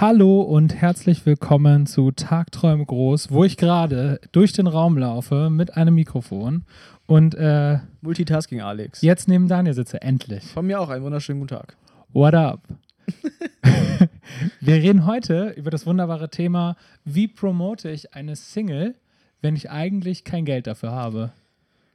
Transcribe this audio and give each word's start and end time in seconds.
Hallo 0.00 0.42
und 0.42 0.76
herzlich 0.76 1.26
willkommen 1.26 1.86
zu 1.86 2.12
Tagträume 2.12 2.86
groß, 2.86 3.32
wo 3.32 3.42
ich 3.42 3.56
gerade 3.56 4.20
durch 4.30 4.52
den 4.52 4.68
Raum 4.68 4.96
laufe 4.96 5.50
mit 5.50 5.76
einem 5.76 5.96
Mikrofon 5.96 6.62
und 7.08 7.34
äh, 7.34 7.78
Multitasking 8.00 8.60
Alex. 8.60 9.02
jetzt 9.02 9.26
neben 9.26 9.48
Daniel 9.48 9.74
sitze, 9.74 10.00
endlich. 10.00 10.44
Von 10.44 10.68
mir 10.68 10.80
auch 10.80 10.88
einen 10.90 11.02
wunderschönen 11.02 11.40
guten 11.40 11.56
Tag. 11.56 11.76
What 12.12 12.34
up? 12.34 12.60
Wir 14.60 14.74
reden 14.74 15.04
heute 15.04 15.48
über 15.56 15.72
das 15.72 15.84
wunderbare 15.84 16.28
Thema, 16.28 16.76
wie 17.04 17.26
promote 17.26 17.90
ich 17.90 18.14
eine 18.14 18.36
Single, 18.36 18.94
wenn 19.42 19.56
ich 19.56 19.68
eigentlich 19.68 20.22
kein 20.22 20.44
Geld 20.44 20.68
dafür 20.68 20.92
habe. 20.92 21.32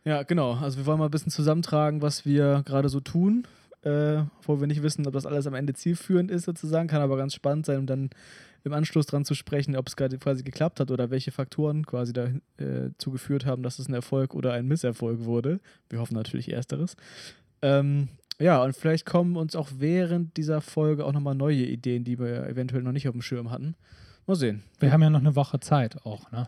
Ja, 0.04 0.24
genau. 0.24 0.56
Also 0.56 0.80
wir 0.80 0.86
wollen 0.86 1.00
mal 1.00 1.06
ein 1.06 1.12
bisschen 1.12 1.32
zusammentragen, 1.32 2.02
was 2.02 2.26
wir 2.26 2.64
gerade 2.66 2.90
so 2.90 3.00
tun, 3.00 3.46
äh, 3.84 4.24
obwohl 4.40 4.60
wir 4.60 4.68
nicht 4.68 4.84
wissen, 4.84 5.06
ob 5.08 5.14
das 5.14 5.26
alles 5.26 5.48
am 5.48 5.54
Ende 5.54 5.74
zielführend 5.74 6.32
ist 6.32 6.44
sozusagen. 6.44 6.88
Kann 6.88 7.02
aber 7.02 7.18
ganz 7.18 7.34
spannend 7.34 7.66
sein, 7.66 7.80
um 7.80 7.86
dann 7.86 8.10
im 8.64 8.74
Anschluss 8.74 9.06
dran 9.06 9.26
zu 9.26 9.34
sprechen, 9.34 9.76
ob 9.76 9.88
es 9.88 9.96
gerade 9.96 10.18
quasi 10.18 10.44
geklappt 10.44 10.80
hat 10.80 10.90
oder 10.90 11.10
welche 11.10 11.32
Faktoren 11.32 11.86
quasi 11.86 12.14
dazu 12.14 12.40
äh, 13.10 13.12
geführt 13.12 13.46
haben, 13.46 13.62
dass 13.64 13.80
es 13.80 13.90
ein 13.90 13.94
Erfolg 13.94 14.34
oder 14.34 14.54
ein 14.54 14.68
Misserfolg 14.68 15.26
wurde. 15.26 15.60
Wir 15.90 16.00
hoffen 16.00 16.16
natürlich 16.16 16.52
ersteres. 16.52 16.96
Ähm, 17.62 18.08
ja, 18.40 18.64
und 18.64 18.76
vielleicht 18.76 19.06
kommen 19.06 19.36
uns 19.36 19.56
auch 19.56 19.70
während 19.78 20.38
dieser 20.38 20.62
Folge 20.62 21.06
auch 21.06 21.14
nochmal 21.14 21.36
neue 21.36 21.66
Ideen, 21.66 22.04
die 22.04 22.20
wir 22.20 22.48
eventuell 22.48 22.84
noch 22.84 22.92
nicht 22.92 23.08
auf 23.08 23.14
dem 23.14 23.22
Schirm 23.22 23.52
hatten. 23.52 23.76
Mal 24.26 24.36
sehen. 24.36 24.64
Wir 24.80 24.92
haben 24.92 25.02
ja 25.02 25.10
noch 25.10 25.20
eine 25.20 25.36
Woche 25.36 25.60
Zeit 25.60 26.06
auch, 26.06 26.32
ne? 26.32 26.48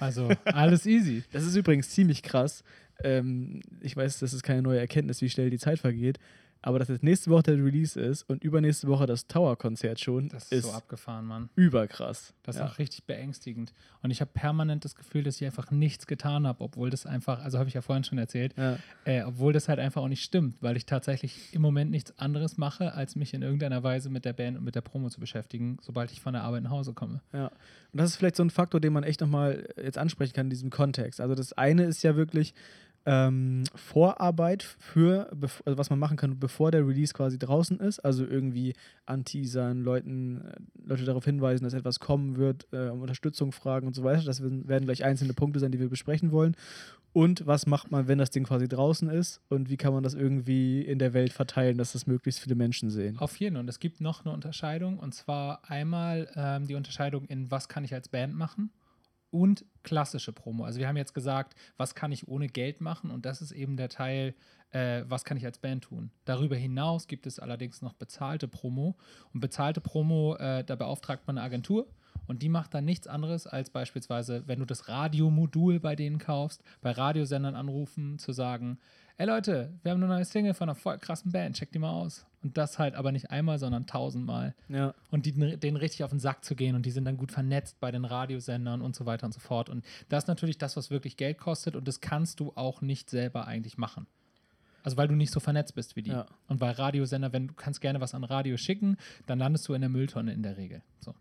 Also 0.00 0.30
alles 0.44 0.84
easy. 0.84 1.24
Das 1.32 1.44
ist 1.44 1.56
übrigens 1.56 1.90
ziemlich 1.90 2.22
krass. 2.22 2.62
Ähm, 3.02 3.62
ich 3.80 3.96
weiß, 3.96 4.18
das 4.18 4.34
ist 4.34 4.42
keine 4.42 4.62
neue 4.62 4.78
Erkenntnis, 4.78 5.22
wie 5.22 5.30
schnell 5.30 5.48
die 5.50 5.58
Zeit 5.58 5.78
vergeht. 5.78 6.18
Aber 6.66 6.80
dass 6.80 6.88
jetzt 6.88 7.04
nächste 7.04 7.30
Woche 7.30 7.44
der 7.44 7.54
Release 7.64 7.98
ist 8.00 8.24
und 8.28 8.42
übernächste 8.42 8.88
Woche 8.88 9.06
das 9.06 9.28
Tower-Konzert 9.28 10.00
schon, 10.00 10.28
Das 10.30 10.50
ist, 10.50 10.64
so 10.64 10.72
abgefahren, 10.72 11.24
Mann. 11.24 11.48
überkrass. 11.54 12.34
Das 12.42 12.56
ist 12.56 12.60
ja. 12.60 12.66
auch 12.66 12.78
richtig 12.78 13.04
beängstigend. 13.04 13.72
Und 14.02 14.10
ich 14.10 14.20
habe 14.20 14.32
permanent 14.34 14.84
das 14.84 14.96
Gefühl, 14.96 15.22
dass 15.22 15.36
ich 15.40 15.44
einfach 15.46 15.70
nichts 15.70 16.08
getan 16.08 16.44
habe, 16.44 16.64
obwohl 16.64 16.90
das 16.90 17.06
einfach, 17.06 17.40
also 17.44 17.60
habe 17.60 17.68
ich 17.68 17.74
ja 17.74 17.82
vorhin 17.82 18.02
schon 18.02 18.18
erzählt, 18.18 18.52
Ja. 18.56 18.78
äh, 19.04 19.22
obwohl 19.22 19.52
das 19.52 19.68
halt 19.68 19.78
einfach 19.78 20.02
auch 20.02 20.08
nicht 20.08 20.24
stimmt, 20.24 20.56
weil 20.60 20.76
ich 20.76 20.86
tatsächlich 20.86 21.54
im 21.54 21.62
Moment 21.62 21.92
nichts 21.92 22.18
anderes 22.18 22.56
mache, 22.58 22.94
als 22.94 23.14
mich 23.14 23.32
in 23.32 23.42
irgendeiner 23.42 23.84
Weise 23.84 24.10
mit 24.10 24.24
der 24.24 24.32
Band 24.32 24.58
und 24.58 24.64
mit 24.64 24.74
der 24.74 24.80
Promo 24.80 25.08
zu 25.08 25.20
beschäftigen, 25.20 25.76
sobald 25.82 26.10
ich 26.10 26.20
von 26.20 26.32
der 26.32 26.42
Arbeit 26.42 26.64
nach 26.64 26.70
Hause 26.72 26.94
komme. 26.94 27.20
Ja, 27.32 27.46
und 27.46 27.52
das 28.00 28.10
ist 28.10 28.16
vielleicht 28.16 28.34
so 28.34 28.42
ein 28.42 28.50
Faktor, 28.50 28.80
den 28.80 28.92
man 28.92 29.04
echt 29.04 29.20
nochmal 29.20 29.68
jetzt 29.80 29.98
ansprechen 29.98 30.32
kann 30.32 30.46
in 30.46 30.50
diesem 30.50 30.70
Kontext. 30.70 31.20
Also 31.20 31.36
das 31.36 31.52
eine 31.52 31.84
ist 31.84 32.02
ja 32.02 32.16
wirklich 32.16 32.54
ähm, 33.06 33.62
Vorarbeit 33.74 34.64
für, 34.64 35.30
also 35.64 35.78
was 35.78 35.90
man 35.90 35.98
machen 35.98 36.16
kann, 36.16 36.38
bevor 36.38 36.72
der 36.72 36.86
Release 36.86 37.14
quasi 37.14 37.38
draußen 37.38 37.78
ist. 37.78 38.00
Also 38.00 38.26
irgendwie 38.26 38.74
anteasern, 39.06 39.80
Leuten, 39.80 40.42
äh, 40.42 40.56
Leute 40.84 41.04
darauf 41.04 41.24
hinweisen, 41.24 41.64
dass 41.64 41.72
etwas 41.72 42.00
kommen 42.00 42.36
wird, 42.36 42.66
äh, 42.72 42.88
um 42.88 43.00
Unterstützung 43.00 43.52
fragen 43.52 43.86
und 43.86 43.94
so 43.94 44.02
weiter. 44.02 44.24
Das 44.24 44.42
werden 44.42 44.84
gleich 44.84 45.04
einzelne 45.04 45.32
Punkte 45.34 45.60
sein, 45.60 45.70
die 45.70 45.78
wir 45.78 45.88
besprechen 45.88 46.32
wollen. 46.32 46.56
Und 47.12 47.46
was 47.46 47.66
macht 47.66 47.90
man, 47.90 48.08
wenn 48.08 48.18
das 48.18 48.30
Ding 48.30 48.44
quasi 48.44 48.68
draußen 48.68 49.08
ist? 49.08 49.40
Und 49.48 49.70
wie 49.70 49.78
kann 49.78 49.94
man 49.94 50.02
das 50.02 50.12
irgendwie 50.12 50.82
in 50.82 50.98
der 50.98 51.14
Welt 51.14 51.32
verteilen, 51.32 51.78
dass 51.78 51.92
das 51.92 52.06
möglichst 52.06 52.40
viele 52.40 52.56
Menschen 52.56 52.90
sehen? 52.90 53.18
Auf 53.18 53.36
jeden. 53.36 53.56
Und 53.56 53.68
es 53.70 53.78
gibt 53.78 54.00
noch 54.00 54.24
eine 54.24 54.34
Unterscheidung, 54.34 54.98
und 54.98 55.14
zwar 55.14 55.62
einmal 55.70 56.28
ähm, 56.34 56.66
die 56.66 56.74
Unterscheidung 56.74 57.24
in, 57.24 57.50
was 57.50 57.68
kann 57.68 57.84
ich 57.84 57.94
als 57.94 58.08
Band 58.08 58.34
machen 58.34 58.70
und 59.36 59.66
klassische 59.82 60.32
Promo. 60.32 60.64
Also 60.64 60.80
wir 60.80 60.88
haben 60.88 60.96
jetzt 60.96 61.12
gesagt, 61.12 61.54
was 61.76 61.94
kann 61.94 62.10
ich 62.10 62.26
ohne 62.26 62.48
Geld 62.48 62.80
machen 62.80 63.10
und 63.10 63.26
das 63.26 63.42
ist 63.42 63.52
eben 63.52 63.76
der 63.76 63.90
Teil, 63.90 64.34
äh, 64.70 65.02
was 65.06 65.24
kann 65.24 65.36
ich 65.36 65.44
als 65.44 65.58
Band 65.58 65.84
tun. 65.84 66.10
Darüber 66.24 66.56
hinaus 66.56 67.06
gibt 67.06 67.26
es 67.26 67.38
allerdings 67.38 67.82
noch 67.82 67.92
bezahlte 67.92 68.48
Promo 68.48 68.96
und 69.34 69.40
bezahlte 69.40 69.80
Promo, 69.82 70.36
äh, 70.36 70.64
da 70.64 70.74
beauftragt 70.74 71.26
man 71.26 71.36
eine 71.36 71.44
Agentur 71.44 71.86
und 72.26 72.42
die 72.42 72.48
macht 72.48 72.72
dann 72.72 72.86
nichts 72.86 73.06
anderes 73.06 73.46
als 73.46 73.68
beispielsweise, 73.68 74.42
wenn 74.46 74.58
du 74.58 74.64
das 74.64 74.88
Radiomodul 74.88 75.80
bei 75.80 75.94
denen 75.94 76.18
kaufst, 76.18 76.62
bei 76.80 76.92
Radiosendern 76.92 77.54
anrufen, 77.54 78.18
zu 78.18 78.32
sagen, 78.32 78.78
ey 79.18 79.26
Leute, 79.26 79.74
wir 79.82 79.92
haben 79.92 80.02
eine 80.02 80.12
neue 80.12 80.24
Single 80.24 80.54
von 80.54 80.70
einer 80.70 80.76
voll 80.76 80.98
krassen 80.98 81.30
Band, 81.30 81.56
check 81.56 81.72
die 81.72 81.78
mal 81.78 81.90
aus. 81.90 82.24
Und 82.46 82.56
das 82.56 82.78
halt 82.78 82.94
aber 82.94 83.10
nicht 83.10 83.32
einmal, 83.32 83.58
sondern 83.58 83.86
tausendmal 83.88 84.54
Ja. 84.68 84.94
und 85.10 85.26
die, 85.26 85.32
denen 85.32 85.76
richtig 85.76 86.04
auf 86.04 86.10
den 86.10 86.20
Sack 86.20 86.44
zu 86.44 86.54
gehen 86.54 86.76
und 86.76 86.86
die 86.86 86.92
sind 86.92 87.04
dann 87.04 87.16
gut 87.16 87.32
vernetzt 87.32 87.80
bei 87.80 87.90
den 87.90 88.04
Radiosendern 88.04 88.82
und 88.82 88.94
so 88.94 89.04
weiter 89.04 89.26
und 89.26 89.32
so 89.32 89.40
fort. 89.40 89.68
Und 89.68 89.84
das 90.08 90.24
ist 90.24 90.28
natürlich 90.28 90.56
das, 90.56 90.76
was 90.76 90.88
wirklich 90.90 91.16
Geld 91.16 91.38
kostet 91.38 91.74
und 91.74 91.88
das 91.88 92.00
kannst 92.00 92.38
du 92.38 92.52
auch 92.54 92.82
nicht 92.82 93.10
selber 93.10 93.48
eigentlich 93.48 93.78
machen. 93.78 94.06
Also 94.84 94.96
weil 94.96 95.08
du 95.08 95.16
nicht 95.16 95.32
so 95.32 95.40
vernetzt 95.40 95.74
bist 95.74 95.96
wie 95.96 96.02
die. 96.02 96.10
Ja. 96.12 96.26
Und 96.46 96.60
weil 96.60 96.70
Radiosender, 96.70 97.32
wenn 97.32 97.48
du 97.48 97.54
kannst 97.54 97.80
gerne 97.80 98.00
was 98.00 98.14
an 98.14 98.22
Radio 98.22 98.56
schicken, 98.56 98.96
dann 99.26 99.40
landest 99.40 99.66
du 99.66 99.74
in 99.74 99.80
der 99.80 99.90
Mülltonne 99.90 100.32
in 100.32 100.44
der 100.44 100.56
Regel. 100.56 100.82
So. 101.00 101.12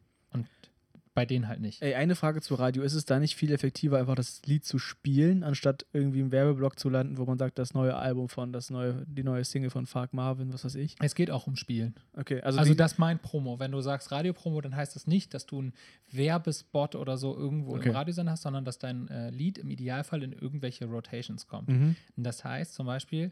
Bei 1.16 1.26
denen 1.26 1.48
halt 1.48 1.62
nicht. 1.62 1.82
Ey, 1.82 1.96
eine 1.96 2.14
Frage 2.14 2.42
zu 2.42 2.56
Radio. 2.56 2.84
Ist 2.84 2.94
es 2.94 3.06
da 3.06 3.20
nicht 3.20 3.36
viel 3.38 3.52
effektiver, 3.54 3.98
einfach 3.98 4.16
das 4.16 4.42
Lied 4.46 4.66
zu 4.66 4.78
spielen, 4.78 5.44
anstatt 5.44 5.86
irgendwie 5.94 6.20
im 6.20 6.32
Werbeblock 6.34 6.78
zu 6.78 6.90
landen, 6.90 7.18
wo 7.18 7.24
man 7.26 7.38
sagt, 7.38 7.58
das 7.58 7.74
neue 7.74 7.96
Album 7.96 8.28
von, 8.28 8.52
das 8.52 8.70
neue, 8.70 9.06
die 9.08 9.24
neue 9.24 9.46
Single 9.46 9.70
von 9.70 9.86
Fark 9.86 10.14
Marvin, 10.14 10.52
was 10.54 10.66
weiß 10.66 10.76
ich? 10.76 10.96
Es 11.02 11.16
geht 11.16 11.32
auch 11.32 11.48
um 11.48 11.56
Spielen. 11.56 11.96
Okay, 12.18 12.42
also, 12.42 12.60
Also, 12.60 12.74
das 12.74 12.98
meint 12.98 13.22
Promo. 13.22 13.60
Wenn 13.60 13.72
du 13.72 13.80
sagst 13.80 14.12
Radiopromo, 14.12 14.60
dann 14.60 14.76
heißt 14.76 14.94
das 14.96 15.08
nicht, 15.08 15.34
dass 15.34 15.46
du 15.46 15.60
einen 15.60 15.74
Werbespot 16.12 16.96
oder 16.96 17.18
so 17.18 17.36
irgendwo 17.36 17.76
Okay. 17.76 17.90
im 17.90 17.96
Radiosender 17.96 18.34
hast, 18.34 18.42
sondern 18.42 18.66
dass 18.66 18.78
dein 18.78 19.08
äh, 19.08 19.30
Lied 19.30 19.58
im 19.58 19.70
Idealfall 19.70 20.22
in 20.22 20.34
irgendwelche 20.34 20.86
Rotations 20.86 21.48
kommt. 21.48 21.70
Mhm. 21.70 21.96
Und 22.18 22.24
das 22.26 22.44
heißt 22.44 22.74
zum 22.74 22.86
Beispiel, 22.88 23.32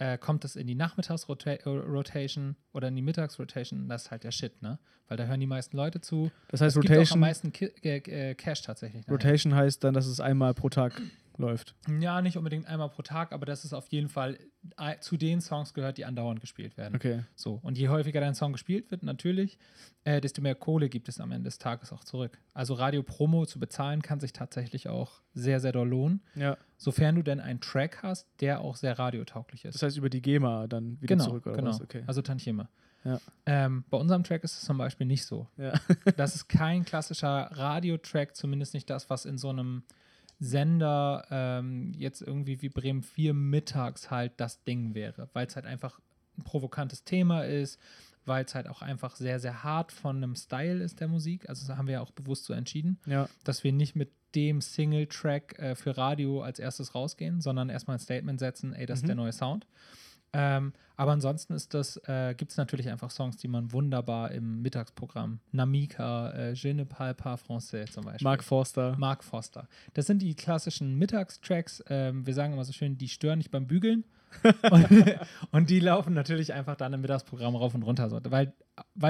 äh, 0.00 0.16
kommt 0.16 0.46
es 0.46 0.56
in 0.56 0.66
die 0.66 0.74
Nachmittagsrotation 0.74 2.56
oder 2.72 2.88
in 2.88 2.96
die 2.96 3.02
Mittagsrotation, 3.02 3.86
das 3.88 4.04
ist 4.04 4.10
halt 4.10 4.24
der 4.24 4.30
Shit, 4.30 4.62
ne? 4.62 4.78
Weil 5.08 5.18
da 5.18 5.24
hören 5.24 5.40
die 5.40 5.46
meisten 5.46 5.76
Leute 5.76 6.00
zu. 6.00 6.30
Das 6.48 6.60
heißt, 6.60 6.76
es 6.76 6.80
gibt 6.80 6.90
auch 6.90 6.94
am 6.94 6.98
Rotation, 7.00 7.20
meisten 7.20 7.52
Ki 7.52 7.66
äh, 7.82 8.30
äh, 8.30 8.34
Cash 8.34 8.62
tatsächlich. 8.62 9.02
nachher. 9.02 9.12
Rotation 9.12 9.54
heißt 9.54 9.84
dann, 9.84 9.92
dass 9.92 10.06
es 10.06 10.18
einmal 10.18 10.54
pro 10.54 10.70
Tag 10.70 11.02
läuft. 11.36 11.74
Ja, 12.00 12.20
nicht 12.22 12.36
unbedingt 12.36 12.66
einmal 12.66 12.88
pro 12.90 13.02
Tag, 13.02 13.32
aber 13.32 13.46
das 13.46 13.64
ist 13.64 13.72
auf 13.72 13.88
jeden 13.88 14.08
Fall 14.08 14.38
äh, 14.76 14.98
zu 15.00 15.16
den 15.16 15.40
Songs 15.40 15.74
gehört, 15.74 15.98
die 15.98 16.04
andauernd 16.04 16.40
gespielt 16.40 16.76
werden. 16.76 16.94
Okay. 16.96 17.24
So, 17.34 17.60
und 17.62 17.78
je 17.78 17.88
häufiger 17.88 18.20
dein 18.20 18.34
Song 18.34 18.52
gespielt 18.52 18.90
wird, 18.90 19.02
natürlich, 19.02 19.58
äh, 20.04 20.20
desto 20.20 20.42
mehr 20.42 20.54
Kohle 20.54 20.88
gibt 20.88 21.08
es 21.08 21.20
am 21.20 21.32
Ende 21.32 21.48
des 21.48 21.58
Tages 21.58 21.92
auch 21.92 22.04
zurück. 22.04 22.38
Also 22.52 22.74
Radio-Promo 22.74 23.46
zu 23.46 23.58
bezahlen 23.58 24.02
kann 24.02 24.20
sich 24.20 24.32
tatsächlich 24.32 24.88
auch 24.88 25.22
sehr, 25.34 25.60
sehr 25.60 25.72
doll 25.72 25.88
lohnen, 25.88 26.22
Ja. 26.34 26.56
sofern 26.76 27.14
du 27.14 27.22
denn 27.22 27.40
einen 27.40 27.60
Track 27.60 28.02
hast, 28.02 28.28
der 28.40 28.60
auch 28.60 28.76
sehr 28.76 28.98
radiotauglich 28.98 29.64
ist. 29.64 29.74
Das 29.74 29.82
heißt, 29.82 29.96
über 29.96 30.10
die 30.10 30.22
GEMA 30.22 30.66
dann 30.66 31.00
wieder 31.00 31.14
genau, 31.16 31.24
zurück 31.24 31.46
oder 31.46 31.56
genau. 31.56 31.70
was? 31.70 31.80
Okay. 31.80 32.04
Also 32.06 32.22
Tantieme. 32.22 32.68
Ja. 33.04 33.18
Ähm, 33.46 33.84
bei 33.88 33.96
unserem 33.96 34.24
Track 34.24 34.44
ist 34.44 34.58
es 34.58 34.64
zum 34.64 34.76
Beispiel 34.76 35.06
nicht 35.06 35.24
so. 35.24 35.48
Ja. 35.56 35.72
Das 36.18 36.34
ist 36.34 36.48
kein 36.48 36.84
klassischer 36.84 37.48
Radiotrack, 37.52 38.36
zumindest 38.36 38.74
nicht 38.74 38.90
das, 38.90 39.08
was 39.08 39.24
in 39.24 39.38
so 39.38 39.48
einem 39.48 39.84
Sender 40.40 41.26
ähm, 41.30 41.92
jetzt 41.96 42.22
irgendwie 42.22 42.60
wie 42.62 42.70
Bremen 42.70 43.02
4 43.02 43.34
mittags 43.34 44.10
halt 44.10 44.32
das 44.38 44.64
Ding 44.64 44.94
wäre, 44.94 45.28
weil 45.34 45.46
es 45.46 45.54
halt 45.54 45.66
einfach 45.66 46.00
ein 46.38 46.44
provokantes 46.44 47.04
Thema 47.04 47.42
ist, 47.44 47.78
weil 48.24 48.44
es 48.44 48.54
halt 48.54 48.66
auch 48.68 48.80
einfach 48.82 49.16
sehr, 49.16 49.38
sehr 49.38 49.62
hart 49.62 49.92
von 49.92 50.16
einem 50.16 50.34
Style 50.34 50.82
ist 50.82 51.00
der 51.00 51.08
Musik. 51.08 51.48
Also 51.48 51.66
das 51.66 51.76
haben 51.76 51.86
wir 51.86 51.94
ja 51.94 52.00
auch 52.00 52.10
bewusst 52.12 52.44
so 52.44 52.54
entschieden, 52.54 52.98
ja. 53.06 53.28
dass 53.44 53.64
wir 53.64 53.72
nicht 53.72 53.96
mit 53.96 54.10
dem 54.34 54.60
Single-Track 54.60 55.58
äh, 55.58 55.74
für 55.74 55.96
Radio 55.96 56.42
als 56.42 56.58
erstes 56.58 56.94
rausgehen, 56.94 57.40
sondern 57.40 57.68
erstmal 57.68 57.96
ein 57.96 58.00
Statement 58.00 58.38
setzen, 58.38 58.72
ey, 58.72 58.86
das 58.86 59.00
ist 59.00 59.02
Mhm. 59.02 59.08
der 59.08 59.16
neue 59.16 59.32
Sound. 59.32 59.66
Ähm, 60.32 60.72
aber 60.96 61.12
ansonsten 61.12 61.54
ist 61.54 61.72
das, 61.72 61.96
äh, 62.08 62.34
gibt 62.36 62.50
es 62.50 62.58
natürlich 62.58 62.88
einfach 62.90 63.10
Songs, 63.10 63.38
die 63.38 63.48
man 63.48 63.72
wunderbar 63.72 64.32
im 64.32 64.60
Mittagsprogramm, 64.60 65.40
Namika, 65.50 66.30
äh, 66.32 66.52
Je 66.52 66.74
ne 66.74 66.84
parle 66.84 67.14
pas 67.14 67.40
français 67.40 67.90
zum 67.90 68.04
Beispiel. 68.04 68.24
Mark 68.24 68.44
Forster. 68.44 68.96
Mark 68.98 69.24
Foster. 69.24 69.66
Das 69.94 70.06
sind 70.06 70.20
die 70.20 70.34
klassischen 70.34 70.96
Mittagstracks. 70.96 71.82
Ähm, 71.88 72.26
wir 72.26 72.34
sagen 72.34 72.52
immer 72.52 72.64
so 72.64 72.72
schön, 72.72 72.98
die 72.98 73.08
stören 73.08 73.38
nicht 73.38 73.50
beim 73.50 73.66
Bügeln. 73.66 74.04
und, 74.70 75.16
und 75.50 75.70
die 75.70 75.80
laufen 75.80 76.12
natürlich 76.12 76.52
einfach 76.52 76.76
dann 76.76 76.92
im 76.92 77.00
Mittagsprogramm 77.00 77.56
rauf 77.56 77.74
und 77.74 77.82
runter. 77.82 78.10
So. 78.10 78.20
Weil 78.28 78.52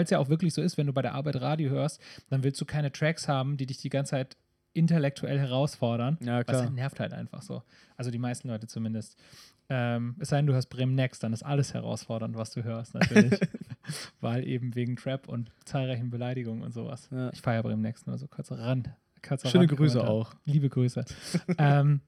es 0.05 0.11
ja 0.11 0.19
auch 0.19 0.29
wirklich 0.29 0.55
so 0.55 0.63
ist, 0.63 0.79
wenn 0.79 0.87
du 0.87 0.93
bei 0.93 1.03
der 1.03 1.15
Arbeit 1.15 1.41
Radio 1.41 1.71
hörst, 1.71 2.01
dann 2.29 2.43
willst 2.45 2.61
du 2.61 2.65
keine 2.65 2.93
Tracks 2.93 3.29
haben, 3.29 3.57
die 3.57 3.67
dich 3.67 3.79
die 3.79 3.91
ganze 3.91 4.11
Zeit 4.11 4.37
intellektuell 4.73 5.39
herausfordern. 5.39 6.19
Ja, 6.21 6.45
klar. 6.45 6.63
halt 6.63 6.75
nervt 6.75 7.01
halt 7.01 7.13
einfach 7.13 7.43
so. 7.43 7.63
Also 7.97 8.11
die 8.11 8.19
meisten 8.19 8.49
Leute 8.49 8.67
zumindest. 8.67 9.19
Ähm, 9.73 10.17
es 10.19 10.29
sei 10.31 10.37
denn, 10.39 10.47
du 10.47 10.53
hörst 10.53 10.69
Bremen 10.69 10.95
Next, 10.97 11.23
dann 11.23 11.33
ist 11.33 11.45
alles 11.45 11.73
herausfordernd, 11.75 12.37
was 12.37 12.51
du 12.51 12.65
hörst, 12.65 12.95
natürlich. 12.95 13.39
Weil 14.21 14.47
eben 14.47 14.75
wegen 14.75 14.97
Trap 14.97 15.29
und 15.29 15.53
zahlreichen 15.65 16.11
Beleidigungen 16.11 16.63
und 16.63 16.73
sowas. 16.73 17.09
Ja. 17.13 17.31
Ich 17.33 17.41
feiere 17.41 17.63
Bremen 17.63 17.81
Next 17.83 18.07
nur 18.07 18.19
so 18.19 18.27
kurzer 18.27 18.59
Rand. 18.59 18.91
Kurzer 19.27 19.49
Schöne 19.49 19.63
Randkommentar. 19.69 20.03
Grüße 20.03 20.11
auch. 20.11 20.35
Liebe 20.45 20.69
Grüße. 20.69 21.05
ähm, 21.59 22.01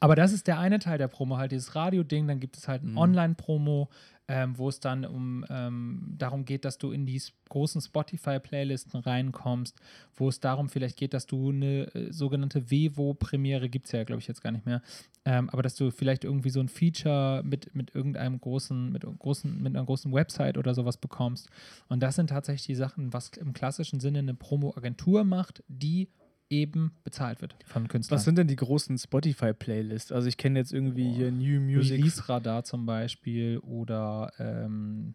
aber 0.00 0.14
das 0.16 0.32
ist 0.32 0.46
der 0.46 0.58
eine 0.58 0.78
Teil 0.78 0.98
der 0.98 1.08
Promo, 1.08 1.36
halt 1.36 1.52
dieses 1.52 1.74
Radio-Ding. 1.74 2.26
Dann 2.26 2.40
gibt 2.40 2.56
es 2.56 2.68
halt 2.68 2.82
ein 2.82 2.92
Mhm. 2.92 2.98
Online-Promo. 2.98 3.88
Ähm, 4.28 4.58
wo 4.58 4.68
es 4.68 4.78
dann 4.78 5.06
um 5.06 5.44
ähm, 5.48 6.14
darum 6.18 6.44
geht, 6.44 6.66
dass 6.66 6.76
du 6.76 6.92
in 6.92 7.06
die 7.06 7.20
großen 7.48 7.80
Spotify-Playlisten 7.80 9.00
reinkommst, 9.00 9.80
wo 10.14 10.28
es 10.28 10.38
darum 10.38 10.68
vielleicht 10.68 10.98
geht, 10.98 11.14
dass 11.14 11.26
du 11.26 11.48
eine 11.48 11.94
äh, 11.94 12.12
sogenannte 12.12 12.70
Vevo-Premiere, 12.70 13.70
gibt 13.70 13.86
es 13.86 13.92
ja, 13.92 14.04
glaube 14.04 14.20
ich, 14.20 14.28
jetzt 14.28 14.42
gar 14.42 14.52
nicht 14.52 14.66
mehr, 14.66 14.82
ähm, 15.24 15.48
aber 15.48 15.62
dass 15.62 15.76
du 15.76 15.90
vielleicht 15.90 16.24
irgendwie 16.24 16.50
so 16.50 16.60
ein 16.60 16.68
Feature 16.68 17.42
mit, 17.42 17.74
mit 17.74 17.94
irgendeinem 17.94 18.38
großen, 18.38 18.92
mit 18.92 19.04
großen, 19.18 19.62
mit 19.62 19.74
einer 19.74 19.84
großen 19.84 20.12
Website 20.12 20.58
oder 20.58 20.74
sowas 20.74 20.98
bekommst. 20.98 21.48
Und 21.88 22.02
das 22.02 22.16
sind 22.16 22.28
tatsächlich 22.28 22.66
die 22.66 22.74
Sachen, 22.74 23.14
was 23.14 23.30
im 23.30 23.54
klassischen 23.54 23.98
Sinne 23.98 24.18
eine 24.18 24.34
Promo-Agentur 24.34 25.24
macht, 25.24 25.64
die 25.68 26.08
eben 26.50 26.92
bezahlt 27.04 27.40
wird 27.42 27.54
von 27.66 27.88
Künstlern. 27.88 28.16
Was 28.16 28.24
sind 28.24 28.38
denn 28.38 28.48
die 28.48 28.56
großen 28.56 28.96
Spotify-Playlists? 28.98 30.12
Also 30.12 30.28
ich 30.28 30.36
kenne 30.36 30.58
jetzt 30.58 30.72
irgendwie 30.72 31.12
hier 31.12 31.30
New 31.30 31.60
Music. 31.60 31.98
Release 31.98 32.28
Radar 32.28 32.64
zum 32.64 32.86
Beispiel 32.86 33.58
oder 33.58 34.32
ähm, 34.38 35.14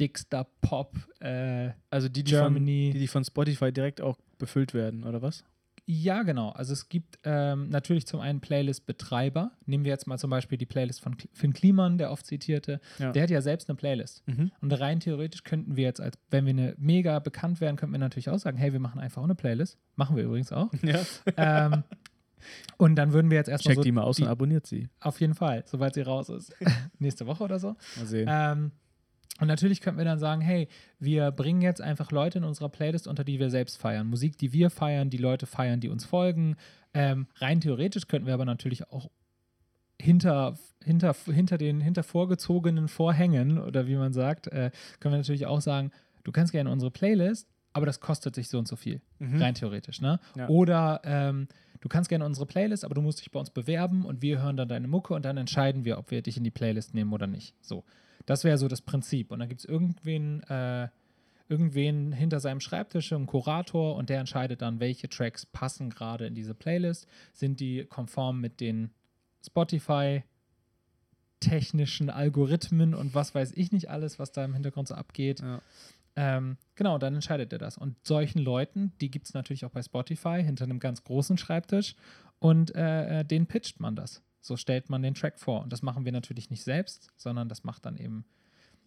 Dixter 0.00 0.46
Pop, 0.62 0.96
äh, 1.20 1.70
Also 1.90 2.08
die, 2.08 2.24
die 2.24 2.32
von, 2.32 2.40
Germany. 2.54 2.90
die, 2.94 2.98
die 3.00 3.06
von 3.06 3.24
Spotify 3.24 3.70
direkt 3.70 4.00
auch 4.00 4.16
befüllt 4.38 4.72
werden, 4.72 5.04
oder 5.04 5.20
was? 5.20 5.44
Ja, 5.92 6.22
genau. 6.22 6.50
Also 6.50 6.72
es 6.72 6.88
gibt 6.88 7.18
ähm, 7.24 7.68
natürlich 7.68 8.06
zum 8.06 8.20
einen 8.20 8.40
Playlist-Betreiber. 8.40 9.50
Nehmen 9.66 9.82
wir 9.82 9.90
jetzt 9.90 10.06
mal 10.06 10.18
zum 10.18 10.30
Beispiel 10.30 10.56
die 10.56 10.64
Playlist 10.64 11.00
von 11.00 11.16
Finn 11.32 11.52
Kliman, 11.52 11.98
der 11.98 12.12
oft 12.12 12.24
zitierte. 12.26 12.80
Ja. 13.00 13.10
Der 13.10 13.24
hat 13.24 13.30
ja 13.30 13.42
selbst 13.42 13.68
eine 13.68 13.76
Playlist. 13.76 14.22
Mhm. 14.28 14.52
Und 14.60 14.72
rein 14.72 15.00
theoretisch 15.00 15.42
könnten 15.42 15.74
wir 15.74 15.82
jetzt, 15.82 16.00
als 16.00 16.16
wenn 16.30 16.46
wir 16.46 16.52
eine 16.52 16.76
mega 16.78 17.18
bekannt 17.18 17.60
wären, 17.60 17.74
könnten 17.74 17.92
wir 17.92 17.98
natürlich 17.98 18.30
auch 18.30 18.38
sagen, 18.38 18.56
hey, 18.56 18.72
wir 18.72 18.78
machen 18.78 19.00
einfach 19.00 19.20
auch 19.20 19.24
eine 19.24 19.34
Playlist. 19.34 19.78
Machen 19.96 20.14
wir 20.14 20.22
übrigens 20.22 20.52
auch. 20.52 20.70
Ja. 20.82 21.00
ähm, 21.36 21.82
und 22.76 22.94
dann 22.94 23.12
würden 23.12 23.28
wir 23.32 23.38
jetzt 23.38 23.48
erstmal 23.48 23.74
Checkt 23.74 23.82
so 23.82 23.82
die 23.82 23.92
mal 23.92 24.02
aus 24.02 24.20
und 24.20 24.28
abonniert 24.28 24.68
sie. 24.68 24.88
auf 25.00 25.20
jeden 25.20 25.34
Fall, 25.34 25.64
sobald 25.66 25.94
sie 25.94 26.02
raus 26.02 26.28
ist. 26.28 26.54
Nächste 27.00 27.26
Woche 27.26 27.42
oder 27.42 27.58
so. 27.58 27.74
Mal 27.96 28.06
sehen. 28.06 28.28
Ähm, 28.30 28.70
und 29.40 29.48
natürlich 29.48 29.80
könnten 29.80 29.98
wir 29.98 30.04
dann 30.04 30.18
sagen, 30.18 30.40
hey, 30.42 30.68
wir 30.98 31.30
bringen 31.30 31.62
jetzt 31.62 31.80
einfach 31.80 32.12
Leute 32.12 32.38
in 32.38 32.44
unserer 32.44 32.68
Playlist 32.68 33.08
unter, 33.08 33.24
die 33.24 33.40
wir 33.40 33.50
selbst 33.50 33.78
feiern. 33.78 34.06
Musik, 34.06 34.36
die 34.38 34.52
wir 34.52 34.70
feiern, 34.70 35.10
die 35.10 35.16
Leute 35.16 35.46
feiern, 35.46 35.80
die 35.80 35.88
uns 35.88 36.04
folgen. 36.04 36.56
Ähm, 36.92 37.26
rein 37.36 37.60
theoretisch 37.60 38.06
könnten 38.06 38.26
wir 38.26 38.34
aber 38.34 38.44
natürlich 38.44 38.90
auch 38.90 39.10
hinter, 40.00 40.56
hinter, 40.84 41.14
hinter 41.26 41.58
den 41.58 41.80
hinter 41.80 42.02
vorgezogenen 42.02 42.88
Vorhängen 42.88 43.58
oder 43.58 43.86
wie 43.86 43.96
man 43.96 44.12
sagt, 44.12 44.46
äh, 44.48 44.70
können 44.98 45.14
wir 45.14 45.18
natürlich 45.18 45.46
auch 45.46 45.60
sagen, 45.60 45.90
du 46.24 46.32
kannst 46.32 46.52
gerne 46.52 46.70
unsere 46.70 46.90
Playlist, 46.90 47.48
aber 47.72 47.86
das 47.86 48.00
kostet 48.00 48.34
sich 48.34 48.48
so 48.48 48.58
und 48.58 48.66
so 48.66 48.76
viel. 48.76 49.00
Mhm. 49.18 49.40
Rein 49.40 49.54
theoretisch, 49.54 50.00
ne? 50.00 50.20
Ja. 50.36 50.48
Oder 50.48 51.00
ähm, 51.04 51.48
du 51.80 51.88
kannst 51.88 52.08
gerne 52.08 52.24
unsere 52.24 52.46
Playlist, 52.46 52.84
aber 52.84 52.94
du 52.94 53.02
musst 53.02 53.20
dich 53.20 53.30
bei 53.30 53.38
uns 53.38 53.50
bewerben 53.50 54.04
und 54.04 54.22
wir 54.22 54.42
hören 54.42 54.56
dann 54.56 54.68
deine 54.68 54.88
Mucke 54.88 55.14
und 55.14 55.24
dann 55.24 55.36
entscheiden 55.36 55.84
wir, 55.84 55.98
ob 55.98 56.10
wir 56.10 56.22
dich 56.22 56.36
in 56.36 56.44
die 56.44 56.50
Playlist 56.50 56.94
nehmen 56.94 57.12
oder 57.12 57.26
nicht. 57.26 57.54
So. 57.60 57.84
Das 58.26 58.44
wäre 58.44 58.58
so 58.58 58.68
das 58.68 58.82
Prinzip. 58.82 59.30
Und 59.30 59.38
dann 59.38 59.48
gibt 59.48 59.60
es 59.60 59.64
irgendwen, 59.64 60.42
äh, 60.44 60.88
irgendwen 61.48 62.12
hinter 62.12 62.40
seinem 62.40 62.60
Schreibtisch, 62.60 63.12
einen 63.12 63.26
Kurator, 63.26 63.96
und 63.96 64.08
der 64.08 64.20
entscheidet 64.20 64.62
dann, 64.62 64.80
welche 64.80 65.08
Tracks 65.08 65.46
passen 65.46 65.90
gerade 65.90 66.26
in 66.26 66.34
diese 66.34 66.54
Playlist. 66.54 67.06
Sind 67.32 67.60
die 67.60 67.84
konform 67.84 68.40
mit 68.40 68.60
den 68.60 68.90
Spotify 69.44 70.22
technischen 71.40 72.10
Algorithmen 72.10 72.94
und 72.94 73.14
was 73.14 73.34
weiß 73.34 73.52
ich 73.54 73.72
nicht 73.72 73.88
alles, 73.88 74.18
was 74.18 74.30
da 74.30 74.44
im 74.44 74.52
Hintergrund 74.52 74.88
so 74.88 74.94
abgeht. 74.94 75.40
Ja. 75.40 75.62
Ähm, 76.16 76.58
genau, 76.74 76.98
dann 76.98 77.14
entscheidet 77.14 77.52
er 77.52 77.58
das. 77.58 77.78
Und 77.78 77.96
solchen 78.06 78.40
Leuten, 78.40 78.92
die 79.00 79.10
gibt 79.10 79.26
es 79.26 79.34
natürlich 79.34 79.64
auch 79.64 79.70
bei 79.70 79.82
Spotify 79.82 80.42
hinter 80.44 80.64
einem 80.64 80.78
ganz 80.78 81.02
großen 81.02 81.38
Schreibtisch 81.38 81.96
und 82.38 82.74
äh, 82.74 83.20
äh, 83.20 83.24
den 83.24 83.46
pitcht 83.46 83.80
man 83.80 83.96
das. 83.96 84.22
So 84.40 84.56
stellt 84.56 84.88
man 84.90 85.02
den 85.02 85.14
Track 85.14 85.38
vor. 85.38 85.62
Und 85.62 85.72
das 85.72 85.82
machen 85.82 86.04
wir 86.04 86.12
natürlich 86.12 86.50
nicht 86.50 86.62
selbst, 86.64 87.10
sondern 87.16 87.48
das 87.48 87.64
macht 87.64 87.84
dann 87.86 87.96
eben 87.96 88.24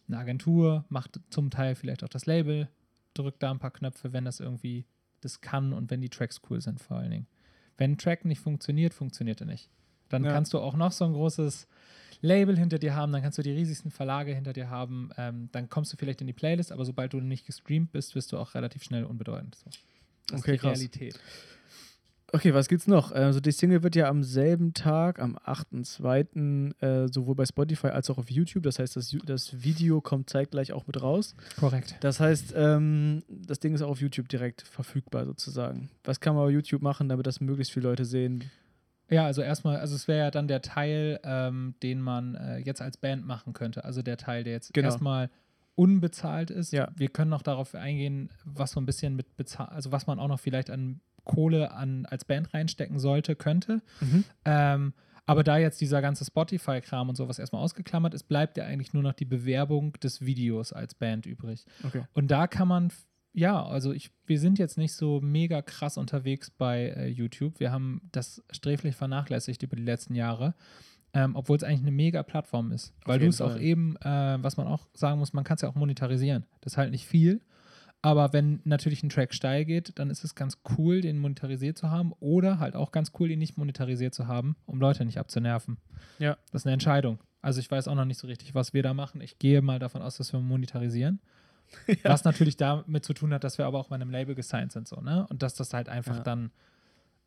eine 0.08 0.18
Agentur, 0.18 0.86
macht 0.90 1.20
zum 1.30 1.50
Teil 1.50 1.76
vielleicht 1.76 2.04
auch 2.04 2.10
das 2.10 2.26
Label, 2.26 2.70
drückt 3.14 3.42
da 3.44 3.52
ein 3.52 3.60
paar 3.60 3.72
Knöpfe, 3.72 4.14
wenn 4.14 4.26
das 4.26 4.40
irgendwie 4.40 4.86
das 5.22 5.42
kann 5.42 5.72
und 5.74 5.90
wenn 5.92 6.02
die 6.02 6.10
Tracks 6.10 6.42
cool 6.50 6.60
sind 6.60 6.82
vor 6.82 6.98
allen 6.98 7.12
Dingen. 7.12 7.28
Wenn 7.78 7.92
ein 7.92 7.98
Track 7.98 8.26
nicht 8.26 8.40
funktioniert, 8.42 8.94
funktioniert 8.94 9.42
er 9.42 9.48
nicht. 9.48 9.70
Dann 10.10 10.26
Ja. 10.26 10.32
kannst 10.32 10.54
du 10.54 10.60
auch 10.60 10.76
noch 10.76 10.92
so 10.92 11.06
ein 11.06 11.14
großes 11.14 11.68
Label 12.22 12.58
hinter 12.58 12.80
dir 12.80 12.96
haben, 12.96 13.12
dann 13.12 13.22
kannst 13.22 13.38
du 13.38 13.42
die 13.42 13.52
riesigsten 13.52 13.92
Verlage 13.92 14.34
hinter 14.34 14.54
dir 14.54 14.70
haben, 14.70 15.10
ähm, 15.18 15.50
dann 15.52 15.70
kommst 15.70 15.92
du 15.94 15.98
vielleicht 15.98 16.22
in 16.22 16.28
die 16.28 16.34
Playlist, 16.34 16.72
aber 16.72 16.86
sobald 16.86 17.14
du 17.14 17.20
nicht 17.20 17.46
gestreamt 17.46 17.92
bist, 17.92 18.16
wirst 18.16 18.32
du 18.32 18.38
auch 18.38 18.54
relativ 18.56 18.84
schnell 18.84 19.06
unbedeutend. 19.06 19.56
So. 19.56 19.70
Das 20.28 20.42
Okay, 20.42 20.54
ist 20.54 20.62
die 20.62 20.68
krass. 20.68 20.80
Okay, 22.36 22.52
was 22.52 22.68
gibt's 22.68 22.88
noch? 22.88 23.12
Also 23.12 23.40
die 23.40 23.52
Single 23.52 23.84
wird 23.84 23.96
ja 23.96 24.10
am 24.10 24.24
selben 24.24 24.74
Tag, 24.74 25.20
am 25.20 25.38
8.2., 25.38 26.82
äh, 26.82 27.08
sowohl 27.08 27.36
bei 27.36 27.46
Spotify 27.46 27.88
als 27.88 28.10
auch 28.10 28.18
auf 28.18 28.32
YouTube. 28.32 28.64
Das 28.64 28.80
heißt, 28.80 28.96
das, 28.96 29.16
das 29.24 29.64
Video 29.64 30.02
kommt 30.02 30.32
zeitgleich 30.32 30.74
auch 30.74 30.88
mit 30.88 31.00
raus. 31.00 31.36
Korrekt. 31.60 31.96
Das 32.00 32.20
heißt, 32.20 32.54
ähm, 32.58 33.22
das 33.30 33.60
Ding 33.60 33.76
ist 33.76 33.84
auch 33.84 33.90
auf 33.90 34.02
YouTube 34.02 34.30
direkt 34.30 34.64
verfügbar 34.64 35.26
sozusagen. 35.26 35.92
Was 36.04 36.20
kann 36.20 36.34
man 36.36 36.46
auf 36.46 36.52
YouTube 36.52 36.82
machen, 36.82 37.08
damit 37.08 37.28
das 37.28 37.40
möglichst 37.40 37.72
viele 37.72 37.88
Leute 37.90 38.04
sehen? 38.04 38.44
Ja, 39.12 39.26
also 39.26 39.44
erstmal, 39.44 39.78
also 39.78 39.94
es 39.96 40.08
wäre 40.08 40.20
ja 40.20 40.32
dann 40.32 40.48
der 40.48 40.64
Teil, 40.64 41.20
ähm, 41.24 41.76
den 41.84 42.02
man 42.02 42.34
äh, 42.34 42.58
jetzt 42.58 42.82
als 42.82 42.98
Band 42.98 43.28
machen 43.28 43.54
könnte. 43.54 43.84
Also 43.84 44.02
der 44.02 44.18
Teil, 44.18 44.44
der 44.44 44.54
jetzt 44.54 44.74
Genau. 44.74 44.88
erstmal 44.88 45.30
unbezahlt 45.76 46.52
ist. 46.52 46.72
Ja. 46.72 46.92
Wir 46.96 47.10
können 47.10 47.32
noch 47.32 47.42
darauf 47.42 47.76
eingehen, 47.76 48.30
was 48.46 48.72
so 48.72 48.80
ein 48.80 48.86
bisschen 48.86 49.16
mit 49.16 49.36
bezahlt, 49.36 49.72
also 49.72 49.92
was 49.92 50.08
man 50.08 50.20
auch 50.20 50.28
noch 50.28 50.40
vielleicht 50.40 50.70
an 50.70 51.02
Kohle 51.24 51.72
an, 51.72 52.06
als 52.06 52.26
Band 52.26 52.54
reinstecken 52.54 53.00
sollte, 53.00 53.36
könnte. 53.36 53.82
Ähm, 54.46 54.94
aber 55.26 55.44
da 55.44 55.58
jetzt 55.58 55.80
dieser 55.80 56.02
ganze 56.02 56.26
Spotify-Kram 56.26 57.10
und 57.10 57.16
sowas 57.16 57.40
erstmal 57.40 57.62
ausgeklammert 57.62 58.14
ist, 58.14 58.24
bleibt 58.24 58.58
ja 58.58 58.66
eigentlich 58.66 58.94
nur 58.94 59.04
noch 59.04 59.14
die 59.14 59.26
Bewerbung 59.26 59.94
des 59.94 60.26
Videos 60.26 60.74
als 60.74 60.96
Band 60.96 61.26
übrig. 61.26 61.66
Okay. 61.84 62.04
Und 62.14 62.30
da 62.30 62.48
kann 62.48 62.68
man, 62.68 62.92
ja, 63.32 63.66
also 63.66 63.94
ich, 63.94 64.12
wir 64.26 64.40
sind 64.40 64.60
jetzt 64.60 64.78
nicht 64.78 64.94
so 64.94 65.22
mega 65.22 65.62
krass 65.62 65.98
unterwegs 65.98 66.52
bei 66.52 66.90
äh, 66.90 67.08
YouTube. 67.08 67.62
Wir 67.62 67.72
haben 67.72 68.02
das 68.12 68.44
sträflich 68.52 68.96
vernachlässigt 68.96 69.64
über 69.64 69.78
die 69.78 69.84
letzten 69.84 70.14
Jahre, 70.14 70.56
ähm, 71.14 71.36
obwohl 71.36 71.58
es 71.58 71.64
eigentlich 71.64 71.82
eine 71.82 71.92
mega 71.92 72.24
Plattform 72.24 72.72
ist. 72.72 72.94
Weil 73.06 73.20
du 73.20 73.28
es 73.28 73.42
auch 73.42 73.58
eben, 73.58 73.96
äh, 73.98 74.38
was 74.42 74.58
man 74.58 74.68
auch 74.68 74.88
sagen 74.94 75.20
muss, 75.20 75.34
man 75.34 75.44
kann 75.44 75.56
es 75.56 75.62
ja 75.62 75.70
auch 75.70 75.76
monetarisieren. 75.76 76.46
Das 76.62 76.74
ist 76.74 76.78
halt 76.78 76.92
nicht 76.92 77.06
viel. 77.06 77.42
Aber 78.02 78.34
wenn 78.34 78.60
natürlich 78.66 79.02
ein 79.04 79.10
Track 79.10 79.34
steil 79.34 79.64
geht, 79.64 79.98
dann 79.98 80.10
ist 80.10 80.26
es 80.26 80.36
ganz 80.36 80.58
cool, 80.78 81.00
den 81.00 81.20
monetarisiert 81.20 81.78
zu 81.78 81.90
haben. 81.90 82.12
Oder 82.20 82.60
halt 82.60 82.76
auch 82.76 82.92
ganz 82.92 83.12
cool, 83.20 83.32
ihn 83.32 83.40
nicht 83.40 83.58
monetarisiert 83.58 84.14
zu 84.14 84.28
haben, 84.28 84.58
um 84.66 84.80
Leute 84.80 85.06
nicht 85.06 85.20
abzunerven. 85.20 85.78
Ja. 86.20 86.38
Das 86.52 86.64
ist 86.64 86.66
eine 86.66 86.74
Entscheidung. 86.74 87.20
Also 87.42 87.60
ich 87.62 87.72
weiß 87.72 87.88
auch 87.88 87.96
noch 87.96 88.06
nicht 88.06 88.20
so 88.20 88.28
richtig, 88.28 88.56
was 88.56 88.74
wir 88.74 88.84
da 88.84 88.94
machen. 88.94 89.22
Ich 89.22 89.40
gehe 89.40 89.62
mal 89.62 89.80
davon 89.80 90.02
aus, 90.02 90.18
dass 90.18 90.34
wir 90.34 90.40
monetarisieren. 90.42 91.20
Was 92.04 92.24
natürlich 92.24 92.56
damit 92.58 93.04
zu 93.04 93.14
tun 93.14 93.34
hat, 93.34 93.44
dass 93.44 93.58
wir 93.58 93.66
aber 93.66 93.80
auch 93.80 93.88
bei 93.88 93.96
einem 93.96 94.12
Label 94.12 94.36
gesigned 94.36 94.72
sind, 94.72 94.88
so, 94.88 95.02
ne? 95.02 95.26
Und 95.30 95.42
dass 95.42 95.56
das 95.56 95.74
halt 95.74 95.90
einfach 95.90 96.18
Ja. 96.18 96.24
dann 96.24 96.52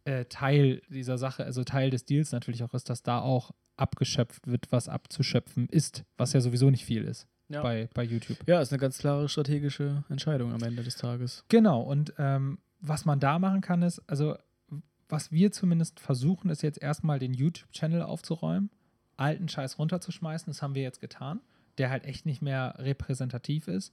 äh, 0.07 0.25
Teil 0.27 0.81
dieser 0.89 1.19
Sache, 1.19 1.45
also 1.45 1.65
Teil 1.65 1.91
des 1.91 2.05
Deals 2.05 2.33
natürlich 2.33 2.63
auch 2.63 2.75
ist, 2.75 2.89
dass 2.89 3.03
da 3.03 3.21
auch 3.21 3.51
abgeschöpft 3.77 4.47
wird, 4.47 4.71
was 4.71 4.89
abzuschöpfen 4.89 5.69
ist, 5.69 6.05
was 6.17 6.33
ja 6.33 6.41
sowieso 6.41 6.71
nicht 6.71 6.85
viel 6.85 7.05
ist 7.05 7.27
Ja. 7.49 7.63
bei, 7.63 7.89
bei 7.93 8.03
YouTube. 8.05 8.39
Ja, 8.47 8.61
ist 8.61 8.73
eine 8.73 8.81
ganz 8.81 8.99
klare 8.99 9.29
strategische 9.29 10.05
Entscheidung 10.09 10.53
am 10.53 10.63
Ende 10.63 10.83
des 10.83 10.97
Tages. 10.97 11.45
Genau, 11.49 11.83
und 11.83 12.15
ähm, 12.19 12.59
was 12.81 13.05
man 13.05 13.21
da 13.21 13.39
machen 13.39 13.61
kann, 13.61 13.83
ist, 13.83 14.01
also 14.09 14.37
was 15.09 15.31
wir 15.31 15.53
zumindest 15.53 16.01
versuchen, 16.01 16.51
ist 16.51 16.63
jetzt 16.63 16.81
erstmal 16.83 17.19
den 17.19 17.35
YouTube-Channel 17.35 18.03
aufzuräumen, 18.03 18.71
alten 19.17 19.49
Scheiß 19.49 19.79
runterzuschmeißen, 19.79 20.47
das 20.53 20.63
haben 20.63 20.75
wir 20.75 20.83
jetzt 20.83 21.01
getan, 21.01 21.41
der 21.79 21.91
halt 21.91 22.05
echt 22.05 22.27
nicht 22.27 22.43
mehr 22.43 22.75
repräsentativ 22.79 23.69
ist. 23.69 23.93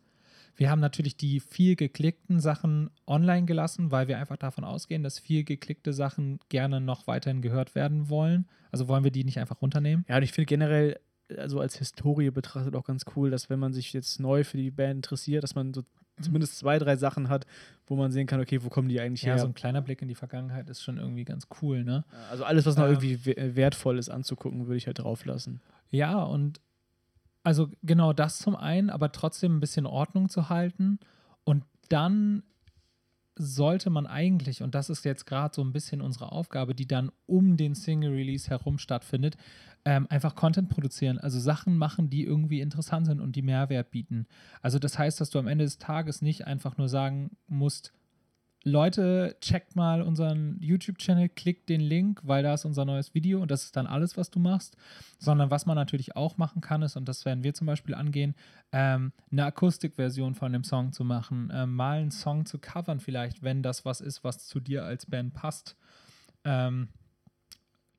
Wir 0.55 0.69
haben 0.69 0.79
natürlich 0.79 1.17
die 1.17 1.39
viel 1.39 1.75
geklickten 1.75 2.39
Sachen 2.39 2.89
online 3.07 3.45
gelassen, 3.45 3.91
weil 3.91 4.07
wir 4.07 4.19
einfach 4.19 4.37
davon 4.37 4.63
ausgehen, 4.63 5.01
dass 5.03 5.19
viel 5.19 5.43
geklickte 5.43 5.93
Sachen 5.93 6.39
gerne 6.49 6.79
noch 6.79 7.07
weiterhin 7.07 7.41
gehört 7.41 7.73
werden 7.75 8.09
wollen. 8.09 8.47
Also 8.71 8.87
wollen 8.87 9.03
wir 9.03 9.11
die 9.11 9.23
nicht 9.23 9.39
einfach 9.39 9.61
runternehmen. 9.61 10.05
Ja, 10.07 10.17
und 10.17 10.23
ich 10.23 10.31
finde 10.31 10.45
generell, 10.45 10.99
also 11.37 11.59
als 11.59 11.77
Historie 11.77 12.29
betrachtet 12.31 12.75
auch 12.75 12.83
ganz 12.85 13.05
cool, 13.15 13.31
dass 13.31 13.49
wenn 13.49 13.59
man 13.59 13.73
sich 13.73 13.93
jetzt 13.93 14.19
neu 14.19 14.43
für 14.43 14.57
die 14.57 14.71
Band 14.71 14.97
interessiert, 14.97 15.43
dass 15.43 15.55
man 15.55 15.73
so 15.73 15.83
zumindest 16.21 16.57
zwei, 16.59 16.77
drei 16.77 16.95
Sachen 16.95 17.29
hat, 17.29 17.47
wo 17.87 17.95
man 17.95 18.11
sehen 18.11 18.27
kann, 18.27 18.39
okay, 18.39 18.63
wo 18.63 18.69
kommen 18.69 18.87
die 18.89 18.99
eigentlich 19.01 19.23
Ja, 19.23 19.33
her? 19.33 19.39
so 19.39 19.47
ein 19.47 19.55
kleiner 19.55 19.81
Blick 19.81 20.01
in 20.03 20.07
die 20.07 20.13
Vergangenheit 20.15 20.69
ist 20.69 20.83
schon 20.83 20.97
irgendwie 20.99 21.23
ganz 21.25 21.47
cool, 21.61 21.83
ne? 21.83 22.05
also 22.29 22.43
alles, 22.43 22.67
was 22.67 22.77
noch 22.77 22.83
Ähm. 22.85 22.91
irgendwie 22.91 23.25
we- 23.25 23.55
wertvoll 23.55 23.97
ist 23.97 24.09
anzugucken, 24.09 24.67
würde 24.67 24.77
ich 24.77 24.85
halt 24.85 24.99
drauf 24.99 25.25
lassen. 25.25 25.61
Ja, 25.89 26.21
und 26.21 26.61
also 27.43 27.69
genau 27.83 28.13
das 28.13 28.39
zum 28.39 28.55
einen, 28.55 28.89
aber 28.89 29.11
trotzdem 29.11 29.57
ein 29.57 29.59
bisschen 29.59 29.85
Ordnung 29.85 30.29
zu 30.29 30.49
halten. 30.49 30.99
Und 31.43 31.65
dann 31.89 32.43
sollte 33.35 33.89
man 33.89 34.05
eigentlich, 34.05 34.61
und 34.61 34.75
das 34.75 34.89
ist 34.89 35.05
jetzt 35.05 35.25
gerade 35.25 35.53
so 35.55 35.63
ein 35.63 35.73
bisschen 35.73 36.01
unsere 36.01 36.31
Aufgabe, 36.31 36.75
die 36.75 36.87
dann 36.87 37.11
um 37.25 37.57
den 37.57 37.75
Single-Release 37.75 38.49
herum 38.49 38.77
stattfindet, 38.77 39.37
ähm, 39.85 40.07
einfach 40.09 40.35
Content 40.35 40.69
produzieren, 40.69 41.17
also 41.17 41.39
Sachen 41.39 41.77
machen, 41.77 42.09
die 42.09 42.23
irgendwie 42.23 42.61
interessant 42.61 43.07
sind 43.07 43.19
und 43.19 43.35
die 43.35 43.41
Mehrwert 43.41 43.91
bieten. 43.91 44.27
Also 44.61 44.79
das 44.79 44.97
heißt, 44.97 45.19
dass 45.19 45.29
du 45.29 45.39
am 45.39 45.47
Ende 45.47 45.65
des 45.65 45.77
Tages 45.77 46.21
nicht 46.21 46.45
einfach 46.45 46.77
nur 46.77 46.87
sagen 46.87 47.31
musst, 47.47 47.91
Leute, 48.65 49.35
checkt 49.41 49.75
mal 49.75 50.01
unseren 50.01 50.57
YouTube-Channel, 50.61 51.27
klickt 51.29 51.67
den 51.67 51.81
Link, 51.81 52.21
weil 52.23 52.43
da 52.43 52.53
ist 52.53 52.63
unser 52.63 52.85
neues 52.85 53.13
Video 53.13 53.41
und 53.41 53.51
das 53.51 53.65
ist 53.65 53.75
dann 53.75 53.87
alles, 53.87 54.15
was 54.15 54.31
du 54.31 54.39
machst. 54.39 54.77
Sondern 55.19 55.51
was 55.51 55.65
man 55.65 55.75
natürlich 55.75 56.15
auch 56.15 56.37
machen 56.37 56.61
kann, 56.61 56.81
ist, 56.81 56.95
und 56.95 57.07
das 57.09 57.25
werden 57.25 57.43
wir 57.43 57.53
zum 57.53 57.67
Beispiel 57.67 57.93
angehen, 57.93 58.35
ähm, 58.71 59.11
eine 59.31 59.45
Akustikversion 59.45 60.33
von 60.33 60.53
dem 60.53 60.63
Song 60.63 60.93
zu 60.93 61.03
machen, 61.03 61.51
ähm, 61.53 61.75
mal 61.75 61.99
einen 61.99 62.11
Song 62.11 62.45
zu 62.45 62.57
covern, 62.57 63.01
vielleicht, 63.01 63.43
wenn 63.43 63.63
das 63.63 63.83
was 63.83 63.99
ist, 63.99 64.23
was 64.23 64.47
zu 64.47 64.61
dir 64.61 64.85
als 64.85 65.05
Band 65.05 65.33
passt. 65.33 65.75
Ähm, 66.45 66.87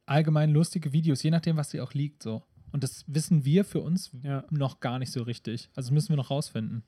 allgemein 0.06 0.50
lustige 0.50 0.92
Videos, 0.92 1.22
je 1.22 1.30
nachdem, 1.30 1.56
was 1.56 1.68
dir 1.68 1.84
auch 1.84 1.92
liegt, 1.92 2.22
so. 2.22 2.42
Und 2.72 2.82
das 2.82 3.04
wissen 3.06 3.44
wir 3.44 3.64
für 3.64 3.80
uns 3.80 4.10
Ja. 4.22 4.44
noch 4.50 4.80
gar 4.80 4.98
nicht 4.98 5.12
so 5.12 5.22
richtig. 5.22 5.68
Also 5.74 5.92
müssen 5.92 6.08
wir 6.08 6.16
noch 6.16 6.30
rausfinden. 6.30 6.82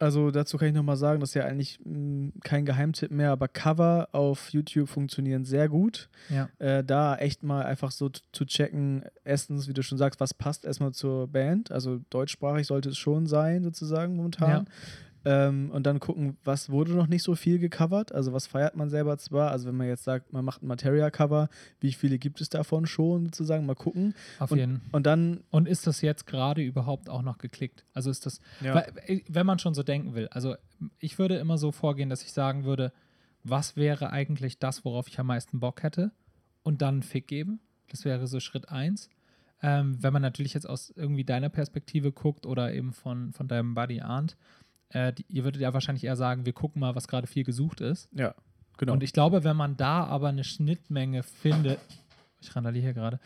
Also 0.00 0.30
dazu 0.30 0.56
kann 0.56 0.68
ich 0.68 0.74
nochmal 0.74 0.96
sagen, 0.96 1.20
das 1.20 1.30
ist 1.30 1.34
ja 1.34 1.44
eigentlich 1.44 1.78
mh, 1.84 2.32
kein 2.42 2.64
Geheimtipp 2.64 3.10
mehr, 3.10 3.30
aber 3.32 3.48
Cover 3.48 4.08
auf 4.12 4.48
YouTube 4.48 4.88
funktionieren 4.88 5.44
sehr 5.44 5.68
gut. 5.68 6.08
Ja. 6.30 6.48
Äh, 6.58 6.82
da 6.82 7.16
echt 7.16 7.42
mal 7.42 7.66
einfach 7.66 7.90
so 7.90 8.08
zu 8.08 8.46
checken, 8.46 9.04
erstens, 9.24 9.68
wie 9.68 9.74
du 9.74 9.82
schon 9.82 9.98
sagst, 9.98 10.18
was 10.18 10.32
passt 10.32 10.64
erstmal 10.64 10.92
zur 10.92 11.28
Band. 11.28 11.70
Also 11.70 12.00
deutschsprachig 12.08 12.66
sollte 12.66 12.88
es 12.88 12.96
schon 12.96 13.26
sein, 13.26 13.62
sozusagen 13.62 14.16
momentan. 14.16 14.66
Ähm, 15.24 15.70
und 15.70 15.84
dann 15.84 16.00
gucken, 16.00 16.38
was 16.44 16.70
wurde 16.70 16.92
noch 16.92 17.06
nicht 17.06 17.22
so 17.22 17.34
viel 17.34 17.58
gecovert, 17.58 18.12
also 18.12 18.32
was 18.32 18.46
feiert 18.46 18.74
man 18.74 18.88
selber 18.88 19.18
zwar. 19.18 19.50
Also 19.50 19.68
wenn 19.68 19.76
man 19.76 19.86
jetzt 19.86 20.04
sagt, 20.04 20.32
man 20.32 20.44
macht 20.44 20.62
ein 20.62 20.66
Materia-Cover, 20.66 21.48
wie 21.80 21.92
viele 21.92 22.18
gibt 22.18 22.40
es 22.40 22.48
davon 22.48 22.86
schon, 22.86 23.26
sozusagen, 23.26 23.66
mal 23.66 23.74
gucken. 23.74 24.14
Auf 24.38 24.50
Und, 24.52 24.58
jeden 24.58 24.80
und 24.92 25.06
dann, 25.06 25.42
Und 25.50 25.68
ist 25.68 25.86
das 25.86 26.00
jetzt 26.00 26.26
gerade 26.26 26.62
überhaupt 26.62 27.10
auch 27.10 27.22
noch 27.22 27.38
geklickt? 27.38 27.84
Also 27.92 28.10
ist 28.10 28.24
das, 28.24 28.40
ja, 28.62 28.74
weil, 28.74 28.92
äh, 29.06 29.20
wenn 29.28 29.46
man 29.46 29.58
schon 29.58 29.74
so 29.74 29.82
denken 29.82 30.14
will, 30.14 30.28
also 30.28 30.56
ich 30.98 31.18
würde 31.18 31.36
immer 31.36 31.58
so 31.58 31.72
vorgehen, 31.72 32.08
dass 32.08 32.22
ich 32.22 32.32
sagen 32.32 32.64
würde, 32.64 32.92
was 33.42 33.76
wäre 33.76 34.10
eigentlich 34.10 34.58
das, 34.58 34.84
worauf 34.84 35.08
ich 35.08 35.18
am 35.18 35.26
meisten 35.26 35.60
Bock 35.60 35.82
hätte? 35.82 36.12
Und 36.62 36.82
dann 36.82 36.94
einen 36.94 37.02
Fick 37.02 37.26
geben. 37.26 37.60
Das 37.88 38.04
wäre 38.04 38.26
so 38.26 38.38
Schritt 38.40 38.68
eins. 38.68 39.08
Ähm, 39.62 40.02
wenn 40.02 40.12
man 40.12 40.22
natürlich 40.22 40.54
jetzt 40.54 40.68
aus 40.68 40.90
irgendwie 40.96 41.24
deiner 41.24 41.50
Perspektive 41.50 42.12
guckt 42.12 42.46
oder 42.46 42.72
eben 42.72 42.92
von, 42.92 43.32
von 43.32 43.46
deinem 43.46 43.74
Buddy 43.74 44.00
Arndt, 44.00 44.36
äh, 44.90 45.12
die, 45.12 45.24
ihr 45.28 45.44
würdet 45.44 45.60
ja 45.62 45.72
wahrscheinlich 45.72 46.04
eher 46.04 46.16
sagen, 46.16 46.46
wir 46.46 46.52
gucken 46.52 46.80
mal, 46.80 46.94
was 46.94 47.08
gerade 47.08 47.26
viel 47.26 47.44
gesucht 47.44 47.80
ist. 47.80 48.08
ja, 48.12 48.34
genau. 48.76 48.92
Und 48.92 49.02
ich 49.02 49.12
glaube, 49.12 49.44
wenn 49.44 49.56
man 49.56 49.76
da 49.76 50.04
aber 50.04 50.28
eine 50.28 50.44
Schnittmenge 50.44 51.22
findet, 51.22 51.80
ich 52.40 52.54
randaliere 52.56 52.84
hier 52.84 52.94
gerade, 52.94 53.20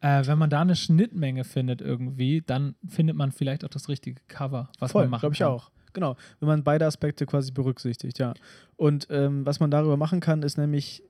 äh, 0.00 0.24
wenn 0.26 0.38
man 0.38 0.50
da 0.50 0.60
eine 0.60 0.76
Schnittmenge 0.76 1.44
findet 1.44 1.80
irgendwie, 1.80 2.40
dann 2.40 2.74
findet 2.88 3.16
man 3.16 3.32
vielleicht 3.32 3.64
auch 3.64 3.68
das 3.68 3.88
richtige 3.88 4.20
Cover, 4.28 4.70
was 4.78 4.92
Voll, 4.92 5.04
man 5.04 5.10
machen 5.10 5.20
glaube 5.20 5.34
ich 5.34 5.40
kann. 5.40 5.48
auch. 5.48 5.70
Genau, 5.92 6.16
wenn 6.38 6.46
man 6.46 6.62
beide 6.62 6.86
Aspekte 6.86 7.26
quasi 7.26 7.50
berücksichtigt, 7.50 8.20
ja. 8.20 8.32
Und 8.76 9.08
ähm, 9.10 9.44
was 9.44 9.58
man 9.58 9.72
darüber 9.72 9.96
machen 9.96 10.20
kann, 10.20 10.42
ist 10.44 10.56
nämlich, 10.56 11.02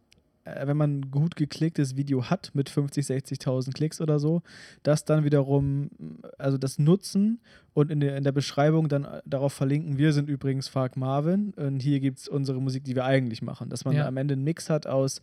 wenn 0.64 0.76
man 0.76 1.00
ein 1.00 1.10
gut 1.10 1.36
geklicktes 1.36 1.96
Video 1.96 2.24
hat 2.30 2.50
mit 2.54 2.68
50, 2.68 3.06
60.000 3.06 3.72
Klicks 3.72 4.00
oder 4.00 4.18
so, 4.18 4.42
das 4.82 5.04
dann 5.04 5.24
wiederum, 5.24 5.90
also 6.38 6.58
das 6.58 6.78
nutzen 6.78 7.40
und 7.74 7.90
in 7.90 8.00
der, 8.00 8.16
in 8.16 8.24
der 8.24 8.32
Beschreibung 8.32 8.88
dann 8.88 9.04
äh, 9.04 9.22
darauf 9.24 9.52
verlinken, 9.52 9.98
wir 9.98 10.12
sind 10.12 10.28
übrigens 10.28 10.68
Fark 10.68 10.96
Marvin 10.96 11.52
und 11.56 11.80
hier 11.80 12.00
gibt 12.00 12.18
es 12.18 12.28
unsere 12.28 12.60
Musik, 12.60 12.84
die 12.84 12.94
wir 12.94 13.04
eigentlich 13.04 13.42
machen. 13.42 13.68
Dass 13.70 13.84
man 13.84 13.94
Ja. 13.96 14.06
am 14.06 14.16
Ende 14.16 14.32
einen 14.34 14.44
Mix 14.44 14.70
hat 14.70 14.86
aus, 14.86 15.20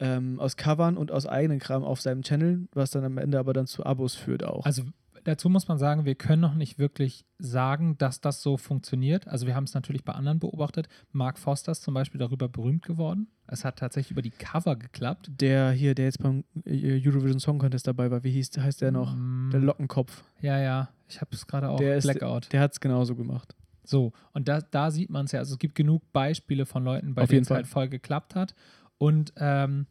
ähm, 0.00 0.40
aus 0.40 0.56
Covern 0.56 0.96
und 0.96 1.12
aus 1.12 1.26
eigenen 1.26 1.58
Kram 1.58 1.84
auf 1.84 2.00
seinem 2.00 2.22
Channel, 2.22 2.68
was 2.72 2.90
dann 2.90 3.04
am 3.04 3.18
Ende 3.18 3.38
aber 3.38 3.52
dann 3.52 3.66
zu 3.66 3.84
Abos 3.86 4.14
führt 4.14 4.44
auch. 4.44 4.64
Also 4.66 4.82
dazu 5.24 5.48
muss 5.48 5.68
man 5.68 5.78
sagen, 5.78 6.04
wir 6.04 6.14
können 6.14 6.40
noch 6.42 6.54
nicht 6.54 6.78
wirklich 6.78 7.24
sagen, 7.38 7.96
dass 7.98 8.20
das 8.20 8.42
so 8.42 8.56
funktioniert. 8.56 9.26
Also 9.28 9.46
wir 9.46 9.54
haben 9.54 9.64
es 9.64 9.74
natürlich 9.74 10.04
bei 10.04 10.12
anderen 10.12 10.38
beobachtet. 10.38 10.88
Mark 11.12 11.38
Foster 11.38 11.72
ist 11.72 11.82
zum 11.82 11.94
Beispiel 11.94 12.18
darüber 12.18 12.48
berühmt 12.48 12.84
geworden. 12.84 13.28
Es 13.46 13.64
hat 13.64 13.78
tatsächlich 13.78 14.12
über 14.12 14.22
die 14.22 14.30
Cover 14.30 14.76
geklappt. 14.76 15.30
der 15.40 15.70
hier, 15.72 15.94
der 15.94 16.06
jetzt 16.06 16.22
beim 16.22 16.44
äh, 16.64 17.00
Eurovision 17.06 17.40
Song 17.40 17.58
Contest 17.58 17.86
dabei 17.86 18.10
war, 18.10 18.22
wie 18.24 18.30
hieß, 18.32 18.56
heißt 18.58 18.80
der 18.80 18.92
noch? 18.92 19.14
Mm, 19.14 19.50
Der 19.50 19.60
Lockenkopf. 19.60 20.22
Ja, 20.40 20.58
ja. 20.58 20.88
Ich 21.08 21.20
habe 21.20 21.30
es 21.34 21.46
gerade 21.46 21.68
auch. 21.68 21.76
Der 21.78 21.96
ist- 21.96 22.04
Blackout. 22.04 22.52
Der 22.52 22.60
hat 22.60 22.72
es 22.72 22.80
genauso 22.80 23.14
gemacht. 23.14 23.54
So, 23.84 24.12
und 24.32 24.46
da, 24.48 24.60
da 24.60 24.90
sieht 24.92 25.10
man 25.10 25.24
es 25.26 25.32
ja. 25.32 25.40
Also 25.40 25.54
es 25.54 25.58
gibt 25.58 25.74
genug 25.74 26.02
Beispiele 26.12 26.66
von 26.66 26.84
Leuten, 26.84 27.14
bei 27.14 27.26
denen 27.26 27.42
es 27.42 27.50
halt 27.50 27.66
voll 27.66 27.88
geklappt 27.88 28.34
hat. 28.36 28.54
Und 28.96 29.32
ähm, 29.36 29.86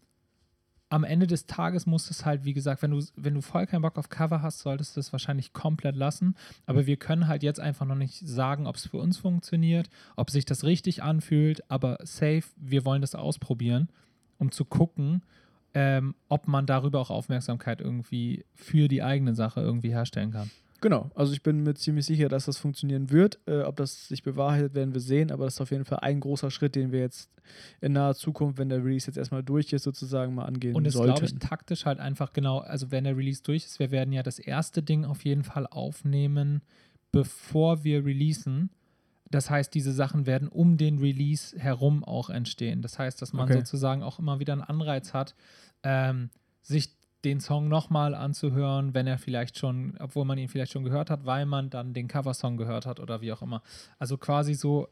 am 0.92 1.06
Ende 1.06 1.26
des 1.26 1.46
Tages 1.46 1.86
muss 1.86 2.10
es 2.10 2.26
halt, 2.26 2.44
wie 2.44 2.54
gesagt, 2.54 2.82
wenn 2.82 2.92
du, 2.92 3.02
wenn 3.16 3.34
du 3.34 3.42
voll 3.42 3.66
keinen 3.66 3.82
Bock 3.82 3.98
auf 3.98 4.10
Cover 4.10 4.42
hast, 4.42 4.60
solltest 4.60 4.98
du 4.98 5.00
es 5.00 5.14
wahrscheinlich 5.14 5.54
komplett 5.54 5.96
lassen. 5.96 6.36
Aber 6.66 6.86
wir 6.86 6.98
können 6.98 7.30
halt 7.30 7.44
jetzt 7.44 7.62
einfach 7.62 7.86
noch 7.86 7.96
nicht 7.96 8.28
sagen, 8.28 8.68
ob 8.68 8.76
es 8.76 8.88
für 8.88 8.98
uns 8.98 9.18
funktioniert, 9.18 9.90
ob 10.18 10.30
sich 10.30 10.44
das 10.44 10.66
richtig 10.66 11.02
anfühlt. 11.02 11.64
Aber 11.72 11.98
safe, 12.04 12.44
wir 12.58 12.84
wollen 12.84 13.00
das 13.00 13.16
ausprobieren, 13.16 13.88
um 14.38 14.52
zu 14.52 14.66
gucken, 14.66 15.22
ähm, 15.74 16.14
ob 16.28 16.50
man 16.50 16.66
darüber 16.66 17.00
auch 17.00 17.10
Aufmerksamkeit 17.10 17.80
irgendwie 17.80 18.44
für 18.54 18.90
die 18.90 19.02
eigene 19.02 19.34
Sache 19.34 19.62
irgendwie 19.62 19.92
herstellen 19.92 20.32
kann. 20.32 20.52
Genau, 20.82 21.12
also 21.14 21.32
ich 21.34 21.44
bin 21.44 21.62
mir 21.62 21.76
ziemlich 21.76 22.08
sicher, 22.08 22.28
dass 22.28 22.46
das 22.46 22.58
funktionieren 22.58 23.12
wird. 23.12 23.40
Äh, 23.48 23.62
ob 23.62 23.76
das 23.76 24.08
sich 24.08 24.24
bewahrheitet, 24.24 24.74
werden 24.74 24.94
wir 24.94 25.02
sehen, 25.02 25.32
aber 25.32 25.46
das 25.46 25.54
ist 25.56 25.62
auf 25.62 25.70
jeden 25.72 25.86
Fall 25.86 26.00
ein 26.00 26.20
großer 26.20 26.50
Schritt, 26.50 26.74
den 26.76 26.92
wir 26.92 27.00
jetzt 27.02 27.30
in 27.82 27.94
naher 27.94 28.16
Zukunft, 28.16 28.58
wenn 28.58 28.70
der 28.70 28.84
Release 28.84 29.06
jetzt 29.08 29.18
erstmal 29.18 29.44
durch 29.44 29.74
ist, 29.74 29.84
sozusagen 29.84 30.34
mal 30.34 30.46
angehen 30.46 30.76
Und 30.76 30.88
es 30.88 30.94
sollten. 30.94 31.14
glaube 31.14 31.26
ich 31.26 31.36
taktisch 31.40 31.86
halt 31.86 32.00
einfach 32.00 32.34
genau, 32.34 32.60
also 32.60 32.90
wenn 32.92 33.04
der 33.04 33.16
Release 33.16 33.44
durch 33.44 33.66
ist, 33.66 33.78
wir 33.80 33.92
werden 33.92 34.12
ja 34.12 34.24
das 34.24 34.40
erste 34.40 34.82
Ding 34.82 35.06
auf 35.06 35.24
jeden 35.24 35.44
Fall 35.44 35.68
aufnehmen, 35.68 36.62
bevor 37.12 37.84
wir 37.84 38.04
releasen. 38.04 38.72
Das 39.30 39.50
heißt, 39.50 39.74
diese 39.74 39.94
Sachen 39.94 40.26
werden 40.26 40.48
um 40.48 40.78
den 40.78 40.98
Release 41.00 41.58
herum 41.58 42.04
auch 42.04 42.30
entstehen. 42.30 42.82
Das 42.82 42.98
heißt, 43.00 43.22
dass 43.22 43.34
man 43.34 43.50
Okay. 43.50 43.58
sozusagen 43.60 44.02
auch 44.04 44.20
immer 44.20 44.40
wieder 44.40 44.54
einen 44.54 44.62
Anreiz 44.64 45.14
hat, 45.14 45.36
ähm, 45.84 46.30
sich 46.64 46.98
den 47.24 47.40
Song 47.40 47.68
nochmal 47.68 48.16
anzuhören, 48.16 48.94
wenn 48.94 49.08
er 49.08 49.18
vielleicht 49.18 49.58
schon, 49.58 49.96
obwohl 50.00 50.26
man 50.26 50.38
ihn 50.38 50.48
vielleicht 50.50 50.72
schon 50.72 50.84
gehört 50.84 51.10
hat, 51.10 51.26
weil 51.26 51.46
man 51.46 51.70
dann 51.70 51.94
den 51.94 52.08
Coversong 52.08 52.58
gehört 52.58 52.86
hat 52.86 53.00
oder 53.00 53.22
wie 53.22 53.32
auch 53.32 53.42
immer. 53.42 53.62
Also 54.00 54.18
quasi 54.18 54.54
so, 54.54 54.88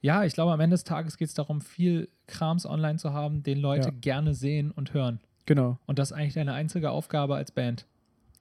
ja, 0.00 0.24
ich 0.24 0.34
glaube, 0.34 0.52
am 0.52 0.60
Ende 0.60 0.74
des 0.74 0.84
Tages 0.84 1.16
geht 1.16 1.28
es 1.28 1.34
darum, 1.34 1.60
viel 1.60 2.08
Krams 2.26 2.66
online 2.66 2.98
zu 2.98 3.12
haben, 3.12 3.42
den 3.42 3.58
Leute 3.58 3.88
Ja. 3.88 3.94
gerne 4.00 4.34
sehen 4.34 4.70
und 4.70 4.94
hören. 4.94 5.20
genau. 5.46 5.78
Und 5.86 5.98
das 5.98 6.10
ist 6.10 6.16
eigentlich 6.16 6.34
deine 6.34 6.52
einzige 6.54 6.90
Aufgabe 6.90 7.36
als 7.36 7.50
Band. 7.52 7.86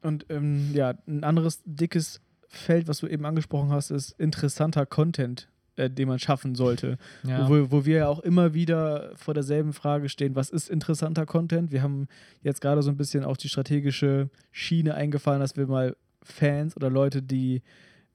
Und 0.01 0.25
ähm, 0.29 0.71
ja, 0.73 0.93
ein 1.07 1.23
anderes 1.23 1.61
dickes 1.65 2.21
Feld, 2.47 2.87
was 2.87 2.99
du 2.99 3.07
eben 3.07 3.25
angesprochen 3.25 3.69
hast, 3.71 3.91
ist 3.91 4.11
interessanter 4.19 4.85
Content, 4.85 5.49
äh, 5.79 5.89
den 5.89 6.07
man 6.07 6.19
schaffen 6.19 6.55
sollte. 6.55 6.97
Ja. 7.23 7.49
Wo, 7.49 7.71
wo 7.71 7.85
wir 7.85 7.97
ja 7.97 8.07
auch 8.07 8.19
immer 8.19 8.53
wieder 8.53 9.11
vor 9.15 9.33
derselben 9.33 9.73
Frage 9.73 10.09
stehen, 10.09 10.35
was 10.35 10.49
ist 10.49 10.69
interessanter 10.69 11.25
Content? 11.25 11.71
Wir 11.71 11.81
haben 11.81 12.07
jetzt 12.41 12.61
gerade 12.61 12.83
so 12.83 12.91
ein 12.91 12.97
bisschen 12.97 13.23
auch 13.23 13.37
die 13.37 13.49
strategische 13.49 14.29
Schiene 14.51 14.93
eingefahren, 14.93 15.39
dass 15.39 15.55
wir 15.55 15.67
mal 15.67 15.95
Fans 16.21 16.75
oder 16.75 16.89
Leute, 16.89 17.21
die, 17.21 17.61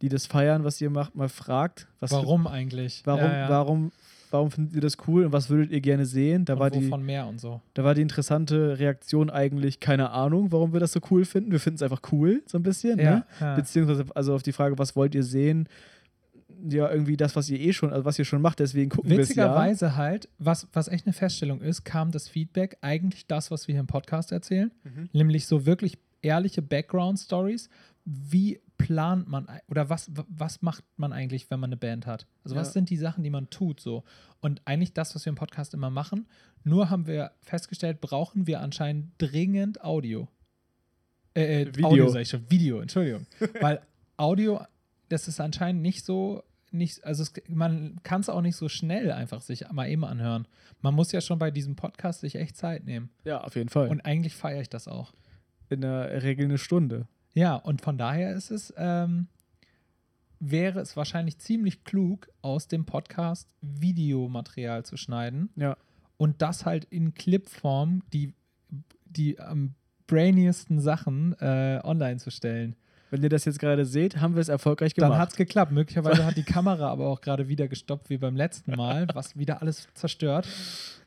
die 0.03 0.09
das 0.09 0.27
feiern, 0.27 0.65
was 0.65 0.81
ihr 0.81 0.91
macht, 0.91 1.15
mal 1.15 1.29
fragt. 1.29 1.89
Was 2.01 2.13
Warum 2.13 2.47
eigentlich? 2.47 3.03
Warum, 3.05 3.25
ja, 3.25 3.39
ja. 3.39 3.49
warum, 3.49 3.93
warum 4.31 4.51
findet 4.51 4.75
ihr 4.75 4.83
das 4.83 4.99
cool 5.09 5.25
und 5.25 5.33
was 5.33 5.49
würdet 5.49 5.71
ihr 5.71 5.81
gerne 5.81 6.05
sehen? 6.05 6.45
Da, 6.45 6.55
und 6.55 6.61
war 6.61 6.71
die, 6.71 6.81
mehr 6.81 7.27
und 7.27 7.41
so. 7.41 7.63
da 7.73 7.85
war 7.85 7.95
die 7.95 8.03
interessante 8.03 8.79
Reaktion 8.79 9.31
eigentlich, 9.31 9.81
keine 9.81 10.11
Ahnung, 10.11 10.53
warum 10.53 10.75
wir 10.75 10.81
das 10.81 10.93
so 10.93 11.01
cool 11.11 11.25
finden. 11.25 11.51
Wir 11.51 11.61
finden 11.61 11.77
es 11.77 11.83
einfach 11.83 12.03
cool, 12.13 12.43
so 12.47 12.59
ein 12.59 12.63
bisschen. 12.63 12.97
Ne? 12.97 13.25
ja. 13.41 13.55
Beziehungsweise 13.55 14.05
also 14.15 14.35
auf 14.35 14.43
die 14.43 14.53
Frage, 14.53 14.79
was 14.79 14.95
wollt 14.95 15.15
ihr 15.15 15.25
sehen? 15.25 15.69
Ja, 16.67 16.91
irgendwie 16.91 17.17
das, 17.17 17.37
was 17.37 17.51
ihr 17.51 17.61
eh 17.61 17.73
schon, 17.73 17.93
also 17.93 18.05
was 18.05 18.19
ihr 18.19 18.25
schon 18.25 18.41
macht, 18.41 18.59
deswegen 18.59 18.89
gucken 18.91 19.11
wir 19.11 19.19
es 19.19 19.29
ja. 19.29 19.45
Witzigerweise 19.45 19.97
halt, 19.97 20.29
was, 20.39 20.67
was 20.73 20.89
echt 20.89 21.07
eine 21.07 21.13
Feststellung 21.13 21.61
ist, 21.61 21.85
kam 21.85 22.11
das 22.11 22.29
Feedback 22.29 22.79
eigentlich 22.81 23.27
das, 23.27 23.51
was 23.51 23.69
wir 23.69 23.75
hier 23.75 23.81
im 23.81 23.87
Podcast 23.87 24.33
erzählen, 24.33 24.71
Mhm. 24.85 25.09
nämlich 25.13 25.47
so 25.47 25.67
wirklich 25.67 25.99
ehrliche 26.23 26.63
Background-Stories. 26.63 27.69
Wie 28.07 28.61
plant 28.79 29.29
man 29.29 29.47
oder 29.69 29.89
was, 29.91 30.11
was 30.29 30.63
macht 30.63 30.85
man 30.97 31.13
eigentlich, 31.13 31.51
wenn 31.51 31.61
man 31.61 31.69
eine 31.69 31.77
Band 31.77 32.07
hat? 32.07 32.27
Also, 32.45 32.57
was 32.57 32.69
Ja. 32.69 32.73
sind 32.75 32.89
die 32.91 32.97
Sachen, 32.97 33.23
die 33.25 33.31
man 33.31 33.51
tut 33.51 33.81
so? 33.81 34.05
Und 34.41 34.63
eigentlich 34.65 34.93
das, 34.95 35.15
was 35.15 35.25
wir 35.27 35.31
im 35.31 35.37
Podcast 35.37 35.75
immer 35.75 35.91
machen, 35.91 36.27
nur 36.65 36.89
haben 36.91 37.07
wir 37.07 37.33
festgestellt, 37.43 38.01
brauchen 38.01 38.47
wir 38.47 38.61
anscheinend 38.61 39.13
dringend 39.19 39.83
Audio. 39.85 40.29
Äh, 41.35 41.63
äh, 41.63 41.67
Video. 41.69 41.87
Audio 41.89 42.09
sag 42.09 42.21
ich 42.23 42.29
schon, 42.29 42.49
Video, 42.51 42.81
Entschuldigung. 42.81 43.27
Weil 43.61 43.81
Audio, 44.17 44.61
das 45.09 45.29
ist 45.29 45.41
anscheinend 45.41 45.83
nicht 45.83 46.05
so, 46.05 46.43
nicht, 46.75 47.05
also 47.05 47.23
es, 47.23 47.33
man 47.49 48.01
kann 48.03 48.21
es 48.21 48.29
auch 48.29 48.41
nicht 48.43 48.57
so 48.57 48.69
schnell 48.69 49.11
einfach 49.13 49.41
sich 49.41 49.71
mal 49.73 49.89
eben 49.89 50.05
anhören. 50.05 50.47
Man 50.83 50.95
muss 50.95 51.13
ja 51.13 51.21
schon 51.21 51.39
bei 51.39 51.51
diesem 51.51 51.77
Podcast 51.77 52.21
sich 52.21 52.35
echt 52.37 52.57
Zeit 52.57 52.85
nehmen. 52.85 53.11
Ja, 53.25 53.41
auf 53.43 53.57
jeden 53.57 53.69
Fall. 53.71 53.89
Und 53.89 54.03
eigentlich 54.05 54.35
feiere 54.35 54.61
ich 54.61 54.69
das 54.69 54.89
auch. 54.89 55.15
in 55.71 55.81
der 55.81 56.23
Regel 56.23 56.45
eine 56.45 56.59
Stunde. 56.59 57.09
Ja, 57.33 57.55
und 57.57 57.81
von 57.81 57.97
daher 57.99 58.35
ist 58.35 58.51
es, 58.51 58.73
ähm, 58.77 59.29
wäre 60.41 60.81
es 60.81 60.97
wahrscheinlich 60.97 61.39
ziemlich 61.39 61.85
klug, 61.85 62.29
aus 62.43 62.69
dem 62.69 62.85
Podcast 62.85 63.49
Videomaterial 63.63 64.85
zu 64.85 64.97
schneiden 64.97 65.51
Ja. 65.57 65.77
und 66.17 66.43
das 66.43 66.67
halt 66.67 66.85
in 66.85 67.15
Clipform, 67.15 68.03
die, 68.13 68.35
die 69.07 69.41
am 69.41 69.75
brainiesten 70.07 70.81
Sachen 70.81 71.33
äh, 71.41 71.81
online 71.83 72.19
zu 72.19 72.31
stellen. 72.31 72.77
Wenn 73.15 73.23
ihr 73.23 73.29
das 73.29 73.45
jetzt 73.45 73.61
gerade 73.61 73.87
seht, 73.87 74.17
haben 74.21 74.35
wir 74.35 74.41
es 74.41 74.49
erfolgreich 74.49 74.93
gemacht. 74.93 75.13
Dann 75.13 75.19
hat 75.21 75.29
es 75.31 75.37
geklappt. 75.37 75.71
Möglicherweise 75.71 76.25
hat 76.27 76.37
die 76.37 76.43
Kamera 76.43 76.89
aber 76.91 77.07
auch 77.07 77.21
gerade 77.21 77.47
wieder 77.47 77.69
gestoppt 77.69 78.11
wie 78.11 78.19
beim 78.19 78.35
letzten 78.35 78.75
Mal, 78.75 79.07
was 79.15 79.39
wieder 79.39 79.63
alles 79.63 79.87
zerstört. 79.95 80.49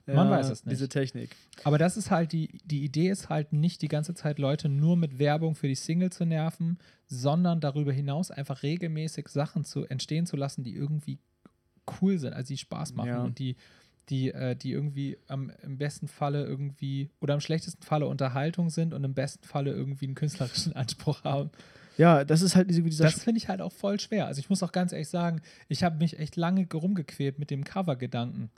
Man 0.05 0.29
weiß 0.29 0.49
es 0.49 0.63
nicht. 0.63 0.71
Diese 0.71 0.87
Technik. 0.87 1.35
Aber 1.65 1.77
das 1.77 1.97
ist 1.97 2.09
halt 2.09 2.31
die, 2.31 2.59
die 2.63 2.85
Idee 2.85 3.09
ist 3.09 3.27
halt 3.27 3.51
nicht 3.51 3.81
die 3.81 3.89
ganze 3.89 4.13
Zeit 4.13 4.39
Leute 4.39 4.69
nur 4.69 4.95
mit 4.95 5.19
Werbung 5.19 5.53
für 5.53 5.67
die 5.67 5.75
Single 5.75 6.09
zu 6.09 6.25
nerven, 6.25 6.77
sondern 7.07 7.59
darüber 7.59 7.91
hinaus 7.91 8.31
einfach 8.31 8.63
regelmäßig 8.63 9.27
Sachen 9.27 9.65
zu 9.65 9.83
entstehen 9.83 10.25
zu 10.25 10.37
lassen, 10.37 10.63
die 10.63 10.75
irgendwie 10.75 11.19
cool 12.01 12.17
sind, 12.19 12.31
also 12.31 12.47
die 12.47 12.57
Spaß 12.57 12.93
machen 12.93 13.09
Ja. 13.09 13.21
und 13.21 13.37
die, 13.37 13.57
die, 14.07 14.31
äh, 14.31 14.55
die 14.55 14.71
irgendwie 14.71 15.17
am, 15.27 15.51
im 15.61 15.77
besten 15.77 16.07
Falle 16.07 16.45
irgendwie 16.45 17.09
oder 17.19 17.33
im 17.33 17.41
schlechtesten 17.41 17.83
Falle 17.83 18.07
Unterhaltung 18.07 18.69
sind 18.69 18.93
und 18.93 19.03
im 19.03 19.13
besten 19.13 19.45
Falle 19.45 19.71
irgendwie 19.71 20.05
einen 20.05 20.15
künstlerischen 20.15 20.73
Anspruch 20.77 21.25
haben. 21.25 21.49
Ja, 21.97 22.23
das 22.23 22.41
ist 22.41 22.55
halt 22.55 22.69
diese, 22.69 22.81
dieser 22.83 23.05
Das 23.05 23.23
finde 23.23 23.39
ich 23.39 23.49
halt 23.49 23.61
auch 23.61 23.71
voll 23.71 23.99
schwer. 23.99 24.27
Also 24.27 24.39
ich 24.39 24.49
muss 24.49 24.63
auch 24.63 24.71
ganz 24.71 24.91
ehrlich 24.91 25.09
sagen, 25.09 25.41
ich 25.67 25.83
habe 25.83 25.97
mich 25.97 26.19
echt 26.19 26.35
lange 26.35 26.67
rumgequält 26.71 27.39
mit 27.39 27.49
dem 27.49 27.63
Cover-Gedanken. 27.63 28.51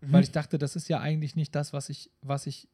Mhm. 0.00 0.12
Weil 0.12 0.22
ich 0.22 0.30
dachte, 0.30 0.58
das 0.58 0.76
ist 0.76 0.88
ja 0.88 1.00
eigentlich 1.00 1.36
nicht 1.36 1.54
das, 1.54 1.72
was 1.72 1.88
ich, 1.88 2.10
was 2.22 2.46
ich, 2.46 2.68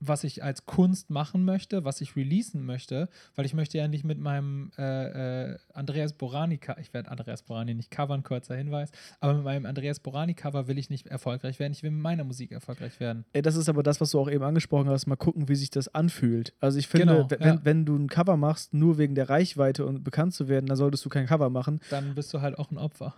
was 0.00 0.24
ich 0.24 0.42
als 0.44 0.66
Kunst 0.66 1.10
machen 1.10 1.44
möchte, 1.44 1.84
was 1.84 2.00
ich 2.00 2.16
releasen 2.16 2.64
möchte, 2.64 3.08
weil 3.34 3.46
ich 3.46 3.54
möchte 3.54 3.78
ja 3.78 3.88
nicht 3.88 4.04
mit 4.04 4.18
meinem 4.18 4.70
äh, 4.78 5.52
äh, 5.52 5.56
Andreas 5.72 6.12
Borani, 6.12 6.60
ich 6.80 6.92
werde 6.94 7.10
Andreas 7.10 7.42
Borani 7.42 7.74
nicht 7.74 7.90
covern, 7.90 8.22
kurzer 8.22 8.56
Hinweis, 8.56 8.90
aber 9.20 9.34
mit 9.34 9.44
meinem 9.44 9.66
Andreas 9.66 10.00
Borani 10.00 10.34
Cover 10.34 10.68
will 10.68 10.78
ich 10.78 10.90
nicht 10.90 11.06
erfolgreich 11.06 11.58
werden, 11.58 11.72
ich 11.72 11.82
will 11.82 11.90
mit 11.90 12.02
meiner 12.02 12.24
Musik 12.24 12.52
erfolgreich 12.52 13.00
werden. 13.00 13.24
Ey, 13.32 13.42
das 13.42 13.56
ist 13.56 13.68
aber 13.68 13.82
das, 13.82 14.00
was 14.00 14.10
du 14.10 14.20
auch 14.20 14.30
eben 14.30 14.44
angesprochen 14.44 14.88
hast, 14.88 15.06
mal 15.06 15.16
gucken, 15.16 15.48
wie 15.48 15.54
sich 15.56 15.70
das 15.70 15.88
anfühlt. 15.94 16.52
Also 16.60 16.78
ich 16.78 16.88
finde, 16.88 17.06
Genau, 17.06 17.30
w- 17.30 17.34
ja. 17.38 17.44
wenn, 17.44 17.64
wenn 17.64 17.84
du 17.86 17.96
ein 17.96 18.08
Cover 18.08 18.36
machst, 18.36 18.74
nur 18.74 18.98
wegen 18.98 19.14
der 19.14 19.28
Reichweite 19.28 19.86
und 19.86 20.04
bekannt 20.04 20.34
zu 20.34 20.48
werden, 20.48 20.66
dann 20.66 20.76
solltest 20.76 21.04
du 21.04 21.08
kein 21.08 21.26
Cover 21.26 21.50
machen. 21.50 21.80
Dann 21.90 22.14
bist 22.14 22.32
du 22.34 22.40
halt 22.40 22.58
auch 22.58 22.70
ein 22.70 22.78
Opfer. 22.78 23.14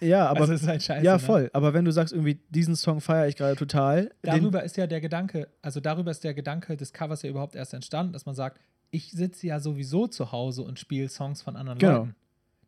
Ja, 0.00 0.26
aber 0.30 0.40
also 0.40 0.52
ist 0.52 0.66
halt 0.66 0.82
scheiße. 0.82 1.04
ja, 1.04 1.14
ne? 1.14 1.18
voll. 1.18 1.50
Aber 1.52 1.74
wenn 1.74 1.84
du 1.84 1.90
sagst, 1.92 2.12
irgendwie, 2.12 2.40
diesen 2.50 2.76
Song 2.76 3.00
feiere 3.00 3.28
ich 3.28 3.36
gerade 3.36 3.56
total, 3.56 4.10
Darüber 4.22 4.62
ist 4.62 4.76
ja 4.76 4.86
der 4.86 5.00
Gedanke, 5.00 5.48
also 5.62 5.80
darüber 5.80 6.07
ist 6.08 6.24
der 6.24 6.34
Gedanke 6.34 6.76
des 6.76 6.92
Covers 6.92 7.22
ja 7.22 7.30
überhaupt 7.30 7.54
erst 7.54 7.74
entstanden, 7.74 8.12
dass 8.12 8.26
man 8.26 8.34
sagt, 8.34 8.60
ich 8.90 9.10
sitze 9.12 9.46
ja 9.46 9.60
sowieso 9.60 10.06
zu 10.06 10.32
Hause 10.32 10.62
und 10.62 10.78
spiele 10.78 11.08
Songs 11.08 11.42
von 11.42 11.56
anderen 11.56 11.78
Genau. 11.78 11.98
Leuten. 12.00 12.14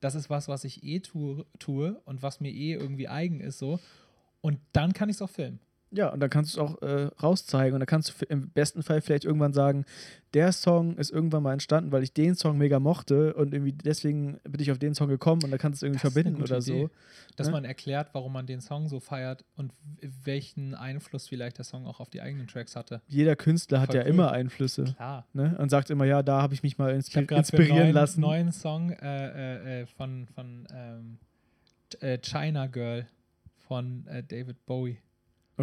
Das 0.01 0.15
ist 0.15 0.31
was, 0.31 0.49
was 0.49 0.65
ich 0.65 0.83
eh 0.83 1.01
tue, 1.01 1.45
tue 1.59 2.01
und 2.05 2.23
was 2.23 2.41
mir 2.41 2.51
eh 2.51 2.73
irgendwie 2.73 3.09
eigen 3.09 3.41
ist 3.41 3.59
so. 3.59 3.79
Und 4.41 4.59
dann 4.73 4.93
kann 4.95 5.09
ich 5.11 5.17
es 5.17 5.23
auch 5.23 5.29
filmen. 5.31 5.61
Ja, 5.93 6.09
und 6.11 6.21
dann 6.21 6.31
kannst 6.31 6.57
du 6.57 6.61
es 6.61 6.69
auch 6.69 6.81
äh, 6.83 7.11
rauszeigen 7.23 7.75
und 7.75 7.81
dann 7.81 7.87
kannst 7.87 8.11
du 8.23 8.25
im 8.27 8.51
besten 8.51 8.83
Fall 8.83 9.01
vielleicht 9.01 9.25
irgendwann 9.25 9.53
sagen, 9.53 9.85
der 10.35 10.53
Song 10.53 10.97
ist 10.97 11.11
irgendwann 11.11 11.43
mal 11.43 11.53
entstanden, 11.53 11.91
weil 11.91 12.05
ich 12.05 12.13
den 12.13 12.37
Song 12.37 12.57
mega 12.59 12.79
mochte 12.79 13.35
und 13.35 13.53
irgendwie 13.53 13.73
deswegen 13.73 14.39
bin 14.45 14.61
ich 14.61 14.71
auf 14.71 14.79
den 14.79 14.95
Song 14.95 15.09
gekommen 15.09 15.43
und 15.43 15.51
dann 15.51 15.59
kannst 15.59 15.83
du 15.83 15.87
es 15.87 15.89
irgendwie 15.89 16.03
Das 16.05 16.13
verbinden 16.13 16.43
oder 16.43 16.63
so. 16.63 16.73
Idee. 16.73 16.89
Dass 17.37 17.49
Ne? 17.49 17.53
man 17.55 17.65
erklärt, 17.65 18.11
warum 18.13 18.33
man 18.33 18.47
den 18.47 18.61
Song 18.61 18.89
so 18.89 19.01
feiert 19.01 19.45
und 19.57 19.73
welchen 20.25 20.75
Einfluss 20.77 21.27
vielleicht 21.27 21.59
der 21.59 21.65
Song 21.65 21.87
auch 21.87 21.99
auf 21.99 22.09
die 22.11 22.21
eigenen 22.21 22.47
Tracks 22.47 22.77
hatte. 22.77 23.03
Jeder 23.09 23.35
Künstler 23.35 23.81
hat 23.81 23.89
Voll 23.89 23.97
ja 23.97 24.03
cool. 24.03 24.09
immer 24.11 24.31
Einflüsse. 24.31 24.85
Klar. 24.85 25.27
Ne? 25.33 25.57
Und 25.59 25.71
sagt 25.71 25.91
immer, 25.91 26.05
ja, 26.05 26.23
da 26.23 26.41
habe 26.41 26.55
ich 26.55 26.63
mich 26.63 26.79
mal 26.79 26.91
Ich 26.91 26.97
inspir 26.97 27.25
gerade 27.27 27.41
inspirieren 27.41 27.73
einen 27.79 27.83
neuen, 27.87 27.95
lassen. 27.95 28.21
neuen 28.21 28.53
Song 28.53 28.91
äh, 28.93 29.27
äh, 29.27 29.81
äh, 29.83 29.87
von, 29.87 30.29
von 30.35 30.69
ähm, 30.73 31.19
äh, 32.01 32.19
China 32.19 32.67
Girl 32.69 33.07
von 33.67 34.07
äh, 34.07 34.23
David 34.23 34.65
Bowie. 34.67 34.99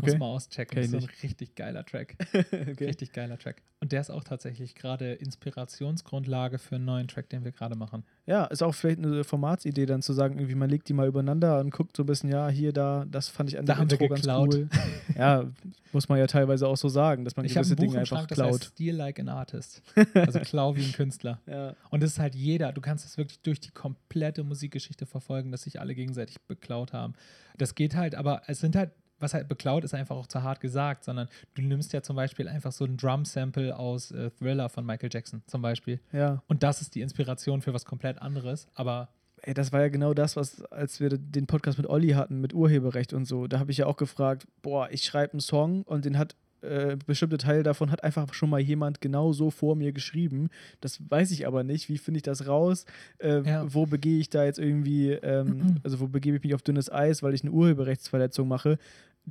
Muss 0.01 0.11
Okay. 0.11 0.17
mal 0.19 0.25
auschecken. 0.27 0.81
Kenn 0.81 0.91
Das 0.91 1.03
ist 1.03 1.09
ein 1.09 1.15
richtig 1.23 1.55
geiler 1.55 1.85
Track. 1.85 2.15
okay. 2.33 2.85
Richtig 2.85 3.11
geiler 3.13 3.37
Track. 3.37 3.61
Und 3.79 3.91
der 3.91 4.01
ist 4.01 4.09
auch 4.09 4.23
tatsächlich 4.23 4.73
gerade 4.75 5.13
Inspirationsgrundlage 5.13 6.57
für 6.57 6.75
einen 6.75 6.85
neuen 6.85 7.07
Track, 7.07 7.29
den 7.29 7.43
wir 7.43 7.51
gerade 7.51 7.75
machen. 7.75 8.03
Ja, 8.25 8.45
ist 8.45 8.63
auch 8.63 8.73
vielleicht 8.73 8.99
eine 8.99 9.23
Formatsidee, 9.23 9.85
dann 9.85 10.01
zu 10.01 10.13
sagen, 10.13 10.37
irgendwie, 10.37 10.55
man 10.55 10.69
legt 10.69 10.89
die 10.89 10.93
mal 10.93 11.07
übereinander 11.07 11.59
und 11.59 11.69
guckt 11.71 11.95
so 11.95 12.03
ein 12.03 12.05
bisschen, 12.07 12.29
ja, 12.31 12.47
hier, 12.49 12.73
da, 12.73 13.05
das 13.09 13.29
fand 13.29 13.49
ich 13.49 13.57
an 13.59 13.65
Da 13.65 13.73
dem 13.75 13.79
haben 13.81 13.91
wir 13.91 13.99
Intro 14.01 14.07
ganz 14.09 14.21
geklaut. 14.21 14.53
cool. 14.55 14.69
Ja, 15.17 15.45
muss 15.93 16.09
man 16.09 16.19
ja 16.19 16.27
teilweise 16.27 16.67
auch 16.67 16.77
so 16.77 16.89
sagen, 16.89 17.23
dass 17.25 17.35
man 17.35 17.45
Ich 17.45 17.53
gewisse 17.53 17.73
ein 17.73 17.77
Buch 17.77 17.83
Dinge 17.85 17.99
einfach 17.99 18.17
Schrank, 18.17 18.27
das 18.29 18.35
klaut. 18.37 18.53
heißt 18.53 18.63
Steal 18.65 18.95
Like 18.95 19.19
an 19.19 19.29
Artist. 19.29 19.81
Also 20.13 20.39
klau 20.41 20.75
wie 20.75 20.83
ein 20.83 20.91
Künstler. 20.91 21.39
Ja. 21.47 21.75
Und 21.89 22.03
das 22.03 22.11
ist 22.11 22.19
halt 22.19 22.35
jeder. 22.35 22.71
Du 22.73 22.81
kannst 22.81 23.05
es 23.05 23.17
wirklich 23.17 23.39
durch 23.41 23.59
die 23.59 23.71
komplette 23.71 24.43
Musikgeschichte 24.43 25.05
verfolgen, 25.05 25.51
dass 25.51 25.63
sich 25.63 25.79
alle 25.79 25.95
gegenseitig 25.95 26.39
beklaut 26.41 26.93
haben. 26.93 27.13
Das 27.57 27.73
geht 27.75 27.95
halt, 27.95 28.13
aber 28.15 28.43
es 28.47 28.59
sind 28.59 28.75
halt, 28.75 28.91
was 29.19 29.33
halt 29.33 29.47
beklaut 29.47 29.83
ist 29.83 29.93
einfach 29.93 30.15
auch 30.15 30.27
zu 30.27 30.43
hart 30.43 30.59
gesagt, 30.59 31.03
sondern 31.03 31.27
du 31.55 31.61
nimmst 31.61 31.93
ja 31.93 32.01
zum 32.01 32.15
Beispiel 32.15 32.47
einfach 32.47 32.71
so 32.71 32.85
ein 32.85 32.97
Drum-Sample 32.97 33.77
aus 33.77 34.11
äh, 34.11 34.29
Thriller 34.31 34.69
von 34.69 34.85
Michael 34.85 35.09
Jackson 35.11 35.41
zum 35.47 35.61
Beispiel. 35.61 35.99
ja. 36.11 36.41
Und 36.47 36.63
das 36.63 36.81
ist 36.81 36.95
die 36.95 37.01
Inspiration 37.01 37.61
für 37.61 37.73
was 37.73 37.85
komplett 37.85 38.21
anderes. 38.21 38.67
Aber 38.75 39.09
Ey, 39.43 39.53
das 39.53 39.71
war 39.71 39.81
ja 39.81 39.89
genau 39.89 40.15
das, 40.15 40.35
was, 40.35 40.63
als 40.65 40.99
wir 40.99 41.09
den 41.09 41.45
Podcast 41.45 41.77
mit 41.77 41.87
Olli 41.87 42.09
hatten, 42.09 42.41
mit 42.41 42.53
Urheberrecht 42.55 43.13
und 43.13 43.25
so, 43.25 43.45
da 43.47 43.59
habe 43.59 43.69
ich 43.71 43.77
ja 43.77 43.85
auch 43.85 43.95
gefragt, 43.95 44.47
boah, 44.63 44.89
ich 44.91 45.03
schreibe 45.03 45.33
einen 45.33 45.41
Song 45.41 45.83
und 45.83 46.05
den 46.05 46.17
hat 46.17 46.35
äh, 46.61 46.97
bestimmte 47.05 47.37
Teil 47.37 47.61
davon 47.61 47.91
hat 47.91 48.03
einfach 48.03 48.33
schon 48.33 48.49
mal 48.49 48.59
jemand 48.59 48.99
genau 48.99 49.31
so 49.31 49.51
vor 49.51 49.75
mir 49.75 49.91
geschrieben. 49.91 50.49
Das 50.81 50.99
weiß 51.07 51.29
ich 51.31 51.45
aber 51.45 51.63
nicht. 51.63 51.87
Wie 51.87 51.99
finde 51.99 52.17
ich 52.17 52.23
das 52.23 52.47
raus? 52.47 52.85
Äh, 53.19 53.41
Ja. 53.41 53.71
Wo 53.71 53.85
begehe 53.85 54.19
ich 54.19 54.29
da 54.31 54.43
jetzt 54.43 54.57
irgendwie, 54.57 55.11
ähm, 55.11 55.75
also 55.83 55.99
wo 55.99 56.07
begebe 56.07 56.37
ich 56.37 56.43
mich 56.43 56.55
auf 56.55 56.63
dünnes 56.63 56.91
Eis, 56.91 57.21
weil 57.21 57.35
ich 57.35 57.43
eine 57.43 57.51
Urheberrechtsverletzung 57.51 58.47
mache, 58.47 58.79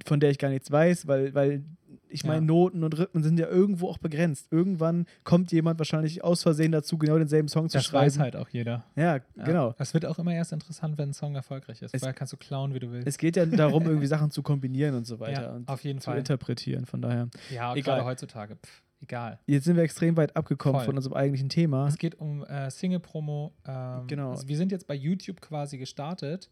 von 0.05 0.21
der 0.21 0.31
ich 0.31 0.39
gar 0.39 0.51
nichts 0.51 0.71
weiß, 0.71 1.07
weil, 1.07 1.35
weil 1.35 1.65
ich 2.09 2.23
meine, 2.25 2.37
Ja. 2.37 2.41
Noten 2.43 2.85
und 2.85 2.97
Rhythmen 2.97 3.23
sind 3.25 3.39
ja 3.39 3.49
irgendwo 3.49 3.89
auch 3.89 3.99
begrenzt. 3.99 4.47
Irgendwann 4.53 5.07
kommt 5.25 5.51
jemand 5.53 5.79
wahrscheinlich 5.79 6.23
aus 6.23 6.43
Versehen 6.43 6.71
dazu, 6.73 6.99
genau 6.99 7.19
denselben 7.19 7.49
Song 7.49 7.69
zu 7.69 7.79
das 7.79 7.87
schreiben. 7.87 8.07
weiß 8.07 8.19
halt 8.21 8.37
auch 8.37 8.49
jeder. 8.49 8.85
Ja, 8.95 9.17
Ja. 9.17 9.45
genau. 9.45 9.75
Das 9.79 9.93
wird 9.93 10.07
auch 10.07 10.19
immer 10.19 10.33
erst 10.33 10.53
interessant, 10.53 10.99
wenn 10.99 11.11
ein 11.11 11.15
Song 11.15 11.35
erfolgreich 11.35 11.83
ist. 11.83 11.95
Es- 11.95 12.03
weil 12.03 12.13
kannst 12.15 12.33
du 12.33 12.37
klauen, 12.37 12.75
wie 12.75 12.79
du 12.79 12.93
willst. 12.93 13.09
Es 13.09 13.19
geht 13.19 13.37
ja 13.37 13.45
darum, 13.45 13.83
irgendwie 13.87 14.07
Sachen 14.07 14.31
zu 14.31 14.43
kombinieren 14.43 14.95
und 14.95 15.05
so 15.07 15.19
weiter 15.19 15.43
Ja, 15.43 15.53
und 15.53 15.69
auf 15.69 15.83
jeden 15.83 16.01
zu 16.01 16.07
Fall. 16.11 16.19
interpretieren. 16.19 16.87
Von 16.87 17.03
daher. 17.03 17.29
Ja, 17.53 17.73
Egal. 17.75 17.83
gerade 17.97 18.05
heutzutage. 18.05 18.57
Pff, 18.57 18.83
egal. 19.01 19.41
Jetzt 19.47 19.65
sind 19.65 19.75
wir 19.77 19.83
extrem 19.83 20.17
weit 20.17 20.37
abgekommen 20.37 20.79
Voll. 20.79 20.87
von 20.87 20.97
unserem 20.97 21.15
eigentlichen 21.17 21.49
Thema. 21.49 21.89
Es 21.89 21.99
geht 21.99 22.15
um 22.21 22.45
äh, 22.45 22.71
Single-Promo. 22.71 23.53
Ähm, 23.67 24.07
Genau. 24.07 24.31
Also 24.31 24.47
wir 24.47 24.57
sind 24.57 24.71
jetzt 24.71 24.87
bei 24.87 24.95
YouTube 24.95 25.41
quasi 25.41 25.77
gestartet. 25.77 26.51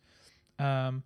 Ähm, 0.59 1.03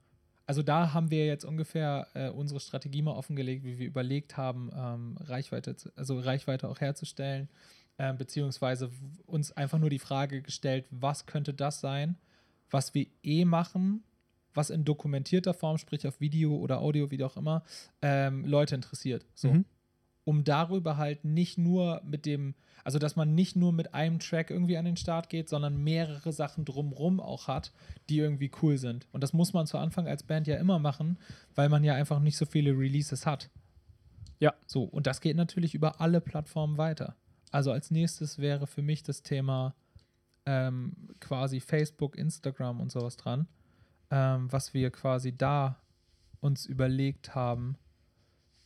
also 0.49 0.63
da 0.63 0.95
haben 0.95 1.11
wir 1.11 1.27
jetzt 1.27 1.45
ungefähr 1.45 2.09
äh, 2.15 2.31
unsere 2.31 2.59
Strategie 2.59 3.03
mal 3.03 3.13
offengelegt, 3.13 3.65
wie 3.65 3.79
wir 3.79 3.87
überlegt 3.87 4.39
haben, 4.39 4.71
ähm, 4.75 5.19
Reichweite, 5.21 5.77
zu, 5.77 5.91
also 5.95 6.19
Reichweite 6.19 6.69
auch 6.71 6.81
herzustellen, 6.81 7.51
ähm, 7.99 8.17
beziehungsweise 8.17 8.91
uns 9.27 9.53
einfach 9.53 9.79
nur 9.79 9.91
die 9.91 9.99
Frage 9.99 10.41
gestellt, 10.41 10.87
was 10.91 11.27
könnte 11.27 11.53
das 11.53 11.81
sein, 11.81 12.17
was 12.71 12.95
wir 12.95 13.07
eh 13.23 13.45
machen, 13.45 14.03
was 14.55 14.71
in 14.71 14.87
dokumentierter 14.87 15.53
Form, 15.53 15.77
sprich 15.77 16.09
auf 16.09 16.19
Video 16.19 16.57
oder 16.57 16.81
Audio, 16.81 17.11
wie 17.11 17.23
auch 17.23 17.37
immer, 17.37 17.63
ähm, 18.01 18.47
Leute 18.47 18.75
interessiert. 18.75 19.27
So 19.35 19.53
Mhm. 19.53 19.67
Um 20.29 20.45
darüber 20.45 20.99
halt 20.99 21.25
nicht 21.25 21.57
nur 21.57 22.03
mit 22.05 22.27
dem, 22.27 22.55
also 22.85 22.99
dass 22.99 23.17
man 23.17 23.35
nicht 23.35 23.57
nur 23.57 23.73
mit 23.73 23.95
einem 23.95 24.19
Track 24.19 24.51
irgendwie 24.51 24.77
an 24.77 24.85
den 24.85 24.99
Start 24.99 25.31
geht, 25.31 25.49
sondern 25.49 25.83
mehrere 25.83 26.35
Sachen 26.35 26.67
drumrum 26.67 27.19
auch 27.19 27.49
hat, 27.49 27.73
die 28.11 28.19
irgendwie 28.19 28.51
cool 28.61 28.77
sind. 28.77 29.07
Und 29.11 29.23
das 29.23 29.33
muss 29.33 29.55
man 29.55 29.67
zu 29.67 29.79
Anfang 29.79 30.07
als 30.07 30.25
Band 30.25 30.47
ja 30.47 30.59
immer 30.59 30.79
machen, 30.79 31.19
weil 31.55 31.71
man 31.71 31.83
ja 31.83 31.95
einfach 31.95 32.21
nicht 32.21 32.37
so 32.37 32.45
viele 32.45 32.73
Releases 32.73 33.25
hat. 33.25 33.49
Ja. 34.39 34.53
So, 34.67 34.83
und 34.83 35.07
das 35.07 35.23
geht 35.23 35.35
natürlich 35.35 35.75
über 35.75 35.99
alle 35.99 36.21
Plattformen 36.21 36.77
weiter. 36.77 37.17
Also 37.51 37.73
als 37.73 37.91
nächstes 37.91 38.37
wäre 38.39 38.67
für 38.67 38.83
mich 38.83 39.03
das 39.03 39.23
Thema 39.23 39.75
ähm, 40.45 40.93
quasi 41.21 41.59
Facebook, 41.59 42.19
Instagram 42.19 42.83
und 42.83 42.93
sowas 42.93 43.17
dran, 43.17 43.49
ähm, 44.11 44.53
was 44.53 44.75
wir 44.75 44.91
quasi 44.91 45.35
da 45.35 45.81
uns 46.41 46.67
überlegt 46.67 47.35
haben. 47.35 47.79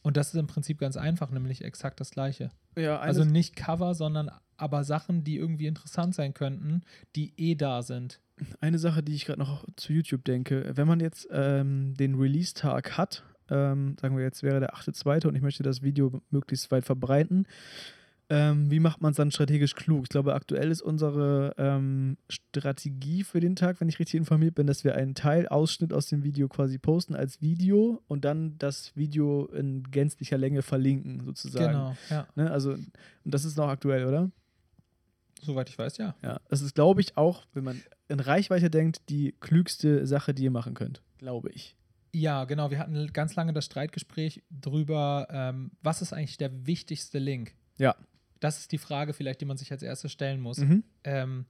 Und 0.02 0.16
das 0.16 0.28
ist 0.28 0.40
im 0.40 0.46
Prinzip 0.46 0.78
ganz 0.78 0.96
einfach, 0.96 1.30
nämlich 1.30 1.62
exakt 1.64 2.00
das 2.00 2.10
gleiche. 2.10 2.50
Ja, 2.76 2.98
Also 2.98 3.24
nicht 3.24 3.56
Cover, 3.56 3.94
sondern 3.94 4.30
aber 4.56 4.84
Sachen, 4.84 5.24
die 5.24 5.36
irgendwie 5.36 5.66
interessant 5.66 6.14
sein 6.14 6.34
könnten, 6.34 6.82
die 7.16 7.32
eh 7.36 7.54
da 7.54 7.82
sind. 7.82 8.20
eine 8.60 8.78
Sache, 8.78 9.02
die 9.02 9.14
ich 9.14 9.24
gerade 9.24 9.40
noch 9.40 9.64
zu 9.76 9.92
YouTube 9.92 10.24
denke. 10.24 10.70
Wenn 10.74 10.86
man 10.86 11.00
jetzt 11.00 11.28
ähm, 11.30 11.94
den 11.94 12.14
Release-Tag 12.14 12.96
hat, 12.96 13.24
ähm, 13.50 13.96
sagen 14.00 14.16
wir 14.16 14.24
jetzt 14.24 14.42
wäre 14.42 14.60
der 14.60 14.74
8.2. 14.74 15.26
und 15.26 15.34
ich 15.34 15.42
möchte 15.42 15.62
das 15.62 15.82
Video 15.82 16.22
möglichst 16.30 16.70
weit 16.70 16.84
verbreiten, 16.84 17.46
ähm, 18.32 18.70
wie 18.70 18.80
macht 18.80 19.02
man 19.02 19.10
es 19.10 19.18
dann 19.18 19.30
strategisch 19.30 19.74
klug? 19.74 20.04
Ich 20.04 20.08
glaube, 20.08 20.32
aktuell 20.32 20.70
ist 20.70 20.80
unsere 20.80 21.54
ähm, 21.58 22.16
Strategie 22.30 23.24
für 23.24 23.40
den 23.40 23.56
Tag, 23.56 23.78
wenn 23.78 23.90
ich 23.90 23.98
richtig 23.98 24.14
informiert 24.14 24.54
bin, 24.54 24.66
dass 24.66 24.84
wir 24.84 24.94
einen 24.94 25.14
Teilausschnitt 25.14 25.92
aus 25.92 26.06
dem 26.06 26.24
Video 26.24 26.48
quasi 26.48 26.78
posten 26.78 27.14
als 27.14 27.42
Video 27.42 28.02
und 28.08 28.24
dann 28.24 28.56
das 28.56 28.96
Video 28.96 29.44
in 29.48 29.82
gänzlicher 29.90 30.38
Länge 30.38 30.62
verlinken, 30.62 31.22
sozusagen. 31.26 31.72
Genau, 31.72 31.96
ja. 32.08 32.26
Ne? 32.34 32.50
Also, 32.50 32.72
und 32.72 32.94
das 33.22 33.44
ist 33.44 33.58
noch 33.58 33.68
aktuell, 33.68 34.06
oder? 34.06 34.30
Soweit 35.42 35.68
ich 35.68 35.76
weiß, 35.76 35.98
ja. 35.98 36.14
Ja, 36.22 36.40
das 36.48 36.62
ist, 36.62 36.74
glaube 36.74 37.02
ich, 37.02 37.18
auch, 37.18 37.44
wenn 37.52 37.64
man 37.64 37.82
in 38.08 38.18
Reichweite 38.18 38.70
denkt, 38.70 39.10
die 39.10 39.34
klügste 39.40 40.06
Sache, 40.06 40.32
die 40.32 40.44
ihr 40.44 40.50
machen 40.50 40.72
könnt. 40.72 41.02
Glaube 41.18 41.50
ich. 41.50 41.76
Ja, 42.14 42.46
genau. 42.46 42.70
Wir 42.70 42.78
hatten 42.78 43.12
ganz 43.12 43.36
lange 43.36 43.52
das 43.52 43.66
Streitgespräch 43.66 44.42
drüber, 44.50 45.26
ähm, 45.30 45.72
was 45.82 46.00
ist 46.00 46.14
eigentlich 46.14 46.38
der 46.38 46.66
wichtigste 46.66 47.18
Link? 47.18 47.54
Ja. 47.76 47.94
Das 48.42 48.58
ist 48.58 48.72
die 48.72 48.78
Frage 48.78 49.12
vielleicht, 49.12 49.40
die 49.40 49.44
man 49.44 49.56
sich 49.56 49.70
als 49.70 49.82
erstes 49.82 50.12
stellen 50.12 50.40
muss. 50.40 50.58
Mhm. 50.58 50.84
Ähm, 51.04 51.46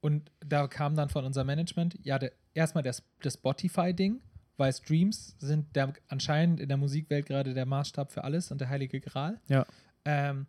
Und 0.00 0.30
da 0.40 0.66
kam 0.68 0.94
dann 0.94 1.08
von 1.08 1.24
unserem 1.24 1.46
Management, 1.46 1.98
ja, 2.02 2.18
der, 2.18 2.32
erstmal 2.54 2.84
das, 2.84 3.02
das 3.22 3.34
Spotify-Ding, 3.34 4.20
weil 4.56 4.72
Streams 4.72 5.36
sind 5.38 5.74
der, 5.74 5.92
anscheinend 6.08 6.60
in 6.60 6.68
der 6.68 6.76
Musikwelt 6.76 7.26
gerade 7.26 7.54
der 7.54 7.66
Maßstab 7.66 8.12
für 8.12 8.24
alles 8.24 8.50
und 8.50 8.60
der 8.60 8.68
heilige 8.68 9.00
Gral. 9.00 9.40
Ja. 9.48 9.66
Ähm, 10.04 10.46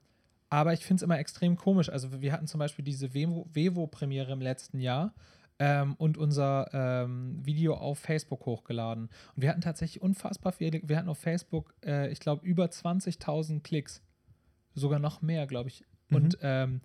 aber 0.50 0.74
ich 0.74 0.86
finde 0.86 0.96
es 0.98 1.04
immer 1.04 1.20
extrem 1.20 1.56
komisch. 1.56 1.90
Also 1.90 2.22
wir 2.22 2.32
hatten 2.32 2.48
zum 2.48 2.60
Beispiel 2.60 2.84
diese 2.84 3.14
Vevo-Premiere 3.14 4.32
im 4.32 4.42
letzten 4.42 4.80
Jahr 4.80 5.14
ähm, 5.60 5.94
und 5.96 6.18
unser 6.18 6.70
ähm, 6.74 7.40
Video 7.46 7.76
auf 7.76 8.00
Facebook 8.00 8.46
hochgeladen. 8.46 9.10
Und 9.36 9.42
wir 9.42 9.50
hatten 9.50 9.62
tatsächlich 9.62 10.02
unfassbar 10.02 10.52
viele, 10.52 10.82
wir 10.84 10.98
hatten 10.98 11.10
auf 11.10 11.20
Facebook, 11.20 11.74
äh, 11.86 12.12
ich 12.12 12.20
glaube, 12.20 12.46
über 12.46 12.66
20.000 12.66 13.62
Klicks. 13.62 14.02
Sogar 14.76 15.00
noch 15.00 15.22
mehr, 15.22 15.48
glaube 15.48 15.70
ich. 15.70 15.84
Mhm. 16.10 16.16
Und 16.16 16.38
ähm, 16.42 16.82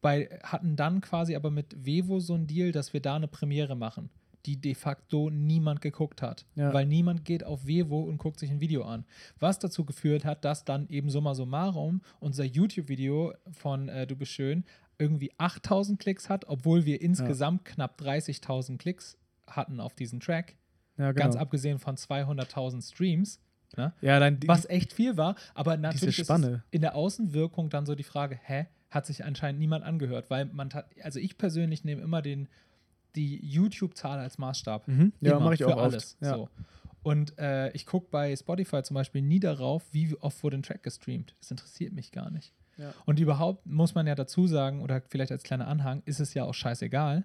bei, 0.00 0.28
hatten 0.42 0.76
dann 0.76 1.00
quasi 1.00 1.34
aber 1.34 1.50
mit 1.50 1.84
Vevo 1.84 2.20
so 2.20 2.34
ein 2.34 2.46
Deal, 2.46 2.72
dass 2.72 2.92
wir 2.92 3.00
da 3.00 3.16
eine 3.16 3.28
Premiere 3.28 3.74
machen, 3.74 4.10
die 4.44 4.60
de 4.60 4.74
facto 4.74 5.30
niemand 5.30 5.80
geguckt 5.80 6.22
hat. 6.22 6.46
Ja. 6.54 6.72
Weil 6.72 6.86
niemand 6.86 7.24
geht 7.24 7.44
auf 7.44 7.66
Vevo 7.66 8.00
und 8.02 8.18
guckt 8.18 8.38
sich 8.38 8.50
ein 8.50 8.60
Video 8.60 8.84
an. 8.84 9.04
Was 9.38 9.58
dazu 9.58 9.84
geführt 9.84 10.24
hat, 10.24 10.44
dass 10.44 10.64
dann 10.64 10.88
eben 10.88 11.10
summa 11.10 11.34
summarum 11.34 12.02
unser 12.20 12.44
YouTube-Video 12.44 13.34
von 13.52 13.88
äh, 13.88 14.06
Du 14.06 14.16
bist 14.16 14.32
schön 14.32 14.64
irgendwie 14.98 15.30
8000 15.38 15.98
Klicks 15.98 16.28
hat, 16.28 16.46
obwohl 16.46 16.86
wir 16.86 17.00
insgesamt 17.00 17.64
knapp 17.64 18.00
30.000 18.00 18.78
Klicks 18.78 19.18
hatten 19.46 19.80
auf 19.80 19.94
diesen 19.94 20.20
Track. 20.20 20.56
Ja, 20.96 21.12
genau. 21.12 21.24
Ganz 21.24 21.36
abgesehen 21.36 21.78
von 21.78 21.96
200.000 21.96 22.88
Streams. 22.88 23.40
Ne? 23.76 23.92
ja, 24.00 24.18
dann 24.20 24.40
die, 24.40 24.48
Was 24.48 24.68
echt 24.68 24.92
viel 24.92 25.16
war, 25.16 25.36
aber 25.54 25.76
natürlich 25.76 26.18
ist 26.18 26.30
in 26.70 26.80
der 26.80 26.94
Außenwirkung 26.94 27.68
dann 27.68 27.86
so 27.86 27.94
die 27.94 28.04
Frage, 28.04 28.38
hä, 28.42 28.66
hat 28.90 29.06
sich 29.06 29.24
anscheinend 29.24 29.60
niemand 29.60 29.84
angehört, 29.84 30.30
weil 30.30 30.46
man 30.46 30.72
hat, 30.72 30.86
also 31.02 31.18
ich 31.18 31.36
persönlich 31.36 31.84
nehme 31.84 32.02
immer 32.02 32.22
den, 32.22 32.48
die 33.14 33.44
YouTube-Zahl 33.44 34.18
als 34.18 34.38
Maßstab. 34.38 34.88
Mhm. 34.88 35.12
Ja, 35.20 35.38
mache 35.40 35.54
ich 35.54 35.60
für 35.60 35.74
auch 35.74 35.82
alles. 35.82 36.16
Ja. 36.20 36.34
So. 36.34 36.48
Und 37.02 37.38
äh, 37.38 37.70
ich 37.70 37.86
gucke 37.86 38.08
bei 38.10 38.34
Spotify 38.34 38.82
zum 38.82 38.94
Beispiel 38.94 39.22
nie 39.22 39.40
darauf, 39.40 39.84
wie 39.92 40.16
oft 40.16 40.42
wurde 40.42 40.58
ein 40.58 40.62
Track 40.62 40.82
gestreamt. 40.82 41.36
Das 41.38 41.50
interessiert 41.50 41.92
mich 41.92 42.10
gar 42.10 42.30
nicht. 42.30 42.52
Ja. 42.76 42.92
Und 43.04 43.20
überhaupt 43.20 43.64
muss 43.64 43.94
man 43.94 44.06
ja 44.06 44.14
dazu 44.14 44.46
sagen, 44.46 44.80
oder 44.82 45.00
vielleicht 45.08 45.32
als 45.32 45.42
kleiner 45.42 45.68
Anhang, 45.68 46.02
ist 46.04 46.20
es 46.20 46.34
ja 46.34 46.44
auch 46.44 46.54
scheißegal. 46.54 47.24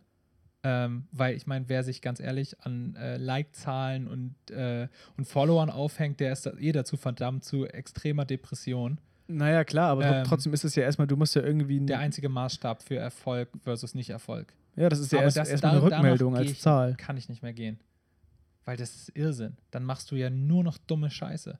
Ähm, 0.64 1.08
weil 1.12 1.36
ich 1.36 1.48
meine, 1.48 1.68
wer 1.70 1.84
sich 1.84 2.02
ganz 2.04 2.20
ehrlich 2.20 2.60
an 2.62 2.96
äh, 2.96 3.18
Like-Zahlen 3.18 4.08
und, 4.08 4.36
äh, 4.52 4.88
und 5.18 5.26
Followern 5.26 5.72
aufhängt, 5.72 6.20
der 6.20 6.32
ist 6.34 6.46
eh 6.46 6.72
dazu 6.72 6.98
verdammt 6.98 7.44
zu 7.44 7.66
extremer 7.66 8.26
Depression. 8.26 9.00
Naja, 9.28 9.64
klar, 9.64 9.90
aber 9.92 10.06
Ähm, 10.06 10.24
trotzdem 10.26 10.54
ist 10.54 10.64
es 10.64 10.76
ja 10.76 10.84
erstmal, 10.84 11.08
du 11.08 11.16
musst 11.18 11.36
ja 11.36 11.42
irgendwie. 11.42 11.80
Der 11.86 12.00
einzige 12.00 12.30
Maßstab 12.30 12.84
für 12.84 12.98
Erfolg 12.98 13.50
versus 13.64 13.96
Nicht-Erfolg. 13.96 14.54
ja, 14.76 14.88
das 14.90 15.00
ist 15.00 15.12
ja 15.12 15.20
Aber 15.20 15.26
erst, 15.26 15.38
das- 15.38 15.50
erstmal 15.50 15.72
eine 15.72 15.82
Rückmeldung 15.84 16.36
als 16.36 16.52
ich- 16.52 16.60
Zahl. 16.62 16.96
Kann 16.96 17.18
ich 17.18 17.28
nicht 17.30 17.42
mehr 17.42 17.54
gehen. 17.54 17.80
Weil 18.66 18.78
das 18.78 18.94
ist 18.96 19.16
Irrsinn. 19.16 19.58
Dann 19.72 19.84
machst 19.84 20.12
du 20.12 20.16
ja 20.16 20.30
nur 20.30 20.64
noch 20.64 20.78
dumme 20.78 21.10
Scheiße. 21.10 21.58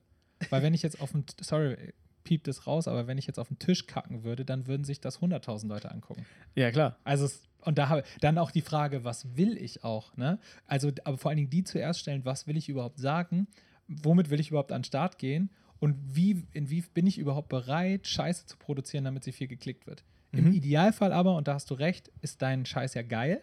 Weil 0.50 0.62
wenn 0.62 0.74
ich 0.74 0.82
jetzt 0.82 1.00
auf 1.00 1.10
dem, 1.12 1.24
sorry, 1.40 1.76
piept 2.24 2.46
es 2.46 2.66
raus, 2.68 2.86
aber 2.86 3.08
wenn 3.08 3.18
ich 3.18 3.26
jetzt 3.26 3.38
auf 3.40 3.48
den 3.48 3.58
Tisch 3.58 3.86
kacken 3.88 4.22
würde, 4.22 4.44
dann 4.44 4.68
würden 4.68 4.84
sich 4.84 5.00
das 5.00 5.20
100.000 5.20 5.66
Leute 5.68 5.90
angucken. 5.90 6.24
Ja, 6.54 6.70
klar. 6.70 6.98
Also, 7.02 7.24
es, 7.24 7.42
und 7.64 7.78
da 7.78 7.88
habe 7.88 8.02
dann 8.20 8.38
auch 8.38 8.50
die 8.50 8.60
Frage, 8.62 9.04
was 9.04 9.36
will 9.36 9.56
ich 9.56 9.84
auch, 9.84 10.16
ne? 10.16 10.38
Also, 10.66 10.90
aber 11.04 11.18
vor 11.18 11.30
allen 11.30 11.38
Dingen 11.38 11.50
die 11.50 11.64
zuerst 11.64 12.00
stellen, 12.00 12.24
was 12.24 12.46
will 12.46 12.56
ich 12.56 12.68
überhaupt 12.68 12.98
sagen? 12.98 13.46
Womit 13.88 14.30
will 14.30 14.40
ich 14.40 14.50
überhaupt 14.50 14.72
an 14.72 14.80
den 14.80 14.84
Start 14.86 15.18
gehen? 15.18 15.50
Und 15.80 15.96
wie, 16.14 16.44
in 16.52 16.70
wie 16.70 16.82
bin 16.82 17.06
ich 17.06 17.18
überhaupt 17.18 17.48
bereit, 17.48 18.06
Scheiße 18.06 18.46
zu 18.46 18.56
produzieren, 18.56 19.04
damit 19.04 19.24
sie 19.24 19.32
viel 19.32 19.48
geklickt 19.48 19.86
wird? 19.86 20.04
Im 20.30 20.46
Mhm. 20.46 20.52
Idealfall 20.52 21.12
aber, 21.12 21.36
und 21.36 21.48
da 21.48 21.54
hast 21.54 21.70
du 21.70 21.74
recht, 21.74 22.10
ist 22.20 22.40
dein 22.40 22.64
Scheiß 22.64 22.94
ja 22.94 23.02
geil 23.02 23.42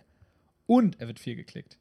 und 0.65 0.99
er 1.01 1.07
wird 1.07 1.19
viel 1.19 1.35
geklickt. 1.35 1.77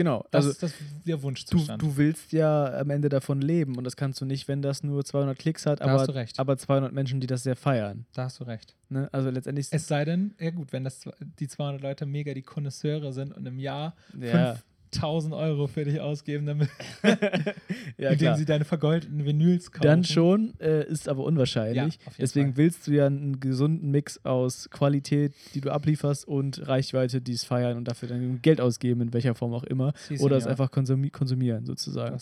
Genau. 0.00 0.24
Das 0.30 0.46
also 0.46 0.50
ist 0.52 0.62
das, 0.62 0.72
der 1.04 1.16
du, 1.16 1.22
Wunschzustand. 1.24 1.82
du 1.82 1.98
willst 1.98 2.32
ja 2.32 2.72
am 2.78 2.88
Ende 2.88 3.10
davon 3.10 3.42
leben 3.42 3.76
und 3.76 3.84
das 3.84 3.96
kannst 3.96 4.18
du 4.22 4.24
nicht, 4.24 4.48
wenn 4.48 4.62
das 4.62 4.82
nur 4.82 5.04
200 5.04 5.38
Klicks 5.38 5.66
hat, 5.66 5.80
du 5.80 5.84
aber, 5.84 6.14
recht. 6.14 6.38
aber 6.38 6.56
200 6.56 6.90
Menschen, 6.90 7.20
die 7.20 7.26
das 7.26 7.42
sehr 7.42 7.54
feiern. 7.54 8.06
da 8.14 8.24
hast 8.24 8.40
du 8.40 8.44
recht. 8.44 8.74
Ne? 8.88 9.10
Also 9.12 9.28
letztendlich. 9.28 9.68
Es 9.70 9.88
sei 9.88 10.06
denn, 10.06 10.34
ja 10.40 10.52
gut, 10.52 10.72
wenn 10.72 10.84
das 10.84 11.02
die 11.38 11.48
200 11.48 11.82
Leute 11.82 12.06
mega 12.06 12.32
die 12.32 12.40
Konnoisseure 12.40 13.12
sind 13.12 13.36
und 13.36 13.44
im 13.44 13.58
Jahr 13.58 13.94
ja, 14.18 14.56
5000 14.92 15.34
Euro 15.34 15.66
für 15.66 15.84
dich 15.84 16.00
ausgeben, 16.00 16.46
damit, 16.46 16.68
ja, 17.98 18.10
indem 18.10 18.34
sie 18.34 18.44
deine 18.44 18.64
vergoldeten 18.64 19.24
Vinyls 19.24 19.72
kaufen. 19.72 19.86
Dann 19.86 20.04
schon, 20.04 20.54
äh, 20.60 20.84
ist 20.86 21.08
aber 21.08 21.24
unwahrscheinlich. 21.24 21.98
Ja, 22.04 22.12
Deswegen 22.18 22.54
Fall. 22.54 22.56
willst 22.56 22.86
du 22.86 22.92
ja 22.92 23.06
einen 23.06 23.40
gesunden 23.40 23.90
Mix 23.90 24.24
aus 24.24 24.68
Qualität, 24.70 25.34
die 25.54 25.60
du 25.60 25.70
ablieferst, 25.70 26.26
und 26.26 26.66
Reichweite, 26.66 27.20
die 27.20 27.32
es 27.32 27.44
feiern 27.44 27.76
und 27.76 27.84
dafür 27.84 28.08
dann 28.08 28.42
Geld 28.42 28.60
ausgeben, 28.60 29.00
in 29.00 29.12
welcher 29.12 29.34
Form 29.34 29.54
auch 29.54 29.64
immer. 29.64 29.92
Si, 30.08 30.18
oder 30.18 30.36
es 30.36 30.44
senor. 30.44 30.52
einfach 30.52 30.70
konsumi 30.70 31.10
konsumieren, 31.10 31.66
sozusagen. 31.66 32.18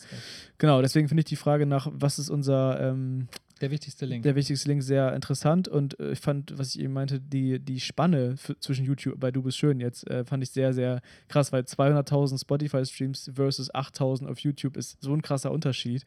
Genau, 0.59 0.83
deswegen 0.83 1.09
finde 1.09 1.21
ich 1.21 1.27
die 1.27 1.37
Frage 1.37 1.67
nach, 1.67 1.89
was 1.93 2.19
ist 2.19 2.31
unser 2.31 2.81
ähm, 2.81 3.29
Der 3.61 3.71
wichtigste 3.71 4.07
Link. 4.07 4.23
der 4.23 4.35
wichtigste 4.35 4.69
Link 4.69 4.83
sehr 4.83 5.15
interessant 5.15 5.69
und 5.69 5.99
äh, 6.01 6.13
ich 6.13 6.21
fand, 6.21 6.57
was 6.59 6.75
ich 6.75 6.81
eben 6.81 6.93
meinte, 6.93 7.21
die, 7.21 7.59
die 7.59 7.81
Spanne 7.81 8.37
für, 8.37 8.59
zwischen 8.61 8.85
YouTube 8.85 9.19
bei 9.19 9.31
Du 9.31 9.43
bist 9.43 9.59
schön 9.59 9.81
jetzt 9.81 10.09
äh, 10.09 10.25
fand 10.25 10.43
ich 10.43 10.51
sehr, 10.51 10.73
sehr 10.73 11.01
krass, 11.29 11.53
weil 11.53 11.63
200.000 11.63 12.41
Spotify-Streams 12.41 13.33
versus 13.35 13.73
8.000 13.75 14.27
auf 14.27 14.39
YouTube 14.41 14.77
ist 14.77 14.99
so 15.01 15.13
ein 15.13 15.23
krasser 15.23 15.51
Unterschied, 15.51 16.05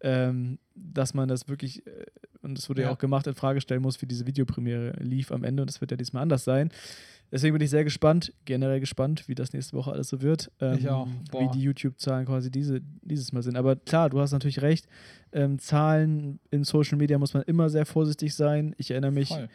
ähm, 0.00 0.58
dass 0.74 1.14
man 1.14 1.28
das 1.28 1.48
wirklich, 1.48 1.86
äh, 1.86 2.06
und 2.42 2.58
das 2.58 2.68
wurde 2.68 2.82
ja. 2.82 2.88
Ja. 2.88 2.94
auch 2.94 2.98
gemacht, 2.98 3.26
in 3.26 3.34
Frage 3.34 3.60
stellen 3.60 3.82
muss, 3.82 4.00
wie 4.02 4.06
diese 4.06 4.26
Videopremiere 4.26 4.96
lief 5.00 5.30
am 5.32 5.44
Ende 5.44 5.62
und 5.62 5.68
das 5.68 5.80
wird 5.80 5.90
ja 5.90 5.96
diesmal 5.96 6.22
anders 6.22 6.44
sein. 6.44 6.70
Deswegen 7.34 7.52
bin 7.52 7.62
ich 7.62 7.70
sehr 7.70 7.82
gespannt, 7.82 8.32
generell 8.44 8.78
gespannt, 8.78 9.26
wie 9.28 9.34
das 9.34 9.52
nächste 9.52 9.76
Woche 9.76 9.90
alles 9.90 10.08
so 10.08 10.22
wird. 10.22 10.52
Ähm, 10.60 10.78
Ich 10.78 10.88
auch. 10.88 11.08
Wie 11.08 11.30
Boah. 11.32 11.50
die 11.52 11.60
YouTube-Zahlen 11.62 12.26
quasi 12.26 12.48
diese, 12.48 12.80
dieses 13.02 13.32
Mal 13.32 13.42
sind. 13.42 13.56
Aber 13.56 13.74
klar, 13.74 14.08
du 14.08 14.20
hast 14.20 14.30
natürlich 14.30 14.62
recht. 14.62 14.86
Ähm, 15.32 15.58
Zahlen 15.58 16.38
in 16.52 16.62
Social 16.62 16.96
Media 16.96 17.18
muss 17.18 17.34
man 17.34 17.42
immer 17.42 17.68
sehr 17.70 17.86
vorsichtig 17.86 18.34
sein. 18.36 18.72
Ich 18.78 18.92
erinnere 18.92 19.10
mich, 19.10 19.30
Voll. 19.30 19.48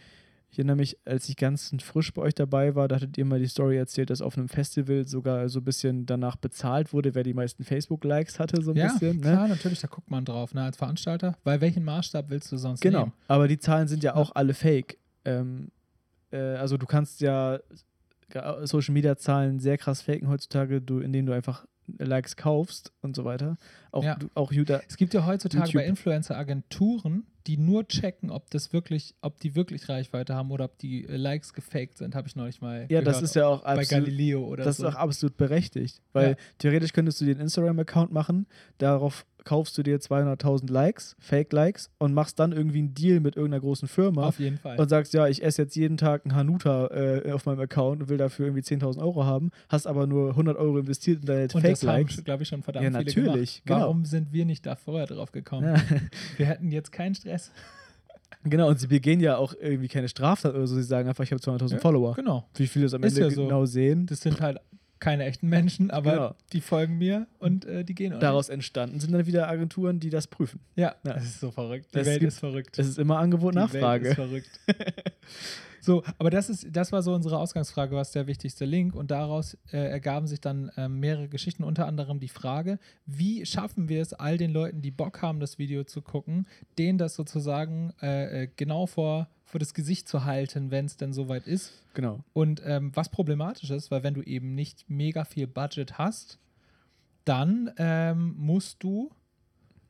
ich 0.52 0.60
erinnere 0.60 0.76
mich, 0.76 0.98
als 1.06 1.30
ich 1.30 1.38
ganz 1.38 1.72
frisch 1.82 2.14
bei 2.14 2.22
euch 2.22 2.36
dabei 2.36 2.76
war, 2.76 2.90
da 2.90 2.98
hattet 2.98 3.18
ihr 3.18 3.24
mal 3.24 3.40
die 3.40 3.48
Story 3.48 3.78
erzählt, 3.78 4.10
dass 4.10 4.22
auf 4.22 4.38
einem 4.38 4.50
Festival 4.50 5.08
sogar 5.08 5.48
so 5.48 5.60
ein 5.62 5.64
bisschen 5.64 6.06
danach 6.06 6.36
bezahlt 6.36 6.92
wurde, 6.92 7.16
wer 7.16 7.24
die 7.24 7.34
meisten 7.34 7.64
Facebook-Likes 7.64 8.40
hatte, 8.40 8.62
so 8.62 8.72
ein 8.72 8.78
Ja, 8.78 8.92
bisschen. 8.92 9.16
Ne? 9.18 9.22
klar, 9.22 9.48
natürlich, 9.48 9.80
da 9.80 9.88
guckt 9.88 10.12
man 10.12 10.26
drauf, 10.26 10.54
ne, 10.54 10.64
als 10.64 10.76
Veranstalter. 10.76 11.38
Weil 11.46 11.62
welchen 11.62 11.86
Maßstab 11.86 12.30
willst 12.30 12.52
du 12.52 12.58
sonst 12.58 12.82
Genau. 12.82 13.00
nehmen? 13.04 13.14
Aber 13.30 13.48
die 13.48 13.58
Zahlen 13.58 13.88
sind 13.88 14.04
ja 14.04 14.16
auch 14.16 14.32
alle 14.36 14.54
fake. 14.54 14.98
Ähm, 15.24 15.70
äh, 16.32 16.38
also 16.38 16.78
du 16.78 16.86
kannst 16.86 17.22
ja 17.22 17.60
Social 18.64 18.94
Media 18.94 19.18
Zahlen 19.18 19.60
sehr 19.60 19.78
krass 19.78 20.02
faken 20.02 20.30
heutzutage, 20.30 20.82
du, 20.82 21.00
indem 21.00 21.26
du 21.26 21.34
einfach 21.34 21.66
Likes 21.98 22.36
kaufst 22.36 22.94
und 23.02 23.16
so 23.16 23.26
weiter. 23.26 23.58
Auch, 23.92 24.04
Ja. 24.04 24.18
auch 24.36 24.52
Juda, 24.52 24.82
Es 24.88 24.98
gibt 24.98 25.14
ja 25.14 25.26
heutzutage 25.26 25.64
YouTube. 25.66 25.82
bei 25.82 25.86
Influencer-Agenturen, 25.88 27.24
die 27.48 27.58
nur 27.58 27.88
checken, 27.88 28.30
ob 28.30 28.50
das 28.52 28.74
wirklich, 28.74 29.16
ob 29.22 29.40
die 29.40 29.56
wirklich 29.56 29.90
Reichweite 29.90 30.36
haben 30.36 30.52
oder 30.52 30.66
ob 30.66 30.78
die 30.78 31.08
äh, 31.08 31.16
Likes 31.16 31.54
gefaked 31.54 31.98
sind, 31.98 32.14
habe 32.16 32.28
ich 32.28 32.36
neulich 32.36 32.62
mal 32.62 32.82
ja, 32.82 32.88
gehört. 32.88 33.08
das 33.08 33.22
ist 33.22 33.36
ja 33.36 33.48
auch 33.48 33.64
bei 33.64 33.82
absolut, 33.82 34.06
Galileo 34.06 34.46
oder 34.46 34.64
das 34.64 34.78
so. 34.78 34.88
ist 34.88 34.94
auch 34.96 35.00
absolut 35.00 35.38
berechtigt. 35.38 36.02
Weil 36.14 36.32
Ja. 36.32 36.36
theoretisch 36.60 36.94
könntest 36.94 37.20
du 37.22 37.26
dir 37.26 37.32
einen 37.32 37.42
Instagram-Account 37.42 38.12
machen, 38.12 38.46
darauf 38.78 39.26
kaufst 39.46 39.76
du 39.78 39.84
dir 39.84 40.00
200.000 40.00 40.70
Likes, 40.70 41.16
Fake-Likes 41.18 41.90
und 41.98 42.14
machst 42.14 42.38
dann 42.40 42.52
irgendwie 42.52 42.80
einen 42.80 42.94
Deal 42.94 43.20
mit 43.22 43.36
irgendeiner 43.38 43.62
großen 43.62 43.88
Firma. 43.88 44.28
Auf 44.28 44.38
jeden 44.40 44.58
Fall. 44.58 44.78
und 44.78 44.90
sagst, 44.90 45.14
ja, 45.14 45.28
ich 45.28 45.42
esse 45.42 45.62
jetzt 45.64 45.76
jeden 45.76 45.96
Tag 45.98 46.26
einen 46.26 46.36
Hanuta 46.36 46.88
äh, 46.88 47.32
auf 47.32 47.46
meinem 47.46 47.62
Account 47.62 48.02
und 48.02 48.10
will 48.10 48.18
dafür 48.18 48.48
irgendwie 48.48 48.62
10.000 48.62 49.00
Euro 49.02 49.24
haben, 49.26 49.50
hast 49.70 49.88
aber 49.88 50.06
nur 50.08 50.32
100 50.32 50.58
Euro 50.58 50.78
investiert 50.78 51.22
in 51.22 51.26
deine 51.26 51.44
Und 51.44 51.54
das 51.56 51.64
haben, 51.64 51.64
Fake-Likes. 51.72 52.24
glaube 52.26 52.44
ich, 52.44 52.50
schon 52.50 52.62
verdammt 52.62 52.84
Ja, 52.84 52.92
viele 52.92 53.06
natürlich, 53.06 53.64
gemacht. 53.64 53.66
genau. 53.66 53.79
Warum 53.82 54.06
sind 54.06 54.32
wir 54.34 54.46
nicht 54.46 54.66
da 54.66 54.76
vorher 54.76 55.08
drauf 55.08 55.32
gekommen? 55.32 55.66
Ja, 55.76 55.82
Wir 56.38 56.46
hätten 56.46 56.72
jetzt 56.72 56.92
keinen 56.92 57.16
Stress. 57.16 57.52
genau, 58.44 58.68
und 58.70 58.80
sie 58.80 58.88
begehen 58.88 59.20
ja 59.20 59.38
auch 59.38 59.54
irgendwie 59.60 59.88
keine 59.88 60.08
Straftat 60.10 60.54
oder 60.56 60.68
so, 60.68 60.76
sie 60.76 60.84
sagen 60.84 61.08
einfach, 61.10 61.24
ich 61.24 61.32
habe 61.32 61.42
200.000 61.42 61.72
Ja, 61.74 61.78
Follower. 61.80 62.14
Genau. 62.16 62.48
Wie 62.56 62.68
viele 62.68 62.86
es 62.86 62.94
am 62.94 63.04
Ist 63.04 63.18
Ende 63.18 63.30
ja 63.30 63.36
so. 63.36 63.44
genau 63.46 63.66
sehen. 63.66 64.06
Das 64.06 64.22
sind 64.22 64.40
halt 64.42 64.60
keine 65.00 65.24
echten 65.24 65.48
Menschen, 65.48 65.92
aber 65.92 66.12
Genau. 66.12 66.36
die 66.52 66.60
folgen 66.60 66.98
mir 66.98 67.26
und 67.40 67.64
äh, 67.64 67.86
die 67.86 67.96
gehen 67.96 68.14
auch 68.14 68.20
Daraus 68.20 68.50
entstanden 68.50 69.00
sind 69.00 69.14
dann 69.14 69.26
wieder 69.26 69.48
Agenturen, 69.48 70.02
die 70.02 70.10
das 70.10 70.28
prüfen. 70.28 70.60
Ja, 70.76 70.96
Ja. 71.06 71.14
das 71.14 71.24
ist 71.24 71.40
so 71.40 71.52
verrückt. 71.52 71.88
Die 71.96 72.00
Es 72.00 72.06
Welt 72.08 72.20
gibt- 72.20 72.34
ist 72.34 72.40
verrückt. 72.40 72.78
Es 72.78 72.86
ist 72.88 73.00
immer 73.00 73.18
Angebot, 73.18 73.54
Die 73.54 73.60
Welt 73.60 73.74
Nachfrage. 73.74 74.10
ist 74.10 74.16
verrückt. 74.16 74.60
so, 75.82 76.04
aber 76.18 76.30
das 76.30 76.50
ist, 76.50 76.68
das 76.72 76.92
war 76.92 77.02
so 77.02 77.14
unsere 77.14 77.38
Ausgangsfrage, 77.38 77.96
was 77.96 78.12
der 78.12 78.28
wichtigste 78.28 78.66
Link 78.66 78.96
und 78.96 79.12
daraus 79.12 79.58
äh, 79.72 79.78
ergaben 79.78 80.28
sich 80.28 80.42
dann 80.42 80.72
ähm, 80.78 81.00
mehrere 81.00 81.28
Geschichten, 81.28 81.64
unter 81.64 81.88
anderem 81.88 82.20
die 82.20 82.30
Frage, 82.30 82.80
wie 83.06 83.46
schaffen 83.46 83.90
wir 83.90 84.02
es 84.02 84.14
all 84.14 84.38
den 84.38 84.52
Leuten, 84.52 84.82
die 84.82 84.92
Bock 84.92 85.22
haben, 85.22 85.40
das 85.40 85.58
Video 85.58 85.84
zu 85.84 86.02
gucken, 86.02 86.48
denen 86.78 86.98
das 86.98 87.16
sozusagen 87.16 87.94
äh, 88.02 88.44
äh, 88.44 88.50
genau 88.56 88.86
vor, 88.86 89.30
vor 89.46 89.60
das 89.60 89.74
Gesicht 89.74 90.08
zu 90.08 90.26
halten, 90.26 90.72
wenn 90.72 90.86
es 90.86 90.98
denn 90.98 91.14
soweit 91.14 91.48
ist. 91.48 91.74
Genau. 91.94 92.20
Und 92.34 92.62
ähm, 92.66 92.92
was 92.96 93.10
problematisch 93.10 93.70
ist, 93.70 93.92
weil 93.92 94.04
wenn 94.04 94.14
du 94.14 94.22
eben 94.22 94.56
nicht 94.56 94.90
mega 94.90 95.26
viel 95.26 95.48
Budget 95.48 95.98
hast, 95.98 96.40
dann 97.26 97.72
ähm, 97.78 98.36
musst 98.38 98.84
du 98.84 99.12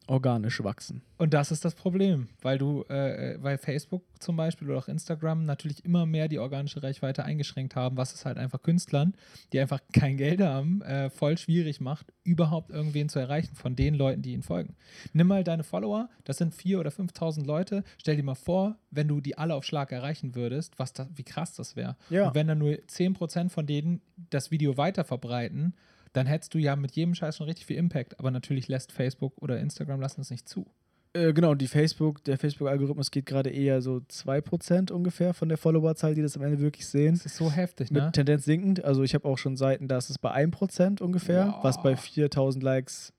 organisch 0.09 0.63
wachsen. 0.63 1.03
Und 1.17 1.33
das 1.33 1.51
ist 1.51 1.63
das 1.63 1.75
Problem, 1.75 2.29
weil 2.41 2.57
du, 2.57 2.83
äh, 2.89 3.37
weil 3.41 3.57
Facebook 3.57 4.03
zum 4.19 4.35
Beispiel 4.35 4.67
oder 4.69 4.79
auch 4.79 4.87
Instagram 4.87 5.45
natürlich 5.45 5.85
immer 5.85 6.05
mehr 6.05 6.27
die 6.27 6.39
organische 6.39 6.81
Reichweite 6.81 7.23
eingeschränkt 7.23 7.75
haben, 7.75 7.95
was 7.95 8.13
es 8.13 8.25
halt 8.25 8.37
einfach 8.37 8.61
Künstlern, 8.63 9.13
die 9.53 9.59
einfach 9.59 9.79
kein 9.93 10.17
Geld 10.17 10.41
haben, 10.41 10.81
äh, 10.81 11.09
voll 11.11 11.37
schwierig 11.37 11.79
macht, 11.79 12.07
überhaupt 12.23 12.71
irgendwen 12.71 13.07
zu 13.07 13.19
erreichen 13.19 13.55
von 13.55 13.75
den 13.75 13.93
Leuten, 13.93 14.23
die 14.23 14.33
ihnen 14.33 14.43
folgen. 14.43 14.75
Nimm 15.13 15.27
mal 15.27 15.43
deine 15.43 15.63
Follower, 15.63 16.09
das 16.23 16.37
sind 16.37 16.55
4.000 16.55 16.79
oder 16.79 16.89
5.000 16.89 17.45
Leute. 17.45 17.83
Stell 17.97 18.15
dir 18.15 18.23
mal 18.23 18.35
vor, 18.35 18.77
wenn 18.89 19.07
du 19.07 19.21
die 19.21 19.37
alle 19.37 19.53
auf 19.53 19.63
Schlag 19.63 19.91
erreichen 19.91 20.33
würdest, 20.33 20.79
was 20.79 20.91
das, 20.93 21.07
wie 21.15 21.23
krass 21.23 21.53
das 21.53 21.75
wäre. 21.75 21.95
Ja. 22.09 22.29
Und 22.29 22.35
wenn 22.35 22.47
dann 22.47 22.57
nur 22.57 22.71
10% 22.71 23.49
von 23.49 23.67
denen 23.67 24.01
das 24.31 24.49
Video 24.49 24.75
weiter 24.75 25.03
verbreiten, 25.03 25.75
dann 26.13 26.27
hättest 26.27 26.53
du 26.53 26.57
ja 26.57 26.75
mit 26.75 26.91
jedem 26.91 27.15
Scheiß 27.15 27.37
schon 27.37 27.47
richtig 27.47 27.65
viel 27.65 27.77
Impact. 27.77 28.19
Aber 28.19 28.31
natürlich 28.31 28.67
lässt 28.67 28.91
Facebook 28.91 29.33
oder 29.41 29.59
Instagram 29.59 30.01
lassen 30.01 30.21
es 30.21 30.31
nicht 30.31 30.47
zu. 30.47 30.65
Äh, 31.13 31.33
genau, 31.33 31.55
die 31.55 31.67
Facebook, 31.67 32.23
der 32.23 32.37
Facebook-Algorithmus 32.37 33.09
geht 33.09 33.25
gerade 33.25 33.49
eher 33.49 33.81
so 33.81 34.01
2% 34.09 34.91
ungefähr 34.91 35.33
von 35.33 35.49
der 35.49 35.57
Followerzahl, 35.57 36.13
die 36.13 36.21
das 36.21 36.37
am 36.37 36.43
Ende 36.43 36.59
wirklich 36.59 36.85
sehen. 36.85 37.15
Das 37.15 37.25
ist 37.25 37.37
so 37.37 37.51
heftig, 37.51 37.89
Mit 37.89 38.03
ne? 38.03 38.11
Tendenz 38.11 38.45
sinkend. 38.45 38.83
Also 38.83 39.01
ich 39.01 39.15
habe 39.15 39.27
auch 39.27 39.37
schon 39.37 39.57
Seiten, 39.57 39.87
da 39.87 39.97
ist 39.97 40.11
es 40.11 40.19
bei 40.19 40.31
1% 40.31 41.01
ungefähr, 41.01 41.45
Boah. 41.45 41.63
was 41.63 41.81
bei 41.81 41.95
4000 41.95 42.63
Likes, 42.63 43.11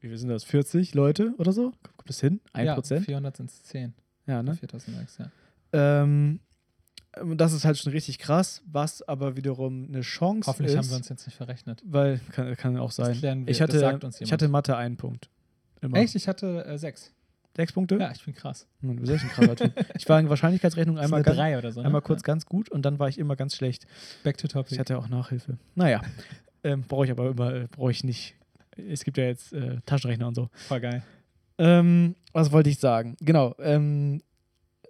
wie 0.00 0.08
viel 0.08 0.18
sind 0.18 0.28
das, 0.28 0.44
40 0.44 0.94
Leute 0.94 1.34
oder 1.38 1.50
so? 1.50 1.72
Kommt 1.96 2.08
das 2.08 2.20
hin? 2.20 2.40
1%? 2.54 2.94
Ja, 2.94 3.00
400 3.00 3.36
sind 3.36 3.50
es 3.50 3.62
10. 3.64 3.94
Ja, 4.26 4.42
ne? 4.42 4.54
4000 4.54 4.96
Likes, 4.96 5.18
ja. 5.18 5.30
Ähm, 5.72 6.38
das 7.36 7.52
ist 7.52 7.64
halt 7.64 7.78
schon 7.78 7.92
richtig 7.92 8.18
krass, 8.18 8.62
was 8.66 9.02
aber 9.02 9.36
wiederum 9.36 9.86
eine 9.88 10.00
Chance 10.00 10.48
Hoffentlich 10.48 10.72
ist. 10.74 10.78
haben 10.78 10.90
wir 10.90 10.96
uns 10.96 11.08
jetzt 11.08 11.26
nicht 11.26 11.36
verrechnet. 11.36 11.82
Weil, 11.84 12.20
kann, 12.32 12.56
kann 12.56 12.76
auch 12.78 12.90
sein. 12.90 13.10
Das 13.10 13.18
klären 13.18 13.46
wir. 13.46 13.50
Ich 13.50 13.60
hatte, 13.60 14.00
ich 14.20 14.32
hatte 14.32 14.48
Mathe 14.48 14.76
einen 14.76 14.96
Punkt. 14.96 15.28
Immer. 15.80 15.98
Echt? 15.98 16.14
Ich 16.14 16.28
hatte 16.28 16.64
äh, 16.64 16.78
sechs. 16.78 17.12
Sechs 17.56 17.72
Punkte? 17.72 17.96
Ja, 17.98 18.10
ich 18.10 18.24
bin 18.24 18.34
krass. 18.34 18.66
Hm, 18.80 18.96
Du 18.96 19.00
bist 19.02 19.12
echt 19.12 19.24
ein 19.24 19.30
krasser 19.30 19.54
Typ. 19.56 19.86
Ich 19.96 20.08
war 20.08 20.18
in 20.18 20.28
Wahrscheinlichkeitsrechnung 20.28 20.98
einmal, 20.98 21.22
ganz, 21.22 21.36
drei 21.36 21.56
oder 21.56 21.70
so. 21.70 21.80
Ne? 21.80 21.86
einmal 21.86 22.02
kurz 22.02 22.22
Ja. 22.22 22.26
ganz 22.26 22.46
gut 22.46 22.68
und 22.68 22.82
dann 22.84 22.98
war 22.98 23.08
ich 23.08 23.18
immer 23.18 23.36
ganz 23.36 23.54
schlecht. 23.54 23.86
Back 24.24 24.38
to 24.38 24.48
topic. 24.48 24.72
Ich 24.72 24.78
hatte 24.80 24.98
auch 24.98 25.08
Nachhilfe. 25.08 25.58
Naja, 25.76 26.02
ähm, 26.64 26.82
brauche 26.82 27.04
ich 27.04 27.12
aber 27.12 27.30
immer, 27.30 27.54
äh, 27.54 27.66
brauche 27.70 27.92
ich 27.92 28.02
nicht. 28.02 28.34
Es 28.76 29.04
gibt 29.04 29.18
ja 29.18 29.24
jetzt 29.24 29.52
äh, 29.52 29.76
Taschenrechner 29.86 30.26
und 30.26 30.34
so. 30.34 30.50
Voll 30.52 30.80
geil. 30.80 31.04
Ähm, 31.58 32.16
was 32.32 32.50
wollte 32.50 32.70
ich 32.70 32.80
sagen? 32.80 33.16
Genau. 33.20 33.54
Ähm, 33.60 34.20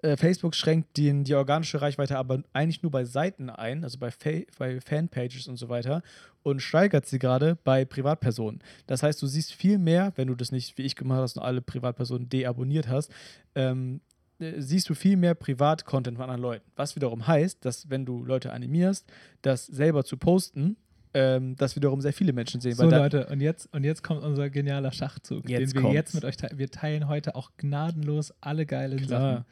äh, 0.04 0.16
Facebook 0.16 0.54
schränkt 0.54 0.96
den, 0.96 1.24
die 1.24 1.34
organische 1.34 1.80
Reichweite 1.80 2.18
aber 2.18 2.42
eigentlich 2.52 2.82
nur 2.82 2.92
bei 2.92 3.04
Seiten 3.04 3.48
ein, 3.48 3.84
also 3.84 3.98
bei, 3.98 4.10
Fa 4.10 4.30
bei 4.58 4.80
Fanpages 4.80 5.48
und 5.48 5.56
so 5.56 5.68
weiter, 5.68 6.02
und 6.42 6.60
steigert 6.60 7.06
sie 7.06 7.18
gerade 7.18 7.56
bei 7.64 7.84
Privatpersonen. 7.86 8.60
Das 8.86 9.02
heißt, 9.02 9.20
du 9.22 9.26
siehst 9.26 9.54
viel 9.54 9.78
mehr, 9.78 10.12
wenn 10.16 10.28
du 10.28 10.34
das 10.34 10.52
nicht 10.52 10.76
wie 10.76 10.82
ich 10.82 10.94
gemacht 10.94 11.20
hast 11.20 11.38
und 11.38 11.42
alle 11.42 11.62
Privatpersonen 11.62 12.28
deabonniert 12.28 12.86
hast, 12.88 13.10
ähm, 13.54 14.02
äh, 14.40 14.60
siehst 14.60 14.90
du 14.90 14.94
viel 14.94 15.16
mehr 15.16 15.34
Privat-Content 15.34 16.18
von 16.18 16.24
anderen 16.24 16.42
Leuten. 16.42 16.70
Was 16.76 16.96
wiederum 16.96 17.26
heißt, 17.26 17.64
dass 17.64 17.88
wenn 17.88 18.04
du 18.04 18.24
Leute 18.24 18.52
animierst, 18.52 19.10
das 19.40 19.66
selber 19.66 20.04
zu 20.04 20.18
posten, 20.18 20.76
ähm, 21.14 21.56
das 21.56 21.76
wiederum 21.76 22.02
sehr 22.02 22.12
viele 22.12 22.32
Menschen 22.32 22.60
sehen. 22.60 22.74
So, 22.74 22.90
Leute, 22.90 23.26
und 23.28 23.40
jetzt, 23.40 23.72
und 23.72 23.84
jetzt 23.84 24.02
kommt 24.02 24.22
unser 24.22 24.50
genialer 24.50 24.92
Schachzug, 24.92 25.48
Jetzt 25.48 25.70
den 25.70 25.74
wir 25.74 25.80
kommt's. 25.82 25.94
jetzt 25.94 26.14
mit 26.14 26.24
euch 26.24 26.36
teilen. 26.36 26.58
Wir 26.58 26.70
teilen 26.70 27.08
heute 27.08 27.36
auch 27.36 27.52
gnadenlos 27.56 28.34
alle 28.40 28.66
geilen 28.66 28.98
Klar. 28.98 29.20
Sachen. 29.20 29.44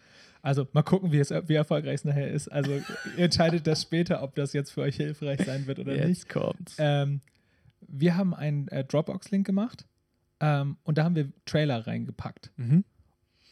Also 0.43 0.67
mal 0.73 0.83
gucken, 0.83 1.13
wie, 1.13 1.21
es, 1.21 1.31
wie 1.31 1.55
erfolgreich 1.55 1.95
es 1.95 2.05
nachher 2.05 2.31
ist. 2.31 2.49
Also 2.49 2.73
ihr 3.17 3.25
entscheidet 3.25 3.67
das 3.67 3.83
später, 3.83 4.23
ob 4.23 4.35
das 4.35 4.53
jetzt 4.53 4.71
für 4.71 4.83
euch 4.83 4.97
hilfreich 4.97 5.41
sein 5.45 5.67
wird 5.67 5.79
oder 5.79 5.93
nicht. 5.93 6.09
Jetzt 6.09 6.29
kommt's. 6.29 6.77
Ähm, 6.79 7.21
wir 7.81 8.17
haben 8.17 8.35
einen 8.35 8.69
äh, 8.69 8.85
Dropbox-Link 8.85 9.47
gemacht 9.47 9.87
ähm, 10.41 10.77
und 10.83 10.99
da 10.99 11.05
haben 11.05 11.15
wir 11.15 11.33
Trailer 11.47 11.87
reingepackt. 11.87 12.51
Mhm. 12.57 12.85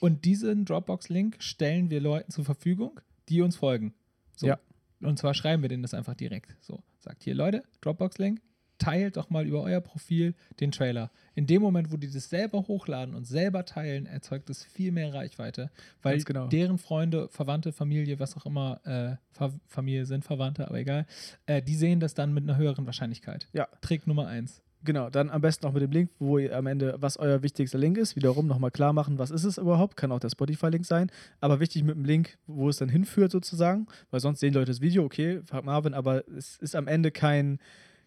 Und 0.00 0.24
diesen 0.24 0.64
Dropbox-Link 0.64 1.36
stellen 1.38 1.90
wir 1.90 2.00
Leuten 2.00 2.32
zur 2.32 2.44
Verfügung, 2.44 3.00
die 3.28 3.42
uns 3.42 3.56
folgen. 3.56 3.94
So. 4.34 4.48
Ja. 4.48 4.58
Und 5.00 5.18
zwar 5.18 5.34
schreiben 5.34 5.62
wir 5.62 5.68
denen 5.68 5.82
das 5.82 5.94
einfach 5.94 6.14
direkt. 6.14 6.56
So, 6.60 6.82
sagt 6.98 7.22
hier, 7.22 7.34
Leute, 7.34 7.62
Dropbox-Link, 7.82 8.40
teilt 8.80 9.16
doch 9.16 9.30
mal 9.30 9.46
über 9.46 9.62
euer 9.62 9.80
Profil 9.80 10.34
den 10.58 10.72
Trailer. 10.72 11.10
In 11.34 11.46
dem 11.46 11.62
Moment, 11.62 11.92
wo 11.92 11.96
die 11.96 12.10
das 12.10 12.28
selber 12.28 12.66
hochladen 12.66 13.14
und 13.14 13.26
selber 13.26 13.64
teilen, 13.64 14.06
erzeugt 14.06 14.50
es 14.50 14.64
viel 14.64 14.90
mehr 14.90 15.14
Reichweite, 15.14 15.70
weil 16.02 16.20
genau. 16.22 16.48
deren 16.48 16.78
Freunde, 16.78 17.28
Verwandte, 17.28 17.72
Familie, 17.72 18.18
was 18.18 18.36
auch 18.36 18.46
immer, 18.46 18.80
äh, 18.84 19.16
Fa 19.30 19.52
Familie 19.66 20.06
sind 20.06 20.24
Verwandte, 20.24 20.66
aber 20.66 20.78
egal, 20.78 21.06
äh, 21.46 21.62
die 21.62 21.76
sehen 21.76 22.00
das 22.00 22.14
dann 22.14 22.34
mit 22.34 22.44
einer 22.44 22.56
höheren 22.56 22.86
Wahrscheinlichkeit. 22.86 23.46
Ja. 23.52 23.68
Trick 23.80 24.06
Nummer 24.06 24.26
eins. 24.26 24.62
Genau, 24.82 25.10
dann 25.10 25.28
am 25.28 25.42
besten 25.42 25.66
auch 25.66 25.72
mit 25.72 25.82
dem 25.82 25.90
Link, 25.90 26.10
wo 26.18 26.38
ihr 26.38 26.56
am 26.56 26.66
Ende, 26.66 26.96
was 26.98 27.18
euer 27.18 27.42
wichtigster 27.42 27.76
Link 27.76 27.98
ist, 27.98 28.16
wiederum 28.16 28.46
nochmal 28.46 28.70
klar 28.70 28.94
machen, 28.94 29.18
was 29.18 29.30
ist 29.30 29.44
es 29.44 29.58
überhaupt, 29.58 29.96
kann 29.98 30.10
auch 30.10 30.20
der 30.20 30.30
Spotify-Link 30.30 30.86
sein, 30.86 31.10
aber 31.40 31.60
wichtig 31.60 31.84
mit 31.84 31.96
dem 31.96 32.06
Link, 32.06 32.38
wo 32.46 32.70
es 32.70 32.78
dann 32.78 32.88
hinführt 32.88 33.30
sozusagen, 33.30 33.86
weil 34.10 34.20
sonst 34.20 34.40
sehen 34.40 34.54
Leute 34.54 34.70
das 34.70 34.80
Video, 34.80 35.04
okay, 35.04 35.42
fragt 35.44 35.66
Marvin, 35.66 35.92
aber 35.92 36.26
es 36.28 36.56
ist 36.56 36.74
am 36.74 36.88
Ende 36.88 37.10
kein, 37.10 37.58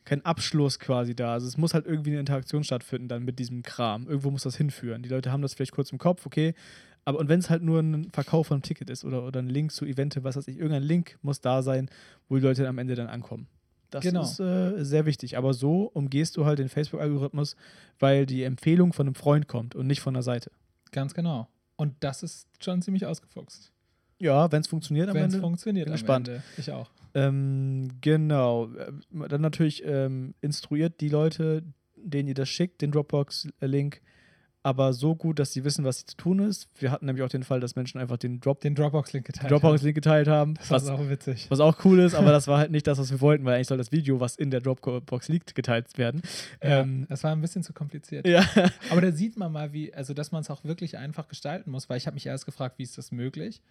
kein 0.06 0.24
Abschluss 0.26 0.80
quasi 0.80 1.16
da, 1.16 1.34
also 1.34 1.48
es 1.48 1.58
muss 1.58 1.74
halt 1.74 1.86
irgendwie 1.86 2.12
eine 2.12 2.20
Interaktion 2.20 2.64
stattfinden 2.64 3.08
dann 3.08 3.24
mit 3.24 3.40
diesem 3.40 3.64
Kram, 3.64 4.08
irgendwo 4.08 4.32
muss 4.32 4.44
das 4.44 4.56
hinführen, 4.58 5.02
die 5.04 5.10
Leute 5.10 5.32
haben 5.32 5.42
das 5.42 5.54
vielleicht 5.54 5.72
kurz 5.72 5.92
im 5.92 5.98
Kopf, 5.98 6.26
okay, 6.26 6.54
aber 7.06 7.20
und 7.20 7.28
wenn 7.30 7.40
es 7.40 7.50
halt 7.50 7.64
nur 7.64 7.80
ein 7.82 8.10
Verkauf 8.12 8.48
von 8.48 8.56
einem 8.56 8.62
Ticket 8.64 8.90
ist 8.90 9.04
oder, 9.04 9.26
oder 9.26 9.40
ein 9.42 9.50
Link 9.50 9.72
zu 9.72 9.86
Evente, 9.86 10.24
was 10.24 10.36
weiß 10.38 10.48
ich, 10.48 10.58
irgendein 10.58 10.84
Link 10.84 11.18
muss 11.22 11.42
da 11.42 11.62
sein, 11.62 11.90
wo 12.30 12.36
die 12.36 12.42
Leute 12.42 12.68
am 12.68 12.78
Ende 12.78 12.96
dann 12.96 13.08
ankommen. 13.08 13.48
Das 13.90 14.04
Genau. 14.04 14.22
ist 14.24 14.40
äh, 14.40 14.84
sehr 14.86 15.06
wichtig. 15.06 15.38
Aber 15.38 15.54
so 15.54 15.84
umgehst 15.94 16.38
du 16.38 16.46
halt 16.46 16.60
den 16.60 16.70
Facebook-Algorithmus, 16.70 17.58
weil 18.00 18.26
die 18.26 18.44
Empfehlung 18.44 18.94
von 18.94 19.06
einem 19.06 19.16
Freund 19.16 19.48
kommt 19.50 19.76
und 19.76 19.86
nicht 19.86 20.00
von 20.00 20.14
der 20.14 20.24
Seite. 20.24 20.50
Ganz 20.94 21.14
genau. 21.14 21.50
Und 21.76 21.94
das 22.00 22.24
ist 22.24 22.48
schon 22.64 22.82
ziemlich 22.82 23.06
ausgefuchst. 23.06 23.72
Ja, 24.20 24.50
wenn 24.52 24.62
es 24.62 24.68
funktioniert 24.68 25.10
am 25.10 25.16
Wenn 25.16 25.26
es 25.28 25.34
Ende. 25.34 25.46
funktioniert. 25.46 25.86
bin 25.86 25.92
am 25.94 25.96
gespannt. 26.00 26.28
Ende. 26.30 26.42
Ich 26.58 26.72
auch. 26.72 26.90
Ähm, 27.14 27.90
genau. 28.02 28.70
Ähm, 28.76 29.26
Dann 29.30 29.42
natürlich 29.42 29.84
ähm, 29.86 30.34
instruiert 30.42 31.00
die 31.02 31.10
Leute, 31.10 31.64
denen 31.96 32.28
ihr 32.28 32.34
das 32.36 32.50
schickt, 32.50 32.82
den 32.82 32.92
Dropbox-Link, 32.92 34.02
aber 34.66 34.94
so 34.94 35.14
gut, 35.14 35.40
dass 35.40 35.52
sie 35.52 35.66
wissen, 35.66 35.84
was 35.84 36.00
sie 36.00 36.06
zu 36.06 36.16
tun 36.16 36.40
ist. 36.40 36.70
Wir 36.80 36.90
hatten 36.90 37.06
nämlich 37.06 37.22
auch 37.24 37.30
den 37.30 37.44
Fall, 37.44 37.60
dass 37.60 37.76
Menschen 37.76 38.00
einfach 38.00 38.16
den 38.16 38.40
Drop 38.40 38.62
Den 38.62 38.76
Dropbox-Link 38.76 39.26
geteilt. 39.26 39.52
Dropbox-Link 39.52 39.94
geteilt 39.96 40.30
haben. 40.30 40.54
Das 40.56 40.70
war 40.72 40.78
Was, 40.82 40.88
auch 40.90 41.10
witzig. 41.10 41.48
was 41.50 41.60
auch 41.60 41.84
cool 41.84 42.00
ist, 42.00 42.16
aber 42.16 42.32
das 42.32 42.48
war 42.48 42.60
halt 42.60 42.72
nicht 42.72 42.88
das, 42.88 42.98
was 42.98 43.12
wir 43.12 43.20
wollten, 43.20 43.44
weil 43.44 43.56
eigentlich 43.56 43.68
soll 43.68 43.78
das 43.78 43.92
Video, 43.92 44.22
was 44.22 44.38
in 44.38 44.52
der 44.52 44.62
Dropbox 44.62 45.28
liegt, 45.28 45.54
geteilt 45.54 45.98
werden. 45.98 46.22
Ja, 46.64 46.80
Ähm, 46.80 47.06
das 47.10 47.26
war 47.26 47.32
ein 47.34 47.42
bisschen 47.42 47.62
zu 47.62 47.74
kompliziert. 47.74 48.26
ja. 48.26 48.46
Aber 48.90 49.02
da 49.02 49.12
sieht 49.12 49.36
man 49.38 49.52
mal, 49.52 49.74
wie, 49.74 49.94
also 49.94 50.14
dass 50.14 50.32
man 50.32 50.42
es 50.42 50.50
auch 50.50 50.64
wirklich 50.64 50.98
einfach 50.98 51.28
gestalten 51.28 51.70
muss, 51.70 51.90
weil 51.90 51.98
ich 51.98 52.08
habe 52.08 52.14
mich 52.16 52.26
erst 52.26 52.46
gefragt, 52.46 52.80
wie 52.80 52.84
ist 52.84 52.98
das 52.98 53.12
möglich? 53.12 53.62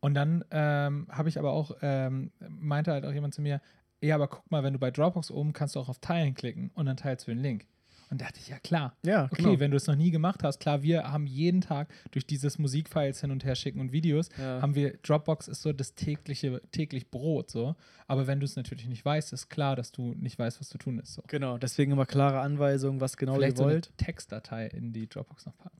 Und 0.00 0.14
dann 0.14 0.44
ähm, 0.50 1.06
habe 1.10 1.28
ich 1.28 1.38
aber 1.38 1.52
auch, 1.52 1.72
ähm, 1.82 2.30
meinte 2.48 2.92
halt 2.92 3.04
auch 3.04 3.12
jemand 3.12 3.34
zu 3.34 3.42
mir, 3.42 3.60
ja, 4.02 4.14
aber 4.14 4.28
guck 4.28 4.50
mal, 4.50 4.62
wenn 4.62 4.74
du 4.74 4.78
bei 4.78 4.90
Dropbox 4.90 5.30
oben 5.30 5.52
kannst 5.52 5.74
du 5.74 5.80
auch 5.80 5.88
auf 5.88 5.98
Teilen 5.98 6.34
klicken 6.34 6.70
und 6.74 6.86
dann 6.86 6.96
teilst 6.96 7.26
du 7.26 7.30
den 7.32 7.40
Link. 7.42 7.66
Und 8.08 8.20
da 8.20 8.26
dachte 8.26 8.38
ich, 8.38 8.48
ja 8.48 8.58
klar. 8.60 8.96
Ja, 9.04 9.24
Okay, 9.32 9.42
genau. 9.42 9.58
wenn 9.58 9.72
du 9.72 9.76
es 9.76 9.88
noch 9.88 9.96
nie 9.96 10.12
gemacht 10.12 10.44
hast, 10.44 10.60
klar, 10.60 10.82
wir 10.82 11.10
haben 11.10 11.26
jeden 11.26 11.60
Tag 11.60 11.88
durch 12.12 12.24
dieses 12.24 12.56
Musikfiles 12.56 13.20
hin 13.20 13.32
und 13.32 13.44
her 13.44 13.56
schicken 13.56 13.80
und 13.80 13.90
Videos, 13.90 14.28
Ja. 14.38 14.62
haben 14.62 14.76
wir, 14.76 14.96
Dropbox 14.98 15.48
ist 15.48 15.62
so 15.62 15.72
das 15.72 15.96
tägliche, 15.96 16.62
täglich 16.70 17.10
Brot, 17.10 17.50
so. 17.50 17.74
Aber 18.06 18.28
wenn 18.28 18.38
du 18.38 18.44
es 18.44 18.54
natürlich 18.54 18.86
nicht 18.86 19.04
weißt, 19.04 19.32
ist 19.32 19.48
klar, 19.48 19.74
dass 19.74 19.90
du 19.90 20.14
nicht 20.14 20.38
weißt, 20.38 20.60
was 20.60 20.68
zu 20.68 20.78
tun 20.78 21.00
ist, 21.00 21.14
so. 21.14 21.22
Genau, 21.26 21.58
deswegen 21.58 21.90
immer 21.90 22.06
klare 22.06 22.38
Anweisungen, 22.40 23.00
was 23.00 23.16
genau 23.16 23.34
Vielleicht 23.34 23.54
ihr 23.54 23.56
so 23.56 23.64
eine 23.64 23.72
wollt. 23.74 23.98
Textdatei 23.98 24.66
in 24.68 24.92
die 24.92 25.08
Dropbox 25.08 25.46
noch 25.46 25.56
packen. 25.58 25.76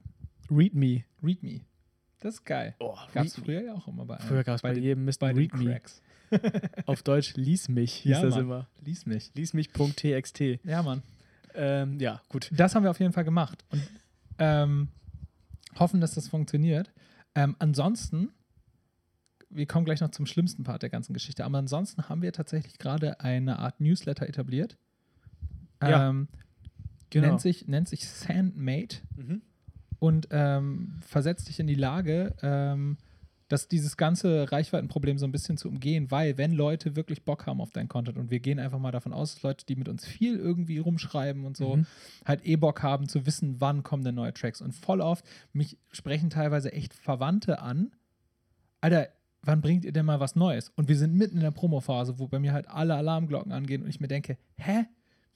README. 0.51 1.03
README. 1.23 1.61
Das 2.19 2.35
ist 2.35 2.45
geil. 2.45 2.75
Oh, 2.79 2.95
Gab 3.13 3.25
es 3.25 3.35
früher 3.35 3.61
ja 3.61 3.73
auch 3.75 3.87
immer 3.87 4.05
bei 4.05 4.17
Früher 4.19 4.43
gab 4.43 4.55
es 4.55 4.61
bei, 4.61 4.73
den- 4.73 4.83
jedem 4.83 5.05
Mist 5.05 5.19
bei 5.19 5.31
README. 5.33 5.65
Cracks. 5.65 6.01
Auf 6.87 7.03
Deutsch 7.03 7.35
lies 7.35 7.69
mich, 7.69 7.93
hieß 8.03 8.11
Ja, 8.11 8.21
das 8.23 8.31
Mann. 8.35 8.43
immer. 8.43 8.67
Lies 8.83 9.05
mich. 9.05 9.31
Lies 9.35 9.53
mich.txt. 9.53 10.39
Ja, 10.63 10.81
Mann. 10.83 11.03
Ähm, 11.53 11.99
ja, 11.99 12.21
gut. 12.29 12.49
Das 12.51 12.75
haben 12.75 12.83
wir 12.83 12.89
auf 12.91 12.99
jeden 12.99 13.13
Fall 13.13 13.23
gemacht. 13.23 13.63
Und 13.69 13.81
ähm, 14.39 14.89
hoffen, 15.79 16.01
dass 16.01 16.13
das 16.15 16.27
funktioniert. 16.27 16.91
Ähm, 17.35 17.55
ansonsten, 17.59 18.29
wir 19.49 19.65
kommen 19.67 19.85
gleich 19.85 20.01
noch 20.01 20.11
zum 20.11 20.25
schlimmsten 20.25 20.63
Part 20.63 20.81
der 20.83 20.89
ganzen 20.89 21.13
Geschichte, 21.13 21.45
aber 21.45 21.59
ansonsten 21.59 22.09
haben 22.09 22.21
wir 22.21 22.33
tatsächlich 22.33 22.77
gerade 22.79 23.19
eine 23.21 23.59
Art 23.59 23.79
Newsletter 23.79 24.27
etabliert. 24.27 24.77
Ja, 25.81 26.09
Ähm, 26.09 26.27
genau. 27.11 27.27
nennt, 27.27 27.41
sich, 27.41 27.67
nennt 27.67 27.87
sich 27.87 28.07
Sandmate 28.09 28.97
Mhm. 29.15 29.41
Und 29.99 30.27
ähm, 30.31 30.99
versetzt 31.05 31.49
dich 31.49 31.59
in 31.59 31.67
die 31.67 31.75
Lage, 31.75 32.35
ähm, 32.41 32.97
dass 33.49 33.69
dieses 33.69 33.95
ganze 33.95 34.51
Reichweitenproblem 34.51 35.17
so 35.17 35.25
ein 35.25 35.31
bisschen 35.31 35.55
zu 35.57 35.69
umgehen, 35.69 36.11
weil 36.11 36.37
wenn 36.37 36.51
Leute 36.51 36.97
wirklich 36.97 37.23
Bock 37.23 37.45
haben 37.45 37.61
auf 37.61 37.71
deinen 37.71 37.87
Content 37.87 38.17
und 38.17 38.29
wir 38.29 38.41
gehen 38.41 38.59
einfach 38.59 38.77
mal 38.79 38.91
davon 38.91 39.13
aus, 39.13 39.35
dass 39.35 39.43
Leute, 39.43 39.65
die 39.65 39.77
mit 39.77 39.87
uns 39.87 40.05
viel 40.05 40.35
irgendwie 40.37 40.79
rumschreiben 40.79 41.45
und 41.45 41.55
so, 41.55 41.77
Mhm. 41.77 41.85
halt 42.25 42.45
eh 42.45 42.57
Bock 42.57 42.83
haben 42.83 43.07
zu 43.07 43.25
wissen, 43.25 43.61
wann 43.61 43.83
kommen 43.83 44.03
denn 44.03 44.15
neue 44.15 44.33
Tracks. 44.33 44.59
Und 44.61 44.73
voll 44.73 44.99
oft, 44.99 45.23
mich 45.53 45.77
sprechen 45.93 46.29
teilweise 46.29 46.73
echt 46.73 46.93
Verwandte 46.93 47.61
an, 47.61 47.91
Alter, 48.81 49.07
wann 49.43 49.61
bringt 49.61 49.85
ihr 49.85 49.93
denn 49.93 50.05
mal 50.05 50.19
was 50.19 50.35
Neues? 50.35 50.69
Und 50.75 50.89
wir 50.89 50.97
sind 50.97 51.13
mitten 51.13 51.37
in 51.37 51.43
der 51.43 51.51
Promophase, 51.51 52.19
wo 52.19 52.27
bei 52.27 52.39
mir 52.39 52.51
halt 52.51 52.67
alle 52.67 52.95
Alarmglocken 52.95 53.53
angehen 53.53 53.81
und 53.81 53.87
ich 53.89 54.01
mir 54.01 54.09
denke, 54.09 54.37
hä? 54.57 54.85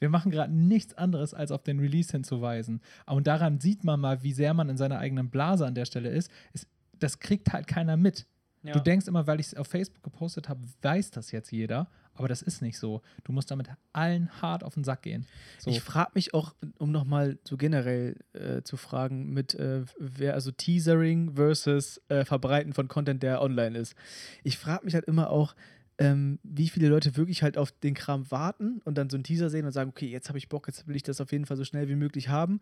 Wir 0.01 0.09
machen 0.09 0.31
gerade 0.31 0.51
nichts 0.51 0.95
anderes, 0.95 1.35
als 1.35 1.51
auf 1.51 1.61
den 1.61 1.79
Release 1.79 2.11
hinzuweisen. 2.11 2.81
Und 3.05 3.27
daran 3.27 3.59
sieht 3.59 3.83
man 3.83 3.99
mal, 3.99 4.23
wie 4.23 4.33
sehr 4.33 4.55
man 4.55 4.67
in 4.67 4.75
seiner 4.75 4.97
eigenen 4.97 5.29
Blase 5.29 5.65
an 5.65 5.75
der 5.75 5.85
Stelle 5.85 6.09
ist. 6.09 6.31
Es, 6.53 6.65
das 6.97 7.19
kriegt 7.19 7.53
halt 7.53 7.67
keiner 7.67 7.97
mit. 7.97 8.25
Ja. 8.63 8.73
Du 8.73 8.79
denkst 8.79 9.07
immer, 9.07 9.27
weil 9.27 9.39
ich 9.39 9.47
es 9.47 9.55
auf 9.55 9.67
Facebook 9.67 10.01
gepostet 10.03 10.49
habe, 10.49 10.61
weiß 10.81 11.11
das 11.11 11.31
jetzt 11.31 11.51
jeder. 11.51 11.87
Aber 12.15 12.27
das 12.27 12.41
ist 12.41 12.63
nicht 12.63 12.79
so. 12.79 13.01
Du 13.23 13.31
musst 13.31 13.51
damit 13.51 13.69
allen 13.93 14.29
hart 14.41 14.63
auf 14.63 14.73
den 14.73 14.83
Sack 14.83 15.03
gehen. 15.03 15.27
So. 15.59 15.69
Ich 15.69 15.81
frage 15.81 16.11
mich 16.15 16.33
auch, 16.33 16.55
um 16.79 16.91
nochmal 16.91 17.37
so 17.47 17.55
generell 17.55 18.17
äh, 18.33 18.63
zu 18.63 18.77
fragen, 18.77 19.31
mit 19.31 19.53
äh, 19.53 19.83
wer 19.99 20.33
also 20.33 20.51
Teasering 20.51 21.35
versus 21.35 22.01
äh, 22.09 22.25
Verbreiten 22.25 22.73
von 22.73 22.87
Content, 22.87 23.21
der 23.23 23.41
online 23.41 23.77
ist. 23.77 23.95
Ich 24.43 24.57
frage 24.57 24.83
mich 24.83 24.95
halt 24.95 25.05
immer 25.05 25.29
auch, 25.29 25.55
ähm, 26.01 26.39
wie 26.43 26.69
viele 26.69 26.87
Leute 26.89 27.15
wirklich 27.15 27.43
halt 27.43 27.57
auf 27.57 27.71
den 27.71 27.93
Kram 27.93 28.29
warten 28.31 28.81
und 28.85 28.97
dann 28.97 29.09
so 29.09 29.17
einen 29.17 29.23
Teaser 29.23 29.49
sehen 29.49 29.65
und 29.65 29.71
sagen, 29.71 29.89
okay, 29.91 30.07
jetzt 30.07 30.29
habe 30.29 30.37
ich 30.37 30.49
Bock, 30.49 30.67
jetzt 30.67 30.87
will 30.87 30.95
ich 30.95 31.03
das 31.03 31.21
auf 31.21 31.31
jeden 31.31 31.45
Fall 31.45 31.57
so 31.57 31.63
schnell 31.63 31.87
wie 31.89 31.95
möglich 31.95 32.29
haben. 32.29 32.59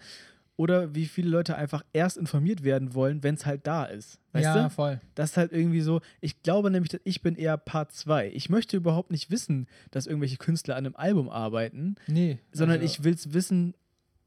Oder 0.57 0.93
wie 0.93 1.05
viele 1.05 1.29
Leute 1.29 1.55
einfach 1.55 1.83
erst 1.93 2.17
informiert 2.17 2.63
werden 2.63 2.93
wollen, 2.93 3.23
wenn 3.23 3.35
es 3.35 3.45
halt 3.45 3.65
da 3.65 3.85
ist. 3.85 4.19
Weißt 4.33 4.43
ja, 4.43 4.63
du? 4.63 4.69
voll. 4.69 4.99
Das 5.15 5.31
ist 5.31 5.37
halt 5.37 5.53
irgendwie 5.53 5.79
so, 5.79 6.01
ich 6.19 6.41
glaube 6.43 6.69
nämlich, 6.69 6.89
dass 6.91 6.99
ich 7.05 7.21
bin 7.21 7.35
eher 7.35 7.55
Part 7.55 7.93
2. 7.93 8.31
Ich 8.33 8.49
möchte 8.49 8.75
überhaupt 8.75 9.09
nicht 9.09 9.31
wissen, 9.31 9.67
dass 9.91 10.05
irgendwelche 10.05 10.35
Künstler 10.35 10.75
an 10.75 10.85
einem 10.85 10.97
Album 10.97 11.29
arbeiten, 11.29 11.95
Nee. 12.07 12.39
sondern 12.51 12.81
also- 12.81 12.91
ich 12.93 13.05
will 13.05 13.13
es 13.13 13.31
wissen, 13.33 13.73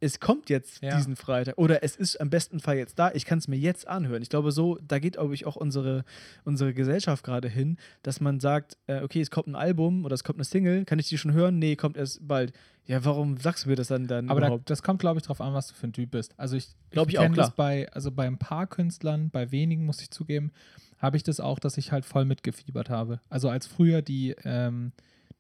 es 0.02 0.18
kommt 0.20 0.50
jetzt 0.50 0.82
Ja. 0.82 0.96
diesen 0.96 1.16
Freitag 1.16 1.56
oder 1.58 1.82
es 1.84 1.96
ist 1.96 2.20
am 2.20 2.28
besten 2.28 2.60
Fall 2.60 2.76
jetzt 2.76 2.98
da, 2.98 3.12
ich 3.12 3.24
kann 3.24 3.38
es 3.38 3.46
mir 3.48 3.56
jetzt 3.56 3.86
anhören. 3.86 4.20
Ich 4.22 4.28
glaube 4.28 4.50
so, 4.52 4.78
da 4.86 4.98
geht 4.98 5.14
glaube 5.14 5.34
ich 5.34 5.46
auch 5.46 5.56
unsere, 5.56 6.04
unsere 6.44 6.74
Gesellschaft 6.74 7.24
gerade 7.24 7.48
hin, 7.48 7.76
dass 8.02 8.20
man 8.20 8.40
sagt, 8.40 8.76
äh, 8.86 9.00
okay, 9.02 9.20
es 9.20 9.30
kommt 9.30 9.46
ein 9.46 9.54
Album 9.54 10.04
oder 10.04 10.14
es 10.14 10.24
kommt 10.24 10.38
eine 10.38 10.44
Single, 10.44 10.84
kann 10.84 10.98
ich 10.98 11.08
die 11.08 11.18
schon 11.18 11.32
hören? 11.32 11.58
Nee, 11.58 11.76
kommt 11.76 11.96
erst 11.96 12.26
bald. 12.26 12.52
Ja, 12.84 13.04
warum 13.04 13.36
sagst 13.36 13.64
du 13.64 13.68
mir 13.70 13.76
das 13.76 13.88
dann, 13.88 14.08
dann 14.08 14.28
Aber 14.28 14.40
da, 14.40 14.48
überhaupt? 14.48 14.68
das 14.68 14.82
kommt, 14.82 14.98
glaube 14.98 15.20
ich, 15.20 15.24
drauf 15.24 15.40
an, 15.40 15.54
was 15.54 15.68
du 15.68 15.74
für 15.74 15.86
ein 15.86 15.92
Typ 15.92 16.10
bist. 16.10 16.34
Also 16.36 16.56
ich, 16.56 16.66
ich 16.90 16.98
auch, 16.98 17.06
kenn 17.06 17.34
das 17.34 17.54
bei, 17.54 17.88
also 17.92 18.10
bei 18.10 18.26
ein 18.26 18.38
paar 18.38 18.66
Künstlern, 18.66 19.30
bei 19.30 19.52
wenigen 19.52 19.86
muss 19.86 20.02
ich 20.02 20.10
zugeben, 20.10 20.50
habe 20.98 21.16
ich 21.16 21.22
das 21.22 21.38
auch, 21.38 21.60
dass 21.60 21.78
ich 21.78 21.92
halt 21.92 22.04
voll 22.04 22.24
mitgefiebert 22.24 22.90
habe. 22.90 23.20
Also 23.28 23.48
als 23.48 23.68
früher 23.68 24.02
die, 24.02 24.34
ähm, 24.44 24.92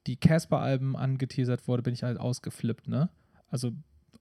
die 0.06 0.16
Casper-Alben 0.16 0.96
angeteasert 0.96 1.66
wurde, 1.66 1.82
bin 1.82 1.94
ich 1.94 2.04
halt 2.04 2.18
ausgeflippt, 2.18 2.86
ne? 2.88 3.08
Also, 3.50 3.72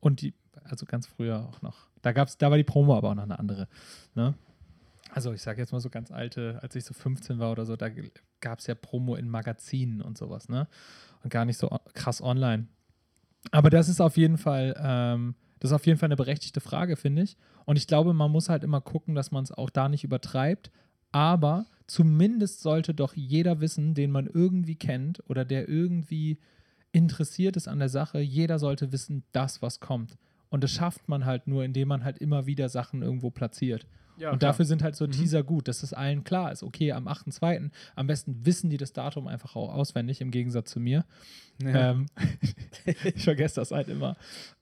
und 0.01 0.21
die, 0.21 0.33
also 0.65 0.85
ganz 0.85 1.07
früher 1.07 1.47
auch 1.47 1.61
noch. 1.61 1.87
Da 2.01 2.11
gab's, 2.11 2.37
da 2.37 2.49
war 2.49 2.57
die 2.57 2.63
Promo 2.63 2.97
aber 2.97 3.11
auch 3.11 3.15
noch 3.15 3.23
eine 3.23 3.39
andere, 3.39 3.69
ne? 4.15 4.33
Also 5.13 5.33
ich 5.33 5.41
sage 5.41 5.59
jetzt 5.61 5.73
mal 5.73 5.81
so 5.81 5.89
ganz 5.89 6.11
alte, 6.11 6.59
als 6.61 6.75
ich 6.75 6.85
so 6.85 6.93
15 6.93 7.37
war 7.39 7.51
oder 7.51 7.65
so, 7.65 7.75
da 7.75 7.89
gab 8.39 8.59
es 8.59 8.67
ja 8.67 8.75
Promo 8.75 9.15
in 9.15 9.29
Magazinen 9.29 10.01
und 10.01 10.17
sowas, 10.17 10.49
ne? 10.49 10.67
Und 11.23 11.29
gar 11.29 11.45
nicht 11.45 11.57
so 11.57 11.69
krass 11.93 12.21
online. 12.21 12.67
Aber 13.51 13.69
das 13.69 13.89
ist 13.89 14.01
auf 14.01 14.17
jeden 14.17 14.37
Fall, 14.37 14.75
ähm, 14.79 15.35
das 15.59 15.71
ist 15.71 15.75
auf 15.75 15.85
jeden 15.85 15.99
Fall 15.99 16.07
eine 16.07 16.15
berechtigte 16.15 16.61
Frage, 16.61 16.95
finde 16.95 17.23
ich. 17.23 17.37
Und 17.65 17.75
ich 17.75 17.87
glaube, 17.87 18.13
man 18.13 18.31
muss 18.31 18.49
halt 18.49 18.63
immer 18.63 18.81
gucken, 18.81 19.15
dass 19.15 19.31
man 19.31 19.43
es 19.43 19.51
auch 19.51 19.69
da 19.69 19.89
nicht 19.89 20.03
übertreibt. 20.03 20.71
Aber 21.11 21.65
zumindest 21.87 22.61
sollte 22.61 22.93
doch 22.93 23.13
jeder 23.15 23.59
wissen, 23.59 23.93
den 23.93 24.11
man 24.11 24.27
irgendwie 24.27 24.75
kennt 24.75 25.21
oder 25.27 25.43
der 25.43 25.67
irgendwie 25.67 26.39
interessiert 26.91 27.55
ist 27.57 27.67
an 27.67 27.79
der 27.79 27.89
Sache, 27.89 28.19
jeder 28.19 28.59
sollte 28.59 28.91
wissen, 28.91 29.23
das, 29.31 29.61
was 29.61 29.79
kommt. 29.79 30.17
Und 30.49 30.63
das 30.63 30.71
schafft 30.71 31.07
man 31.07 31.25
halt 31.25 31.47
nur, 31.47 31.63
indem 31.63 31.87
man 31.87 32.03
halt 32.03 32.17
immer 32.17 32.45
wieder 32.45 32.67
Sachen 32.69 33.01
irgendwo 33.01 33.29
platziert. 33.29 33.85
ja, 34.17 34.31
und 34.31 34.43
dafür 34.43 34.65
sind 34.65 34.83
halt 34.83 34.95
so 34.95 35.07
Mhm. 35.07 35.11
Teaser 35.11 35.43
gut, 35.43 35.67
dass 35.67 35.81
es 35.83 35.93
allen 35.93 36.23
klar 36.23 36.51
ist. 36.51 36.61
Okay, 36.63 36.91
am 36.91 37.07
8.2. 37.07 37.71
am 37.95 38.07
besten 38.07 38.45
wissen 38.45 38.69
die 38.69 38.77
das 38.77 38.91
Datum 38.93 39.27
einfach 39.27 39.55
auch 39.55 39.73
auswendig, 39.73 40.19
im 40.21 40.29
Gegensatz 40.31 40.69
zu 40.71 40.79
mir. 40.79 41.05
ja. 41.63 41.91
Ähm, 41.91 42.05
ich 43.15 43.23
vergesse 43.23 43.55
das 43.55 43.71
halt 43.71 43.87
immer. 43.87 44.17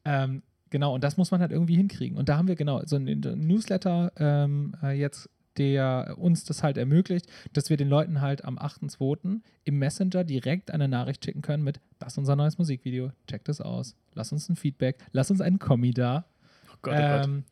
Ähm, 0.06 0.44
genau, 0.70 0.94
und 0.94 1.04
das 1.04 1.18
muss 1.18 1.32
man 1.32 1.42
halt 1.42 1.52
irgendwie 1.52 1.76
hinkriegen. 1.76 2.18
Und 2.18 2.30
da 2.30 2.38
haben 2.38 2.48
wir 2.48 2.56
genau 2.56 2.82
so 2.86 2.96
einen 2.96 3.20
Newsletter 3.48 4.12
ähm, 4.18 4.76
äh, 4.84 4.92
jetzt, 4.92 5.30
der 5.58 6.16
uns 6.18 6.46
das 6.46 6.64
halt 6.64 6.78
ermöglicht, 6.78 7.28
dass 7.54 7.70
wir 7.70 7.78
den 7.78 7.90
Leuten 7.90 8.22
halt 8.22 8.46
am 8.46 8.58
8.2. 8.58 9.42
im 9.64 9.80
Messenger 9.80 10.24
direkt 10.24 10.72
eine 10.72 10.88
Nachricht 10.88 11.26
schicken 11.26 11.42
können 11.42 11.64
mit, 11.64 11.80
das 12.00 12.14
ist 12.14 12.18
unser 12.18 12.36
neues 12.36 12.58
Musikvideo, 12.58 13.12
check 13.28 13.44
das 13.46 13.62
aus, 13.62 13.96
lass 14.14 14.32
uns 14.32 14.50
ein 14.50 14.56
Feedback, 14.56 14.98
lass 15.12 15.32
uns 15.32 15.42
einen 15.42 15.60
Kommi 15.60 15.92
da. 15.92 16.26
oh 16.68 16.76
Gott, 16.82 16.94
oh 16.94 16.98
Gott. 16.98 17.26
Ähm, 17.26 17.44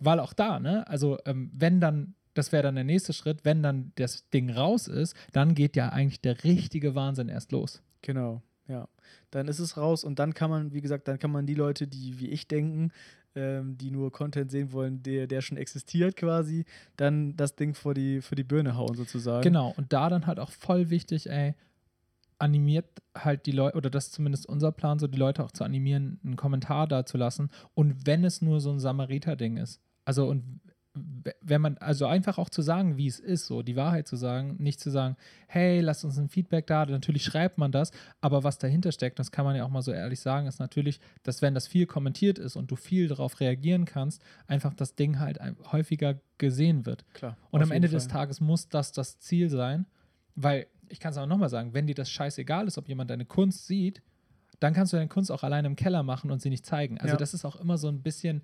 weil 0.00 0.20
auch 0.20 0.32
da, 0.32 0.60
ne, 0.60 0.86
also 0.88 1.18
ähm, 1.24 1.50
wenn 1.52 1.80
dann, 1.80 2.14
das 2.34 2.52
wäre 2.52 2.62
dann 2.62 2.76
der 2.76 2.84
nächste 2.84 3.12
Schritt, 3.12 3.44
wenn 3.44 3.62
dann 3.62 3.92
das 3.96 4.28
Ding 4.30 4.50
raus 4.50 4.86
ist, 4.86 5.16
dann 5.32 5.54
geht 5.54 5.74
ja 5.76 5.88
eigentlich 5.88 6.20
der 6.20 6.44
richtige 6.44 6.94
Wahnsinn 6.94 7.28
erst 7.28 7.50
los. 7.52 7.82
Genau, 8.02 8.42
ja. 8.68 8.88
Dann 9.30 9.48
ist 9.48 9.58
es 9.58 9.76
raus 9.76 10.04
und 10.04 10.18
dann 10.18 10.34
kann 10.34 10.50
man, 10.50 10.72
wie 10.72 10.80
gesagt, 10.80 11.08
dann 11.08 11.18
kann 11.18 11.32
man 11.32 11.46
die 11.46 11.54
Leute, 11.54 11.88
die 11.88 12.20
wie 12.20 12.28
ich 12.28 12.46
denken, 12.46 12.92
ähm, 13.38 13.78
die 13.78 13.90
nur 13.90 14.10
Content 14.10 14.50
sehen 14.50 14.72
wollen, 14.72 15.02
der, 15.02 15.26
der 15.26 15.40
schon 15.40 15.56
existiert 15.56 16.16
quasi, 16.16 16.64
dann 16.96 17.36
das 17.36 17.54
Ding 17.54 17.74
vor 17.74 17.94
die, 17.94 18.20
für 18.20 18.34
die 18.34 18.44
Birne 18.44 18.76
hauen 18.76 18.94
sozusagen. 18.94 19.42
Genau, 19.42 19.72
und 19.76 19.92
da 19.92 20.08
dann 20.08 20.26
halt 20.26 20.40
auch 20.40 20.50
voll 20.50 20.90
wichtig, 20.90 21.30
ey, 21.30 21.54
animiert 22.38 22.86
halt 23.16 23.46
die 23.46 23.52
Leute, 23.52 23.76
oder 23.76 23.90
das 23.90 24.06
ist 24.06 24.14
zumindest 24.14 24.46
unser 24.46 24.72
Plan, 24.72 24.98
so 24.98 25.06
die 25.06 25.18
Leute 25.18 25.44
auch 25.44 25.52
zu 25.52 25.64
animieren, 25.64 26.20
einen 26.24 26.36
Kommentar 26.36 26.86
da 26.86 27.04
zu 27.04 27.16
lassen. 27.16 27.50
Und 27.74 28.06
wenn 28.06 28.24
es 28.24 28.42
nur 28.42 28.60
so 28.60 28.70
ein 28.70 28.78
Samariter-Ding 28.78 29.56
ist. 29.56 29.80
Also, 30.04 30.28
und 30.28 30.60
wenn 31.40 31.60
man, 31.60 31.78
also 31.78 32.06
einfach 32.06 32.38
auch 32.38 32.48
zu 32.48 32.62
sagen, 32.62 32.96
wie 32.96 33.06
es 33.06 33.18
ist, 33.18 33.46
so 33.46 33.62
die 33.62 33.76
Wahrheit 33.76 34.06
zu 34.06 34.16
sagen, 34.16 34.56
nicht 34.58 34.80
zu 34.80 34.90
sagen, 34.90 35.16
hey, 35.46 35.80
lasst 35.80 36.04
uns 36.04 36.18
ein 36.18 36.28
Feedback 36.28 36.66
da, 36.66 36.86
natürlich 36.86 37.24
schreibt 37.24 37.58
man 37.58 37.72
das, 37.72 37.90
aber 38.20 38.44
was 38.44 38.58
dahinter 38.58 38.92
steckt, 38.92 39.18
das 39.18 39.32
kann 39.32 39.44
man 39.44 39.56
ja 39.56 39.64
auch 39.64 39.70
mal 39.70 39.82
so 39.82 39.92
ehrlich 39.92 40.20
sagen, 40.20 40.46
ist 40.46 40.60
natürlich, 40.60 41.00
dass 41.22 41.42
wenn 41.42 41.54
das 41.54 41.66
viel 41.66 41.86
kommentiert 41.86 42.38
ist 42.38 42.56
und 42.56 42.70
du 42.70 42.76
viel 42.76 43.08
darauf 43.08 43.40
reagieren 43.40 43.84
kannst, 43.84 44.22
einfach 44.46 44.74
das 44.74 44.94
Ding 44.94 45.18
halt 45.18 45.38
häufiger 45.72 46.20
gesehen 46.38 46.86
wird. 46.86 47.04
Klar. 47.14 47.36
Und 47.50 47.62
am 47.62 47.70
Ende 47.70 47.88
des 47.88 48.04
Fall. 48.04 48.12
Tages 48.12 48.40
muss 48.40 48.68
das 48.68 48.92
das 48.92 49.18
Ziel 49.18 49.50
sein, 49.50 49.86
weil 50.34 50.66
ich 50.88 51.00
kann 51.00 51.12
es 51.12 51.18
auch 51.18 51.26
nochmal 51.26 51.48
sagen, 51.48 51.74
wenn 51.74 51.86
dir 51.86 51.94
das 51.94 52.10
scheißegal 52.10 52.66
ist, 52.66 52.78
ob 52.78 52.88
jemand 52.88 53.10
deine 53.10 53.24
Kunst 53.24 53.66
sieht, 53.66 54.02
dann 54.60 54.74
kannst 54.74 54.92
du 54.92 54.96
deine 54.96 55.08
Kunst 55.08 55.30
auch 55.30 55.42
alleine 55.42 55.68
im 55.68 55.76
Keller 55.76 56.02
machen 56.02 56.30
und 56.30 56.40
sie 56.42 56.50
nicht 56.50 56.66
zeigen. 56.66 56.98
Also 56.98 57.14
Ja. 57.14 57.16
das 57.16 57.34
ist 57.34 57.44
auch 57.44 57.56
immer 57.56 57.78
so 57.78 57.88
ein 57.88 58.02
bisschen, 58.02 58.42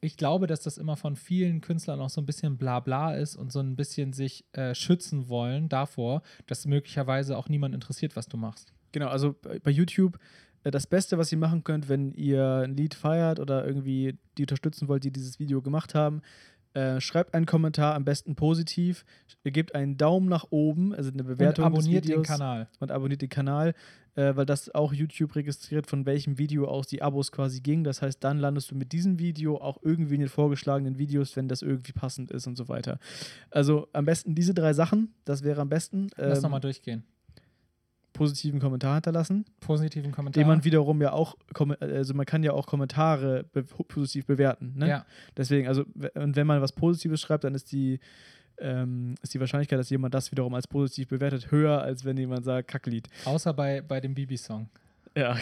ich 0.00 0.16
glaube, 0.16 0.46
dass 0.46 0.60
das 0.60 0.78
immer 0.78 0.96
von 0.96 1.16
vielen 1.16 1.60
Künstlern 1.60 2.00
auch 2.00 2.10
so 2.10 2.20
ein 2.20 2.26
bisschen 2.26 2.56
Blabla 2.56 3.14
ist 3.14 3.36
und 3.36 3.52
so 3.52 3.60
ein 3.60 3.76
bisschen 3.76 4.12
sich 4.12 4.44
äh, 4.52 4.74
schützen 4.74 5.28
wollen 5.28 5.68
davor, 5.68 6.22
dass 6.46 6.66
möglicherweise 6.66 7.36
auch 7.36 7.48
niemand 7.48 7.74
interessiert, 7.74 8.16
was 8.16 8.26
du 8.26 8.36
machst. 8.36 8.72
Genau, 8.92 9.08
also 9.08 9.36
bei 9.62 9.70
YouTube 9.70 10.18
äh, 10.64 10.70
das 10.70 10.86
Beste, 10.86 11.18
was 11.18 11.32
ihr 11.32 11.38
machen 11.38 11.64
könnt, 11.64 11.88
wenn 11.88 12.12
ihr 12.12 12.62
ein 12.64 12.76
Lied 12.76 12.94
feiert 12.94 13.40
oder 13.40 13.66
irgendwie 13.66 14.18
die 14.38 14.42
unterstützen 14.42 14.88
wollt, 14.88 15.04
die 15.04 15.10
dieses 15.12 15.38
Video 15.38 15.62
gemacht 15.62 15.94
haben, 15.94 16.22
äh, 16.74 17.00
schreibt 17.00 17.34
einen 17.34 17.46
Kommentar, 17.46 17.94
am 17.94 18.04
besten 18.04 18.36
positiv, 18.36 19.04
gebt 19.44 19.74
einen 19.74 19.96
Daumen 19.96 20.28
nach 20.28 20.46
oben, 20.50 20.94
also 20.94 21.10
eine 21.10 21.22
Und 21.22 21.28
Bewertung 21.28 21.64
abonniert 21.64 22.04
des 22.04 22.10
den 22.10 22.18
Videos 22.20 22.26
Kanal. 22.26 22.68
und 22.78 22.90
abonniert 22.90 23.22
den 23.22 23.28
Kanal, 23.28 23.74
äh, 24.14 24.36
weil 24.36 24.46
das 24.46 24.74
auch 24.74 24.92
YouTube 24.92 25.34
registriert, 25.34 25.86
von 25.86 26.06
welchem 26.06 26.38
Video 26.38 26.66
aus 26.66 26.86
die 26.86 27.02
Abos 27.02 27.32
quasi 27.32 27.60
ging. 27.60 27.84
Das 27.84 28.02
heißt, 28.02 28.22
dann 28.22 28.38
landest 28.38 28.70
du 28.70 28.74
mit 28.76 28.92
diesem 28.92 29.18
Video 29.18 29.56
auch 29.58 29.78
irgendwie 29.82 30.14
in 30.14 30.20
den 30.20 30.28
vorgeschlagenen 30.28 30.98
Videos, 30.98 31.36
wenn 31.36 31.48
das 31.48 31.62
irgendwie 31.62 31.92
passend 31.92 32.30
ist 32.30 32.46
und 32.46 32.56
so 32.56 32.68
weiter. 32.68 32.98
Also 33.50 33.88
am 33.92 34.04
besten 34.04 34.34
diese 34.34 34.54
drei 34.54 34.72
Sachen, 34.72 35.14
das 35.24 35.42
wäre 35.42 35.60
am 35.60 35.68
besten. 35.68 36.08
Lass 36.16 36.38
Ähm, 36.38 36.42
nochmal 36.42 36.60
durchgehen. 36.60 37.04
Positiven 38.20 38.60
Kommentar 38.60 38.96
hinterlassen, 38.96 39.46
Positiven 39.60 40.12
Kommentar. 40.12 40.42
den 40.42 40.46
man 40.46 40.62
wiederum 40.62 41.00
ja 41.00 41.12
auch, 41.12 41.38
also 41.80 42.12
man 42.12 42.26
kann 42.26 42.42
ja 42.42 42.52
auch 42.52 42.66
Kommentare 42.66 43.44
be 43.50 43.62
positiv 43.62 44.26
bewerten. 44.26 44.74
Ne? 44.76 44.88
ja, 44.88 45.06
Deswegen, 45.38 45.66
also 45.66 45.86
und 46.14 46.36
wenn 46.36 46.46
man 46.46 46.60
was 46.60 46.72
Positives 46.72 47.22
schreibt, 47.22 47.44
dann 47.44 47.54
ist 47.54 47.72
die, 47.72 47.98
ähm, 48.58 49.14
ist 49.22 49.32
die 49.32 49.40
Wahrscheinlichkeit, 49.40 49.78
dass 49.78 49.88
jemand 49.88 50.12
das 50.12 50.30
wiederum 50.32 50.52
als 50.52 50.68
positiv 50.68 51.08
bewertet, 51.08 51.50
höher, 51.50 51.80
als 51.80 52.04
wenn 52.04 52.18
jemand 52.18 52.44
sagt, 52.44 52.68
Kacklied. 52.68 53.08
außer 53.24 53.54
bei, 53.54 53.80
bei 53.80 54.02
dem 54.02 54.12
Bibi-Song. 54.12 54.68
Ja. 55.16 55.34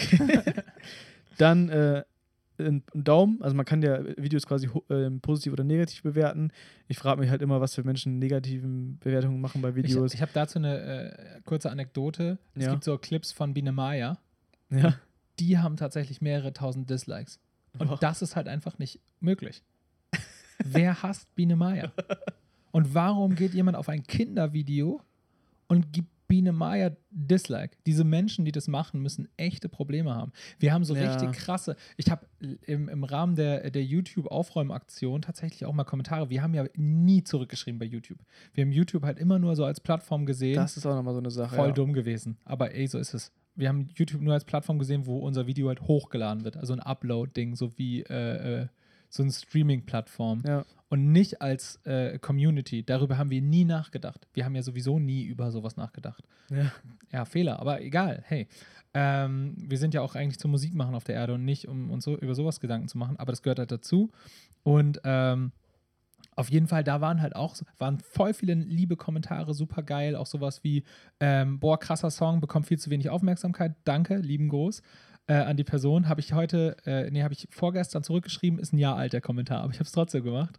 dann 1.37 1.69
äh, 1.71 2.05
ein 2.59 2.83
ein 2.95 3.05
Daumen, 3.05 3.41
also 3.43 3.55
man 3.57 3.65
kann 3.65 3.83
ja 3.83 4.03
Videos 4.17 4.47
quasi 4.47 4.69
ähm, 4.91 5.21
positiv 5.21 5.53
oder 5.53 5.65
negativ 5.65 6.03
bewerten. 6.03 6.51
Ich 6.89 6.99
frage 6.99 7.21
mich 7.21 7.31
halt 7.31 7.43
immer, 7.43 7.61
was 7.61 7.75
für 7.75 7.85
Menschen 7.85 8.19
negativen 8.19 8.99
Bewertungen 8.99 9.41
machen 9.41 9.63
bei 9.63 9.71
Ich, 9.71 9.77
Videos. 9.77 10.15
ich 10.15 10.23
habe 10.23 10.33
dazu 10.35 10.59
eine 10.59 10.79
äh, 10.81 11.41
kurze 11.45 11.71
Anekdote. 11.71 12.39
Es 12.55 12.65
Ja. 12.65 12.71
gibt 12.73 12.85
so 12.85 12.99
Clips 12.99 13.33
von 13.33 13.55
Biene 13.55 13.73
Maya, 13.73 14.19
ja. 14.71 14.95
die 15.39 15.59
haben 15.59 15.77
tatsächlich 15.77 16.21
mehrere 16.21 16.53
tausend 16.53 16.91
Dislikes. 16.91 17.39
Und 17.79 17.89
Boah. 17.89 17.99
das 18.01 18.23
ist 18.23 18.35
halt 18.37 18.49
einfach 18.49 18.79
nicht 18.79 19.01
möglich. 19.21 19.63
Wer 20.65 21.03
hasst 21.03 21.33
Biene 21.37 21.55
Maya? 21.57 21.93
Und 22.73 22.95
warum 22.95 23.35
geht 23.35 23.55
jemand 23.55 23.77
auf 23.77 23.89
ein 23.89 24.03
Kindervideo 24.03 25.01
und 25.69 25.91
gibt 25.93 26.11
Biene 26.29 26.53
Maya 26.53 26.95
Dislike? 27.11 27.77
Diese 27.87 28.05
Menschen, 28.05 28.45
die 28.45 28.53
das 28.53 28.69
machen, 28.69 29.01
müssen 29.03 29.29
echte 29.39 29.69
Probleme 29.69 30.15
haben. 30.15 30.33
Wir 30.59 30.73
haben 30.75 30.85
so 30.85 30.95
Ja. 30.95 31.11
richtig 31.11 31.33
krasse. 31.33 31.75
Ich 31.97 32.11
habe 32.11 32.27
im, 32.67 32.89
im 32.89 33.03
Rahmen 33.05 33.35
der, 33.35 33.71
der 33.71 33.83
YouTube-Aufräumaktion 33.85 35.23
tatsächlich 35.23 35.65
auch 35.65 35.73
mal 35.73 35.85
Kommentare. 35.85 36.31
Wir 36.31 36.43
haben 36.43 36.55
ja 36.55 36.67
nie 36.77 37.25
zurückgeschrieben 37.25 37.79
bei 37.79 37.87
YouTube. 37.87 38.19
Wir 38.55 38.65
haben 38.65 38.73
YouTube 38.73 39.03
halt 39.05 39.19
immer 39.19 39.39
nur 39.39 39.57
so 39.57 39.65
als 39.65 39.81
Plattform 39.81 40.27
gesehen 40.27 40.55
Das 40.57 40.77
ist 40.77 40.87
auch 40.87 40.95
nochmal 40.95 41.15
so 41.15 41.21
eine 41.21 41.31
Sache. 41.31 41.57
voll 41.57 41.69
ja. 41.69 41.73
dumm 41.75 41.93
gewesen. 41.93 42.37
Aber 42.45 42.75
ey, 42.75 42.87
so 42.87 42.99
ist 42.99 43.15
es. 43.15 43.33
wir 43.55 43.69
haben 43.69 43.89
YouTube 43.95 44.23
nur 44.23 44.35
als 44.35 44.45
Plattform 44.45 44.79
gesehen, 44.79 45.07
wo 45.07 45.19
unser 45.19 45.47
Video 45.47 45.69
halt 45.69 45.81
hochgeladen 45.83 46.45
wird. 46.45 46.57
Also 46.57 46.73
ein 46.75 46.81
Upload-Ding, 46.81 47.57
so 47.57 47.77
wie 47.77 48.03
äh, 48.03 48.63
äh, 48.63 48.67
so 49.09 49.23
eine 49.23 49.33
Streaming-Plattform. 49.33 50.43
Ja. 50.47 50.65
Und 50.91 51.13
nicht 51.13 51.43
als 51.43 51.81
äh, 51.85 52.19
Community. 52.19 52.83
Darüber 52.83 53.19
haben 53.19 53.31
wir 53.31 53.43
nie 53.43 53.67
nachgedacht. 53.67 54.27
Wir 54.33 54.47
haben 54.47 54.55
ja 54.55 54.63
sowieso 54.63 54.99
nie 54.99 55.25
über 55.25 55.51
sowas 55.51 55.77
nachgedacht. 55.77 56.25
Ja. 56.51 56.73
Ja, 57.13 57.25
Fehler, 57.27 57.59
aber 57.61 57.83
egal. 57.83 58.23
Hey, 58.27 58.49
ähm, 58.95 59.55
wir 59.57 59.77
sind 59.77 59.93
ja 59.93 60.01
auch 60.01 60.15
eigentlich 60.15 60.39
zum 60.39 60.51
Musik 60.51 60.75
machen 60.75 60.95
auf 60.95 61.05
der 61.05 61.15
Erde 61.15 61.35
und 61.35 61.45
nicht, 61.45 61.69
um 61.69 61.91
uns 61.91 62.05
so 62.05 62.17
über 62.17 62.35
sowas 62.35 62.61
Gedanken 62.61 62.89
zu 62.89 62.97
machen. 62.97 63.19
Aber 63.19 63.33
das 63.33 63.43
gehört 63.43 63.59
halt 63.59 63.71
dazu. 63.71 64.11
Und 64.63 65.01
ähm, 65.05 65.53
auf 66.37 66.51
jeden 66.51 66.69
Fall, 66.69 66.85
da 66.85 67.01
waren 67.01 67.21
halt 67.21 67.37
auch, 67.37 67.57
waren 67.79 67.99
voll 67.99 68.33
viele 68.33 68.55
liebe 68.55 68.97
Kommentare, 68.97 69.53
super 69.53 69.83
geil. 69.83 70.17
Auch 70.17 70.27
sowas 70.27 70.65
wie, 70.65 70.85
ähm, 71.21 71.59
boah, 71.59 71.79
krasser 71.79 72.11
Song, 72.11 72.41
bekommt 72.41 72.67
viel 72.67 72.79
zu 72.79 72.89
wenig 72.89 73.11
Aufmerksamkeit. 73.11 73.75
Danke, 73.85 74.17
lieben 74.17 74.49
Gruß 74.49 74.83
äh, 75.29 75.35
an 75.35 75.57
die 75.57 75.65
Person. 75.65 76.09
Habe 76.09 76.21
ich 76.21 76.33
heute, 76.33 76.77
äh, 76.85 77.11
nee, 77.11 77.23
habe 77.23 77.35
ich 77.35 77.47
vorgestern 77.51 78.03
zurückgeschrieben, 78.03 78.59
ist 78.59 78.73
ein 78.73 78.79
Jahr 78.79 78.97
alt 78.97 79.13
der 79.13 79.21
Kommentar, 79.21 79.63
aber 79.63 79.73
ich 79.73 79.79
habe 79.79 79.87
es 79.87 79.93
trotzdem 79.93 80.25
gemacht. 80.25 80.59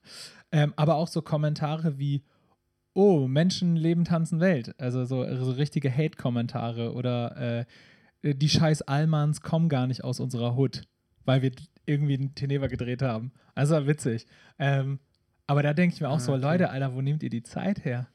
Ähm, 0.51 0.73
aber 0.77 0.95
auch 0.95 1.07
so 1.07 1.21
Kommentare 1.21 1.99
wie, 1.99 2.23
oh, 2.93 3.27
Menschen 3.27 3.75
leben, 3.75 4.05
tanzen 4.05 4.39
Welt. 4.39 4.73
Also 4.79 5.05
so, 5.05 5.25
so 5.35 5.51
richtige 5.51 5.91
Hate-Kommentare 5.91 6.93
oder 6.93 7.65
äh, 8.23 8.33
die 8.35 8.49
scheiß 8.49 8.83
Allmanns 8.83 9.41
kommen 9.41 9.69
gar 9.69 9.87
nicht 9.87 10.03
aus 10.03 10.19
unserer 10.19 10.55
Hut, 10.55 10.83
weil 11.25 11.41
wir 11.41 11.51
irgendwie 11.85 12.15
einen 12.15 12.35
Teneva 12.35 12.67
gedreht 12.67 13.01
haben. 13.01 13.31
Also 13.55 13.87
witzig. 13.87 14.27
Ähm, 14.59 14.99
aber 15.47 15.63
da 15.63 15.73
denke 15.73 15.95
ich 15.95 16.01
mir 16.01 16.09
auch 16.09 16.17
Ah, 16.17 16.19
so, 16.19 16.33
okay. 16.33 16.41
Leute, 16.41 16.69
Alter, 16.69 16.93
wo 16.93 17.01
nehmt 17.01 17.23
ihr 17.23 17.29
die 17.29 17.43
Zeit 17.43 17.83
her? 17.85 18.07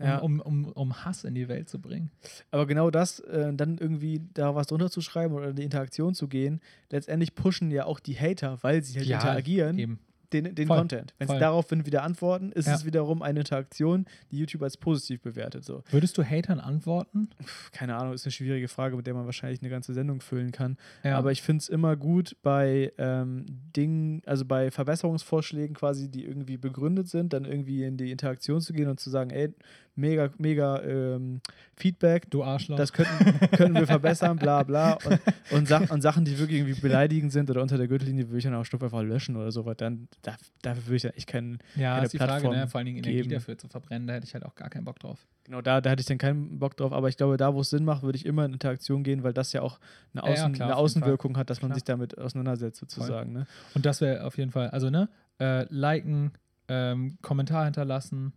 Um, 0.00 0.06
Ja. 0.06 0.18
um, 0.18 0.40
um, 0.40 0.64
um 0.66 1.04
Hass 1.04 1.24
in 1.24 1.34
die 1.34 1.48
Welt 1.48 1.68
zu 1.68 1.80
bringen. 1.80 2.12
Aber 2.52 2.66
genau 2.66 2.88
das, 2.90 3.18
äh, 3.18 3.52
dann 3.52 3.78
irgendwie 3.78 4.20
da 4.32 4.54
was 4.54 4.68
drunter 4.68 4.90
zu 4.90 5.00
schreiben 5.00 5.34
oder 5.34 5.48
in 5.50 5.56
die 5.56 5.64
Interaktion 5.64 6.14
zu 6.14 6.28
gehen, 6.28 6.60
letztendlich 6.90 7.34
pushen 7.34 7.72
ja 7.72 7.84
auch 7.84 7.98
die 7.98 8.14
Hater, 8.16 8.58
weil 8.62 8.82
sie 8.84 8.96
halt 8.98 9.08
Ja, 9.08 9.16
interagieren, 9.18 9.76
Eben. 9.76 9.98
den, 10.32 10.54
den 10.54 10.68
Voll, 10.68 10.76
Content. 10.78 11.14
Wenn 11.18 11.26
sie 11.28 11.38
daraufhin 11.38 11.84
wieder 11.86 12.02
antworten, 12.04 12.52
ist 12.52 12.66
Ja. 12.66 12.74
es 12.74 12.84
wiederum 12.84 13.22
eine 13.22 13.40
Interaktion, 13.40 14.04
die 14.30 14.38
YouTube 14.38 14.62
als 14.62 14.76
positiv 14.76 15.22
bewertet. 15.22 15.64
So. 15.64 15.82
Würdest 15.90 16.16
du 16.18 16.22
Hatern 16.22 16.60
antworten? 16.60 17.30
Keine 17.72 17.96
Ahnung, 17.96 18.12
ist 18.12 18.24
eine 18.26 18.32
schwierige 18.32 18.68
Frage, 18.68 18.94
mit 18.94 19.06
der 19.06 19.14
man 19.14 19.24
wahrscheinlich 19.24 19.62
eine 19.62 19.70
ganze 19.70 19.94
Sendung 19.94 20.20
füllen 20.20 20.52
kann. 20.52 20.76
Ja. 21.02 21.16
Aber 21.18 21.32
ich 21.32 21.40
finde 21.42 21.62
es 21.62 21.68
immer 21.70 21.96
gut 21.96 22.36
bei 22.42 22.92
ähm, 22.98 23.46
Dingen, 23.74 24.20
also 24.26 24.44
bei 24.44 24.70
Verbesserungsvorschlägen 24.70 25.74
quasi, 25.74 26.10
die 26.10 26.24
irgendwie 26.24 26.58
begründet 26.58 27.08
sind, 27.08 27.32
dann 27.32 27.46
irgendwie 27.46 27.84
in 27.84 27.96
die 27.96 28.10
Interaktion 28.12 28.60
zu 28.60 28.72
gehen 28.74 28.88
und 28.88 29.00
zu 29.00 29.08
sagen, 29.10 29.30
ey, 29.30 29.54
mega, 29.98 30.30
mega 30.38 30.82
ähm, 30.82 31.40
Feedback, 31.76 32.30
du 32.30 32.42
Arschloch. 32.42 32.76
das 32.76 32.92
könnten, 32.92 33.50
können 33.56 33.74
wir 33.74 33.86
verbessern, 33.86 34.36
bla 34.38 34.62
bla. 34.62 34.94
Und, 35.04 35.20
und, 35.50 35.68
Sach 35.68 35.90
und 35.90 36.00
Sachen, 36.00 36.24
die 36.24 36.38
wirklich 36.38 36.58
irgendwie 36.60 36.80
beleidigend 36.80 37.32
sind 37.32 37.50
oder 37.50 37.60
unter 37.60 37.76
der 37.76 37.88
Gürtellinie, 37.88 38.28
würde 38.28 38.38
ich 38.38 38.44
dann 38.44 38.54
auch 38.54 38.64
stumpf 38.64 38.84
einfach 38.84 39.02
löschen 39.02 39.36
oder 39.36 39.50
so, 39.52 39.66
weil 39.66 39.74
dann, 39.74 40.08
da, 40.22 40.36
dafür 40.62 40.86
würde 40.86 40.96
ich 40.96 41.02
dann 41.02 41.12
echt 41.12 41.26
keinen, 41.26 41.58
ja, 41.76 41.94
keine 41.94 42.06
ist 42.06 42.12
die 42.12 42.18
Frage, 42.18 42.30
Plattform 42.30 42.54
ne? 42.54 42.68
vor 42.68 42.78
allen 42.78 42.86
Dingen 42.86 42.98
Energie 42.98 43.16
geben. 43.18 43.30
dafür 43.30 43.58
zu 43.58 43.68
verbrennen, 43.68 44.06
da 44.06 44.14
hätte 44.14 44.26
ich 44.26 44.34
halt 44.34 44.44
auch 44.44 44.54
gar 44.54 44.70
keinen 44.70 44.84
Bock 44.84 44.98
drauf. 45.00 45.26
genau, 45.44 45.60
da, 45.60 45.80
da 45.80 45.90
hätte 45.90 46.00
ich 46.00 46.06
dann 46.06 46.18
keinen 46.18 46.58
Bock 46.58 46.76
drauf, 46.76 46.92
aber 46.92 47.08
ich 47.08 47.16
glaube, 47.16 47.36
da, 47.36 47.52
wo 47.54 47.60
es 47.60 47.70
Sinn 47.70 47.84
macht, 47.84 48.02
würde 48.02 48.16
ich 48.16 48.24
immer 48.26 48.44
in 48.44 48.52
Interaktion 48.52 49.02
gehen, 49.02 49.22
weil 49.24 49.32
das 49.32 49.52
ja 49.52 49.62
auch 49.62 49.78
eine, 50.14 50.22
Ja, 50.22 50.28
ja, 50.28 50.42
Außen, 50.42 50.52
klar, 50.52 50.68
eine. 50.68 50.76
Außenwirkung 50.76 51.36
hat, 51.36 51.50
dass 51.50 51.62
man 51.62 51.70
Klar. 51.70 51.76
sich 51.76 51.84
damit 51.84 52.16
auseinandersetzt, 52.18 52.78
sozusagen. 52.80 53.32
Ne? 53.32 53.46
Und 53.74 53.84
das 53.84 54.00
wäre 54.00 54.24
auf 54.24 54.38
jeden 54.38 54.50
Fall, 54.52 54.70
also 54.70 54.90
ne, 54.90 55.08
äh, 55.40 55.66
liken, 55.70 56.32
ähm, 56.68 57.18
Kommentar 57.22 57.64
hinterlassen 57.64 58.32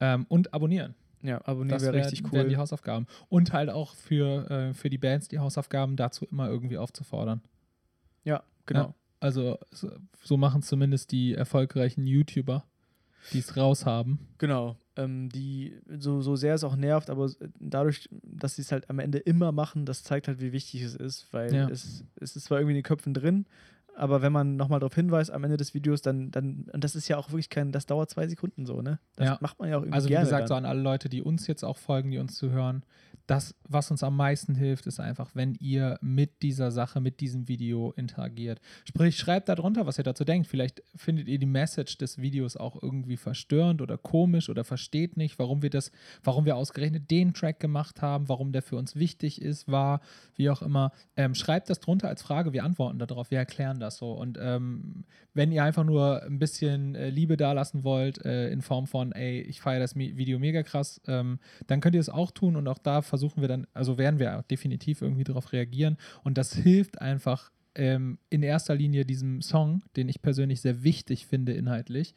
ähm, 0.00 0.26
und 0.28 0.52
abonnieren. 0.52 0.94
Ja, 1.26 1.40
abonnieren 1.44 1.80
wäre 1.80 1.94
wär, 1.94 2.04
richtig 2.04 2.22
wären 2.32 2.44
cool. 2.44 2.48
die 2.48 2.56
Hausaufgaben. 2.56 3.06
Und 3.28 3.52
halt 3.52 3.70
auch 3.70 3.94
für, 3.94 4.50
äh, 4.50 4.74
für 4.74 4.90
die 4.90 4.98
Bands 4.98 5.28
die 5.28 5.38
Hausaufgaben 5.38 5.96
dazu 5.96 6.24
immer 6.26 6.48
irgendwie 6.48 6.78
aufzufordern. 6.78 7.40
Ja, 8.24 8.42
genau. 8.66 8.94
Also 9.18 9.58
so, 9.70 9.90
so 10.22 10.36
machen 10.36 10.62
zumindest 10.62 11.10
die 11.10 11.34
erfolgreichen 11.34 12.06
YouTuber, 12.06 12.64
die 13.32 13.38
es 13.38 13.56
raushaben. 13.56 14.18
Genau. 14.38 14.76
Ähm, 14.96 15.28
die, 15.30 15.78
so, 15.98 16.20
so 16.20 16.36
sehr 16.36 16.54
es 16.54 16.64
auch 16.64 16.76
nervt, 16.76 17.10
aber 17.10 17.30
dadurch, 17.58 18.08
dass 18.22 18.56
sie 18.56 18.62
es 18.62 18.72
halt 18.72 18.88
am 18.88 18.98
Ende 18.98 19.18
immer 19.18 19.52
machen, 19.52 19.84
das 19.84 20.02
zeigt 20.04 20.28
halt, 20.28 20.40
wie 20.40 20.52
wichtig 20.52 20.82
es 20.82 20.94
ist, 20.94 21.32
weil 21.32 21.52
Ja. 21.54 21.68
es, 21.68 22.04
es 22.20 22.36
ist 22.36 22.44
zwar 22.44 22.58
irgendwie 22.58 22.72
in 22.72 22.78
den 22.78 22.84
Köpfen 22.84 23.14
drin, 23.14 23.46
aber 23.96 24.22
wenn 24.22 24.32
man 24.32 24.56
nochmal 24.56 24.78
darauf 24.80 24.94
hinweist 24.94 25.30
am 25.30 25.42
Ende 25.44 25.56
des 25.56 25.74
Videos, 25.74 26.02
dann, 26.02 26.30
dann, 26.30 26.66
und 26.72 26.84
das 26.84 26.94
ist 26.94 27.08
ja 27.08 27.16
auch 27.16 27.30
wirklich 27.30 27.48
kein, 27.50 27.72
das 27.72 27.86
dauert 27.86 28.10
zwei 28.10 28.26
Sekunden 28.28 28.66
so, 28.66 28.82
ne? 28.82 28.98
Das 29.16 29.26
Ja. 29.28 29.38
macht 29.40 29.58
man 29.58 29.68
ja 29.70 29.76
auch 29.76 29.80
irgendwie 29.82 29.94
Also 29.94 30.08
wie 30.08 30.12
gerne 30.12 30.24
gesagt, 30.26 30.48
so 30.48 30.54
dann. 30.54 30.64
an 30.64 30.70
alle 30.70 30.80
Leute, 30.82 31.08
die 31.08 31.22
uns 31.22 31.46
jetzt 31.46 31.64
auch 31.64 31.76
folgen, 31.78 32.10
die 32.10 32.18
uns 32.18 32.36
zuhören, 32.36 32.84
das, 33.26 33.56
was 33.68 33.90
uns 33.90 34.04
am 34.04 34.14
meisten 34.16 34.54
hilft, 34.54 34.86
ist 34.86 35.00
einfach, 35.00 35.30
wenn 35.34 35.54
ihr 35.56 35.98
mit 36.00 36.42
dieser 36.42 36.70
Sache, 36.70 37.00
mit 37.00 37.18
diesem 37.20 37.48
Video 37.48 37.92
interagiert. 37.96 38.60
Sprich, 38.84 39.16
schreibt 39.18 39.48
darunter, 39.48 39.84
was 39.86 39.98
ihr 39.98 40.04
dazu 40.04 40.24
denkt. 40.24 40.46
Vielleicht 40.46 40.82
findet 40.94 41.26
ihr 41.26 41.38
die 41.40 41.46
Message 41.46 41.98
des 41.98 42.18
Videos 42.18 42.56
auch 42.56 42.80
irgendwie 42.80 43.16
verstörend 43.16 43.82
oder 43.82 43.98
komisch 43.98 44.48
oder 44.48 44.62
versteht 44.62 45.16
nicht, 45.16 45.40
warum 45.40 45.62
wir 45.62 45.70
das, 45.70 45.90
warum 46.22 46.44
wir 46.44 46.54
ausgerechnet 46.56 47.10
den 47.10 47.34
Track 47.34 47.58
gemacht 47.58 48.00
haben, 48.00 48.28
warum 48.28 48.52
der 48.52 48.62
für 48.62 48.76
uns 48.76 48.94
wichtig 48.94 49.42
ist, 49.42 49.66
war, 49.66 50.00
wie 50.36 50.48
auch 50.50 50.62
immer. 50.62 50.92
Ähm, 51.16 51.34
schreibt 51.34 51.68
das 51.68 51.80
drunter 51.80 52.08
als 52.08 52.22
Frage, 52.22 52.52
wir 52.52 52.62
antworten 52.62 52.98
darauf, 53.00 53.32
wir 53.32 53.38
erklären 53.38 53.80
das 53.80 53.85
so. 53.90 54.12
Und 54.12 54.38
ähm, 54.40 55.04
wenn 55.34 55.52
ihr 55.52 55.62
einfach 55.64 55.84
nur 55.84 56.22
ein 56.22 56.38
bisschen 56.38 56.94
äh, 56.94 57.10
Liebe 57.10 57.36
dalassen 57.36 57.84
wollt, 57.84 58.24
äh, 58.24 58.50
in 58.50 58.62
Form 58.62 58.86
von, 58.86 59.12
ey, 59.12 59.40
ich 59.40 59.60
feiere 59.60 59.80
das 59.80 59.94
Mi- 59.94 60.16
Video 60.16 60.38
mega 60.38 60.62
krass, 60.62 61.00
ähm, 61.06 61.38
dann 61.66 61.80
könnt 61.80 61.94
ihr 61.94 62.00
es 62.00 62.08
auch 62.08 62.30
tun 62.30 62.56
und 62.56 62.66
auch 62.68 62.78
da 62.78 63.02
versuchen 63.02 63.40
wir 63.40 63.48
dann, 63.48 63.66
also 63.74 63.98
werden 63.98 64.18
wir 64.18 64.44
definitiv 64.50 65.02
irgendwie 65.02 65.24
darauf 65.24 65.52
reagieren 65.52 65.96
und 66.24 66.38
das 66.38 66.54
hilft 66.54 67.00
einfach 67.00 67.50
ähm, 67.74 68.18
in 68.30 68.42
erster 68.42 68.74
Linie 68.74 69.04
diesem 69.04 69.42
Song, 69.42 69.82
den 69.96 70.08
ich 70.08 70.22
persönlich 70.22 70.60
sehr 70.62 70.82
wichtig 70.82 71.26
finde 71.26 71.52
inhaltlich, 71.52 72.14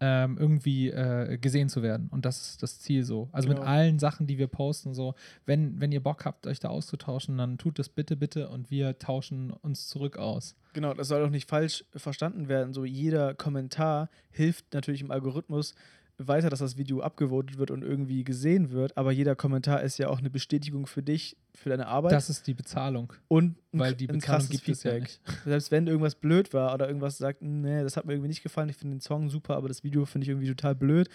ähm, 0.00 0.36
irgendwie 0.38 0.90
äh, 0.90 1.38
gesehen 1.38 1.68
zu 1.68 1.82
werden. 1.82 2.08
Und 2.12 2.24
das 2.24 2.50
ist 2.50 2.62
das 2.62 2.78
Ziel 2.78 3.02
so. 3.02 3.28
Also 3.32 3.48
mit 3.48 3.58
Ja. 3.58 3.64
allen 3.64 3.98
Sachen, 3.98 4.28
die 4.28 4.38
wir 4.38 4.46
posten, 4.46 4.94
so, 4.94 5.14
wenn, 5.44 5.80
wenn 5.80 5.90
ihr 5.90 6.00
Bock 6.00 6.24
habt, 6.24 6.46
euch 6.46 6.60
da 6.60 6.68
auszutauschen, 6.68 7.36
dann 7.36 7.58
tut 7.58 7.80
das 7.80 7.88
bitte, 7.88 8.16
bitte 8.16 8.48
und 8.48 8.70
wir 8.70 8.98
tauschen 9.00 9.50
uns 9.50 9.88
zurück 9.88 10.16
aus. 10.16 10.54
Genau, 10.78 10.94
das 10.94 11.08
soll 11.08 11.24
auch 11.24 11.30
nicht 11.30 11.50
falsch 11.50 11.84
verstanden 11.96 12.46
werden. 12.46 12.72
So 12.72 12.84
jeder 12.84 13.34
Kommentar 13.34 14.08
hilft 14.30 14.72
natürlich 14.74 15.00
im 15.00 15.10
Algorithmus 15.10 15.74
weiter, 16.18 16.50
dass 16.50 16.60
das 16.60 16.76
Video 16.76 17.00
abgevotet 17.00 17.58
wird 17.58 17.72
und 17.72 17.82
irgendwie 17.82 18.22
gesehen 18.22 18.70
wird, 18.70 18.96
aber 18.96 19.10
jeder 19.10 19.34
Kommentar 19.34 19.82
ist 19.82 19.98
ja 19.98 20.08
auch 20.08 20.20
eine 20.20 20.30
Bestätigung 20.30 20.86
für 20.86 21.02
dich, 21.02 21.36
für 21.52 21.70
deine 21.70 21.88
Arbeit 21.88 22.12
Das 22.12 22.30
ist 22.30 22.46
die 22.46 22.54
Bezahlung, 22.54 23.12
und 23.26 23.56
ein, 23.72 23.80
weil 23.80 23.94
die 23.96 24.06
Bezahlung 24.06 24.20
krasses 24.20 24.50
gibt 24.50 24.68
es 24.68 24.84
ja 24.84 25.00
nicht. 25.00 25.20
Selbst 25.44 25.72
wenn 25.72 25.88
irgendwas 25.88 26.14
blöd 26.14 26.52
war 26.52 26.72
oder 26.72 26.86
irgendwas 26.86 27.18
sagt, 27.18 27.42
nee, 27.42 27.82
das 27.82 27.96
hat 27.96 28.04
mir 28.04 28.12
irgendwie 28.12 28.28
nicht 28.28 28.44
gefallen, 28.44 28.68
ich 28.68 28.76
finde 28.76 28.94
den 28.98 29.00
Song 29.00 29.30
super, 29.30 29.56
aber 29.56 29.66
das 29.66 29.82
Video 29.82 30.04
finde 30.04 30.26
ich 30.26 30.28
irgendwie 30.28 30.46
total 30.46 30.76
blöd, 30.76 31.08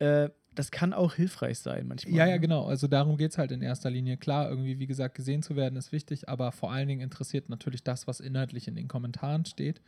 äh, 0.00 0.28
das 0.58 0.72
kann 0.72 0.92
auch 0.92 1.14
hilfreich 1.14 1.60
sein 1.60 1.86
manchmal. 1.86 2.14
Ja, 2.14 2.26
ja, 2.26 2.34
ne? 2.34 2.40
genau. 2.40 2.66
Also 2.66 2.88
darum 2.88 3.16
geht 3.16 3.30
es 3.30 3.38
halt 3.38 3.52
in 3.52 3.62
erster 3.62 3.90
Linie. 3.90 4.16
Klar, 4.16 4.50
irgendwie, 4.50 4.80
wie 4.80 4.88
gesagt, 4.88 5.14
gesehen 5.14 5.40
zu 5.40 5.54
werden 5.54 5.76
ist 5.76 5.92
wichtig, 5.92 6.28
aber 6.28 6.50
vor 6.50 6.72
allen 6.72 6.88
Dingen 6.88 7.00
interessiert 7.00 7.48
natürlich 7.48 7.84
das, 7.84 8.08
was 8.08 8.18
inhaltlich 8.18 8.66
in 8.66 8.74
den 8.74 8.88
Kommentaren 8.88 9.44
steht. 9.44 9.80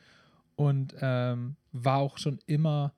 Und 0.54 0.94
ähm, 1.00 1.56
war 1.72 1.98
auch 1.98 2.18
schon 2.18 2.38
immer, 2.46 2.94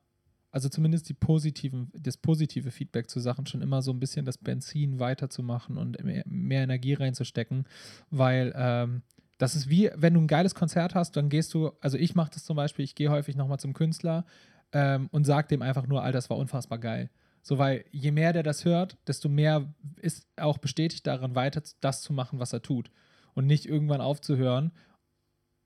also 0.51 0.69
zumindest 0.69 1.09
die 1.09 1.15
positiven, 1.15 1.89
das 1.97 2.15
positive 2.15 2.69
Feedback 2.69 3.09
zu 3.09 3.19
Sachen 3.19 3.47
schon 3.47 3.63
immer 3.63 3.81
so 3.81 3.91
ein 3.91 3.99
bisschen 3.99 4.23
das 4.23 4.37
Benzin 4.37 4.99
weiterzumachen 4.99 5.77
und 5.77 6.03
mehr, 6.03 6.23
mehr 6.27 6.63
Energie 6.63 6.93
reinzustecken, 6.93 7.65
weil 8.11 8.53
ähm, 8.55 9.01
das 9.39 9.55
ist 9.55 9.67
wie, 9.67 9.89
wenn 9.95 10.13
du 10.13 10.21
ein 10.21 10.27
geiles 10.27 10.53
Konzert 10.53 10.93
hast, 10.93 11.17
dann 11.17 11.29
gehst 11.29 11.55
du, 11.55 11.71
also 11.81 11.97
ich 11.97 12.13
mache 12.13 12.29
das 12.35 12.43
zum 12.45 12.55
Beispiel, 12.55 12.85
ich 12.85 12.93
gehe 12.93 13.09
häufig 13.09 13.35
nochmal 13.35 13.59
zum 13.59 13.73
Künstler 13.73 14.25
ähm, 14.73 15.07
und 15.11 15.25
sage 15.25 15.47
dem 15.47 15.63
einfach 15.63 15.87
nur, 15.87 16.03
Alter, 16.03 16.17
das 16.17 16.29
war 16.29 16.37
unfassbar 16.37 16.77
geil. 16.77 17.09
So, 17.45 17.57
weil 17.57 17.83
je 17.91 18.11
mehr 18.11 18.31
der 18.31 18.41
das 18.41 18.63
hört, 18.63 18.97
desto 19.05 19.27
mehr 19.27 19.73
ist 20.01 20.27
auch 20.37 20.57
bestätigt 20.57 21.05
daran, 21.05 21.35
weiter 21.35 21.61
das 21.81 22.01
zu 22.01 22.13
machen, 22.13 22.39
was 22.39 22.53
er 22.53 22.61
tut. 22.61 22.89
Und 23.33 23.47
nicht 23.47 23.65
irgendwann 23.65 23.99
aufzuhören 23.99 24.71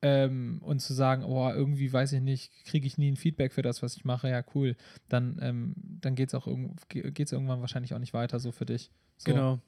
ähm, 0.01 0.59
und 0.63 0.79
zu 0.79 0.93
sagen, 0.93 1.23
oh, 1.23 1.49
irgendwie 1.49 1.93
weiß 1.93 2.13
ich 2.13 2.21
nicht, 2.21 2.51
kriege 2.65 2.87
ich 2.87 2.97
nie 2.97 3.11
ein 3.11 3.15
Feedback 3.15 3.53
für 3.53 3.61
das, 3.61 3.83
was 3.83 3.95
ich 3.95 4.05
mache. 4.05 4.27
Ja, 4.27 4.43
cool. 4.55 4.75
Dann, 5.07 5.37
ähm, 5.39 5.75
dann 5.75 6.15
geht 6.15 6.29
es 6.29 6.35
auch 6.35 6.47
geht's 6.89 7.31
irgendwann 7.31 7.61
wahrscheinlich 7.61 7.93
auch 7.93 7.99
nicht 7.99 8.13
weiter 8.13 8.39
so 8.39 8.51
für 8.51 8.65
dich. 8.65 8.89
So. 9.17 9.31
Genau. 9.31 9.59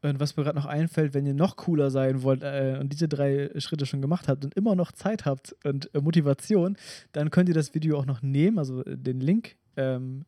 Und 0.00 0.20
was 0.20 0.36
mir 0.36 0.44
gerade 0.44 0.56
noch 0.56 0.66
einfällt, 0.66 1.12
wenn 1.12 1.26
ihr 1.26 1.34
noch 1.34 1.56
cooler 1.56 1.90
sein 1.90 2.22
wollt 2.22 2.44
äh, 2.44 2.78
und 2.80 2.92
diese 2.92 3.08
drei 3.08 3.50
Schritte 3.58 3.84
schon 3.84 4.00
gemacht 4.00 4.28
habt 4.28 4.44
und 4.44 4.54
immer 4.54 4.76
noch 4.76 4.92
Zeit 4.92 5.24
habt 5.24 5.56
und 5.64 5.92
äh, 5.92 6.00
Motivation, 6.00 6.76
dann 7.10 7.30
könnt 7.30 7.48
ihr 7.48 7.54
das 7.54 7.74
Video 7.74 7.98
auch 7.98 8.06
noch 8.06 8.22
nehmen, 8.22 8.60
also 8.60 8.84
äh, 8.84 8.96
den 8.96 9.20
Link 9.20 9.56
ähm, 9.76 10.24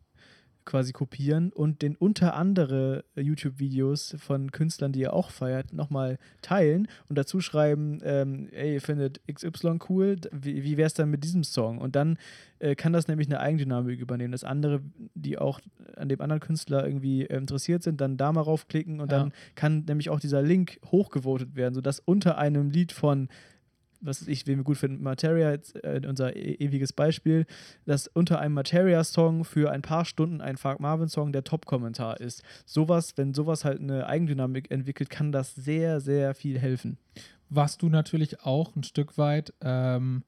quasi 0.65 0.93
kopieren 0.93 1.53
und 1.53 1.83
den 1.83 1.97
unter 1.97 2.35
andere 2.35 3.05
YouTube-Videos 3.17 4.17
von 4.19 4.53
Künstlern, 4.53 4.93
die 4.93 5.01
ihr 5.01 5.13
auch 5.13 5.31
feiert, 5.31 5.73
nochmal 5.73 6.19
teilen 6.43 6.87
und 7.09 7.17
dazu 7.17 7.41
schreiben, 7.41 7.99
ähm, 8.03 8.49
ey, 8.53 8.75
ihr 8.75 8.81
findet 8.81 9.21
XY 9.33 9.79
cool, 9.89 10.17
wie, 10.33 10.63
wie 10.63 10.77
wäre 10.77 10.87
es 10.87 10.95
dann 10.95 11.11
mit 11.11 11.25
diesem 11.25 11.45
Song? 11.45 11.79
Und 11.79 11.97
dann 11.97 12.19
äh, 12.59 12.75
kann 12.75 12.93
das 12.93 13.09
nämlich 13.09 13.29
eine 13.29 13.41
Eigendynamik 13.41 13.99
übernehmen, 14.01 14.33
dass 14.33 14.45
andere, 14.45 14.81
die 15.15 15.39
auch 15.39 15.61
an 15.97 16.09
dem 16.09 16.21
anderen 16.21 16.41
Künstler 16.41 16.85
irgendwie 16.85 17.23
äh, 17.27 17.37
interessiert 17.37 17.83
sind, 17.83 18.01
dann 18.01 18.17
da 18.17 18.33
mal 18.33 18.43
raufklicken 18.43 19.01
und 19.01 19.11
Ja. 19.11 19.19
dann 19.21 19.33
kann 19.55 19.85
nämlich 19.89 20.11
auch 20.11 20.21
dieser 20.21 20.43
Link 20.43 20.79
hochgevotet 20.87 21.57
werden, 21.57 21.75
sodass 21.75 22.01
unter 22.01 22.39
einem 22.39 22.71
Lied 22.71 22.93
von 22.93 23.29
was 24.01 24.27
ich, 24.27 24.47
wen 24.47 24.59
wir 24.59 24.65
gut 24.65 24.79
finden, 24.79 25.03
Materia, 25.03 25.51
jetzt, 25.51 25.77
äh, 25.85 26.01
unser 26.07 26.35
e 26.35 26.55
ewiges 26.55 26.93
Beispiel, 26.93 27.47
dass 27.85 28.07
unter 28.07 28.41
einem 28.41 28.55
Materia-Song 28.55 29.45
für 29.45 29.71
ein 29.71 29.83
paar 29.83 30.05
Stunden 30.05 30.41
ein 30.41 30.57
Fark 30.57 30.81
Marvin-Song 30.81 31.33
der 31.33 31.45
Top-Kommentar 31.45 32.21
ist. 32.21 32.43
Sowas, 32.65 33.17
wenn 33.17 33.35
sowas 33.35 33.65
halt 33.65 33.81
eine 33.81 34.07
Eigendynamik 34.07 34.71
entwickelt, 34.71 35.11
kann 35.11 35.33
das 35.33 35.55
sehr, 35.55 36.01
sehr 36.01 36.35
viel 36.35 36.59
helfen. 36.59 36.99
Was 37.49 37.79
du 37.79 37.89
natürlich 37.89 38.43
auch 38.43 38.75
ein 38.77 38.85
Stück 38.85 39.19
weit, 39.19 39.53
ähm, 39.61 40.23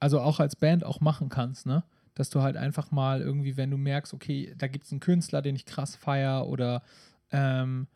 also 0.00 0.20
auch 0.20 0.38
als 0.38 0.54
Band 0.54 0.84
auch 0.84 1.00
machen 1.00 1.28
kannst, 1.28 1.66
ne? 1.66 1.84
Dass 2.14 2.30
du 2.30 2.42
halt 2.42 2.56
einfach 2.56 2.90
mal 2.90 3.20
irgendwie, 3.20 3.56
wenn 3.56 3.70
du 3.70 3.76
merkst, 3.76 4.12
okay, 4.12 4.52
da 4.58 4.66
gibt 4.66 4.84
es 4.84 4.92
einen 4.92 5.00
Künstler, 5.00 5.40
den 5.40 5.54
ich 5.54 5.66
krass 5.66 5.94
feier 5.94 6.48
oder 6.48 6.82
ähm, 7.30 7.86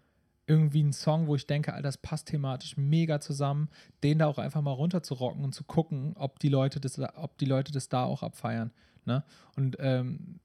irgendwie 0.47 0.81
einen 0.81 0.93
Song, 0.93 1.27
wo 1.27 1.37
ich 1.37 1.47
denke, 1.47 1.73
Alter, 1.73 1.85
das 1.85 1.99
passt 1.99 2.29
thematisch 2.29 2.77
mega 2.77 3.21
zusammen, 3.21 3.69
den 4.03 4.19
da 4.19 4.27
auch 4.27 4.39
einfach 4.39 4.61
mal 4.61 4.73
runterzurocken 4.73 5.45
und 5.45 5.55
zu 5.55 5.65
gucken, 5.65 6.15
ob 6.17 6.39
die 6.39 6.49
Leute 6.49 6.81
das, 6.81 6.99
ob 7.15 7.39
die 7.39 7.45
Leute 7.45 7.73
das 7.73 7.89
da 7.89 8.05
auch 8.05 8.23
abfeiern. 8.23 8.73
Ne? 9.05 9.25
Und 9.57 9.77
ähm, 9.79 10.41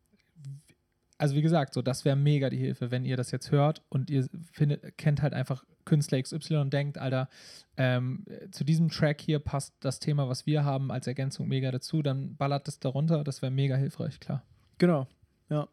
also 1.18 1.36
wie 1.36 1.42
gesagt, 1.42 1.74
so 1.74 1.82
das 1.82 2.06
wäre 2.06 2.16
mega 2.16 2.50
die 2.50 2.58
Hilfe, 2.58 2.92
wenn 2.92 3.06
ihr 3.06 3.18
das 3.18 3.32
jetzt 3.32 3.52
hört 3.52 3.82
und 3.90 4.10
ihr 4.10 4.28
findet, 4.52 4.98
kennt 4.98 5.22
halt 5.22 5.34
einfach 5.34 5.64
Künstler 5.86 6.22
XY 6.22 6.58
und 6.58 6.74
denkt, 6.74 6.98
Alter, 6.98 7.30
ähm, 7.78 8.26
zu 8.52 8.64
diesem 8.64 8.90
Track 8.90 9.22
hier 9.22 9.40
passt 9.40 9.74
das 9.80 10.00
Thema, 10.00 10.30
was 10.30 10.46
wir 10.46 10.64
haben, 10.64 10.92
als 10.92 11.08
Ergänzung 11.08 11.48
mega 11.48 11.72
dazu, 11.72 12.02
dann 12.02 12.36
ballert 12.36 12.68
das 12.68 12.80
darunter, 12.80 13.24
das 13.24 13.42
wäre 13.42 13.52
mega 13.52 13.76
hilfreich, 13.76 14.20
klar. 14.20 14.44
Genau, 14.78 15.08
ja. 15.50 15.68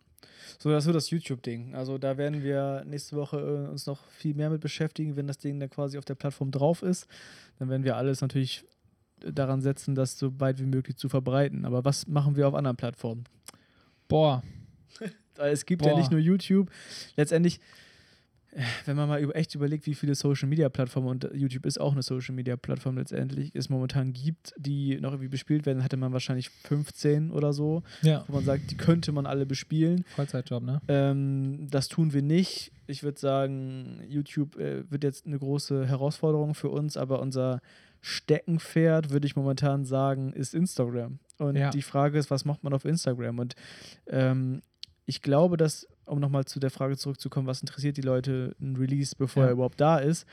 So, 0.59 0.71
das 0.71 0.87
wird 0.87 0.97
das 0.97 1.11
YouTube-Ding. 1.11 1.75
Also 1.75 1.99
da 1.99 2.17
werden 2.17 2.43
wir 2.43 2.85
nächste 2.87 3.17
Woche 3.17 3.39
äh, 3.39 3.71
uns 3.71 3.87
noch 3.87 4.05
viel 4.11 4.35
mehr 4.35 4.51
mit 4.51 4.61
beschäftigen, 4.61 5.17
wenn 5.17 5.27
das 5.27 5.39
Ding 5.39 5.59
dann 5.61 5.71
quasi 5.71 5.99
auf 5.99 6.05
der 6.05 6.15
Plattform 6.15 6.51
drauf 6.51 6.83
ist. 6.83 7.07
Dann 7.59 7.69
werden 7.69 7.85
wir 7.85 7.97
alles 7.97 8.21
natürlich 8.21 8.65
daran 9.21 9.61
setzen, 9.61 9.95
das 9.95 10.19
so 10.19 10.39
weit 10.41 10.59
wie 10.61 10.67
möglich 10.67 10.97
zu 10.97 11.09
verbreiten. 11.09 11.65
Aber 11.65 11.85
was 11.85 12.07
machen 12.07 12.37
wir 12.37 12.49
auf 12.49 12.55
anderen 12.55 12.77
Plattformen? 12.77 13.25
Boah, 14.09 14.43
es 15.37 15.67
gibt 15.67 15.85
ja 15.85 15.93
Boah. 15.93 15.99
nicht 15.99 16.11
nur 16.11 16.21
YouTube. 16.21 16.71
Letztendlich, 17.17 17.57
äh, 17.57 17.61
wenn 18.85 18.97
man 18.97 19.09
mal 19.09 19.21
über, 19.21 19.35
echt 19.37 19.55
überlegt, 19.55 19.87
wie 19.87 19.95
viele 19.95 20.15
Social 20.15 20.49
Media 20.49 20.69
Plattformen 20.69 21.09
und 21.09 21.29
YouTube 21.35 21.67
ist 21.67 21.81
auch 21.81 21.93
eine 21.93 22.03
Social 22.03 22.35
Media 22.35 22.57
Plattform 22.57 22.97
letztendlich, 22.99 23.55
es 23.55 23.69
momentan 23.69 24.13
gibt, 24.13 24.53
die 24.57 25.01
noch 25.01 25.11
irgendwie 25.13 25.29
bespielt 25.29 25.67
werden, 25.67 25.83
hatte 25.83 25.97
man 25.97 26.13
wahrscheinlich 26.13 26.51
15 26.51 27.31
oder 27.31 27.53
so, 27.53 27.83
ja, 28.03 28.25
wo 28.29 28.35
man 28.35 28.45
sagt, 28.45 28.71
die 28.71 28.77
könnte 28.77 29.13
man 29.13 29.27
alle 29.27 29.47
bespielen. 29.47 30.05
Vollzeitjob, 30.15 30.63
ne? 30.63 30.81
Ähm, 30.89 31.67
das 31.71 31.89
tun 31.89 32.13
wir 32.13 32.23
nicht. 32.23 32.71
Ich 32.87 33.03
würde 33.03 33.19
sagen, 33.19 34.01
YouTube 34.09 34.57
äh, 34.57 34.89
wird 34.91 35.05
jetzt 35.05 35.27
eine 35.27 35.39
große 35.39 35.87
Herausforderung 35.87 36.55
für 36.55 36.69
uns, 36.69 36.97
aber 36.97 37.21
unser 37.21 37.61
Steckenpferd, 38.03 39.11
würde 39.11 39.27
ich 39.27 39.37
momentan 39.37 39.85
sagen, 39.85 40.33
ist 40.33 40.55
Instagram. 40.55 41.19
Und 41.39 41.57
Ja. 41.57 41.71
die 41.71 41.83
Frage 41.83 42.19
ist, 42.19 42.31
was 42.31 42.45
macht 42.45 42.63
man 42.63 42.73
auf 42.73 42.85
Instagram? 42.85 43.39
Und 43.39 43.55
ähm, 44.07 44.63
ich 45.07 45.21
glaube, 45.23 45.57
dass, 45.57 45.87
um 46.07 46.21
nochmal 46.21 46.45
zu 46.45 46.61
der 46.61 46.71
Frage 46.71 46.97
zurückzukommen, 46.97 47.47
was 47.47 47.61
interessiert 47.61 47.97
die 47.97 48.03
Leute 48.03 48.55
ein 48.61 48.77
Release, 48.77 49.15
bevor 49.17 49.43
Ja. 49.45 49.49
er 49.49 49.53
überhaupt 49.53 49.81
da 49.81 49.99
ist, 49.99 50.27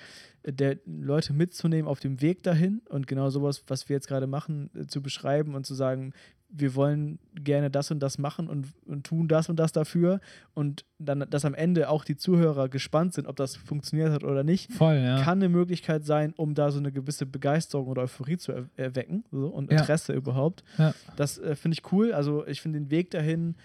äh, 0.43 0.53
der 0.53 0.77
Leute 0.85 1.33
mitzunehmen 1.33 1.87
auf 1.87 1.99
dem 1.99 2.21
Weg 2.21 2.43
dahin 2.43 2.81
und 2.89 3.07
genau 3.07 3.29
sowas, 3.29 3.63
was 3.67 3.89
wir 3.89 3.95
jetzt 3.95 4.07
gerade 4.07 4.27
machen, 4.27 4.69
äh, 4.75 4.85
zu 4.87 5.01
beschreiben 5.01 5.55
und 5.55 5.65
zu 5.65 5.73
sagen, 5.75 6.13
wir 6.53 6.75
wollen 6.75 7.17
gerne 7.33 7.71
das 7.71 7.91
und 7.91 8.01
das 8.01 8.17
machen 8.17 8.49
und, 8.49 8.67
und 8.85 9.05
tun 9.05 9.29
das 9.29 9.47
und 9.47 9.55
das 9.57 9.71
dafür 9.71 10.19
und 10.53 10.83
dann, 10.99 11.25
dass 11.29 11.45
am 11.45 11.53
Ende 11.53 11.87
auch 11.87 12.03
die 12.03 12.17
Zuhörer 12.17 12.67
gespannt 12.67 13.13
sind, 13.13 13.25
ob 13.25 13.37
das 13.37 13.55
funktioniert 13.55 14.11
hat 14.11 14.25
oder 14.25 14.43
nicht, 14.43 14.69
Voll, 14.73 14.95
ja. 14.95 15.21
kann 15.23 15.37
eine 15.37 15.47
Möglichkeit 15.47 16.03
sein, 16.03 16.33
um 16.35 16.53
da 16.53 16.69
so 16.71 16.79
eine 16.79 16.91
gewisse 16.91 17.25
Begeisterung 17.25 17.87
oder 17.87 18.01
Euphorie 18.01 18.35
zu 18.35 18.51
er 18.51 18.65
erwecken 18.75 19.23
so, 19.31 19.47
und 19.47 19.71
Ja. 19.71 19.77
Interesse 19.79 20.11
überhaupt. 20.11 20.65
Ja. 20.77 20.93
Das 21.15 21.37
äh, 21.37 21.55
finde 21.55 21.77
ich 21.79 21.89
cool. 21.93 22.11
Also 22.11 22.45
ich 22.45 22.59
finde 22.59 22.79
den 22.81 22.91
Weg 22.91 23.11
dahin 23.11 23.55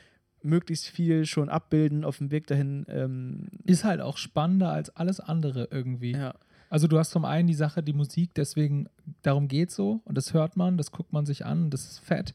möglichst 0.47 0.87
viel 0.87 1.27
schon 1.27 1.49
abbilden 1.49 2.05
auf 2.05 2.19
dem 2.19 2.31
Weg 2.31 2.47
dahin. 2.47 2.87
Ähm, 2.89 3.49
Ist 3.65 3.85
halt 3.85 4.01
auch 4.01 4.17
spannender 4.17 4.71
als 4.71 4.95
alles 4.97 5.21
andere 5.21 5.69
irgendwie. 5.71 6.13
ja. 6.13 6.35
Also 6.69 6.89
du 6.89 6.99
hast 6.99 7.13
zum 7.13 7.25
einen 7.25 7.47
die 7.47 7.55
Sache, 7.55 7.83
die 7.83 7.93
Musik, 7.93 8.35
deswegen, 8.35 8.89
darum 9.23 9.47
geht 9.47 9.71
so 9.71 10.01
und 10.05 10.17
das 10.17 10.35
hört 10.35 10.57
man, 10.57 10.77
das 10.77 10.91
guckt 10.91 11.13
man 11.13 11.25
sich 11.25 11.47
an 11.47 11.71
das 11.71 11.85
ist 11.85 11.99
fett. 12.01 12.35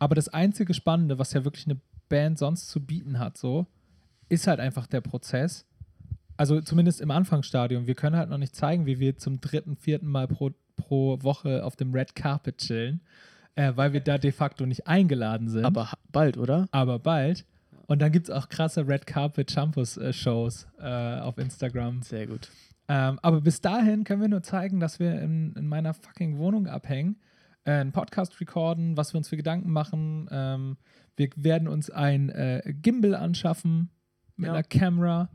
Aber 0.00 0.14
das 0.14 0.28
einzige 0.28 0.74
Spannende, 0.74 1.18
was 1.18 1.32
ja 1.32 1.44
wirklich 1.44 1.66
eine 1.66 1.80
Band 2.08 2.38
sonst 2.38 2.68
zu 2.68 2.84
bieten 2.84 3.18
hat, 3.18 3.38
so, 3.38 3.66
ist 4.28 4.46
halt 4.46 4.60
einfach 4.60 4.86
der 4.86 5.00
Prozess. 5.00 5.66
Also 6.36 6.60
zumindest 6.60 7.00
im 7.00 7.12
Anfangsstadium. 7.12 7.86
Wir 7.86 7.94
können 7.94 8.16
halt 8.16 8.28
noch 8.28 8.38
nicht 8.38 8.56
zeigen, 8.56 8.86
wie 8.86 8.98
wir 8.98 9.16
zum 9.18 9.40
dritten, 9.40 9.76
vierten 9.76 10.08
Mal 10.08 10.26
pro, 10.26 10.50
pro 10.76 11.22
Woche 11.22 11.64
auf 11.64 11.76
dem 11.76 11.92
Red 11.94 12.16
Carpet 12.16 12.58
chillen, 12.58 13.00
äh, 13.56 13.72
weil 13.74 13.92
wir 13.92 14.00
da 14.00 14.18
de 14.18 14.32
facto 14.32 14.66
nicht 14.66 14.86
eingeladen 14.86 15.48
sind. 15.48 15.64
Aber 15.64 15.90
bald, 16.10 16.36
oder? 16.38 16.66
aber 16.70 16.98
bald. 16.98 17.44
Und 17.86 18.00
dann 18.00 18.12
gibt 18.12 18.28
es 18.28 18.34
auch 18.34 18.48
krasse 18.48 18.86
Red 18.88 19.06
Carpet 19.06 19.50
Champus 19.50 19.96
äh, 19.96 20.12
Shows 20.12 20.66
äh, 20.80 21.18
auf 21.20 21.36
Instagram. 21.38 22.02
Sehr 22.02 22.26
gut. 22.26 22.50
Ähm, 22.88 23.18
aber 23.22 23.40
bis 23.40 23.60
dahin 23.60 24.04
können 24.04 24.20
wir 24.22 24.28
nur 24.28 24.42
zeigen, 24.42 24.80
dass 24.80 24.98
wir 24.98 25.20
in, 25.20 25.52
in 25.54 25.66
meiner 25.68 25.94
fucking 25.94 26.38
Wohnung 26.38 26.66
abhängen, 26.66 27.16
äh, 27.64 27.72
einen 27.72 27.92
Podcast 27.92 28.40
recorden, 28.40 28.96
was 28.96 29.12
wir 29.14 29.18
uns 29.18 29.28
für 29.28 29.36
Gedanken 29.36 29.70
machen. 29.70 30.28
Ähm, 30.30 30.76
wir 31.16 31.28
werden 31.36 31.68
uns 31.68 31.90
ein 31.90 32.28
äh, 32.30 32.74
Gimbal 32.82 33.14
anschaffen 33.14 33.90
mit 34.36 34.48
Ja. 34.48 34.54
einer 34.54 34.62
Kamera 34.64 35.28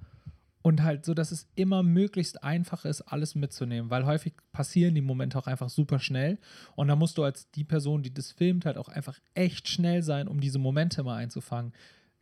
und 0.62 0.84
halt 0.84 1.06
so, 1.06 1.14
dass 1.14 1.32
es 1.32 1.48
immer 1.56 1.84
möglichst 1.84 2.44
einfach 2.44 2.84
ist, 2.86 3.02
alles 3.02 3.34
mitzunehmen, 3.36 3.90
weil 3.90 4.06
häufig 4.06 4.34
passieren 4.52 4.94
die 4.96 5.02
Momente 5.02 5.38
auch 5.38 5.48
einfach 5.48 5.70
super 5.70 6.00
schnell 6.00 6.38
und 6.76 6.88
da 6.90 6.96
musst 6.96 7.18
du 7.18 7.24
als 7.24 7.50
die 7.52 7.64
Person, 7.64 8.04
die 8.04 8.14
das 8.14 8.32
filmt, 8.32 8.66
halt 8.66 8.78
auch 8.78 8.90
einfach 8.90 9.18
echt 9.34 9.68
schnell 9.70 10.04
sein, 10.04 10.28
um 10.28 10.40
diese 10.42 10.60
Momente 10.60 11.04
mal 11.04 11.16
einzufangen. 11.16 11.74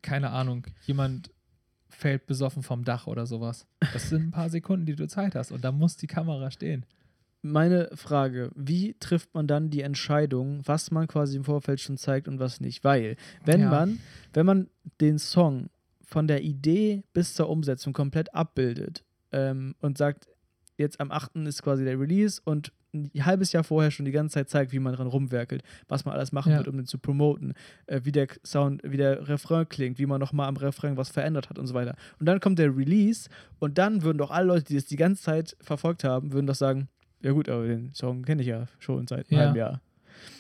Keine 0.04 0.30
Ahnung, 0.30 0.68
jemand 0.86 1.32
fällt 1.90 2.28
besoffen 2.28 2.64
vom 2.64 2.84
Dach 2.84 3.08
oder 3.08 3.26
sowas. 3.26 3.66
Das 3.94 4.10
sind 4.10 4.28
ein 4.28 4.32
paar 4.32 4.50
Sekunden, 4.50 4.86
die 4.86 4.96
du 4.96 5.08
Zeit 5.08 5.34
hast 5.36 5.52
und 5.52 5.64
da 5.64 5.72
muss 5.72 5.98
die 5.98 6.08
Kamera 6.08 6.52
stehen. 6.52 6.86
Meine 7.44 7.90
Frage, 7.94 8.52
wie 8.56 8.96
trifft 9.00 9.34
man 9.34 9.48
dann 9.48 9.70
die 9.70 9.82
Entscheidung, 9.82 10.62
was 10.66 10.92
man 10.92 11.08
quasi 11.08 11.38
im 11.38 11.44
Vorfeld 11.44 11.80
schon 11.80 11.98
zeigt 11.98 12.28
und 12.28 12.40
was 12.40 12.60
nicht? 12.60 12.84
Weil, 12.84 13.16
wenn 13.46 13.62
Ja. 13.62 13.70
man, 13.70 14.00
wenn 14.34 14.46
man 14.46 14.70
den 15.00 15.18
Song 15.18 15.70
von 16.08 16.28
der 16.28 16.42
Idee 16.42 17.04
bis 17.14 17.34
zur 17.34 17.50
Umsetzung 17.50 17.92
komplett 17.94 18.34
abbildet 18.34 19.04
ähm, 19.34 19.76
und 19.82 19.98
sagt, 19.98 20.28
jetzt 20.78 21.00
am 21.02 21.12
8. 21.12 21.36
ist 21.48 21.62
quasi 21.62 21.84
der 21.84 22.00
Release 22.00 22.42
und 22.44 22.72
ein 22.94 23.12
halbes 23.26 23.52
Jahr 23.52 23.66
vorher 23.66 23.92
schon 23.92 24.06
die 24.06 24.12
ganze 24.14 24.36
Zeit 24.36 24.50
zeigt, 24.50 24.72
wie 24.72 24.80
man 24.80 24.96
dran 24.96 25.08
rumwerkelt, 25.08 25.62
was 25.90 26.06
man 26.06 26.16
alles 26.16 26.32
machen 26.32 26.54
Ja. 26.54 26.58
wird, 26.60 26.70
um 26.70 26.78
den 26.78 26.86
zu 26.86 26.98
promoten, 26.98 27.54
äh, 27.88 28.00
wie 28.06 28.14
der 28.14 28.28
Sound, 28.46 28.82
wie 28.86 28.96
der 28.98 29.28
Refrain 29.28 29.68
klingt, 29.68 30.00
wie 30.00 30.06
man 30.06 30.20
nochmal 30.22 30.48
am 30.48 30.56
Refrain 30.56 30.96
was 30.96 31.10
verändert 31.10 31.50
hat 31.50 31.60
und 31.60 31.68
so 31.68 31.74
weiter. 31.74 31.96
Und 32.20 32.26
dann 32.26 32.40
kommt 32.40 32.58
der 32.58 32.76
Release 32.76 33.30
und 33.60 33.78
dann 33.78 34.02
würden 34.04 34.18
doch 34.18 34.32
alle 34.32 34.48
Leute, 34.48 34.64
die 34.66 34.76
das 34.76 34.86
die 34.86 34.96
ganze 34.96 35.22
Zeit 35.24 35.58
verfolgt 35.60 36.06
haben, 36.06 36.32
würden 36.32 36.48
doch 36.48 36.56
sagen, 36.56 36.88
ja 37.22 37.32
gut, 37.34 37.50
aber 37.50 37.68
den 37.68 37.94
Song 37.94 38.24
kenne 38.24 38.42
ich 38.42 38.48
ja 38.48 38.68
schon 38.80 39.06
seit 39.08 39.30
einem 39.30 39.38
Ja. 39.40 39.46
halben 39.46 39.58
Jahr. 39.58 39.82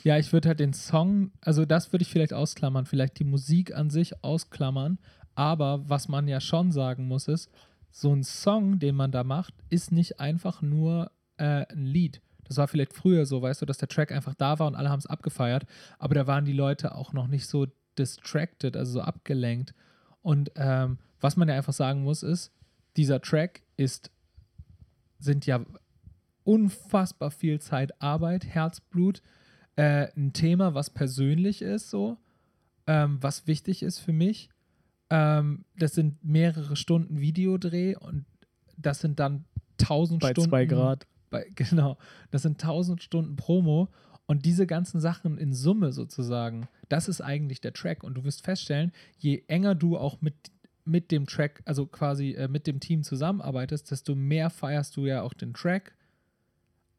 Ja, 0.03 0.18
ich 0.18 0.32
würde 0.32 0.47
halt 0.47 0.59
den 0.59 0.74
Song, 0.74 1.32
also 1.41 1.65
das 1.65 1.91
würde 1.91 2.03
ich 2.03 2.09
vielleicht 2.09 2.34
ausklammern, 2.34 2.86
vielleicht 2.86 3.20
die 3.20 3.26
Musik 3.26 3.76
an 3.76 3.89
sich 3.89 4.24
ausklammern, 4.24 4.97
aber 5.38 5.88
was 5.88 6.08
man 6.08 6.28
ja 6.28 6.42
schon 6.42 6.72
sagen 6.72 7.08
muss 7.08 7.28
ist, 7.28 7.52
so 7.92 8.12
ein 8.12 8.24
Song, 8.24 8.80
den 8.80 8.96
man 8.96 9.12
da 9.12 9.24
macht, 9.24 9.54
ist 9.70 9.92
nicht 9.92 10.20
einfach 10.20 10.64
nur 10.64 11.12
äh, 11.38 11.64
ein 11.72 11.86
Lied. 11.86 12.22
Das 12.46 12.58
war 12.58 12.68
vielleicht 12.68 12.94
früher 12.94 13.28
so, 13.28 13.40
weißt 13.40 13.62
du, 13.62 13.68
dass 13.68 13.78
der 13.78 13.88
Track 13.88 14.12
einfach 14.12 14.34
da 14.34 14.58
war 14.58 14.66
und 14.66 14.74
alle 14.74 14.90
haben 14.90 14.98
es 14.98 15.06
abgefeiert, 15.06 15.68
aber 16.00 16.16
da 16.16 16.26
waren 16.26 16.46
die 16.46 16.54
Leute 16.54 16.96
auch 16.96 17.14
noch 17.14 17.28
nicht 17.28 17.46
so 17.46 17.68
distracted, 18.00 18.76
also 18.76 18.94
so 18.94 19.02
abgelenkt. 19.02 19.76
Und 20.24 20.52
ähm, 20.56 20.98
was 21.22 21.38
man 21.38 21.48
ja 21.48 21.56
einfach 21.56 21.74
sagen 21.74 22.02
muss, 22.02 22.24
ist, 22.24 22.52
dieser 22.96 23.22
Track 23.22 23.62
ist, 23.76 24.10
sind 25.20 25.46
ja 25.46 25.64
unfassbar 26.46 27.30
viel 27.30 27.62
Zeit, 27.62 28.02
Arbeit, 28.02 28.44
Herzblut, 28.44 29.22
äh, 29.76 30.08
ein 30.18 30.34
Thema, 30.34 30.74
was 30.74 30.90
persönlich 30.90 31.62
ist, 31.62 31.92
so, 31.92 32.18
ähm, 32.88 33.20
was 33.22 33.46
wichtig 33.46 33.84
ist 33.84 34.00
für 34.00 34.14
mich. 34.14 34.50
Ähm, 35.10 35.66
das 35.78 35.93
sind 35.93 36.24
mehrere 36.24 36.76
Stunden 36.76 37.20
Videodreh 37.20 37.95
und 37.95 38.26
das 38.78 38.99
sind 38.99 39.20
dann 39.20 39.45
tausend 39.78 40.22
Bei 40.22 40.32
Stunden. 40.32 40.49
zwei 40.49 40.66
Grad. 40.66 41.08
Bei, 41.30 41.49
genau, 41.55 41.97
das 42.32 42.41
sind 42.41 42.60
tausend 42.60 43.01
Stunden 43.03 43.36
Promo 43.36 43.89
und 44.26 44.45
diese 44.45 44.68
ganzen 44.68 44.99
Sachen 44.99 45.38
in 45.38 45.53
Summe 45.53 45.93
sozusagen, 45.93 46.68
das 46.89 47.08
ist 47.08 47.22
eigentlich 47.22 47.62
der 47.62 47.74
Track 47.74 48.03
und 48.03 48.16
du 48.16 48.24
wirst 48.24 48.43
feststellen, 48.43 48.91
je 49.18 49.43
enger 49.47 49.76
du 49.76 49.97
auch 49.97 50.22
mit 50.22 50.36
mit 50.88 51.12
dem 51.12 51.28
Track, 51.28 51.62
also 51.66 51.86
quasi 51.86 52.32
äh, 52.32 52.47
mit 52.47 52.66
dem 52.66 52.80
Team 52.80 53.03
zusammenarbeitest, 53.03 53.91
desto 53.91 54.16
mehr 54.16 54.49
feierst 54.49 54.95
du 54.95 55.05
ja 55.05 55.22
auch 55.22 55.34
den 55.34 55.53
Track 55.53 55.95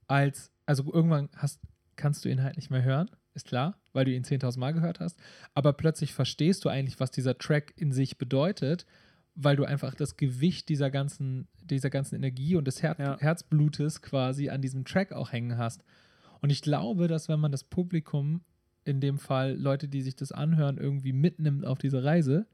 als, 0.06 0.50
also 0.66 0.92
irgendwann 0.92 1.30
hast, 1.36 1.60
kannst 1.96 2.24
du 2.24 2.28
ihn 2.28 2.42
halt 2.42 2.56
nicht 2.56 2.70
mehr 2.70 2.82
hören, 2.82 3.10
ist 3.38 3.46
klar, 3.48 3.78
weil 3.92 4.04
du 4.04 4.12
ihn 4.12 4.24
10.000 4.24 4.58
Mal 4.58 4.72
gehört 4.72 5.00
hast, 5.00 5.18
aber 5.54 5.72
plötzlich 5.72 6.12
verstehst 6.12 6.64
du 6.64 6.68
eigentlich, 6.68 7.00
was 7.00 7.10
dieser 7.10 7.38
Track 7.38 7.72
in 7.76 7.92
sich 7.92 8.18
bedeutet, 8.18 8.86
weil 9.34 9.56
du 9.56 9.64
einfach 9.64 9.94
das 9.94 10.16
Gewicht 10.16 10.68
dieser 10.68 10.90
ganzen, 10.90 11.48
dieser 11.62 11.90
ganzen 11.90 12.16
Energie 12.16 12.56
und 12.56 12.66
des 12.66 12.82
Her 12.82 12.96
Ja. 12.98 13.18
Herzblutes 13.18 14.02
quasi 14.02 14.50
an 14.50 14.60
diesem 14.60 14.84
Track 14.84 15.12
auch 15.12 15.32
hängen 15.32 15.56
hast. 15.56 15.84
Und 16.40 16.50
ich 16.50 16.62
glaube, 16.62 17.08
dass 17.08 17.28
wenn 17.28 17.40
man 17.40 17.52
das 17.52 17.64
Publikum, 17.64 18.42
in 18.84 19.00
dem 19.00 19.18
Fall 19.18 19.54
Leute, 19.56 19.86
die 19.86 20.02
sich 20.02 20.16
das 20.16 20.32
anhören, 20.32 20.78
irgendwie 20.78 21.12
mitnimmt 21.12 21.66
auf 21.66 21.78
diese 21.78 22.02
Reise, 22.02 22.46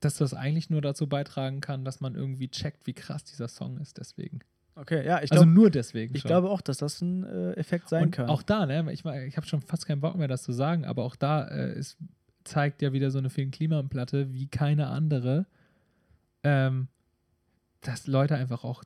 dass 0.00 0.16
das 0.16 0.34
eigentlich 0.34 0.70
nur 0.70 0.80
dazu 0.80 1.06
beitragen 1.06 1.60
kann, 1.60 1.84
dass 1.84 2.00
man 2.00 2.14
irgendwie 2.14 2.48
checkt, 2.48 2.86
wie 2.86 2.94
krass 2.94 3.24
dieser 3.24 3.48
Song 3.48 3.78
ist. 3.78 3.98
Deswegen. 3.98 4.40
Okay, 4.76 5.06
ja, 5.06 5.22
ich 5.22 5.30
also 5.30 5.44
glaube 5.44 5.52
nur 5.52 5.70
deswegen. 5.70 6.14
ich 6.14 6.22
schon. 6.22 6.28
glaube 6.28 6.50
auch, 6.50 6.60
dass 6.60 6.78
das 6.78 7.00
ein 7.00 7.24
äh, 7.24 7.52
Effekt 7.52 7.88
sein 7.88 8.04
und 8.04 8.10
kann. 8.10 8.28
Auch 8.28 8.42
da, 8.42 8.66
ne? 8.66 8.92
Ich, 8.92 9.04
ich 9.04 9.36
habe 9.36 9.46
schon 9.46 9.60
fast 9.62 9.86
keinen 9.86 10.00
Bock 10.00 10.16
mehr, 10.16 10.26
das 10.28 10.42
zu 10.42 10.52
sagen, 10.52 10.84
aber 10.84 11.04
auch 11.04 11.14
da 11.16 11.46
äh, 11.46 11.78
ist, 11.78 11.96
zeigt 12.42 12.82
ja 12.82 12.92
wieder 12.92 13.10
so 13.10 13.18
eine 13.18 13.30
Film 13.30 13.50
Klimaplatte 13.52 14.32
wie 14.32 14.48
keine 14.48 14.88
andere, 14.88 15.46
ähm, 16.42 16.88
dass 17.82 18.06
Leute 18.06 18.34
einfach 18.34 18.64
auch, 18.64 18.82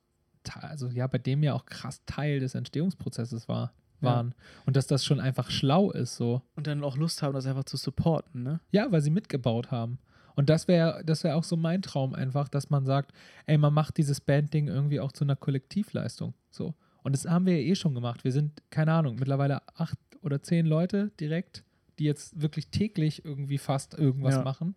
also 0.61 0.89
ja, 0.89 1.07
bei 1.07 1.19
dem 1.19 1.43
ja 1.43 1.55
auch 1.55 1.65
krass 1.65 2.03
Teil 2.05 2.41
des 2.41 2.55
Entstehungsprozesses 2.55 3.49
war, 3.49 3.73
Ja. 4.01 4.09
waren. 4.11 4.35
Und 4.67 4.77
dass 4.77 4.87
das 4.87 5.05
schon 5.05 5.21
einfach 5.21 5.51
schlau 5.51 5.91
ist, 5.91 6.17
so. 6.17 6.43
und 6.55 6.67
dann 6.67 6.85
auch 6.85 6.97
Lust 6.97 7.23
haben, 7.23 7.33
das 7.33 7.47
einfach 7.47 7.65
zu 7.65 7.77
supporten, 7.77 8.43
ne? 8.43 8.61
Ja, 8.71 8.93
weil 8.93 9.01
sie 9.01 9.11
mitgebaut 9.11 9.71
haben. 9.71 9.99
Und 10.39 10.49
das 10.51 10.69
wäre 10.69 11.03
das 11.05 11.25
wär 11.25 11.37
auch 11.37 11.43
so 11.43 11.57
mein 11.57 11.83
Traum 11.83 12.15
einfach, 12.15 12.47
dass 12.49 12.71
man 12.71 12.87
sagt, 12.87 13.11
ey, 13.47 13.59
man 13.59 13.75
macht 13.75 13.97
dieses 13.97 14.21
Bandding 14.21 14.69
irgendwie 14.69 15.01
auch 15.01 15.11
zu 15.11 15.25
einer 15.25 15.35
Kollektivleistung. 15.35 16.33
So. 16.53 16.75
Und 17.03 17.13
das 17.13 17.27
haben 17.27 17.45
wir 17.45 17.61
ja 17.61 17.69
eh 17.69 17.75
schon 17.75 17.93
gemacht. 17.93 18.23
Wir 18.23 18.31
sind, 18.31 18.63
keine 18.71 18.93
Ahnung, 18.93 19.17
mittlerweile 19.19 19.63
acht 19.75 19.99
oder 20.23 20.41
zehn 20.41 20.65
Leute 20.65 21.11
direkt, 21.19 21.65
die 21.99 22.05
jetzt 22.05 22.41
wirklich 22.41 22.69
täglich 22.69 23.25
irgendwie 23.25 23.59
fast 23.59 23.95
irgendwas 23.99 24.37
Ja. 24.37 24.43
machen. 24.45 24.77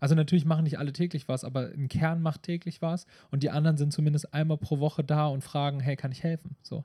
Also 0.00 0.16
natürlich 0.16 0.44
machen 0.44 0.64
nicht 0.64 0.80
alle 0.80 0.92
täglich 0.92 1.28
was, 1.28 1.44
aber 1.44 1.68
ein 1.68 1.86
Kern 1.86 2.20
macht 2.20 2.42
täglich 2.42 2.82
was 2.82 3.06
und 3.30 3.44
die 3.44 3.50
anderen 3.50 3.76
sind 3.76 3.92
zumindest 3.92 4.34
einmal 4.34 4.58
pro 4.58 4.80
Woche 4.80 5.04
da 5.04 5.28
und 5.28 5.42
fragen, 5.44 5.78
hey, 5.78 5.94
kann 5.94 6.10
ich 6.10 6.24
helfen? 6.24 6.56
So. 6.62 6.84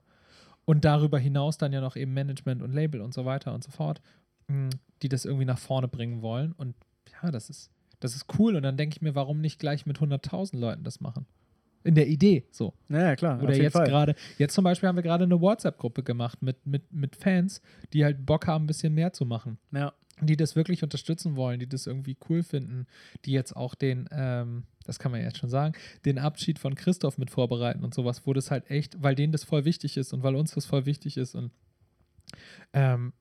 Und 0.65 0.85
darüber 0.85 1.17
hinaus 1.17 1.57
dann 1.57 1.73
ja 1.73 1.81
noch 1.81 1.95
eben 1.95 2.13
Management 2.13 2.61
und 2.61 2.71
Label 2.71 3.01
und 3.01 3.15
so 3.15 3.25
weiter 3.25 3.51
und 3.51 3.63
so 3.63 3.71
fort, 3.71 3.99
mh, 4.47 4.69
die 5.01 5.09
das 5.09 5.25
irgendwie 5.25 5.45
nach 5.45 5.57
vorne 5.57 5.87
bringen 5.87 6.21
wollen. 6.21 6.51
Und 6.51 6.75
ja, 7.23 7.31
das 7.31 7.49
ist, 7.49 7.71
das 8.01 8.15
ist 8.15 8.25
cool. 8.37 8.55
Und 8.57 8.63
dann 8.63 8.75
denke 8.75 8.97
ich 8.97 9.01
mir, 9.01 9.15
warum 9.15 9.39
nicht 9.39 9.59
gleich 9.59 9.85
mit 9.85 9.99
100.000 9.99 10.57
Leuten 10.57 10.83
das 10.83 10.99
machen? 10.99 11.25
In 11.83 11.95
der 11.95 12.07
Idee, 12.07 12.45
so. 12.51 12.73
Naja, 12.89 13.15
klar. 13.15 13.41
Oder 13.41 13.55
jetzt 13.55 13.73
gerade, 13.73 14.13
jetzt 14.37 14.53
zum 14.53 14.63
Beispiel 14.63 14.87
haben 14.89 14.97
wir 14.97 15.03
gerade 15.03 15.23
eine 15.23 15.41
WhatsApp-Gruppe 15.41 16.03
gemacht 16.03 16.41
mit, 16.43 16.65
mit, 16.65 16.93
mit 16.93 17.15
Fans, 17.15 17.61
die 17.93 18.03
halt 18.03 18.25
Bock 18.25 18.45
haben, 18.45 18.65
ein 18.65 18.67
bisschen 18.67 18.93
mehr 18.93 19.13
zu 19.13 19.25
machen 19.25 19.57
Ja. 19.71 19.93
die 20.19 20.37
das 20.37 20.55
wirklich 20.55 20.83
unterstützen 20.83 21.35
wollen, 21.35 21.59
die 21.59 21.67
das 21.67 21.87
irgendwie 21.87 22.17
cool 22.29 22.43
finden, 22.43 22.85
die 23.25 23.31
jetzt 23.31 23.55
auch 23.55 23.73
den, 23.73 24.07
ähm, 24.11 24.65
das 24.85 24.99
kann 24.99 25.11
man 25.11 25.21
jetzt 25.21 25.39
schon 25.39 25.49
sagen, 25.49 25.73
den 26.05 26.19
Abschied 26.19 26.59
von 26.59 26.75
Christoph 26.75 27.17
mit 27.17 27.31
vorbereiten 27.31 27.83
und 27.83 27.95
sowas, 27.95 28.27
wo 28.27 28.33
das 28.33 28.51
halt 28.51 28.69
echt, 28.69 29.01
weil 29.01 29.15
denen 29.15 29.31
das 29.31 29.43
voll 29.43 29.65
wichtig 29.65 29.97
ist 29.97 30.13
und 30.13 30.21
weil 30.21 30.35
uns 30.35 30.53
das 30.53 30.67
voll 30.67 30.85
wichtig 30.85 31.17
ist 31.17 31.33
und 31.33 31.51
ähm, 32.73 33.13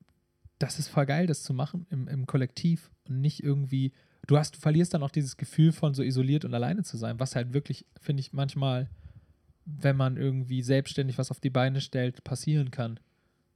das 0.59 0.79
ist 0.79 0.89
voll 0.89 1.07
geil, 1.07 1.27
das 1.27 1.43
zu 1.43 1.55
machen 1.55 1.87
im, 1.89 2.07
im 2.09 2.27
Kollektiv 2.27 2.91
und 3.09 3.23
nicht 3.23 3.43
irgendwie, 3.43 3.93
du 4.27 4.37
hast, 4.37 4.57
du 4.57 4.61
verlierst 4.61 4.95
dann 4.95 5.03
auch 5.03 5.11
dieses 5.11 5.37
Gefühl 5.37 5.73
von 5.73 5.95
so 5.95 6.03
isoliert 6.03 6.45
und 6.45 6.55
alleine 6.55 6.83
zu 6.83 6.97
sein, 6.97 7.21
was 7.21 7.37
halt 7.37 7.53
wirklich, 7.53 7.87
finde 8.01 8.21
ich, 8.21 8.33
manchmal, 8.33 8.89
wenn 9.65 9.97
man 9.97 10.17
irgendwie 10.17 10.63
selbstständig 10.63 11.19
was 11.19 11.31
auf 11.31 11.41
die 11.41 11.51
Beine 11.51 11.81
stellt, 11.81 12.25
passieren 12.25 12.71
kann. 12.71 13.01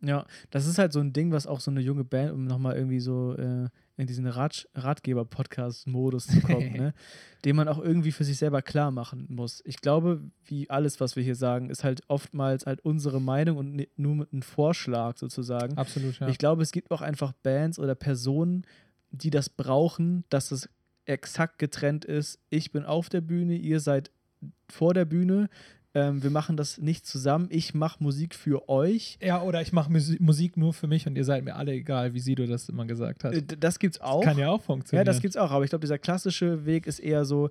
Ja, 0.04 0.26
das 0.50 0.66
ist 0.66 0.78
halt 0.78 0.92
so 0.92 1.00
ein 1.00 1.12
Ding, 1.12 1.32
was 1.32 1.46
auch 1.46 1.60
so 1.60 1.70
eine 1.70 1.80
junge 1.80 2.04
Band, 2.04 2.32
um 2.32 2.44
nochmal 2.44 2.76
irgendwie 2.76 3.00
so 3.00 3.34
äh, 3.36 3.68
in 3.96 4.06
diesen 4.06 4.26
Rat 4.26 4.68
Ratgeber-Podcast-Modus 4.74 6.26
zu 6.26 6.40
kommen, 6.40 6.72
ne? 6.76 6.94
den 7.44 7.56
man 7.56 7.68
auch 7.68 7.78
irgendwie 7.78 8.12
für 8.12 8.24
sich 8.24 8.36
selber 8.36 8.60
klar 8.60 8.90
machen 8.90 9.26
muss. 9.28 9.62
Ich 9.64 9.78
glaube, 9.78 10.20
wie 10.44 10.68
alles, 10.68 11.00
was 11.00 11.16
wir 11.16 11.22
hier 11.22 11.36
sagen, 11.36 11.70
ist 11.70 11.84
halt 11.84 12.02
oftmals 12.08 12.66
halt 12.66 12.80
unsere 12.84 13.20
Meinung 13.20 13.56
und 13.56 13.86
nur 13.96 14.14
mit 14.16 14.32
einem 14.32 14.42
Vorschlag 14.42 15.16
sozusagen. 15.16 15.76
Absolut, 15.78 16.18
ja. 16.18 16.28
Ich 16.28 16.38
glaube, 16.38 16.62
es 16.62 16.72
gibt 16.72 16.90
auch 16.90 17.02
einfach 17.02 17.32
Bands 17.42 17.78
oder 17.78 17.94
Personen, 17.94 18.66
die 19.16 19.30
das 19.30 19.48
brauchen, 19.48 20.24
dass 20.28 20.50
es 20.52 20.68
exakt 21.06 21.58
getrennt 21.58 22.04
ist. 22.04 22.38
Ich 22.50 22.72
bin 22.72 22.84
auf 22.84 23.08
der 23.08 23.20
Bühne, 23.20 23.54
ihr 23.56 23.80
seid 23.80 24.10
vor 24.68 24.94
der 24.94 25.04
Bühne. 25.04 25.48
Ähm, 25.96 26.22
wir 26.22 26.30
machen 26.30 26.56
das 26.56 26.78
nicht 26.78 27.06
zusammen. 27.06 27.46
Ich 27.50 27.72
mache 27.74 28.02
Musik 28.02 28.34
für 28.34 28.68
euch. 28.68 29.16
Ja, 29.22 29.42
oder 29.42 29.60
ich 29.62 29.72
mache 29.72 29.92
Musik 30.18 30.56
nur 30.56 30.72
für 30.72 30.88
mich 30.88 31.06
und 31.06 31.16
ihr 31.16 31.24
seid 31.24 31.44
mir 31.44 31.54
alle 31.54 31.72
egal, 31.72 32.14
wie 32.14 32.20
Sido 32.20 32.46
das 32.46 32.68
immer 32.68 32.84
gesagt 32.86 33.22
hat. 33.22 33.32
Äh, 33.34 33.42
Das 33.60 33.78
gibt's 33.78 34.00
auch. 34.00 34.24
Kann 34.24 34.38
ja 34.38 34.48
auch 34.48 34.58
ja, 34.60 34.64
funktionieren. 34.64 35.04
das 35.06 35.20
gibt's 35.20 35.36
auch. 35.36 35.50
Aber 35.52 35.62
ich 35.64 35.70
glaube, 35.70 35.82
dieser 35.84 35.98
klassische 35.98 36.64
Weg 36.66 36.86
ist 36.88 36.98
eher 36.98 37.24
so, 37.24 37.50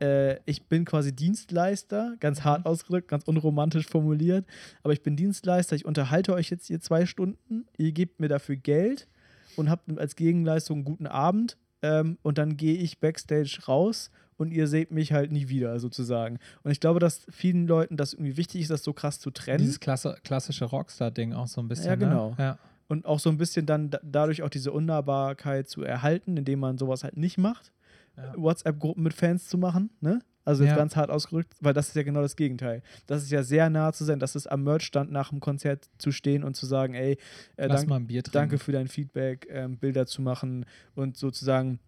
äh, 0.00 0.38
ich 0.46 0.62
bin 0.64 0.84
quasi 0.86 1.14
Dienstleister, 1.14 2.16
ganz 2.20 2.38
Mhm. 2.40 2.44
hart 2.44 2.66
ausgedrückt, 2.66 3.08
ganz 3.08 3.24
unromantisch 3.24 3.86
formuliert. 3.86 4.46
Aber 4.82 4.92
ich 4.92 5.02
bin 5.02 5.14
Dienstleister, 5.16 5.76
ich 5.76 5.84
unterhalte 5.84 6.32
euch 6.32 6.50
jetzt 6.50 6.66
hier 6.68 6.80
zwei 6.80 7.04
Stunden, 7.06 7.66
ihr 7.76 7.92
gebt 7.92 8.18
mir 8.18 8.28
dafür 8.28 8.56
Geld 8.56 9.08
und 9.56 9.70
habt 9.70 9.98
als 9.98 10.16
Gegenleistung 10.16 10.78
einen 10.78 10.84
guten 10.84 11.06
Abend. 11.06 11.56
Ähm, 11.82 12.16
und 12.22 12.38
dann 12.38 12.56
gehe 12.56 12.76
ich 12.76 12.98
backstage 12.98 13.58
raus 13.68 14.10
und 14.36 14.52
ihr 14.52 14.66
seht 14.68 14.90
mich 14.90 15.12
halt 15.12 15.30
nie 15.32 15.48
wieder, 15.48 15.78
sozusagen. 15.80 16.38
Und 16.62 16.70
ich 16.70 16.80
glaube, 16.80 16.98
dass 16.98 17.26
vielen 17.30 17.66
Leuten 17.66 17.96
das 17.98 18.14
irgendwie 18.14 18.36
wichtig 18.38 18.62
ist, 18.62 18.70
das 18.70 18.82
so 18.82 18.92
krass 18.94 19.20
zu 19.20 19.30
trennen. 19.30 19.58
Dieses 19.58 19.80
klasse, 19.80 20.16
klassische 20.24 20.64
Rockstar-Ding 20.64 21.34
auch 21.34 21.46
so 21.46 21.60
ein 21.60 21.68
bisschen. 21.68 21.86
Ja, 21.88 21.94
genau. 21.96 22.30
Ne? 22.30 22.36
Ja. 22.38 22.58
und 22.88 23.04
auch 23.06 23.18
so 23.20 23.28
ein 23.30 23.36
bisschen 23.38 23.66
dann 23.66 23.90
da- 23.90 24.00
dadurch 24.02 24.42
auch 24.42 24.48
diese 24.48 24.72
Unnahbarkeit 24.72 25.68
zu 25.68 25.82
erhalten, 25.82 26.36
indem 26.38 26.60
man 26.60 26.78
sowas 26.78 27.04
halt 27.04 27.16
nicht 27.16 27.36
macht. 27.38 27.72
Ja. 28.16 28.32
WhatsApp-Gruppen 28.36 29.02
mit 29.02 29.12
Fans 29.12 29.48
zu 29.48 29.58
machen, 29.58 29.90
ne? 30.00 30.20
Also 30.44 30.62
jetzt 30.64 30.72
Ja. 30.72 30.76
ganz 30.76 30.94
hart 30.96 31.10
ausgerückt, 31.10 31.54
weil 31.60 31.72
das 31.72 31.88
ist 31.88 31.96
ja 31.96 32.02
genau 32.02 32.20
das 32.20 32.36
Gegenteil. 32.36 32.82
Das 33.06 33.22
ist 33.22 33.30
ja 33.30 33.42
sehr 33.42 33.70
nah 33.70 33.92
zu 33.92 34.04
sein, 34.04 34.18
das 34.18 34.36
ist 34.36 34.46
am 34.46 34.62
Merchstand 34.64 35.10
nach 35.10 35.30
dem 35.30 35.40
Konzert 35.40 35.88
zu 35.98 36.12
stehen 36.12 36.44
und 36.44 36.54
zu 36.54 36.66
sagen, 36.66 36.94
ey, 36.94 37.16
äh, 37.56 37.68
dank, 37.68 37.88
mal 37.88 37.96
ein 37.96 38.06
Bier 38.06 38.22
trinken. 38.22 38.32
danke 38.38 38.58
für 38.58 38.72
dein 38.72 38.88
Feedback, 38.88 39.46
ähm, 39.50 39.78
Bilder 39.78 40.06
zu 40.06 40.20
machen 40.22 40.66
und 40.94 41.16
sozusagen 41.16 41.78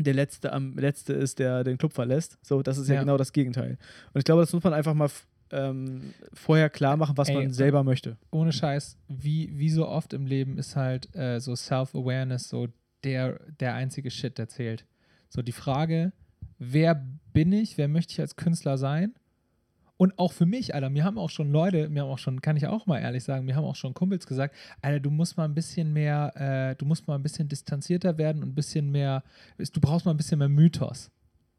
der 0.00 0.14
Letzte 0.14 0.52
am 0.52 0.76
Letzte 0.78 1.12
ist, 1.12 1.38
der 1.38 1.62
den 1.64 1.78
Club 1.78 1.92
verlässt. 1.92 2.38
So, 2.42 2.62
das 2.62 2.78
ist 2.78 2.88
ja, 2.88 2.94
Ja. 2.96 3.00
genau 3.02 3.16
das 3.18 3.32
Gegenteil. 3.32 3.78
Und 4.12 4.18
ich 4.18 4.24
glaube, 4.24 4.42
das 4.42 4.52
muss 4.52 4.64
man 4.64 4.72
einfach 4.74 4.94
mal 4.94 5.10
ähm, 5.52 6.14
vorher 6.32 6.70
klar 6.70 6.96
machen, 6.96 7.16
was 7.18 7.28
Ey, 7.28 7.34
man 7.36 7.52
selber 7.52 7.84
möchte. 7.84 8.16
Ohne 8.30 8.52
Scheiß, 8.52 8.96
wie, 9.08 9.50
wie 9.58 9.68
so 9.68 9.86
oft 9.86 10.12
im 10.14 10.24
Leben 10.26 10.56
ist 10.58 10.76
halt 10.76 11.14
äh, 11.14 11.40
so 11.40 11.54
Self-Awareness 11.54 12.48
so 12.48 12.68
der, 13.04 13.38
der 13.60 13.74
einzige 13.74 14.10
Shit, 14.10 14.38
der 14.38 14.48
zählt. 14.48 14.86
So 15.28 15.42
die 15.42 15.52
Frage, 15.52 16.12
wer 16.62 17.06
bin 17.32 17.52
ich, 17.52 17.78
wer 17.78 17.88
möchte 17.88 18.12
ich 18.12 18.20
als 18.20 18.36
Künstler 18.36 18.78
sein? 18.78 19.14
Und 19.96 20.18
auch 20.18 20.32
für 20.32 20.46
mich, 20.46 20.74
Alter, 20.74 20.90
mir 20.90 21.04
haben 21.04 21.18
auch 21.18 21.30
schon 21.30 21.52
Leute, 21.52 21.88
mir 21.88 22.02
haben 22.02 22.10
auch 22.10 22.18
schon, 22.18 22.40
kann 22.40 22.56
ich 22.56 22.66
auch 22.66 22.86
mal 22.86 22.98
ehrlich 22.98 23.22
sagen, 23.22 23.44
mir 23.44 23.54
haben 23.54 23.64
auch 23.64 23.76
schon 23.76 23.94
Kumpels 23.94 24.26
gesagt, 24.26 24.54
Alter, 24.80 25.00
du 25.00 25.10
musst 25.10 25.36
mal 25.36 25.44
ein 25.44 25.54
bisschen 25.54 25.92
mehr, 25.92 26.32
äh, 26.34 26.76
du 26.76 26.86
musst 26.86 27.06
mal 27.06 27.14
ein 27.14 27.22
bisschen 27.22 27.48
distanzierter 27.48 28.18
werden 28.18 28.42
und 28.42 28.50
ein 28.50 28.54
bisschen 28.54 28.90
mehr, 28.90 29.22
du 29.58 29.80
brauchst 29.80 30.04
mal 30.04 30.12
ein 30.12 30.16
bisschen 30.16 30.38
mehr 30.38 30.48
Mythos. 30.48 31.10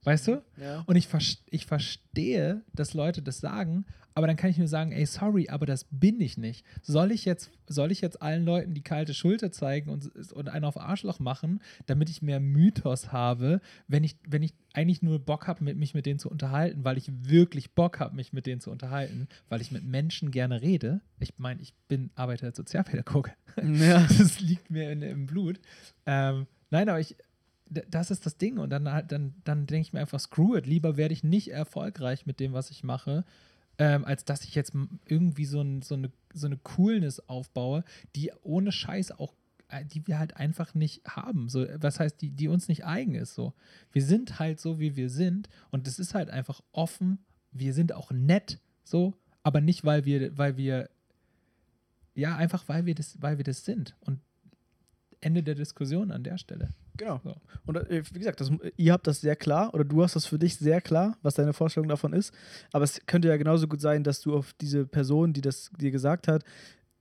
Weißt 0.04 0.28
du? 0.28 0.44
Ja. 0.62 0.84
Und 0.86 0.96
ich, 0.96 1.08
vers- 1.08 1.44
ich 1.50 1.66
verstehe, 1.66 2.62
dass 2.74 2.94
Leute 2.94 3.22
das 3.22 3.40
sagen, 3.40 3.86
aber 4.16 4.28
dann 4.28 4.36
kann 4.36 4.52
ich 4.52 4.60
nur 4.60 4.68
sagen, 4.68 4.92
ey, 4.92 5.06
sorry, 5.08 5.50
aber 5.50 5.66
das 5.66 5.86
bin 5.90 6.22
ich 6.22 6.38
nicht. 6.38 6.64
Soll 6.84 7.12
ich 7.12 7.26
jetzt, 7.26 7.50
soll 7.68 7.92
ich 7.92 8.02
jetzt 8.02 8.22
allen 8.22 8.46
Leuten 8.46 8.76
die 8.76 8.84
kalte 8.84 9.14
Schulter 9.16 9.52
zeigen 9.52 9.90
und, 9.90 10.06
und 10.34 10.50
einen 10.50 10.66
auf 10.66 10.80
Arschloch 10.80 11.20
machen, 11.20 11.62
damit 11.88 12.12
ich 12.12 12.22
mehr 12.22 12.40
Mythos 12.40 13.12
habe, 13.12 13.60
wenn 13.88 14.04
ich, 14.04 14.16
wenn 14.28 14.44
ich 14.44 14.54
eigentlich 14.74 15.02
nur 15.02 15.18
Bock 15.18 15.48
habe, 15.48 15.64
mit, 15.64 15.78
mich 15.78 15.96
mit 15.96 16.06
denen 16.06 16.20
zu 16.20 16.30
unterhalten, 16.30 16.84
weil 16.84 16.98
ich 17.00 17.12
wirklich 17.28 17.72
Bock 17.72 18.00
habe, 18.00 18.16
mich 18.16 18.34
mit 18.34 18.46
denen 18.46 18.62
zu 18.62 18.70
unterhalten, 18.70 19.28
weil 19.50 19.62
ich 19.62 19.72
mit 19.72 19.84
Menschen 19.84 20.30
gerne 20.30 20.62
rede. 20.62 21.02
Ich 21.20 21.34
meine, 21.38 21.62
ich 21.62 21.74
bin 21.88 22.12
Arbeiter 22.14 22.46
als 22.48 22.58
Sozialpädagoge. 22.58 23.32
Ja. 23.64 24.06
Das 24.20 24.40
liegt 24.42 24.70
mir 24.70 24.92
in, 24.92 25.02
im 25.02 25.26
Blut. 25.26 25.60
Ähm, 26.06 26.46
nein, 26.70 26.88
aber 26.88 27.00
ich, 27.00 27.16
das 27.90 28.12
ist 28.12 28.26
das 28.26 28.38
Ding. 28.38 28.58
Und 28.58 28.70
dann, 28.70 28.92
halt- 28.92 29.12
dann, 29.12 29.34
dann 29.44 29.66
denke 29.68 29.88
ich 29.88 29.94
mir 29.94 30.00
einfach, 30.02 30.20
screw 30.20 30.58
it. 30.58 30.66
Lieber 30.66 30.98
werde 30.98 31.14
ich 31.14 31.24
nicht 31.24 31.50
erfolgreich 31.52 32.26
mit 32.26 32.40
dem, 32.40 32.54
was 32.54 32.70
ich 32.72 32.84
mache, 32.84 33.26
ähm, 33.78 34.06
als 34.06 34.26
dass 34.26 34.44
ich 34.44 34.56
jetzt 34.56 34.74
irgendwie 35.06 35.46
so, 35.46 35.62
ein, 35.62 35.82
so, 35.82 35.96
eine, 35.96 36.12
so 36.34 36.46
eine 36.48 36.58
Coolness 36.58 37.20
aufbaue, 37.28 37.84
die 38.16 38.32
ohne 38.44 38.72
Scheiß 38.72 39.12
auch 39.12 39.34
äh, 39.70 39.86
die 39.86 40.06
wir 40.08 40.20
halt 40.20 40.38
einfach 40.38 40.74
nicht 40.76 41.04
haben. 41.08 41.50
So, 41.50 41.66
was 41.78 42.00
heißt, 42.00 42.22
die, 42.22 42.30
die 42.32 42.48
uns 42.48 42.68
nicht 42.68 42.86
eigen 42.86 43.16
ist. 43.16 43.34
So. 43.34 43.54
Wir 43.92 44.04
sind 44.04 44.40
halt 44.40 44.60
so, 44.60 44.80
wie 44.80 44.96
wir 44.96 45.10
sind. 45.10 45.50
Und 45.72 45.88
es 45.88 46.00
ist 46.00 46.14
halt 46.14 46.30
einfach 46.30 46.62
offen. 46.72 47.18
Wir 47.52 47.74
sind 47.74 47.94
auch 47.94 48.12
nett, 48.12 48.60
so, 48.84 49.14
aber 49.44 49.62
nicht, 49.62 49.84
weil 49.84 50.06
wir, 50.06 50.38
weil 50.38 50.58
wir, 50.58 50.90
ja, 52.16 52.36
einfach 52.36 52.68
weil 52.68 52.86
wir 52.86 52.96
das, 52.96 53.22
weil 53.22 53.38
wir 53.38 53.44
das 53.44 53.66
sind. 53.66 53.96
Und 54.02 54.20
Ende 55.22 55.42
der 55.44 55.56
Diskussion 55.56 56.12
an 56.12 56.24
der 56.24 56.38
Stelle. 56.38 56.70
Genau. 56.98 57.20
So. 57.24 57.36
Und 57.66 57.78
äh, 57.78 58.04
wie 58.12 58.20
gesagt, 58.20 58.42
das, 58.42 58.52
ihr 58.78 58.94
habt 58.94 59.08
das 59.08 59.22
sehr 59.22 59.36
klar 59.36 59.74
oder 59.74 59.84
du 59.84 60.04
hast 60.04 60.16
das 60.16 60.26
für 60.26 60.40
dich 60.40 60.58
sehr 60.58 60.82
klar, 60.82 61.18
was 61.22 61.36
deine 61.36 61.54
Vorstellung 61.54 61.90
davon 61.90 62.14
ist. 62.14 62.34
Aber 62.72 62.84
es 62.84 63.06
könnte 63.06 63.28
ja 63.28 63.38
genauso 63.38 63.68
gut 63.68 63.82
sein, 63.82 64.04
dass 64.04 64.22
du 64.22 64.36
auf 64.36 64.54
diese 64.62 64.86
Person, 64.86 65.34
die 65.34 65.42
das 65.42 65.72
dir 65.78 65.92
gesagt 65.92 66.28
hat, 66.28 66.44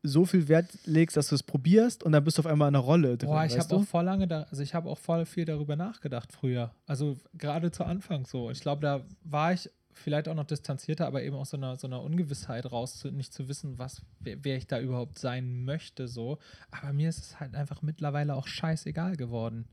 so 0.02 0.24
viel 0.24 0.48
Wert 0.48 0.66
legst, 0.84 1.16
dass 1.16 1.28
du 1.28 1.36
es 1.36 1.42
probierst 1.42 2.02
und 2.02 2.12
dann 2.12 2.24
bist 2.24 2.38
du 2.38 2.42
auf 2.42 2.46
einmal 2.46 2.68
in 2.68 2.74
einer 2.74 2.84
Rolle 2.84 3.16
drin. 3.16 3.28
Boah, 3.28 3.44
ich 3.44 3.58
habe 3.58 3.76
auch 3.76 3.84
voll 3.84 4.04
lange 4.04 4.26
da, 4.26 4.42
also 4.50 4.62
ich 4.62 4.74
habe 4.74 4.90
auch 4.90 4.98
voll 4.98 5.26
viel 5.26 5.44
darüber 5.44 5.76
nachgedacht 5.76 6.32
früher. 6.32 6.74
Also 6.86 7.16
gerade 7.34 7.70
zu 7.70 7.84
Anfang 7.84 8.26
so. 8.26 8.50
Ich 8.50 8.60
glaube, 8.60 8.82
da 8.82 9.04
war 9.22 9.52
ich 9.52 9.70
vielleicht 9.92 10.28
auch 10.28 10.34
noch 10.34 10.44
distanzierter, 10.46 11.06
aber 11.06 11.22
eben 11.22 11.36
auch 11.36 11.46
so 11.46 11.56
einer 11.56 11.76
so 11.76 11.86
einer 11.86 12.02
Ungewissheit 12.02 12.70
raus, 12.70 12.98
zu, 12.98 13.10
nicht 13.10 13.32
zu 13.32 13.48
wissen, 13.48 13.78
was, 13.78 14.02
wer, 14.18 14.44
wer 14.44 14.56
ich 14.56 14.66
da 14.66 14.80
überhaupt 14.80 15.18
sein 15.18 15.64
möchte. 15.64 16.08
So. 16.08 16.38
Aber 16.70 16.92
mir 16.92 17.08
ist 17.08 17.18
es 17.18 17.40
halt 17.40 17.54
einfach 17.54 17.82
mittlerweile 17.82 18.34
auch 18.34 18.46
scheißegal 18.46 19.16
geworden. 19.16 19.66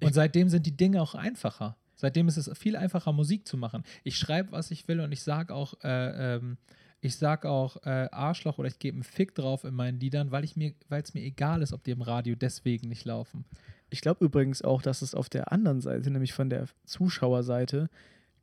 Und 0.00 0.14
seitdem 0.14 0.48
sind 0.48 0.66
die 0.66 0.76
Dinge 0.76 1.02
auch 1.02 1.14
einfacher. 1.14 1.76
Seitdem 1.94 2.28
ist 2.28 2.36
es 2.36 2.56
viel 2.56 2.76
einfacher, 2.76 3.12
Musik 3.12 3.46
zu 3.46 3.56
machen. 3.56 3.82
Ich 4.04 4.16
schreibe, 4.16 4.52
was 4.52 4.70
ich 4.70 4.86
will 4.86 5.00
und 5.00 5.10
ich 5.10 5.22
sage 5.22 5.52
auch, 5.52 5.74
äh, 5.82 6.36
ähm, 6.36 6.56
ich 7.00 7.16
sag 7.16 7.44
auch 7.44 7.76
äh, 7.84 8.08
Arschloch 8.12 8.58
oder 8.58 8.68
ich 8.68 8.78
gebe 8.78 8.94
einen 8.96 9.02
Fick 9.02 9.34
drauf 9.34 9.64
in 9.64 9.74
meinen 9.74 9.98
Liedern, 9.98 10.30
weil 10.30 10.44
ich 10.44 10.56
mir, 10.56 10.74
weil 10.88 11.02
es 11.02 11.14
mir 11.14 11.22
egal 11.22 11.62
ist, 11.62 11.72
ob 11.72 11.82
die 11.84 11.90
im 11.90 12.02
Radio 12.02 12.36
deswegen 12.36 12.88
nicht 12.88 13.04
laufen. 13.04 13.44
Ich 13.90 14.00
glaube 14.00 14.24
übrigens 14.24 14.62
auch, 14.62 14.82
dass 14.82 15.02
es 15.02 15.14
auf 15.14 15.28
der 15.28 15.50
anderen 15.52 15.80
Seite, 15.80 16.10
nämlich 16.10 16.32
von 16.32 16.50
der 16.50 16.66
Zuschauerseite, 16.84 17.88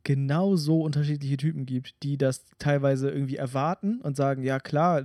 genau 0.04 0.54
so 0.56 0.82
unterschiedliche 0.82 1.36
Typen 1.36 1.66
gibt, 1.66 2.02
die 2.02 2.16
das 2.16 2.44
teilweise 2.58 3.10
irgendwie 3.10 3.36
erwarten 3.36 4.00
und 4.00 4.16
sagen, 4.16 4.42
ja 4.42 4.60
klar, 4.60 5.04